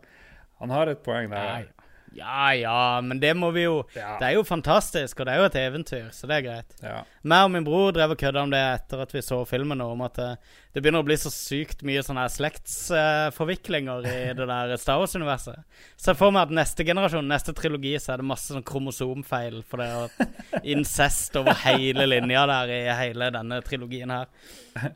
Han 0.61 0.71
har 0.71 0.87
et 0.87 1.03
poeng 1.03 1.29
der. 1.33 1.73
Ja 2.13 2.51
ja, 2.55 3.01
men 3.01 3.19
det 3.19 3.33
må 3.37 3.49
vi 3.55 3.65
jo 3.65 3.83
Ja. 3.95 4.17
Det 4.19 4.27
er 4.29 4.35
jo 4.37 4.43
fantastisk, 4.43 5.19
og 5.19 5.25
det 5.25 5.33
er 5.33 5.37
jo 5.41 5.49
et 5.49 5.55
eventyr, 5.55 6.11
så 6.11 6.27
det 6.27 6.37
er 6.37 6.45
greit. 6.45 6.75
Ja. 6.83 7.01
Meg 7.23 7.47
og 7.47 7.51
min 7.51 7.65
bror 7.65 7.91
drev 7.91 8.13
og 8.15 8.17
kødda 8.21 8.43
om 8.45 8.51
det 8.53 8.61
etter 8.61 9.01
at 9.01 9.13
vi 9.13 9.21
så 9.25 9.41
filmen, 9.45 9.81
om 9.81 10.01
at 10.05 10.19
eh, 10.19 10.35
det 10.75 10.81
begynner 10.83 10.99
å 10.99 11.07
bli 11.07 11.15
så 11.15 11.29
sykt 11.31 11.85
mye 11.87 12.01
sånne 12.03 12.25
slektsforviklinger 12.33 14.05
i 14.09 14.15
det 14.37 14.47
der 14.49 14.73
Star 14.81 14.99
Wars-universet. 14.99 15.61
Se 15.99 16.13
for 16.19 16.33
meg 16.35 16.49
at 16.49 16.53
neste 16.57 16.83
generasjon, 16.87 17.27
neste 17.31 17.53
trilogi, 17.55 17.93
så 18.01 18.13
er 18.13 18.21
det 18.21 18.27
masse 18.27 18.51
sånn 18.51 18.65
kromosomfeil 18.67 19.61
for 19.67 19.79
det 19.81 19.87
er 19.87 20.65
incest 20.75 21.37
over 21.39 21.55
hele 21.63 22.05
linja 22.09 22.43
der 22.51 22.73
i 22.75 22.81
hele 22.99 23.29
denne 23.33 23.61
trilogien 23.65 24.11
her. 24.11 24.27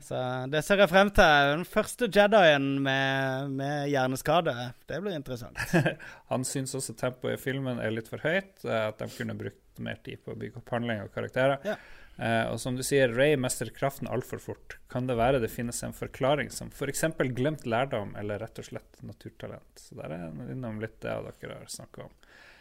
Så 0.03 0.19
det 0.51 0.65
ser 0.67 0.83
jeg 0.83 0.91
frem 0.91 1.09
til. 1.15 1.53
Den 1.53 1.63
første 1.67 2.09
Jedien 2.11 2.67
med, 2.83 3.53
med 3.55 3.87
hjerneskade. 3.93 4.53
Det 4.89 4.99
blir 5.05 5.15
interessant. 5.15 5.55
Han 6.33 6.43
syns 6.47 6.75
også 6.75 6.97
tempoet 6.99 7.37
i 7.37 7.41
filmen 7.41 7.79
er 7.79 7.95
litt 7.95 8.11
for 8.11 8.19
høyt. 8.25 8.65
eh, 8.67 8.83
At 8.89 8.99
de 8.99 9.07
kunne 9.15 9.37
brukt 9.39 9.79
mer 9.79 10.01
tid 10.03 10.19
på 10.25 10.33
å 10.35 10.39
bygge 10.39 10.59
opp 10.59 10.75
handling 10.75 11.05
og 11.05 11.13
karakterer. 11.15 11.61
Ja. 11.63 11.77
Eh, 12.19 12.45
og 12.51 12.59
som 12.59 12.75
du 12.75 12.83
sier, 12.83 13.13
Ray 13.15 13.37
mestrer 13.39 13.71
kraften 13.71 14.09
altfor 14.11 14.41
fort. 14.43 14.75
Kan 14.91 15.07
det 15.07 15.15
være 15.19 15.39
det 15.39 15.51
finnes 15.53 15.79
en 15.87 15.95
forklaring 15.95 16.51
som 16.51 16.71
f.eks. 16.73 17.05
For 17.15 17.31
glemt 17.35 17.63
lærdom 17.69 18.11
eller 18.19 18.41
rett 18.43 18.59
og 18.59 18.67
slett 18.67 18.99
naturtalent? 19.05 19.71
Så 19.79 19.95
der 19.99 20.11
er 20.11 20.25
jeg 20.25 20.57
innom 20.57 20.81
litt 20.83 20.99
det 21.05 21.15
dere 21.39 21.61
har 21.61 21.71
snakka 21.71 22.09
om. 22.09 22.15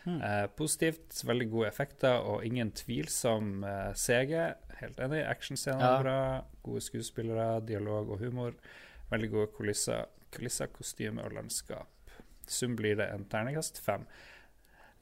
Eh, 0.09 0.47
positivt, 0.57 1.25
veldig 1.27 1.49
gode 1.51 1.69
effekter 1.69 2.23
og 2.25 2.45
ingen 2.47 2.71
tvilsom 2.73 3.65
uh, 3.67 3.91
CG. 3.99 4.33
Helt 4.79 5.01
enig. 5.05 5.25
Actionscener 5.27 5.85
Ja. 5.85 5.99
bra, 6.03 6.21
gode 6.63 6.81
skuespillere, 6.87 7.61
dialog 7.67 8.15
og 8.15 8.23
humor. 8.23 8.55
Veldig 9.11 9.31
gode 9.31 9.51
kulisser, 9.57 10.07
kulisser 10.33 10.71
kostyme 10.73 11.25
og 11.25 11.35
landskap. 11.35 11.91
Sum 12.49 12.77
blir 12.77 12.97
det 12.97 13.11
en 13.13 13.27
terningkast 13.29 13.83
fem. 13.85 14.07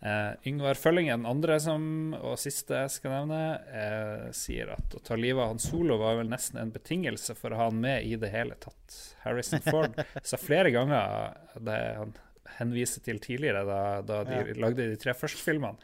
Eh, 0.06 0.48
Yngvar 0.48 0.74
Følling 0.74 1.08
den 1.10 1.26
andre 1.26 1.56
som, 1.60 2.14
og 2.14 2.36
siste 2.38 2.78
jeg 2.84 2.92
skal 2.94 3.14
nevne, 3.14 3.40
uh, 3.72 4.26
sier 4.36 4.70
at 4.76 4.94
å 4.94 5.00
ta 5.02 5.16
livet 5.18 5.42
av 5.42 5.54
Han 5.54 5.62
Solo 5.62 5.96
var 5.98 6.20
vel 6.20 6.30
nesten 6.30 6.60
en 6.62 6.70
betingelse 6.70 7.34
for 7.34 7.50
å 7.50 7.58
ha 7.58 7.66
han 7.70 7.80
med 7.82 8.06
i 8.06 8.14
det 8.20 8.30
hele 8.30 8.54
tatt. 8.62 9.00
Harrison 9.24 9.64
Ford 9.66 9.98
sa 10.22 10.38
flere 10.38 10.70
ganger 10.74 11.34
det 11.58 11.80
han 11.98 12.14
henviser 12.60 13.02
til 13.02 13.18
tidligere, 13.24 13.64
da, 13.66 13.80
da 14.06 14.22
de 14.28 14.54
lagde 14.60 14.86
de 14.92 15.00
tre 15.00 15.16
første 15.16 15.42
filmene, 15.42 15.80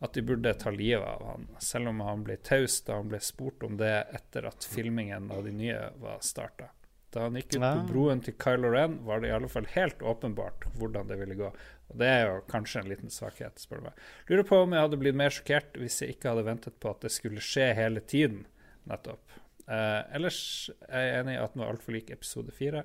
at 0.00 0.16
de 0.16 0.24
burde 0.24 0.54
ta 0.56 0.72
livet 0.72 1.04
av 1.04 1.26
han, 1.28 1.48
selv 1.60 1.92
om 1.92 2.00
han 2.06 2.24
ble 2.24 2.38
taus 2.40 2.78
da 2.86 2.96
han 3.02 3.10
ble 3.10 3.20
spurt 3.20 3.66
om 3.66 3.76
det 3.76 3.92
etter 4.16 4.48
at 4.48 4.64
filmingen 4.64 5.28
av 5.34 5.44
de 5.44 5.52
nye 5.52 5.90
var 6.00 6.22
starta. 6.24 6.70
Da 7.12 7.26
han 7.26 7.36
gikk 7.36 7.56
ut 7.56 7.64
på 7.64 7.86
broen 7.90 8.22
til 8.22 8.36
Kylo 8.40 8.70
Ren, 8.72 9.00
var 9.04 9.20
det 9.20 9.28
i 9.28 9.34
alle 9.34 9.50
fall 9.50 9.66
helt 9.74 10.00
åpenbart 10.00 10.68
hvordan 10.78 11.10
det 11.10 11.18
ville 11.20 11.36
gå. 11.36 11.50
Og 11.90 11.98
det 11.98 12.08
er 12.08 12.24
jo 12.28 12.40
kanskje 12.50 12.84
en 12.84 12.90
liten 12.90 13.12
svakhet, 13.12 13.58
spør 13.58 13.82
du 13.82 13.88
meg. 13.88 14.00
Lurer 14.30 14.46
på 14.46 14.62
om 14.62 14.74
jeg 14.74 14.86
hadde 14.86 14.98
blitt 15.02 15.18
mer 15.18 15.34
sjokkert 15.34 15.78
hvis 15.80 16.00
jeg 16.02 16.14
ikke 16.14 16.32
hadde 16.32 16.46
ventet 16.46 16.80
på 16.82 16.92
at 16.92 17.04
det 17.04 17.12
skulle 17.14 17.42
skje 17.44 17.70
hele 17.78 18.02
tiden, 18.06 18.44
nettopp. 18.90 19.38
Eh, 19.66 20.00
ellers 20.16 20.40
er 20.88 21.06
jeg 21.06 21.22
enig 21.22 21.36
i 21.36 21.40
at 21.42 21.54
den 21.54 21.64
var 21.64 21.72
altfor 21.74 21.96
lik 21.96 22.12
episode 22.14 22.54
fire. 22.54 22.84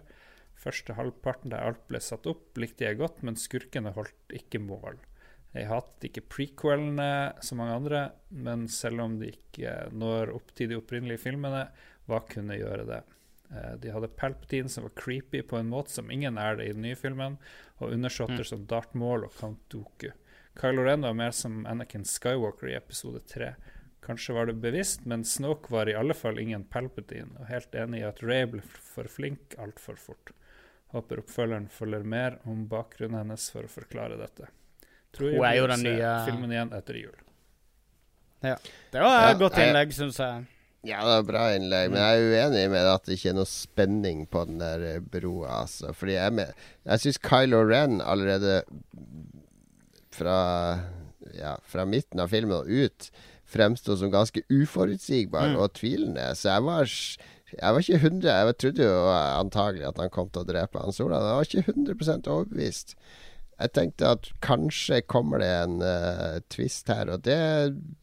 Første 0.58 0.96
halvparten 0.98 1.54
der 1.54 1.66
alt 1.68 1.84
ble 1.90 2.02
satt 2.02 2.26
opp, 2.30 2.48
likte 2.58 2.88
jeg 2.88 2.98
godt, 3.02 3.22
men 3.26 3.38
skurkene 3.38 3.94
holdt 3.96 4.34
ikke 4.34 4.62
mål. 4.64 4.98
Jeg 5.56 5.70
hatet 5.70 6.10
ikke 6.10 6.26
prequelene 6.34 7.10
som 7.46 7.62
mange 7.62 7.76
andre, 7.78 8.00
men 8.34 8.66
selv 8.72 9.06
om 9.06 9.20
de 9.22 9.30
ikke 9.32 9.86
når 9.96 10.34
opp 10.36 10.50
til 10.58 10.72
de 10.72 10.80
opprinnelige 10.80 11.22
filmene, 11.30 11.68
hva 12.10 12.20
kunne 12.28 12.58
gjøre 12.58 12.88
det? 12.90 13.04
Eh, 13.56 13.76
De 13.80 13.92
hadde 13.94 14.08
Palpatine 14.20 14.70
som 14.70 14.84
var 14.84 14.92
creepy 15.00 15.42
på 15.48 15.58
en 15.60 15.70
måte 15.72 15.90
som 15.96 16.12
ingen 16.12 16.38
er 16.38 16.56
det 16.60 16.68
i 16.70 16.74
den 16.74 16.82
nye 16.86 16.96
filmen, 17.00 17.38
og 17.80 17.92
undersåtter 17.96 18.44
som 18.48 18.66
Darth 18.68 18.96
Maul 18.96 19.24
og 19.28 19.34
Count 19.40 19.62
Dooku. 19.72 20.10
Kylo 20.60 20.84
Ren 20.86 21.02
var 21.04 21.14
mer 21.14 21.32
som 21.36 21.66
Anakin 21.68 22.06
Skywalker 22.08 22.70
i 22.72 22.76
episode 22.78 23.20
3. 23.28 23.54
Kanskje 24.06 24.36
var 24.38 24.46
det 24.46 24.54
bevisst, 24.62 25.06
men 25.06 25.24
Snoke 25.26 25.72
var 25.74 25.90
i 25.90 25.96
alle 25.98 26.14
fall 26.14 26.38
ingen 26.40 26.64
Palpatine, 26.64 27.32
og 27.40 27.48
helt 27.50 27.74
enig 27.76 28.00
i 28.04 28.08
at 28.08 28.22
Ray 28.24 28.46
ble 28.46 28.62
for 28.62 29.10
flink 29.10 29.56
altfor 29.60 29.98
fort. 30.00 30.32
Håper 30.94 31.20
oppfølgeren 31.24 31.66
følger 31.74 32.04
mer 32.08 32.38
om 32.46 32.68
bakgrunnen 32.72 33.18
hennes 33.24 33.50
for 33.52 33.66
å 33.68 33.72
forklare 33.72 34.16
dette. 34.20 34.48
Tror 35.16 35.32
jeg 35.34 35.42
vi 35.62 35.68
den 35.68 35.82
se 35.82 35.96
nye- 35.96 36.26
filmen 36.28 36.52
igjen 36.54 36.72
etter 36.78 37.00
jul. 37.02 37.16
Ja. 38.46 38.56
Det 38.92 39.02
var 39.02 39.30
et 39.32 39.34
Ja, 39.34 39.40
godt 39.40 39.58
innlegg, 39.60 39.94
syns 39.96 40.20
jeg. 40.22 40.46
Ja, 40.86 41.00
det 41.08 41.14
er 41.18 41.28
bra 41.28 41.44
innlegg, 41.56 41.90
men 41.92 42.00
jeg 42.02 42.22
er 42.22 42.32
uenig 42.50 42.66
med 42.72 42.88
at 42.92 43.06
det 43.08 43.18
ikke 43.18 43.32
er 43.32 43.38
noe 43.40 43.50
spenning 43.50 44.26
på 44.30 44.44
den 44.50 44.60
der 44.62 44.84
eh, 44.94 45.00
broa. 45.02 45.62
Altså. 45.64 45.94
Fordi 45.98 46.14
jeg, 46.18 46.34
med- 46.38 46.54
jeg 46.86 47.00
syns 47.06 47.18
Kylo 47.26 47.64
Ren 47.66 48.00
allerede 48.06 48.60
fra, 50.16 50.80
ja, 51.36 51.56
fra 51.68 51.86
midten 51.90 52.22
av 52.24 52.30
filmen 52.32 52.58
og 52.62 52.70
ut 52.70 53.10
fremsto 53.50 53.96
som 54.00 54.12
ganske 54.14 54.42
uforutsigbar 54.50 55.52
og 55.60 55.74
tvilende. 55.78 56.30
Så 56.38 56.50
jeg 56.54 56.64
var, 56.66 56.90
jeg 57.56 57.74
var 57.76 57.84
ikke 57.84 58.00
100 58.02 58.32
Jeg 58.32 58.58
trodde 58.64 58.88
jo 58.88 59.04
antagelig 59.14 59.86
at 59.90 60.00
han 60.02 60.10
kom 60.14 60.30
til 60.34 60.42
å 60.46 60.50
drepe 60.50 60.82
han 60.82 60.96
Sola. 60.96 61.20
Jeg 61.22 61.40
var 61.40 61.50
ikke 61.50 61.76
100% 61.76 62.32
overbevist. 62.32 62.96
Jeg 63.56 63.72
tenkte 63.72 64.10
at 64.18 64.28
kanskje 64.44 65.00
kommer 65.08 65.40
det 65.40 65.48
en 65.48 65.78
uh, 65.80 66.40
twist 66.52 66.90
her, 66.92 67.08
og 67.14 67.24
det 67.24 67.40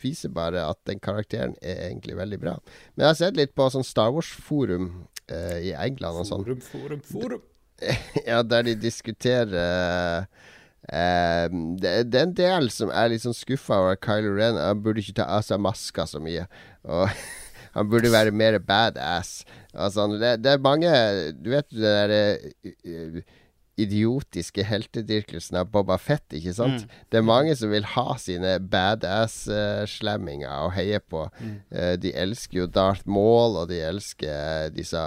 viser 0.00 0.32
bare 0.32 0.64
at 0.64 0.80
den 0.88 1.03
karakteren 1.03 1.53
er 1.61 1.90
egentlig 1.90 2.16
veldig 2.16 2.38
bra. 2.40 2.55
Men 2.94 3.05
jeg 3.05 3.11
har 3.11 3.18
sett 3.20 3.40
litt 3.40 3.53
på 3.59 3.66
sånn 3.72 3.84
Star 3.84 4.14
Wars-forum 4.14 4.88
uh, 5.28 5.59
i 5.61 5.74
England 5.76 6.22
og 6.22 6.30
sånn. 6.30 6.46
Forum, 6.46 6.64
forum, 6.70 7.05
forum. 7.12 7.44
Ja, 8.28 8.40
der 8.46 8.64
de 8.64 8.76
diskuterer 8.78 9.53
uh, 9.53 10.24
det, 10.88 11.92
det 12.11 12.18
er 12.18 12.26
en 12.26 12.34
del 12.38 12.70
som 12.74 12.90
er 12.90 13.12
litt 13.12 13.24
sånn 13.26 13.36
skuffa 13.36 13.82
over 13.82 14.00
Kylo 14.00 14.32
Ren. 14.38 14.57
Han 14.57 14.80
burde 14.82 15.05
ikke 15.05 15.18
ta 15.20 15.28
av 15.36 15.44
seg 15.46 15.61
maska 15.62 16.09
så 16.09 16.22
mye. 16.22 16.46
Og 16.88 17.12
han 17.76 17.92
burde 17.92 18.14
være 18.14 18.32
mer 18.32 18.57
badass. 18.64 19.42
Altså, 19.72 20.09
det, 20.16 20.38
det 20.44 20.50
er 20.53 20.64
mange 20.64 20.90
Du 21.40 21.48
vet 21.53 21.68
det 21.72 21.92
derre 21.96 23.22
idiotiske 23.83 24.64
heltedyrkelsen 24.68 25.59
av 25.61 25.70
Boba 25.74 25.99
Fett, 26.01 26.26
ikke 26.39 26.55
sant? 26.57 26.87
Det 27.11 27.20
er 27.20 27.26
mange 27.26 27.55
som 27.59 27.70
vil 27.72 27.87
ha 27.95 28.16
sine 28.20 28.57
badass-slemminger 28.72 30.66
og 30.66 30.74
heie 30.78 31.01
på. 31.01 31.26
Eh, 31.70 31.95
de 32.01 32.14
elsker 32.14 32.62
jo 32.62 32.66
Darth 32.70 33.07
Maul, 33.07 33.59
og 33.61 33.68
de 33.72 33.80
elsker 33.85 34.72
disse 34.74 35.05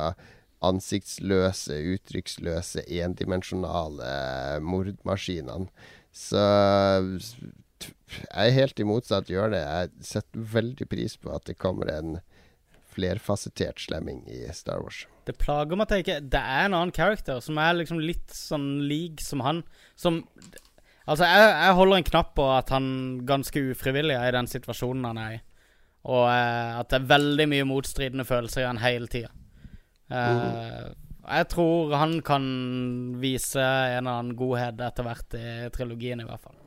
ansiktsløse, 0.65 1.75
uttrykksløse, 1.95 2.85
endimensjonale 3.01 4.59
mordmaskinene. 4.65 5.69
Så 6.15 6.41
jeg 7.81 8.47
er 8.47 8.55
helt 8.55 8.79
i 8.79 8.87
motsatt 8.87 9.29
hjørne. 9.29 9.59
Jeg 9.59 9.91
setter 10.05 10.47
veldig 10.55 10.87
pris 10.89 11.17
på 11.19 11.33
at 11.35 11.45
det 11.49 11.57
kommer 11.61 11.91
en 11.91 12.17
flerfasettert 12.95 13.79
slemming 13.83 14.23
i 14.31 14.41
Star 14.55 14.81
Wars. 14.83 15.03
Det 15.25 15.37
plager 15.41 15.75
meg 15.77 15.87
at 15.87 15.93
jeg 15.95 16.03
ikke 16.05 16.19
Det 16.29 16.39
er 16.41 16.65
en 16.67 16.75
annen 16.77 16.93
character 16.95 17.39
som 17.41 17.57
er 17.61 17.73
liksom 17.79 17.99
litt 17.99 18.31
sånn 18.35 18.67
lik 18.89 19.21
som 19.25 19.41
han. 19.45 19.63
Som 19.95 20.23
Altså, 21.05 21.21
jeg, 21.29 21.49
jeg 21.61 21.73
holder 21.77 21.97
en 21.99 22.07
knapp 22.07 22.31
på 22.33 22.45
at 22.49 22.71
han 22.73 22.85
ganske 23.29 23.61
ufrivillig 23.75 24.15
er 24.17 24.31
i 24.31 24.35
den 24.39 24.47
situasjonen 24.49 25.03
han 25.05 25.19
er 25.21 25.33
i. 25.35 25.41
Og 26.09 26.23
eh, 26.31 26.71
at 26.79 26.89
det 26.89 26.97
er 26.97 27.09
veldig 27.11 27.45
mye 27.51 27.67
motstridende 27.69 28.25
følelser 28.25 28.63
i 28.63 28.69
han 28.71 28.81
hele 28.81 29.05
tida. 29.13 29.29
Eh, 30.09 30.87
Jeg 31.25 31.47
tror 31.53 31.93
han 31.97 32.19
kan 32.25 32.43
vise 33.21 33.61
en 33.61 34.01
eller 34.05 34.11
annen 34.19 34.35
godhet 34.37 34.81
etter 34.85 35.05
hvert 35.07 35.37
i 35.37 35.69
trilogien, 35.73 36.21
i 36.21 36.27
hvert 36.27 36.41
fall. 36.41 36.57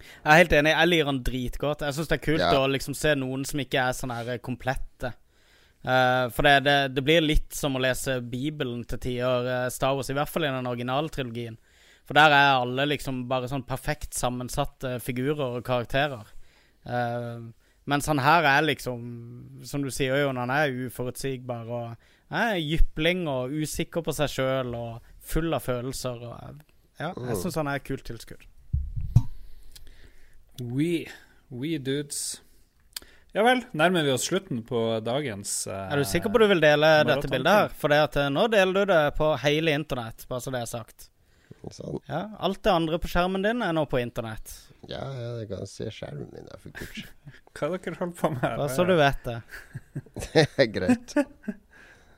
Jeg 0.00 0.32
er 0.34 0.40
helt 0.42 0.52
enig. 0.58 0.72
Jeg 0.74 0.88
liker 0.90 1.08
han 1.12 1.20
dritgodt. 1.24 1.84
Jeg 1.86 1.96
syns 1.96 2.10
det 2.10 2.18
er 2.18 2.24
kult 2.26 2.40
Ja. 2.44 2.50
å 2.60 2.68
liksom 2.68 2.94
se 2.96 3.14
noen 3.16 3.44
som 3.48 3.60
ikke 3.60 3.80
er 3.88 3.92
sånn 3.96 4.12
her 4.12 4.36
komplette. 4.44 5.14
Eh, 5.84 6.30
for 6.32 6.42
det, 6.46 6.60
det, 6.64 6.76
det 6.96 7.02
blir 7.04 7.20
litt 7.20 7.52
som 7.52 7.76
å 7.76 7.82
lese 7.82 8.16
Bibelen 8.24 8.86
til 8.88 9.00
tider, 9.04 9.48
uh, 9.48 9.68
Star 9.72 9.92
Wars, 9.96 10.08
i 10.08 10.16
hvert 10.16 10.30
fall 10.32 10.46
i 10.46 10.52
den 10.52 10.70
originale 10.70 11.12
trilogien. 11.12 11.58
For 12.08 12.16
der 12.16 12.32
er 12.32 12.60
alle 12.62 12.86
liksom 12.88 13.24
bare 13.28 13.50
sånn 13.50 13.66
perfekt 13.68 14.16
sammensatte 14.16 14.96
figurer 15.04 15.58
og 15.58 15.66
karakterer. 15.66 16.30
Uh, 16.88 17.52
mens 17.88 18.08
han 18.08 18.22
her 18.24 18.48
er 18.48 18.64
liksom, 18.64 19.02
som 19.68 19.84
du 19.84 19.90
sier, 19.92 20.16
Jon, 20.22 20.40
han 20.40 20.52
er 20.52 20.72
uforutsigbar 20.86 21.68
og 21.68 22.08
er 22.32 22.56
jypling 22.56 23.26
og 23.28 23.52
usikker 23.52 24.04
på 24.04 24.14
seg 24.16 24.32
sjøl 24.32 24.72
og 24.78 25.12
full 25.20 25.52
av 25.52 25.66
følelser. 25.66 26.24
Og, 26.24 26.64
ja, 26.96 27.12
jeg 27.12 27.40
syns 27.42 27.60
han 27.60 27.68
er 27.68 27.80
et 27.80 27.88
kult 27.88 28.06
tilskudd. 28.08 28.48
We, 30.64 31.04
we 31.52 31.76
dudes. 31.76 32.40
Ja 33.34 33.42
vel, 33.42 33.64
nærmer 33.74 34.04
vi 34.06 34.12
oss 34.14 34.28
slutten 34.28 34.60
på 34.62 34.80
dagens 35.02 35.66
eh, 35.66 35.88
Er 35.90 35.98
du 35.98 36.04
sikker 36.06 36.30
på 36.30 36.38
du 36.38 36.44
vil 36.52 36.60
dele 36.62 36.90
dette 37.08 37.26
bildet 37.26 37.50
her? 37.50 37.72
For 37.74 37.90
det 37.90 37.96
at 38.04 38.18
eh, 38.22 38.28
nå 38.30 38.44
deler 38.52 38.76
du 38.86 38.92
det 38.92 39.00
på 39.16 39.32
hele 39.42 39.74
internett, 39.74 40.22
bare 40.30 40.44
så 40.44 40.52
det 40.54 40.60
er 40.62 40.70
sagt. 40.70 41.08
Sånn. 41.74 41.98
Ja, 42.06 42.28
Alt 42.44 42.60
det 42.62 42.70
andre 42.70 43.00
på 43.02 43.10
skjermen 43.10 43.42
din 43.42 43.64
er 43.66 43.74
nå 43.74 43.82
på 43.90 43.98
internett. 43.98 44.52
Ja, 44.86 45.00
ja, 45.16 45.32
jeg 45.40 45.48
kan 45.50 45.66
se 45.66 45.88
skjermen 45.90 46.28
min, 46.30 46.46
der, 46.46 46.60
for 46.62 46.76
guds 46.78 46.94
skyld. 46.94 47.10
Hva 47.58 47.72
dere 47.72 47.96
holder 47.98 48.14
på 48.20 48.30
med? 48.36 48.46
Bare 48.46 48.70
så 48.70 48.86
du 48.86 48.94
vet 49.00 49.26
det. 49.26 49.36
Det 50.28 50.46
er 50.46 50.70
greit. 50.76 51.16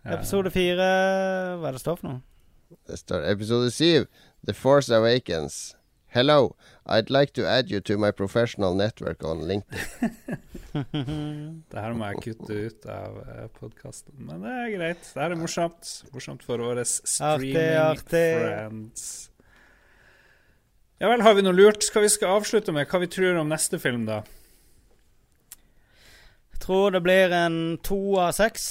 Episode 0.04 0.52
fire 0.52 0.90
Hva 1.62 1.70
er 1.70 1.78
det 1.78 1.82
står 1.82 2.00
for 2.02 2.10
noe? 2.10 2.20
Det 2.90 3.00
står 3.00 3.24
episode 3.30 3.72
7, 3.72 4.04
The 4.44 4.52
Force 4.58 4.92
Awakens. 4.92 5.76
Hello, 6.12 6.56
I'd 6.84 7.08
like 7.10 7.32
to 7.40 7.48
add 7.48 7.70
you 7.70 7.80
to 7.80 7.96
my 7.96 8.10
professional 8.10 8.74
network 8.74 9.24
on 9.24 9.46
LinkedIn. 9.48 10.40
Det 11.70 11.82
her 11.82 11.94
må 11.96 12.10
jeg 12.10 12.22
kutte 12.24 12.58
ut 12.68 12.88
av 12.90 13.20
uh, 13.22 13.46
podkasten, 13.58 14.14
men 14.28 14.44
det 14.44 14.52
er 14.52 14.72
greit. 14.74 15.06
Det 15.12 15.22
her 15.22 15.34
er 15.34 15.40
morsomt. 15.40 15.92
Morsomt 16.14 16.44
for 16.46 16.62
våre 16.62 16.84
streaming 16.88 17.78
artig. 17.80 18.26
friends. 18.40 19.06
Ja 21.00 21.10
vel, 21.12 21.20
har 21.24 21.36
vi 21.36 21.44
noe 21.44 21.56
lurt? 21.56 21.84
Skal 21.84 22.06
vi 22.06 22.12
skal 22.12 22.38
avslutte 22.38 22.72
med 22.72 22.88
hva 22.88 23.02
vi 23.02 23.10
tror 23.12 23.36
om 23.42 23.50
neste 23.52 23.80
film, 23.80 24.06
da? 24.08 24.22
Jeg 26.56 26.62
tror 26.64 26.94
det 26.94 27.02
blir 27.04 27.34
en 27.36 27.76
to 27.84 28.16
av 28.22 28.32
seks. 28.36 28.68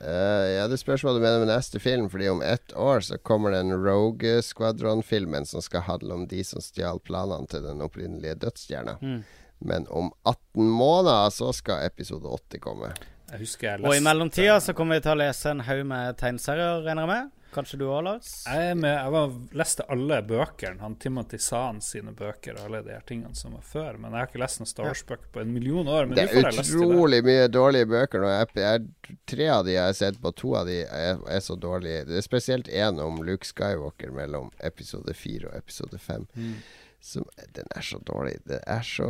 Uh, 0.00 0.48
ja, 0.56 0.64
Det 0.68 0.80
spørs 0.80 1.04
hva 1.04 1.12
du 1.14 1.20
mener 1.22 1.44
med 1.44 1.52
neste 1.52 1.78
film, 1.80 2.08
Fordi 2.10 2.28
om 2.28 2.42
ett 2.42 2.72
år 2.72 3.00
så 3.00 3.18
kommer 3.18 3.54
den 3.54 3.72
Rogue 3.72 4.42
Squadron-filmen 4.42 5.46
som 5.46 5.62
skal 5.62 5.86
handle 5.86 6.14
om 6.14 6.26
de 6.28 6.42
som 6.44 6.60
stjal 6.64 7.00
planene 7.00 7.46
til 7.48 7.62
den 7.64 7.80
opprinnelige 7.84 8.34
dødsstjerna. 8.42 8.98
Mm. 9.00 9.22
Men 9.58 9.86
om 9.88 10.12
18 10.24 10.70
måneder 10.70 11.30
så 11.30 11.52
skal 11.52 11.86
episode 11.86 12.28
80 12.28 12.60
komme. 12.64 12.92
Jeg 13.32 13.40
husker 13.40 13.70
jeg 13.70 13.86
Og 13.86 13.96
i 13.96 14.02
mellomtida 14.04 14.60
så 14.60 14.74
kommer 14.76 14.98
vi 15.00 15.06
til 15.06 15.14
å 15.16 15.20
lese 15.22 15.50
en 15.50 15.64
haug 15.66 15.86
med 15.88 16.18
tegneserier, 16.20 16.84
regner 16.84 17.06
jeg 17.06 17.12
med. 17.14 17.32
Kanskje 17.54 17.78
du 17.78 17.84
òg, 17.86 18.00
Lars? 18.02 18.28
Jeg, 18.50 18.70
er 18.72 18.74
med, 18.74 18.90
jeg 18.90 19.12
var, 19.14 19.34
leste 19.54 19.84
alle 19.94 20.16
bøkene, 20.26 20.80
han 20.82 20.96
Timothy 20.98 21.38
Zahn 21.38 21.78
sine 21.86 22.10
bøker 22.18 22.56
og 22.58 22.64
alle 22.66 22.80
de 22.82 22.90
her 22.96 23.04
tingene 23.06 23.34
som 23.38 23.54
var 23.54 23.62
før. 23.68 23.98
Men 24.02 24.10
jeg 24.10 24.24
har 24.24 24.30
ikke 24.32 24.40
lest 24.42 24.58
noen 24.60 24.70
Star 24.72 24.88
Wars-bøker 24.88 25.30
på 25.36 25.42
en 25.44 25.52
million 25.54 25.86
år. 25.86 26.08
Men 26.10 26.18
Det 26.18 26.24
er 26.24 26.32
får 26.32 26.48
jeg 26.48 26.56
lyst 26.58 26.72
til 26.72 26.80
det. 26.82 26.88
utrolig 26.88 27.20
mye 27.28 27.44
dårlige 27.54 27.90
bøker 27.92 28.24
nå. 28.24 28.32
Jeg, 28.32 28.48
jeg, 28.58 29.18
tre 29.30 29.48
av 29.54 29.62
de 29.68 29.76
jeg 29.76 29.86
har 29.86 29.98
sett 30.00 30.18
på, 30.24 30.34
to 30.42 30.54
av 30.58 30.66
de 30.66 30.80
er, 30.82 31.22
er 31.36 31.44
så 31.46 31.54
dårlige. 31.54 32.08
Det 32.10 32.18
er 32.18 32.26
spesielt 32.26 32.70
én 32.74 32.98
om 33.06 33.22
Luke 33.22 33.46
Skywalker 33.46 34.10
mellom 34.18 34.50
episode 34.58 35.14
fire 35.14 35.52
og 35.52 35.56
episode 35.62 36.02
fem. 36.02 36.26
Mm. 36.34 36.56
Som, 37.04 37.26
den 37.52 37.68
er 37.76 37.84
så 37.84 37.98
dårlig. 38.00 38.38
Det 38.48 38.62
er 38.64 38.84
så 38.86 39.08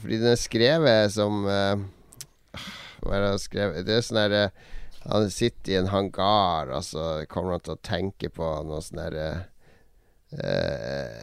Fordi 0.00 0.16
den 0.22 0.32
er 0.32 0.40
skrevet 0.40 1.12
som 1.12 1.42
uh, 1.44 1.76
Hva 3.04 3.18
er 3.18 3.20
det 3.20 3.32
han 3.34 3.42
skrev? 3.42 3.76
Det 3.84 3.98
er 3.98 4.06
sånn 4.06 4.20
herre 4.22 4.44
Han 5.04 5.28
sitter 5.28 5.74
i 5.74 5.76
en 5.82 5.90
hangar, 5.92 6.72
og 6.72 6.86
så 6.86 7.02
kommer 7.28 7.58
han 7.58 7.66
til 7.66 7.74
å 7.76 7.82
tenke 7.84 8.30
på 8.32 8.48
noe 8.64 8.80
sånn 8.84 9.02
herre 9.02 9.26
uh, 10.32 11.20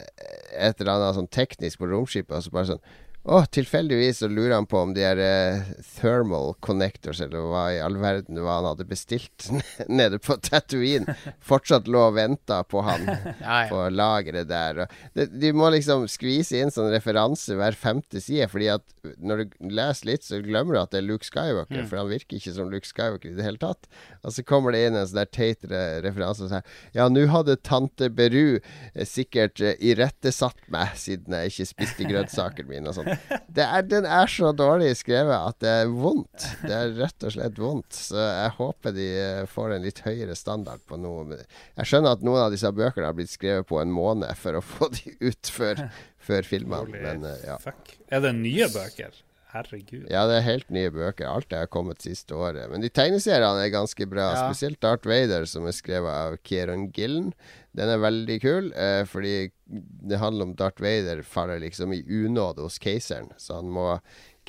Et 0.53 0.83
eller 0.83 0.93
annet 0.93 1.17
sånn 1.17 1.31
teknisk 1.33 1.81
på 1.81 1.89
romskipet, 1.89 2.35
og 2.37 2.45
så 2.45 2.53
bare 2.53 2.69
sånn 2.75 2.85
å, 3.21 3.43
tilfeldigvis 3.53 4.21
så 4.23 4.27
lurer 4.31 4.55
han 4.55 4.65
på 4.65 4.79
om 4.81 4.93
de 4.95 5.03
her 5.05 5.19
uh, 5.21 5.67
thermal 5.99 6.55
connectors, 6.65 7.19
eller 7.21 7.43
hva 7.51 7.65
i 7.75 7.77
all 7.83 7.99
verden 8.01 8.39
hva 8.41 8.55
han 8.57 8.69
hadde 8.71 8.87
bestilt 8.89 9.49
nede 10.01 10.17
på 10.17 10.39
Tatooine, 10.41 11.13
fortsatt 11.45 11.89
lå 11.91 12.01
og 12.07 12.15
venta 12.17 12.63
på 12.65 12.81
han 12.85 13.05
Ja, 13.11 13.61
ja. 13.63 13.67
på 13.69 13.83
lageret 13.93 14.49
der. 14.49 14.83
Og 14.83 15.17
det, 15.17 15.27
de 15.37 15.51
må 15.53 15.69
liksom 15.73 16.07
skvise 16.09 16.61
inn 16.61 16.73
sånn 16.73 16.89
referanse 16.93 17.55
hver 17.57 17.77
femte 17.77 18.21
side, 18.23 18.47
fordi 18.51 18.71
at 18.73 18.85
når 19.21 19.43
du 19.43 19.55
leser 19.69 20.11
litt, 20.11 20.25
så 20.25 20.41
glemmer 20.41 20.75
du 20.75 20.81
at 20.81 20.93
det 20.93 21.01
er 21.01 21.07
Luke 21.07 21.25
Skywalker, 21.25 21.85
for 21.89 22.01
han 22.01 22.09
virker 22.11 22.37
ikke 22.37 22.55
som 22.55 22.73
Luke 22.73 22.89
Skywalker 22.89 23.31
i 23.31 23.37
det 23.37 23.45
hele 23.45 23.61
tatt. 23.61 23.89
Og 24.25 24.33
så 24.33 24.45
kommer 24.45 24.73
det 24.73 24.83
inn 24.87 24.97
en 24.97 25.05
sånn 25.05 25.21
der 25.21 25.29
teit 25.29 25.65
referanse 26.05 26.45
og 26.45 26.51
sier 26.53 26.65
Ja, 26.97 27.07
nå 27.11 27.27
hadde 27.31 27.57
tante 27.65 28.09
Beru 28.13 28.57
eh, 28.57 29.05
sikkert 29.07 29.61
eh, 29.61 29.77
irettesatt 29.77 30.65
meg, 30.73 30.93
siden 30.99 31.37
jeg 31.37 31.53
ikke 31.53 31.69
spiste 31.69 32.09
grønnsakene 32.09 32.69
mine 32.71 32.91
og 32.91 32.97
sånn. 32.97 33.10
Det 33.55 33.63
er, 33.65 33.85
den 33.87 34.05
er 34.07 34.29
så 34.31 34.51
dårlig 34.55 34.91
skrevet 34.99 35.35
at 35.35 35.57
det 35.63 35.71
er 35.81 35.91
vondt. 35.91 36.45
Det 36.63 36.75
er 36.75 36.93
rett 36.99 37.25
og 37.27 37.33
slett 37.35 37.59
vondt. 37.59 37.97
Så 37.97 38.19
jeg 38.19 38.53
håper 38.57 38.95
de 38.95 39.07
eh, 39.21 39.41
får 39.49 39.75
en 39.75 39.85
litt 39.85 40.03
høyere 40.05 40.37
standard 40.39 40.83
på 40.87 40.99
noe. 41.01 41.41
Jeg 41.41 41.89
skjønner 41.89 42.15
at 42.15 42.23
noen 42.25 42.45
av 42.45 42.53
disse 42.53 42.71
bøkene 42.75 43.09
har 43.09 43.17
blitt 43.17 43.33
skrevet 43.33 43.67
på 43.69 43.81
en 43.81 43.91
måned 43.93 44.31
for 44.39 44.59
å 44.59 44.63
få 44.63 44.91
de 44.95 45.15
ut 45.19 45.51
før, 45.51 45.83
før 46.21 46.47
filmene. 46.47 47.01
Men 47.03 47.27
eh, 47.27 47.43
ja. 47.49 47.59
Fuck. 47.63 47.97
Er 48.11 48.23
det 48.23 48.33
nye 48.39 48.71
bøker? 48.71 49.19
Herregud. 49.51 50.05
Ja, 50.07 50.23
det 50.29 50.37
er 50.39 50.45
helt 50.45 50.69
nye 50.71 50.91
bøker. 50.93 51.27
Alt 51.27 51.51
er 51.55 51.67
kommet 51.71 52.03
siste 52.03 52.35
året. 52.39 52.69
Men 52.71 52.83
de 52.83 52.87
tegneseriene 52.93 53.65
er 53.65 53.73
ganske 53.73 54.05
bra. 54.07 54.29
Ja. 54.31 54.45
Spesielt 54.47 54.79
Darth 54.83 55.09
Vader, 55.09 55.43
som 55.49 55.67
er 55.67 55.75
skrevet 55.75 56.07
av 56.11 56.37
Kieran 56.47 56.87
Gillen. 56.95 57.33
Den 57.77 57.87
er 57.87 58.01
veldig 58.03 58.37
kul, 58.43 58.73
eh, 58.75 59.05
fordi 59.07 59.51
det 59.65 60.19
handler 60.19 60.49
om 60.49 60.55
Darth 60.59 60.83
Vader 60.83 61.21
faller 61.23 61.61
liksom 61.63 61.93
i 61.95 62.03
unåde 62.03 62.65
hos 62.65 62.79
keiseren. 62.83 63.31
Så 63.37 63.61
han 63.61 63.71
må 63.71 63.93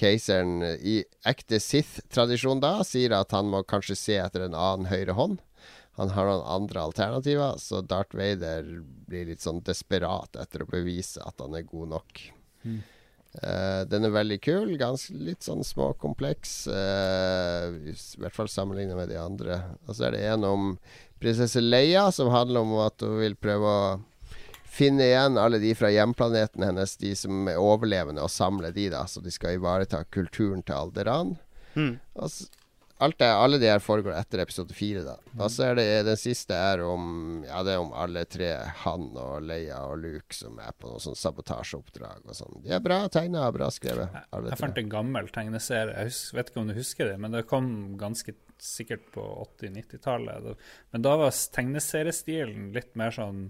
Keiseren 0.00 0.62
eh, 0.62 0.80
i 0.80 0.96
ekte 1.28 1.60
Sith-tradisjon 1.60 2.62
da 2.62 2.78
sier 2.86 3.14
at 3.16 3.34
han 3.36 3.50
må 3.52 3.62
kanskje 3.68 3.98
se 3.98 4.18
etter 4.18 4.46
en 4.46 4.56
annen 4.58 4.88
høyre 4.90 5.16
hånd. 5.18 5.40
Han 6.00 6.14
har 6.16 6.24
noen 6.24 6.46
andre 6.48 6.86
alternativer, 6.88 7.58
så 7.60 7.82
Darth 7.84 8.16
Vader 8.16 8.64
blir 8.82 9.28
litt 9.28 9.44
sånn 9.44 9.60
desperat 9.66 10.38
etter 10.40 10.64
å 10.64 10.70
bevise 10.70 11.20
at 11.20 11.42
han 11.44 11.58
er 11.58 11.68
god 11.68 11.92
nok. 11.98 12.22
Eh, 13.40 13.82
den 13.88 14.04
er 14.04 14.12
veldig 14.12 14.40
kul. 14.44 14.74
Ganske 14.80 15.14
litt 15.16 15.46
sånn 15.46 15.62
småkompleks. 15.64 16.66
Uh, 16.68 17.78
I 17.88 17.94
hvert 18.20 18.36
fall 18.36 18.50
sammenlignet 18.52 18.98
med 18.98 19.08
de 19.08 19.16
andre. 19.16 19.56
Og 19.88 19.96
så 19.96 20.10
er 20.10 20.16
det 20.18 20.24
en 20.34 20.44
om 20.44 20.66
prinsesse 21.22 21.62
Leia, 21.62 22.10
som 22.12 22.28
handler 22.34 22.60
om 22.66 22.74
at 22.84 23.00
hun 23.00 23.16
vil 23.22 23.36
prøve 23.40 23.72
å 23.72 24.00
finne 24.72 25.04
igjen 25.04 25.36
alle 25.40 25.58
de 25.62 25.72
fra 25.76 25.90
hjemplaneten 25.92 26.64
hennes, 26.64 26.94
de 27.00 27.12
som 27.16 27.46
er 27.48 27.60
overlevende, 27.60 28.22
og 28.24 28.32
samle 28.32 28.70
de, 28.72 28.88
da. 28.92 29.04
Så 29.08 29.20
de 29.24 29.32
skal 29.32 29.58
ivareta 29.58 30.02
kulturen 30.12 30.62
til 30.64 30.78
Alderan. 30.78 31.34
Mm. 31.76 31.94
Og 32.16 32.28
s- 32.28 32.48
alt 33.02 33.18
det, 33.20 33.28
alle 33.28 33.58
de 33.60 33.68
her 33.68 33.82
foregår 33.82 34.14
etter 34.16 34.42
episode 34.44 34.74
fire, 34.76 35.02
da. 35.06 35.16
Og 35.38 35.50
så 35.52 35.70
er 35.70 35.78
det 35.78 35.86
den 36.06 36.18
siste 36.20 36.56
er 36.56 36.82
om 36.86 37.02
Ja, 37.46 37.62
det 37.66 37.72
er 37.74 37.82
om 37.82 37.92
alle 37.98 38.24
tre, 38.30 38.50
han 38.84 39.02
og 39.18 39.42
Leia 39.46 39.78
og 39.90 39.96
Luke, 40.02 40.34
som 40.36 40.58
er 40.62 40.72
på 40.78 40.90
noe 40.90 41.00
sånn 41.02 41.18
sabotasjeoppdrag 41.18 42.20
og 42.26 42.34
sånn. 42.38 42.60
De 42.64 42.74
er 42.74 42.82
bra 42.84 42.98
tegna 43.12 43.48
bra 43.54 43.68
skrevet, 43.74 44.08
alle 44.30 44.52
Jeg 44.52 44.62
fant 44.62 44.80
en 44.80 44.92
gammel 44.92 45.26
tegneserie. 45.34 45.96
Jeg 45.98 46.12
husker, 46.12 46.38
vet 46.38 46.48
ikke 46.52 46.62
om 46.62 46.70
du 46.70 46.78
husker 46.78 47.04
det, 47.10 47.18
men 47.22 47.30
det 47.36 47.48
kom 47.50 47.66
ganske 48.00 48.32
sikkert 48.62 49.04
på 49.14 49.22
80-90-tallet. 49.60 50.40
Men 50.94 51.00
da 51.04 51.12
var 51.18 51.30
tegneseriestilen 51.56 52.62
litt 52.76 52.92
mer 52.98 53.10
sånn 53.14 53.40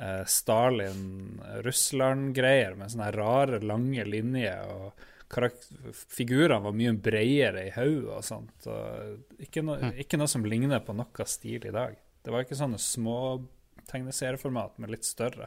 eh, 0.00 0.24
Stalin-Russland-greier, 0.36 2.72
med 2.78 2.90
sånne 2.94 3.10
rare, 3.16 3.56
lange 3.60 4.04
linjer. 4.08 4.60
og 4.72 4.88
Figurene 5.28 6.62
var 6.62 6.72
mye 6.76 6.92
bredere 7.02 7.64
i 7.66 7.72
hodet 7.74 8.12
og 8.18 8.24
sånt. 8.24 8.66
Og 8.70 9.42
ikke, 9.42 9.62
no, 9.66 9.74
ikke 9.98 10.18
noe 10.20 10.30
som 10.30 10.44
ligner 10.46 10.80
på 10.86 10.94
noe 10.96 11.26
stil 11.28 11.66
i 11.66 11.72
dag. 11.74 11.96
Det 12.22 12.30
var 12.34 12.40
ikke 12.46 12.58
sånne 12.58 12.78
små 12.82 13.16
tegneserieformat, 13.90 14.78
men 14.82 14.90
litt 14.94 15.06
større. 15.06 15.46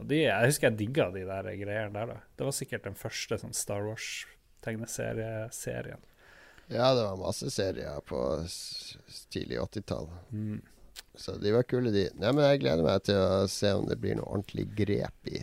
Og 0.00 0.04
de, 0.10 0.16
Jeg 0.26 0.48
husker 0.50 0.66
jeg 0.70 0.78
digga 0.80 1.06
de 1.14 1.22
der 1.28 1.44
greiene 1.58 1.94
der. 1.94 2.06
da. 2.14 2.18
Det 2.38 2.44
var 2.46 2.54
sikkert 2.56 2.84
den 2.88 2.98
første 2.98 3.38
sånn 3.38 3.54
Star 3.54 3.82
Wars-tegneserieserien. 3.86 6.02
Ja, 6.72 6.94
det 6.94 7.02
var 7.04 7.16
masse 7.20 7.50
serier 7.52 8.00
på 8.06 8.18
tidlig 9.34 9.58
80-tall. 9.60 10.06
Så 11.14 11.34
de 11.36 11.50
var 11.52 11.62
kule, 11.68 11.90
de. 11.92 12.06
Nei, 12.16 12.30
men 12.32 12.44
jeg 12.46 12.60
gleder 12.62 12.84
meg 12.86 13.02
til 13.04 13.18
å 13.20 13.44
se 13.50 13.72
om 13.76 13.84
det 13.90 13.98
blir 14.00 14.14
noe 14.16 14.30
ordentlig 14.32 14.64
grep 14.78 15.26
i 15.28 15.42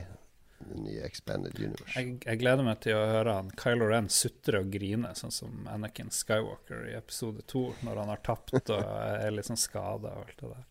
det 0.69 0.79
nye 0.83 1.03
Expanded 1.07 1.57
Universe. 1.59 1.91
Jeg, 1.97 2.15
jeg 2.25 2.39
gleder 2.41 2.65
meg 2.65 2.79
til 2.85 2.95
å 2.97 3.03
høre 3.09 3.35
han 3.39 3.51
Kylo 3.59 3.89
Ren 3.91 4.09
sutre 4.13 4.61
og 4.63 4.71
grine, 4.73 5.11
sånn 5.17 5.33
som 5.33 5.67
Anakin 5.71 6.11
Skywalker 6.13 6.87
i 6.91 6.95
episode 6.97 7.43
to, 7.49 7.67
når 7.85 8.03
han 8.03 8.13
har 8.13 8.23
tapt 8.25 8.55
og 8.59 8.79
er 8.79 9.33
litt 9.35 9.49
sånn 9.49 9.59
skada 9.59 10.13
og 10.15 10.25
alt 10.27 10.41
det 10.43 10.51
der. 10.53 10.65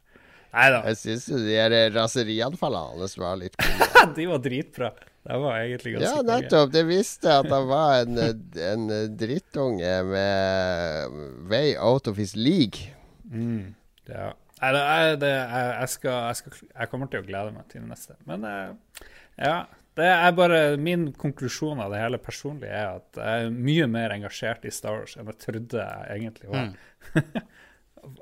Nei 0.49 0.67
da, 0.73 0.79
Jeg 0.89 0.97
syns 1.03 1.27
jo 1.29 1.39
de 1.45 1.57
der 1.61 1.91
raserianfallene 1.93 3.03
hans 3.03 3.19
var 3.21 3.37
litt 3.37 3.57
kule. 3.61 4.05
de 4.17 4.27
var 4.31 4.43
dritbra. 4.47 4.93
Det 5.29 5.37
var 5.43 5.59
egentlig 5.61 5.93
ganske 5.99 6.13
Ja, 6.15 6.23
nettopp. 6.25 6.71
Det 6.73 6.83
visste 6.89 7.35
at 7.43 7.51
han 7.53 7.67
var 7.69 7.99
en, 8.07 8.21
en 8.65 8.87
drittunge 9.21 9.91
med 10.09 11.19
way 11.51 11.75
out 11.77 12.09
of 12.09 12.17
his 12.17 12.33
league. 12.37 12.95
Mm, 13.29 13.75
ja. 14.09 14.31
Nei, 14.59 14.71
det, 14.75 14.81
det, 15.23 15.29
jeg, 15.35 15.67
jeg, 15.83 15.91
skal, 15.93 16.17
jeg, 16.31 16.39
skal, 16.41 16.57
jeg 16.73 16.91
kommer 16.91 17.11
til 17.13 17.21
å 17.21 17.27
glede 17.29 17.53
meg 17.55 17.69
til 17.71 17.85
det 17.85 17.91
neste. 17.93 18.17
Men 18.27 18.47
eh, 18.49 19.05
ja. 19.39 19.59
Det 19.99 20.09
er 20.09 20.35
bare 20.37 20.59
Min 20.81 21.09
konklusjon 21.19 21.81
av 21.83 21.93
det 21.95 22.03
hele 22.03 22.21
personlig 22.23 22.71
er 22.71 22.99
at 22.99 23.21
jeg 23.21 23.47
er 23.47 23.55
mye 23.55 23.87
mer 23.91 24.15
engasjert 24.17 24.67
i 24.69 24.75
Star 24.75 25.01
Wars 25.01 25.17
enn 25.19 25.31
jeg 25.31 25.41
trodde 25.45 25.87
jeg 25.87 26.21
egentlig 26.21 26.53
var. 26.53 26.69
Mm. 26.69 27.49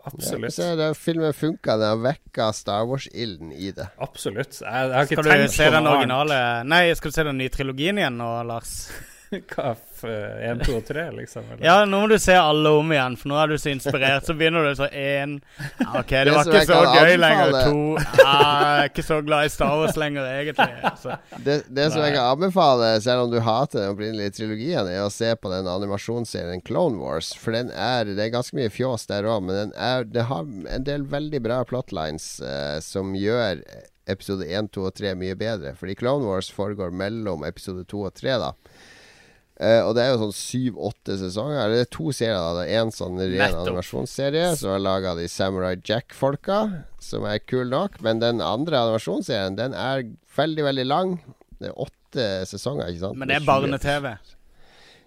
Absolutt. 0.06 0.54
så 0.54 0.70
det, 0.78 0.94
filmen 0.98 1.34
funka. 1.36 1.76
Den 1.76 1.92
har 1.92 2.00
vekka 2.02 2.48
Star 2.56 2.86
Wars-ilden 2.88 3.52
i 3.52 3.70
det. 3.76 3.86
Absolutt. 4.02 4.60
Jeg, 4.60 4.66
jeg 4.66 4.96
har 4.96 5.04
ikke 5.04 5.18
Skal 5.18 5.28
du 5.28 5.30
tenkt 5.30 5.58
på 5.60 5.68
den 5.76 5.84
noe 5.86 5.98
originale 5.98 6.38
Nei, 6.66 6.80
skal 6.98 7.12
du 7.12 7.18
se 7.18 7.26
den 7.28 7.38
nye 7.42 7.52
trilogien 7.52 8.00
igjen 8.00 8.18
nå, 8.18 8.30
Lars? 8.48 8.72
annet. 8.90 9.12
Hva, 9.52 9.74
én, 10.04 10.60
to 10.64 10.76
og 10.76 10.84
tre, 10.84 11.10
liksom? 11.16 11.44
Eller? 11.52 11.64
Ja, 11.64 11.84
nå 11.88 12.00
må 12.02 12.08
du 12.10 12.18
se 12.18 12.34
alle 12.36 12.68
om 12.68 12.92
igjen, 12.92 13.16
for 13.16 13.28
nå 13.32 13.38
er 13.40 13.48
du 13.48 13.54
så 13.58 13.70
inspirert. 13.72 14.26
Så 14.26 14.34
begynner 14.36 14.66
du 14.68 14.74
så 14.76 14.88
én 14.92 15.38
OK, 15.96 16.10
det 16.10 16.24
Det 16.28 16.34
var 16.34 16.44
ikke 16.44 16.66
så 16.66 16.80
gøy 16.92 17.16
lenger. 17.16 17.46
anbefale- 17.46 17.64
To 17.70 18.22
ah, 18.26 18.76
Jeg 18.76 18.84
er 18.84 18.90
ikke 18.90 19.06
så 19.08 19.20
glad 19.24 19.44
i 19.46 19.48
Star 19.48 19.76
Wars 19.80 19.96
lenger, 19.96 20.22
egentlig. 20.26 20.92
Så. 21.02 21.16
Det, 21.44 21.56
det 21.72 21.88
som 21.92 22.02
jeg 22.02 22.14
kan 22.18 22.30
anbefale, 22.36 23.00
selv 23.00 23.24
om 23.24 23.30
du 23.32 23.40
hater 23.40 23.80
den 23.80 23.94
opprinnelige 23.94 24.36
trilogien, 24.36 24.86
er 24.92 25.06
å 25.06 25.10
se 25.10 25.32
på 25.36 25.50
den 25.50 25.66
animasjonsserien 25.70 26.60
Clone 26.66 26.98
Wars. 27.00 27.32
For 27.34 27.52
den 27.56 27.70
er 27.70 28.04
Det 28.04 28.18
er 28.26 28.34
ganske 28.36 28.56
mye 28.56 28.68
fjås 28.70 29.06
der 29.06 29.24
òg, 29.24 29.42
men 29.46 29.54
den 29.56 29.72
er, 29.80 30.04
det 30.04 30.26
har 30.28 30.42
en 30.44 30.84
del 30.84 31.02
veldig 31.08 31.40
bra 31.42 31.62
plotlines 31.64 32.40
eh, 32.42 32.80
som 32.80 33.14
gjør 33.14 33.62
episode 34.06 34.46
1, 34.46 34.68
2 34.70 34.84
og 34.86 34.94
3 34.94 35.14
mye 35.18 35.34
bedre. 35.34 35.72
Fordi 35.74 35.94
Clone 35.98 36.24
Wars 36.28 36.46
foregår 36.54 36.92
mellom 36.94 37.42
episode 37.44 37.82
2 37.90 38.04
og 38.06 38.14
3, 38.14 38.36
da. 38.38 38.52
Eh, 39.56 39.80
og 39.80 39.94
det 39.96 40.04
er 40.04 40.10
jo 40.12 40.20
sånn 40.26 40.36
syv-åtte 40.36 41.16
sesonger. 41.20 41.62
Eller 41.62 41.80
det 41.80 41.86
er 41.86 41.92
to 41.96 42.12
serier. 42.12 42.36
da 42.36 42.60
Det 42.60 42.68
er 42.68 42.82
En 42.82 42.92
sånn 42.92 43.16
ren 43.22 43.58
animasjonsserie 43.62 44.50
som 44.60 44.74
er 44.74 44.84
laga 44.84 45.14
av 45.14 45.22
de 45.22 45.28
Samurai 45.32 45.76
Jack-folka, 45.80 46.60
som 47.00 47.24
er 47.24 47.40
kul 47.40 47.66
nok. 47.72 48.00
Men 48.04 48.20
den 48.20 48.44
andre 48.44 48.84
animasjonsserien, 48.84 49.56
den 49.56 49.72
er 49.72 50.04
veldig, 50.36 50.64
veldig 50.70 50.86
lang. 50.86 51.18
Det 51.56 51.70
er 51.70 51.78
åtte 51.86 52.26
sesonger, 52.50 52.92
ikke 52.92 53.06
sant? 53.06 53.20
Men 53.20 53.32
det 53.32 53.40
er 53.40 53.48
barne-TV. 53.48 54.16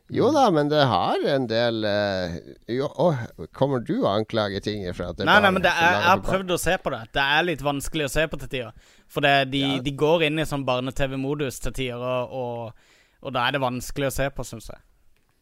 Jo 0.09 0.31
da, 0.33 0.47
men 0.49 0.69
det 0.71 0.81
har 0.89 1.21
en 1.35 1.43
del 1.45 1.83
uh, 1.85 2.37
jo, 2.65 2.87
oh, 2.97 3.17
Kommer 3.53 3.83
du 3.85 3.99
å 4.01 4.09
anklage 4.09 4.57
ting 4.65 4.81
for 4.89 5.11
at 5.11 5.19
det 5.19 5.27
Nei, 5.29 5.35
nei, 5.43 5.51
men 5.53 5.61
det 5.61 5.69
er, 5.69 5.99
jeg 5.99 6.07
har 6.07 6.23
prøvd 6.25 6.53
å 6.55 6.57
se 6.57 6.77
på 6.81 6.93
det. 6.95 7.01
Det 7.13 7.25
er 7.37 7.45
litt 7.45 7.61
vanskelig 7.61 8.07
å 8.07 8.13
se 8.15 8.25
på 8.31 8.39
til 8.41 8.49
tider. 8.49 8.95
For 9.09 9.25
det, 9.25 9.51
de, 9.53 9.61
Ja. 9.61 9.81
de 9.85 9.93
går 9.93 10.25
inn 10.25 10.41
i 10.41 10.47
sånn 10.49 10.65
barne-TV-modus 10.65 11.61
til 11.61 11.75
tider, 11.77 12.01
og, 12.01 12.33
og, 12.33 12.88
og 13.21 13.35
da 13.35 13.47
er 13.47 13.57
det 13.57 13.63
vanskelig 13.63 14.09
å 14.09 14.15
se 14.15 14.29
på, 14.31 14.45
syns 14.47 14.71
jeg. 14.71 14.81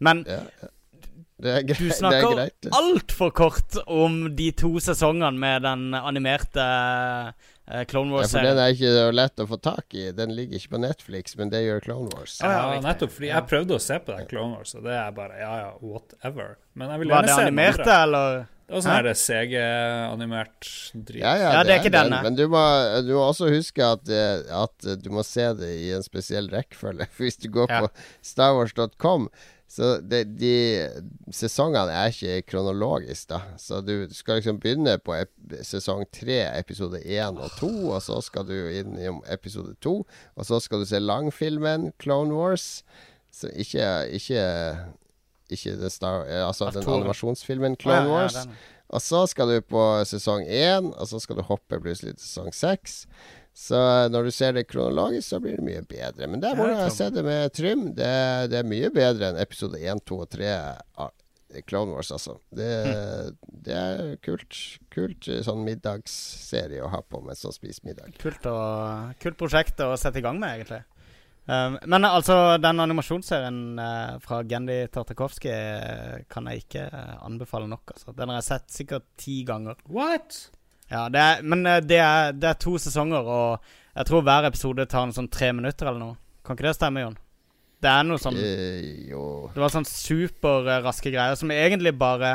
Men. 0.03 0.25
Ja, 0.29 0.41
ja. 0.63 0.73
Greit, 1.37 1.69
du 1.77 1.85
er 1.85 1.93
snakker 1.93 2.31
det. 2.39 2.71
altfor 2.73 3.29
kort 3.29 3.75
om 3.85 4.23
de 4.33 4.47
to 4.57 4.71
sesongene 4.81 5.37
med 5.37 5.61
den 5.67 5.93
animerte 5.93 6.63
eh, 6.65 7.83
Clone 7.85 8.23
Ja, 8.23 8.25
for 8.31 8.47
den 8.47 8.61
er 8.63 8.73
ikke 8.73 8.93
så 8.95 9.03
lett 9.13 9.43
å 9.43 9.45
få 9.51 9.59
tak 9.61 9.93
i. 9.93 10.07
Den 10.17 10.33
ligger 10.33 10.57
ikke 10.57 10.73
på 10.73 10.81
Netflix, 10.81 11.37
men 11.37 11.53
det 11.53 11.61
gjør 11.61 11.83
Clone 11.85 12.09
Wars. 12.15 12.39
Ja, 12.41 12.73
ja, 12.73 12.81
nettopp. 12.81 13.13
Fordi 13.13 13.29
jeg 13.29 13.49
prøvde 13.53 13.77
å 13.77 13.83
se 13.85 13.99
på 14.01 14.15
den 14.17 14.25
Clone 14.31 14.57
Wars, 14.57 14.73
og 14.79 14.89
det 14.89 14.97
er 14.97 15.13
bare 15.13 15.37
ja, 15.37 15.53
ja, 15.61 15.71
whatever. 15.83 16.55
Men 16.73 16.95
jeg 16.95 17.03
vil 17.03 17.13
Var 17.13 17.21
gjerne 17.21 17.29
det 17.29 17.35
se 17.35 17.45
den 17.45 17.53
animerte, 17.53 17.99
eller? 18.07 18.45
Det 18.68 18.76
var 18.76 18.81
sånn 18.84 18.98
her 18.98 19.14
CG-animert 19.15 20.68
drit. 21.07 21.22
Ja, 21.22 21.35
ja, 21.39 21.52
Ja, 21.56 21.64
det 21.64 21.72
er 21.77 21.80
ikke 21.80 21.91
den. 21.94 22.10
denne. 22.11 22.22
Men 22.26 22.35
du 22.35 22.48
må, 22.52 22.64
du 23.07 23.14
må 23.15 23.22
også 23.30 23.48
huske 23.53 23.80
at, 23.85 24.10
eh, 24.11 24.41
at 24.52 24.88
du 25.03 25.10
må 25.14 25.23
se 25.23 25.45
det 25.56 25.69
i 25.85 25.91
en 25.95 26.03
spesiell 26.03 26.49
rekkefølge. 26.52 27.07
Hvis 27.22 27.39
du 27.39 27.48
går 27.53 27.72
Ja. 27.72 27.80
på 27.85 27.89
starwars.com, 28.27 29.30
så 29.72 29.98
det, 30.03 30.22
de 30.39 30.52
sesongene 31.35 31.91
er 31.91 32.11
ikke 32.14 32.41
kronologisk, 32.52 33.30
da. 33.34 33.41
Så 33.60 33.81
du 33.84 34.07
skal 34.15 34.39
liksom 34.39 34.60
begynne 34.64 34.98
på 35.03 35.15
ep 35.15 35.31
sesong 35.68 36.06
tre, 36.15 36.38
episode 36.60 37.02
én 37.03 37.35
og 37.39 37.52
to, 37.60 37.72
og 37.91 37.99
så 38.03 38.22
skal 38.23 38.48
du 38.48 38.56
inn 38.72 38.95
i 38.99 39.07
episode 39.34 39.76
to, 39.84 40.06
og 40.35 40.45
så 40.48 40.60
skal 40.64 40.84
du 40.84 40.85
se 40.88 40.99
langfilmen 41.03 41.91
Clone 41.99 42.31
Wars. 42.35 42.84
Så 43.31 43.52
ikke, 43.60 44.07
ikke 44.15 44.44
ikke 45.56 45.78
The 45.80 45.91
Star, 45.94 46.26
eh, 46.28 46.44
altså 46.44 46.69
den 46.76 46.88
animasjonsfilmen 46.88 47.78
Å, 47.78 47.82
Clone 47.82 47.99
ja, 48.02 48.06
ja, 48.07 48.14
Wars. 48.14 48.38
den. 48.41 48.56
Og 48.88 49.03
så 49.03 49.26
skal 49.28 49.52
du 49.52 49.57
på 49.68 49.84
sesong 50.07 50.45
én, 50.48 50.94
og 50.94 51.10
så 51.10 51.19
skal 51.19 51.40
du 51.40 51.44
hoppe 51.48 51.80
plutselig 51.84 52.15
til 52.15 52.24
sesong 52.24 52.53
seks. 52.56 53.02
Så 53.57 53.78
når 54.14 54.30
du 54.30 54.32
ser 54.32 54.53
det 54.53 54.68
kronologisk, 54.69 55.26
så 55.28 55.40
blir 55.41 55.57
det 55.57 55.65
mye 55.65 55.84
bedre. 55.90 56.28
Men 56.30 56.44
der 56.44 56.56
må 56.56 56.68
jeg 56.69 56.78
du 56.78 56.84
Tom. 56.86 56.95
se 56.99 57.10
det 57.15 57.24
med 57.26 57.53
Trym. 57.57 57.88
Det, 57.98 58.11
det 58.53 58.60
er 58.61 58.69
mye 58.69 58.91
bedre 58.94 59.32
enn 59.32 59.40
episode 59.41 59.82
én, 59.82 59.99
to 60.06 60.22
og 60.24 60.30
tre 60.30 60.52
av 60.53 61.10
Clone 61.65 61.95
Wars, 61.95 62.11
altså. 62.11 62.38
Det, 62.53 62.68
det 63.65 63.74
er 63.74 64.14
kult. 64.24 64.60
Kult 64.94 65.28
eh, 65.32 65.41
sånn 65.45 65.64
middagsserie 65.65 66.84
å 66.84 66.91
ha 66.91 67.02
på 67.02 67.22
mens 67.26 67.44
man 67.48 67.56
spiser 67.56 67.88
middag. 67.88 68.14
Kult, 68.22 68.45
og, 68.52 69.15
kult 69.24 69.40
prosjekt 69.40 69.82
å 69.84 69.94
sette 69.99 70.22
i 70.22 70.26
gang 70.26 70.40
med, 70.44 70.60
egentlig. 70.60 70.84
Um, 71.48 71.78
men 71.88 72.03
altså, 72.03 72.57
den 72.60 72.84
animasjonsserien 72.84 73.80
uh, 73.80 74.18
fra 74.19 74.41
Gendy 74.44 74.82
Tartakovsky 74.91 75.48
eh, 75.53 76.18
kan 76.28 76.49
jeg 76.52 76.65
ikke 76.65 76.84
uh, 76.91 77.14
anbefale 77.24 77.69
nok. 77.72 77.94
Altså. 77.95 78.11
Den 78.18 78.34
har 78.34 78.41
jeg 78.41 78.48
sett 78.49 78.74
sikkert 78.82 79.06
ti 79.15 79.40
ganger. 79.48 79.80
What? 79.88 80.49
Ja, 80.91 81.06
det 81.11 81.24
er, 81.24 81.45
Men 81.48 81.64
det 81.88 82.02
er, 82.03 82.36
det 82.36 82.52
er 82.52 82.60
to 82.60 82.76
sesonger, 82.80 83.24
og 83.24 83.72
jeg 83.95 84.10
tror 84.10 84.28
hver 84.28 84.49
episode 84.49 84.86
tar 84.91 85.07
en 85.07 85.15
sånn 85.15 85.32
tre 85.32 85.53
minutter 85.56 85.88
eller 85.88 86.03
noe. 86.03 86.19
Kan 86.44 86.57
ikke 86.57 86.68
det 86.68 86.78
stemme, 86.78 87.03
Jon? 87.06 87.18
Det 87.84 87.90
er 87.91 88.06
noe 88.07 88.18
sånn 88.22 88.38
jo 89.06 89.24
Det 89.53 89.61
var 89.61 89.69
sånn 89.69 89.86
superraske 89.86 91.11
greier 91.14 91.36
som 91.38 91.52
egentlig 91.53 91.91
bare 91.94 92.32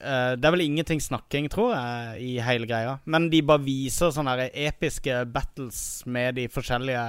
eh, 0.00 0.32
Det 0.38 0.46
er 0.46 0.54
vel 0.54 0.64
ingenting 0.64 1.02
snakking, 1.04 1.50
tror 1.52 1.74
jeg, 1.74 2.22
i 2.24 2.30
hele 2.44 2.68
greia. 2.68 2.96
Men 3.04 3.28
de 3.32 3.42
bare 3.44 3.64
viser 3.66 4.14
sånne 4.14 4.48
episke 4.48 5.20
battles 5.34 5.82
med 6.08 6.38
de 6.40 6.46
forskjellige 6.52 7.04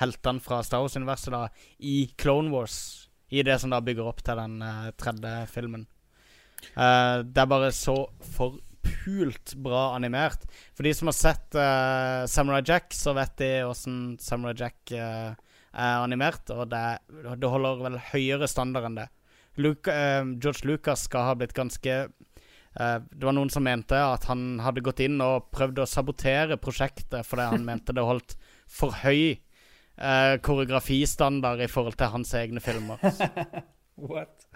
heltene 0.00 0.42
fra 0.42 0.62
Star 0.64 0.84
Wars-universet 0.84 1.34
da 1.34 1.46
i 1.78 2.06
Clone 2.18 2.52
Wars. 2.52 3.08
I 3.32 3.42
det 3.42 3.58
som 3.60 3.72
da 3.72 3.80
bygger 3.80 4.08
opp 4.10 4.20
til 4.24 4.36
den 4.36 4.58
uh, 4.60 4.90
tredje 5.00 5.32
filmen. 5.52 5.86
Uh, 6.76 7.24
det 7.24 7.40
er 7.40 7.48
bare 7.48 7.70
så 7.72 7.96
forpult 8.34 9.54
bra 9.64 9.86
animert. 9.96 10.44
For 10.76 10.84
de 10.84 10.92
som 10.96 11.08
har 11.08 11.16
sett 11.16 11.56
uh, 11.56 12.28
Samurai 12.28 12.60
Jack, 12.60 12.92
så 12.96 13.16
vet 13.16 13.38
de 13.40 13.52
åssen 13.68 14.18
Samurai 14.20 14.54
Jack 14.58 14.92
er 14.92 15.38
animert, 15.72 16.50
og 16.52 16.66
det, 16.68 16.84
det 17.40 17.48
holder 17.48 17.80
vel 17.80 17.94
høyere 18.10 18.48
standard 18.50 18.90
enn 18.90 18.98
det. 19.00 19.08
Luke, 19.56 19.92
George 20.36 20.68
Lucas 20.68 21.06
skal 21.08 21.30
ha 21.30 21.36
blitt 21.36 21.56
ganske 21.56 21.96
Uh, 22.72 23.04
Det 23.04 23.26
var 23.26 23.34
noen 23.36 23.50
som 23.52 23.64
mente 23.66 23.98
at 24.00 24.24
han 24.30 24.56
hadde 24.64 24.80
gått 24.84 25.02
inn 25.04 25.20
og 25.20 25.50
prøvd 25.52 25.82
å 25.82 25.88
sabotere 25.88 26.56
prosjektet 26.56 27.26
fordi 27.28 27.50
han 27.52 27.66
mente 27.68 27.92
det 27.92 28.04
holdt 28.06 28.36
for 28.64 28.96
høy 29.02 29.36
eh, 30.02 30.34
koreografistandard 30.44 31.62
i 31.62 31.70
forhold 31.70 31.98
til 32.00 32.12
hans 32.14 32.34
egne 32.38 32.62
filmer. 32.64 33.02
What? 34.10 34.48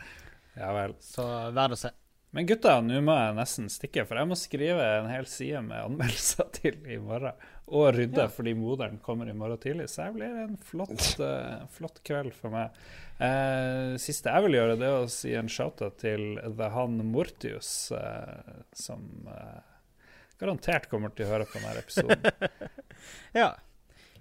Ja 0.57 0.73
vel. 0.75 0.97
Så 1.05 1.25
verd 1.55 1.77
å 1.77 1.81
se. 1.81 1.93
Men 2.37 2.45
gutta, 2.49 2.75
nå 2.85 2.99
må 3.01 3.15
jeg 3.17 3.37
nesten 3.39 3.69
stikke, 3.73 4.03
for 4.05 4.19
jeg 4.21 4.29
må 4.29 4.37
skrive 4.37 4.85
en 4.99 5.07
hel 5.09 5.29
side 5.31 5.63
med 5.65 5.87
anmeldelser 5.87 6.51
til 6.59 6.83
i 6.85 6.99
morgen. 7.01 7.37
Og 7.67 7.89
rydde, 7.97 8.27
fordi 8.31 8.53
moderen 8.59 8.99
kommer 9.03 9.31
i 9.31 9.35
morgen 9.35 9.61
tidlig. 9.63 9.89
Så 9.91 10.05
det 10.05 10.19
blir 10.19 10.35
en 10.43 10.59
flott, 10.69 11.07
uh, 11.23 11.65
flott 11.79 12.03
kveld 12.07 12.35
for 12.37 12.53
meg. 12.53 12.77
Uh, 13.17 13.97
siste 14.03 14.29
jeg 14.29 14.45
vil 14.45 14.59
gjøre, 14.59 14.77
det 14.77 14.91
er 14.91 14.99
å 15.01 15.09
si 15.11 15.33
en 15.39 15.49
shout-out 15.51 15.97
til 16.03 16.37
The 16.45 16.69
Han 16.77 17.01
Mortius, 17.09 17.71
uh, 17.97 18.61
som 18.77 19.09
garantert 20.37 20.91
kommer 20.93 21.17
til 21.17 21.25
å 21.25 21.33
høre 21.33 21.49
på 21.49 21.63
denne 21.63 21.81
episoden. 21.81 22.51
Ja. 23.33 23.55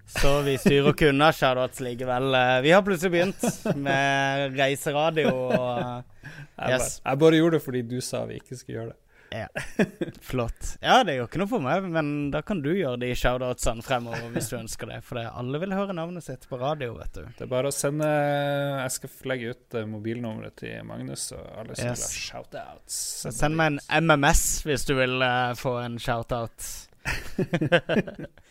Så 0.06 0.30
vi 0.46 0.54
styrer 0.62 0.92
ikke 0.92 1.08
unna 1.10 1.32
shoutouts 1.34 1.80
likevel. 1.82 2.28
Eh, 2.38 2.60
Vi 2.62 2.70
har 2.74 2.82
plutselig 2.86 3.10
begynt 3.16 3.76
med 3.76 4.54
reiseradio 4.58 5.32
og 5.34 5.80
eh, 5.80 6.70
Yes. 6.70 7.00
jeg 7.04 7.18
bare 7.20 7.36
gjorde 7.36 7.58
det 7.58 7.64
fordi 7.66 7.82
du 7.86 7.98
sa 8.00 8.22
vi 8.26 8.38
ikke 8.40 8.56
skulle 8.56 8.78
gjøre 8.78 8.92
det. 8.94 9.00
Flott. 10.24 10.76
Ja, 10.80 11.02
det 11.04 11.16
gjør 11.18 11.26
ikke 11.28 11.40
noe 11.42 11.50
for 11.50 11.60
meg, 11.60 11.84
men 11.92 12.30
da 12.32 12.40
kan 12.46 12.62
du 12.64 12.70
gjøre 12.72 12.96
de 13.02 13.10
shoutoutsene 13.18 13.82
fremover 13.84 14.30
hvis 14.32 14.48
du 14.48 14.54
ønsker 14.56 14.88
det. 14.88 15.00
For 15.04 15.18
det, 15.20 15.26
alle 15.36 15.60
vil 15.60 15.74
høre 15.76 15.92
navnet 15.98 16.24
sitt 16.24 16.46
på 16.48 16.56
radio, 16.60 16.94
vet 16.96 17.18
du. 17.18 17.24
Det 17.36 17.44
er 17.44 17.50
bare 17.50 17.68
å 17.68 17.74
sende 17.74 18.06
Jeg 18.08 18.94
skal 18.96 19.12
legge 19.34 19.52
ut 19.52 19.76
eh, 19.82 19.84
mobilnummeret 19.90 20.56
til 20.62 20.78
Magnus 20.88 21.26
og 21.36 21.44
alle 21.60 21.76
som 21.76 21.90
Yes. 21.90 22.06
vil 22.06 22.06
ha 22.06 22.24
shoutouts. 22.30 22.98
Send 23.36 23.58
meg 23.58 23.74
en 23.76 24.06
MMS 24.06 24.44
hvis 24.70 24.86
du 24.88 24.94
vil 25.02 25.18
uh, 25.20 25.52
få 25.58 25.76
en 25.82 25.98
shoutout. 26.00 26.70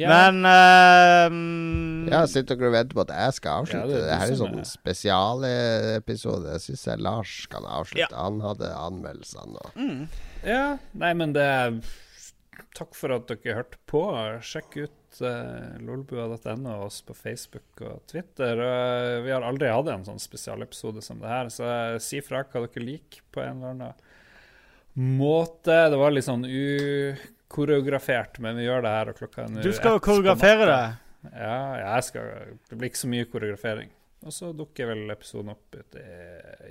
Ja. 0.00 0.10
Men 0.10 0.42
ehm, 0.48 2.08
Ja, 2.10 2.24
sitter 2.26 2.58
dere 2.58 2.72
og 2.72 2.74
venter 2.74 2.98
på 2.98 3.04
at 3.04 3.12
jeg 3.14 3.36
skal 3.36 3.60
avslutte? 3.62 3.84
Ja, 3.84 3.90
det 3.90 3.98
er 4.00 4.08
det, 4.08 4.16
her 4.18 4.26
er 4.26 4.32
jo 4.32 4.38
sånn 4.40 4.66
spesialepisode. 4.66 6.54
Jeg 6.56 6.64
syns 6.64 6.86
jeg 6.88 7.04
Lars 7.06 7.34
kan 7.52 7.68
avslutte. 7.68 8.08
Ja. 8.08 8.24
Han 8.24 8.40
hadde 8.42 8.72
anmeldelsene 8.74 9.60
og 9.62 9.78
mm. 9.78 10.00
Ja, 10.44 10.64
nei, 10.98 11.12
men 11.18 11.36
det 11.36 11.50
Takk 12.74 12.94
for 12.98 13.14
at 13.14 13.26
dere 13.30 13.54
hørte 13.56 13.78
på. 13.90 14.02
Sjekk 14.42 14.76
ut 14.82 15.20
uh, 15.22 15.74
lolbua.no 15.82 16.72
og 16.72 16.88
oss 16.88 17.00
på 17.06 17.14
Facebook 17.14 17.82
og 17.86 18.02
Twitter. 18.10 18.58
Uh, 18.58 19.22
vi 19.26 19.30
har 19.34 19.46
aldri 19.46 19.70
hatt 19.70 19.90
en 19.90 20.06
sånn 20.06 20.22
spesialepisode 20.22 21.02
som 21.02 21.22
det 21.22 21.30
her, 21.30 21.50
så 21.54 21.66
uh, 21.66 22.02
si 22.02 22.22
fra 22.22 22.42
hva 22.42 22.64
dere 22.66 22.84
liker 22.84 23.22
på 23.34 23.42
en 23.44 23.62
eller 23.62 23.74
annen 23.74 25.18
måte. 25.18 25.76
Det 25.90 25.98
var 25.98 26.14
litt 26.14 26.26
sånn 26.26 26.46
ukoreografert, 27.54 28.38
men 28.42 28.58
vi 28.58 28.66
gjør 28.66 28.82
det 28.82 28.94
her, 28.96 29.10
og 29.12 29.18
klokka 29.18 29.44
er 29.44 29.52
nå 29.54 29.64
Du 29.64 29.72
skal 29.74 30.00
koreografere 30.02 30.66
det. 30.70 30.80
Ja, 31.32 31.58
jeg 31.80 32.08
skal 32.10 32.32
Det 32.68 32.76
blir 32.78 32.90
ikke 32.90 33.04
så 33.04 33.12
mye 33.12 33.28
koreografering. 33.30 33.92
Og 34.24 34.32
så 34.32 34.50
dukker 34.56 34.88
vel 34.88 35.12
episoden 35.12 35.52
opp 35.52 35.76
ute 35.76 36.02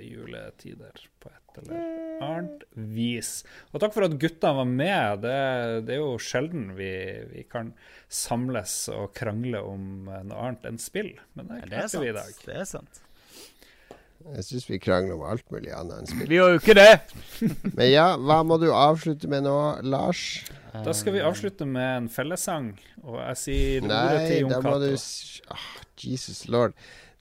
i 0.02 0.08
juletider 0.10 1.04
på 1.22 1.30
et 1.30 1.60
eller 1.62 2.24
annet 2.26 2.64
vis. 2.74 3.44
Og 3.70 3.84
takk 3.84 3.94
for 3.94 4.08
at 4.08 4.16
gutta 4.18 4.56
var 4.58 4.66
med. 4.66 5.22
Det, 5.22 5.36
det 5.86 5.94
er 5.94 6.02
jo 6.02 6.16
sjelden 6.18 6.72
vi, 6.80 6.90
vi 7.30 7.46
kan 7.46 7.70
samles 8.10 8.88
og 8.94 9.14
krangle 9.18 9.62
om 9.62 10.10
noe 10.10 10.48
annet 10.48 10.66
enn 10.72 10.82
spill. 10.82 11.14
Men 11.38 11.52
det 11.52 11.62
klarte 11.68 11.84
ja, 11.84 11.92
det 11.94 12.02
vi 12.02 12.10
i 12.10 12.18
dag. 12.18 12.42
Det 12.42 12.58
er 12.64 12.70
sant. 12.74 13.04
Jeg 14.24 14.48
syns 14.48 14.66
vi 14.72 14.82
krangler 14.82 15.18
om 15.20 15.24
alt 15.28 15.46
mulig 15.54 15.76
annet 15.78 16.02
enn 16.02 16.10
spill. 16.10 16.30
Vi 16.32 16.40
gjør 16.40 16.56
jo 16.56 16.64
ikke 16.64 16.78
det. 16.80 16.92
Men 17.78 17.86
ja, 17.92 18.10
hva 18.18 18.42
må 18.48 18.58
du 18.58 18.72
avslutte 18.74 19.30
med 19.30 19.46
nå, 19.46 19.58
Lars? 19.86 20.26
Da 20.74 20.94
skal 20.98 21.14
vi 21.14 21.22
avslutte 21.22 21.66
med 21.70 21.98
en 22.02 22.10
fellessang, 22.10 22.72
og 23.06 23.20
jeg 23.22 23.38
sier 23.38 23.84
ordet 23.86 23.94
Nei, 23.94 24.28
til 24.28 24.40
Jon 24.42 24.52
må 24.52 24.62
Cato. 24.66 25.54
ah, 25.54 25.66
Jesus 26.02 26.48
lord. 26.50 26.74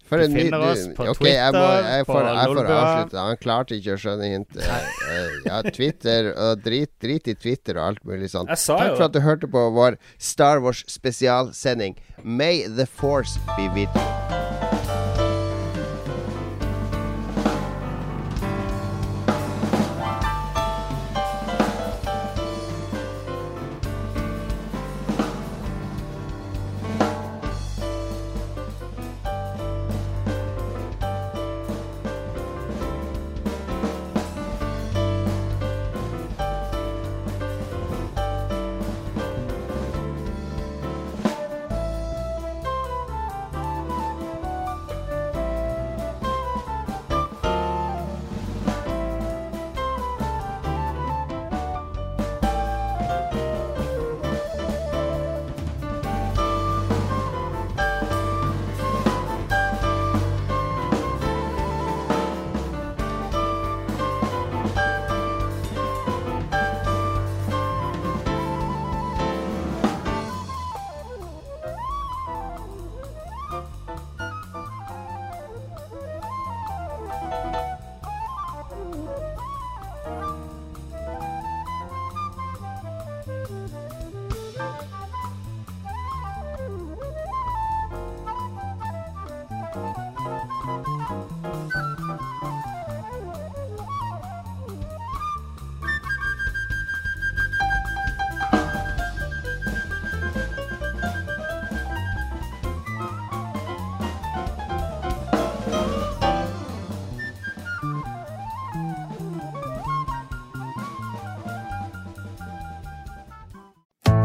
For 0.08 0.18
Du 0.18 0.24
en 0.24 0.32
ny 0.34 0.40
finner 0.42 0.58
du- 0.58 0.64
oss 0.72 0.86
på 0.96 1.06
Ok, 1.08 1.20
jeg, 1.24 1.52
må, 1.54 1.60
Twitter, 1.62 1.88
jeg, 1.88 2.06
på 2.06 2.12
får, 2.12 2.22
jeg 2.26 2.46
får 2.48 2.54
Lolbua. 2.54 2.80
avslutte. 2.82 3.18
Han 3.18 3.36
klarte 3.36 3.76
ikke 3.78 3.92
å 3.94 4.00
skjønne 4.02 4.28
hintet. 4.32 4.62
Eh, 4.66 5.38
ja, 5.46 5.62
Twitter 5.70 6.32
og 6.36 6.62
drit, 6.64 6.90
drit 7.00 7.28
i 7.28 7.34
Twitter 7.34 7.78
og 7.78 7.86
alt 7.92 8.04
mulig 8.04 8.28
sånt. 8.32 8.48
Jeg 8.48 8.58
sa 8.58 8.76
Takk 8.78 8.90
jo 8.90 8.96
for 8.96 9.04
at 9.04 9.12
du 9.12 9.20
hørte 9.20 9.48
på 9.48 9.66
vår 9.72 9.96
Star 10.18 10.60
Wars 10.60 10.84
spesialsending. 10.88 11.96
May 12.24 12.66
the 12.66 12.86
force 12.86 13.38
be 13.56 13.68
with 13.68 13.88
you. 13.94 14.41